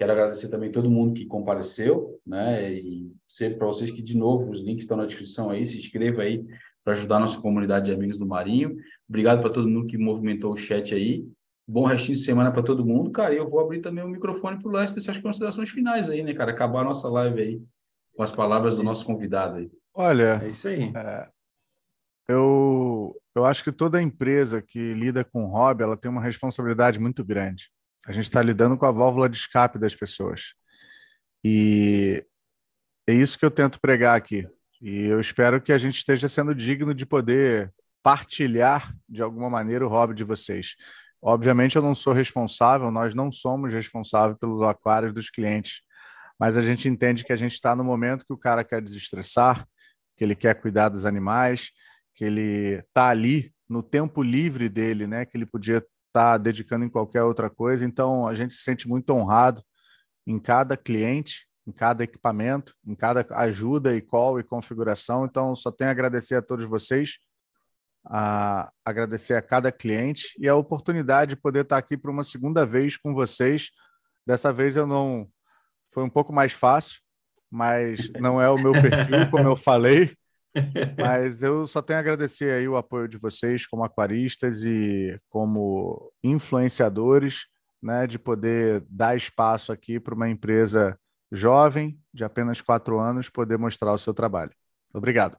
Quero 0.00 0.12
agradecer 0.12 0.48
também 0.48 0.72
todo 0.72 0.90
mundo 0.90 1.12
que 1.12 1.26
compareceu, 1.26 2.18
né? 2.26 2.72
E 2.72 3.12
para 3.58 3.66
vocês 3.66 3.90
que, 3.90 4.00
de 4.00 4.16
novo, 4.16 4.50
os 4.50 4.62
links 4.62 4.84
estão 4.84 4.96
na 4.96 5.04
descrição 5.04 5.50
aí, 5.50 5.66
se 5.66 5.76
inscreva 5.76 6.22
aí 6.22 6.42
para 6.82 6.94
ajudar 6.94 7.16
a 7.16 7.20
nossa 7.20 7.38
comunidade 7.38 7.84
de 7.84 7.92
amigos 7.92 8.16
do 8.16 8.24
Marinho. 8.24 8.78
Obrigado 9.06 9.42
para 9.42 9.50
todo 9.50 9.68
mundo 9.68 9.86
que 9.86 9.98
movimentou 9.98 10.54
o 10.54 10.56
chat 10.56 10.94
aí. 10.94 11.28
Bom 11.68 11.84
restinho 11.84 12.16
de 12.16 12.24
semana 12.24 12.50
para 12.50 12.62
todo 12.62 12.82
mundo. 12.82 13.10
Cara, 13.10 13.34
eu 13.34 13.46
vou 13.46 13.60
abrir 13.60 13.82
também 13.82 14.02
o 14.02 14.08
microfone 14.08 14.58
para 14.58 14.68
o 14.70 14.72
Lester, 14.72 15.02
essas 15.02 15.18
considerações 15.18 15.68
finais 15.68 16.08
aí, 16.08 16.22
né, 16.22 16.32
cara? 16.32 16.52
Acabar 16.52 16.80
a 16.80 16.84
nossa 16.84 17.06
live 17.06 17.42
aí 17.42 17.62
com 18.16 18.22
as 18.22 18.30
palavras 18.30 18.76
do 18.76 18.82
nosso 18.82 19.04
convidado 19.04 19.56
aí. 19.56 19.70
Olha, 19.92 20.40
é 20.42 20.48
isso 20.48 20.66
aí. 20.66 20.90
É, 20.96 21.28
eu, 22.26 23.14
eu 23.34 23.44
acho 23.44 23.62
que 23.62 23.70
toda 23.70 24.00
empresa 24.00 24.62
que 24.62 24.94
lida 24.94 25.22
com 25.22 25.44
hobby, 25.44 25.82
ela 25.82 25.94
tem 25.94 26.10
uma 26.10 26.22
responsabilidade 26.22 26.98
muito 26.98 27.22
grande. 27.22 27.70
A 28.06 28.12
gente 28.12 28.24
está 28.24 28.40
lidando 28.40 28.78
com 28.78 28.86
a 28.86 28.92
válvula 28.92 29.28
de 29.28 29.36
escape 29.36 29.78
das 29.78 29.94
pessoas. 29.94 30.54
E 31.44 32.24
é 33.06 33.12
isso 33.12 33.38
que 33.38 33.44
eu 33.44 33.50
tento 33.50 33.80
pregar 33.80 34.16
aqui. 34.16 34.48
E 34.80 35.04
eu 35.06 35.20
espero 35.20 35.60
que 35.60 35.72
a 35.72 35.78
gente 35.78 35.98
esteja 35.98 36.28
sendo 36.28 36.54
digno 36.54 36.94
de 36.94 37.04
poder 37.04 37.72
partilhar 38.02 38.94
de 39.08 39.22
alguma 39.22 39.50
maneira 39.50 39.86
o 39.86 39.88
hobby 39.88 40.14
de 40.14 40.24
vocês. 40.24 40.74
Obviamente, 41.22 41.76
eu 41.76 41.82
não 41.82 41.94
sou 41.94 42.14
responsável, 42.14 42.90
nós 42.90 43.14
não 43.14 43.30
somos 43.30 43.72
responsáveis 43.74 44.38
pelo 44.38 44.64
aquário 44.64 45.12
dos 45.12 45.28
clientes, 45.28 45.82
mas 46.38 46.56
a 46.56 46.62
gente 46.62 46.88
entende 46.88 47.24
que 47.24 47.32
a 47.32 47.36
gente 47.36 47.52
está 47.52 47.76
no 47.76 47.84
momento 47.84 48.24
que 48.24 48.32
o 48.32 48.38
cara 48.38 48.64
quer 48.64 48.80
desestressar, 48.80 49.66
que 50.16 50.24
ele 50.24 50.34
quer 50.34 50.54
cuidar 50.54 50.88
dos 50.88 51.04
animais, 51.04 51.70
que 52.14 52.24
ele 52.24 52.78
está 52.78 53.08
ali 53.08 53.52
no 53.68 53.82
tempo 53.82 54.22
livre 54.22 54.68
dele, 54.68 55.06
né? 55.06 55.26
Que 55.26 55.36
ele 55.36 55.44
podia 55.44 55.84
está 56.10 56.36
dedicando 56.36 56.84
em 56.84 56.88
qualquer 56.88 57.22
outra 57.22 57.48
coisa. 57.48 57.84
Então, 57.84 58.26
a 58.26 58.34
gente 58.34 58.54
se 58.54 58.62
sente 58.62 58.86
muito 58.86 59.10
honrado 59.10 59.62
em 60.26 60.38
cada 60.38 60.76
cliente, 60.76 61.48
em 61.66 61.72
cada 61.72 62.04
equipamento, 62.04 62.74
em 62.84 62.94
cada 62.94 63.26
ajuda 63.30 63.94
e 63.94 64.00
call 64.00 64.38
e 64.38 64.44
configuração. 64.44 65.24
Então, 65.24 65.54
só 65.56 65.70
tenho 65.70 65.88
a 65.88 65.92
agradecer 65.92 66.34
a 66.34 66.42
todos 66.42 66.66
vocês, 66.66 67.18
a 68.04 68.70
agradecer 68.84 69.34
a 69.34 69.42
cada 69.42 69.70
cliente 69.70 70.34
e 70.38 70.48
a 70.48 70.54
oportunidade 70.54 71.34
de 71.34 71.40
poder 71.40 71.62
estar 71.62 71.78
aqui 71.78 71.96
para 71.96 72.10
uma 72.10 72.24
segunda 72.24 72.66
vez 72.66 72.96
com 72.96 73.14
vocês. 73.14 73.70
Dessa 74.26 74.52
vez 74.52 74.76
eu 74.76 74.86
não 74.86 75.28
foi 75.92 76.04
um 76.04 76.10
pouco 76.10 76.32
mais 76.32 76.52
fácil, 76.52 77.00
mas 77.50 78.10
não 78.20 78.40
é 78.40 78.48
o 78.48 78.58
meu 78.58 78.72
perfil, 78.72 79.30
como 79.30 79.48
eu 79.48 79.56
falei. 79.56 80.14
Mas 80.98 81.42
eu 81.42 81.66
só 81.66 81.80
tenho 81.80 81.98
a 81.98 82.00
agradecer 82.00 82.52
aí 82.54 82.68
o 82.68 82.76
apoio 82.76 83.08
de 83.08 83.18
vocês 83.18 83.66
como 83.66 83.84
aquaristas 83.84 84.64
e 84.64 85.16
como 85.28 86.12
influenciadores, 86.22 87.46
né, 87.82 88.06
de 88.06 88.18
poder 88.18 88.84
dar 88.88 89.16
espaço 89.16 89.72
aqui 89.72 89.98
para 89.98 90.14
uma 90.14 90.28
empresa 90.28 90.98
jovem, 91.32 91.98
de 92.12 92.24
apenas 92.24 92.60
quatro 92.60 92.98
anos, 92.98 93.30
poder 93.30 93.56
mostrar 93.56 93.92
o 93.92 93.98
seu 93.98 94.12
trabalho. 94.12 94.52
Obrigado. 94.92 95.36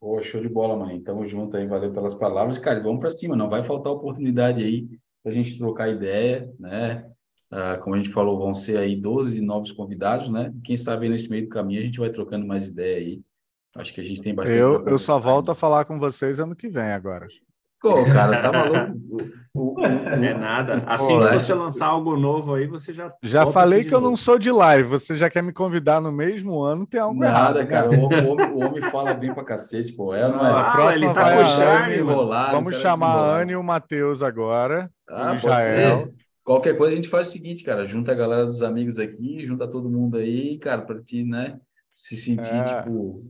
Pô, 0.00 0.20
show 0.22 0.40
de 0.40 0.48
bola, 0.48 0.76
mãe. 0.76 1.00
Tamo 1.02 1.26
junto 1.26 1.56
aí, 1.56 1.66
valeu 1.66 1.92
pelas 1.92 2.14
palavras. 2.14 2.58
Cara, 2.58 2.82
vamos 2.82 3.00
para 3.00 3.10
cima, 3.10 3.36
não 3.36 3.50
vai 3.50 3.64
faltar 3.64 3.92
oportunidade 3.92 4.62
aí 4.62 4.88
para 5.22 5.32
a 5.32 5.34
gente 5.34 5.58
trocar 5.58 5.88
ideia, 5.88 6.50
né? 6.58 7.04
Ah, 7.50 7.78
como 7.78 7.94
a 7.94 7.98
gente 7.98 8.12
falou, 8.12 8.38
vão 8.38 8.54
ser 8.54 8.78
aí 8.78 8.94
12 8.94 9.40
novos 9.40 9.72
convidados, 9.72 10.30
né? 10.30 10.54
Quem 10.62 10.76
sabe 10.76 11.08
nesse 11.08 11.28
meio 11.28 11.44
do 11.44 11.48
caminho 11.48 11.80
a 11.80 11.84
gente 11.84 11.98
vai 11.98 12.10
trocando 12.10 12.46
mais 12.46 12.68
ideia 12.68 12.98
aí 12.98 13.22
Acho 13.76 13.94
que 13.94 14.00
a 14.00 14.04
gente 14.04 14.22
tem 14.22 14.34
bastante. 14.34 14.58
Eu, 14.58 14.86
eu 14.86 14.98
só 14.98 15.18
volto 15.18 15.50
a 15.50 15.54
falar 15.54 15.84
com 15.84 15.98
vocês 15.98 16.40
ano 16.40 16.56
que 16.56 16.68
vem 16.68 16.92
agora. 16.92 17.26
Pô, 17.80 18.04
cara, 18.04 18.42
tá 18.42 18.52
maluco? 18.52 19.80
É 19.80 20.34
nada. 20.34 20.82
Assim 20.86 21.16
Pô, 21.18 21.28
que 21.28 21.34
você 21.34 21.54
lançar 21.54 21.86
algo 21.86 22.16
novo 22.16 22.54
aí, 22.54 22.66
você 22.66 22.92
já. 22.92 23.12
Já 23.22 23.46
falei 23.46 23.84
que 23.84 23.94
eu 23.94 24.00
não 24.00 24.16
sou 24.16 24.38
de 24.38 24.50
live. 24.50 24.88
Você 24.88 25.16
já 25.16 25.30
quer 25.30 25.42
me 25.42 25.52
convidar 25.52 26.00
no 26.00 26.10
mesmo 26.10 26.60
ano, 26.60 26.86
tem 26.86 27.00
algo 27.00 27.20
nada, 27.20 27.30
errado. 27.30 27.54
Nada, 27.54 27.60
né? 27.60 27.66
cara. 27.66 27.90
O, 27.90 28.04
homem, 28.04 28.50
o, 28.52 28.58
homem, 28.58 28.90
fala 28.90 29.14
bem 29.14 29.32
pra 29.32 29.44
cacete, 29.44 29.92
pô. 29.92 30.12
É, 30.12 30.28
não, 30.28 30.44
é? 30.44 30.50
A 30.50 30.72
próxima 30.72 31.06
ele 31.06 31.14
tá 31.14 31.22
vai 31.22 31.42
a 31.42 32.50
Vamos 32.50 32.76
chamar 32.76 33.14
a 33.14 33.40
Anne 33.40 33.52
e 33.52 33.56
o 33.56 33.62
Matheus 33.62 34.22
agora. 34.22 34.90
Ah, 35.08 35.34
Israel. 35.34 36.12
Qualquer 36.42 36.76
coisa 36.76 36.94
a 36.94 36.96
gente 36.96 37.08
faz 37.08 37.28
o 37.28 37.32
seguinte, 37.32 37.62
cara. 37.62 37.86
Junta 37.86 38.10
a 38.10 38.14
galera 38.14 38.46
dos 38.46 38.62
amigos 38.62 38.98
aqui, 38.98 39.46
junta 39.46 39.68
todo 39.68 39.90
mundo 39.90 40.16
aí, 40.16 40.58
cara, 40.58 40.82
pra 40.82 41.00
ti, 41.00 41.22
né? 41.22 41.58
Se 41.98 42.16
sentir, 42.16 42.54
é. 42.54 42.82
tipo, 42.82 43.24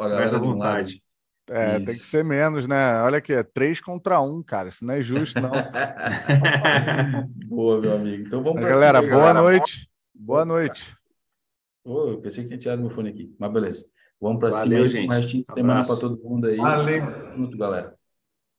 a 0.00 0.08
mais 0.08 0.32
à 0.32 0.38
vontade. 0.38 1.04
É, 1.50 1.76
Isso. 1.76 1.84
tem 1.84 1.94
que 1.94 2.00
ser 2.00 2.24
menos, 2.24 2.66
né? 2.66 3.02
Olha 3.02 3.18
aqui, 3.18 3.34
é 3.34 3.42
três 3.42 3.82
contra 3.82 4.18
um, 4.18 4.42
cara. 4.42 4.70
Isso 4.70 4.82
não 4.82 4.94
é 4.94 5.02
justo, 5.02 5.38
não. 5.42 5.50
boa, 7.46 7.82
meu 7.82 7.96
amigo. 7.96 8.26
Então 8.26 8.42
vamos 8.42 8.62
para 8.62 8.70
Galera, 8.70 9.00
cima, 9.00 9.10
boa 9.10 9.24
galera. 9.26 9.42
noite. 9.42 9.90
Boa 10.14 10.44
noite. 10.46 10.96
Oh, 11.84 12.08
eu 12.08 12.20
pensei 12.22 12.44
que 12.44 12.48
tinha 12.48 12.58
tirado 12.58 12.80
meu 12.80 12.88
fone 12.88 13.10
aqui, 13.10 13.36
mas 13.38 13.52
beleza. 13.52 13.84
Vamos 14.18 14.40
para 14.40 14.52
cima 14.52 14.74
aí, 14.74 14.88
gente. 14.88 15.06
um 15.06 15.12
restinho 15.12 15.42
de 15.42 15.52
semana 15.52 15.84
para 15.84 15.96
todo 15.96 16.22
mundo 16.24 16.46
aí. 16.46 16.56
Valeu. 16.56 17.36
Junto, 17.36 17.58
galera. 17.58 17.94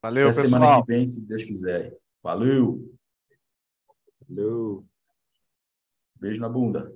Valeu, 0.03 0.29
Até 0.29 0.43
pessoal. 0.43 0.61
semana 0.61 0.81
que 0.85 0.87
vem, 0.93 1.07
se 1.07 1.25
Deus 1.25 1.43
quiser. 1.43 1.91
Valeu. 2.21 2.87
Valeu. 4.29 4.85
Beijo 6.19 6.39
na 6.39 6.49
bunda. 6.49 6.94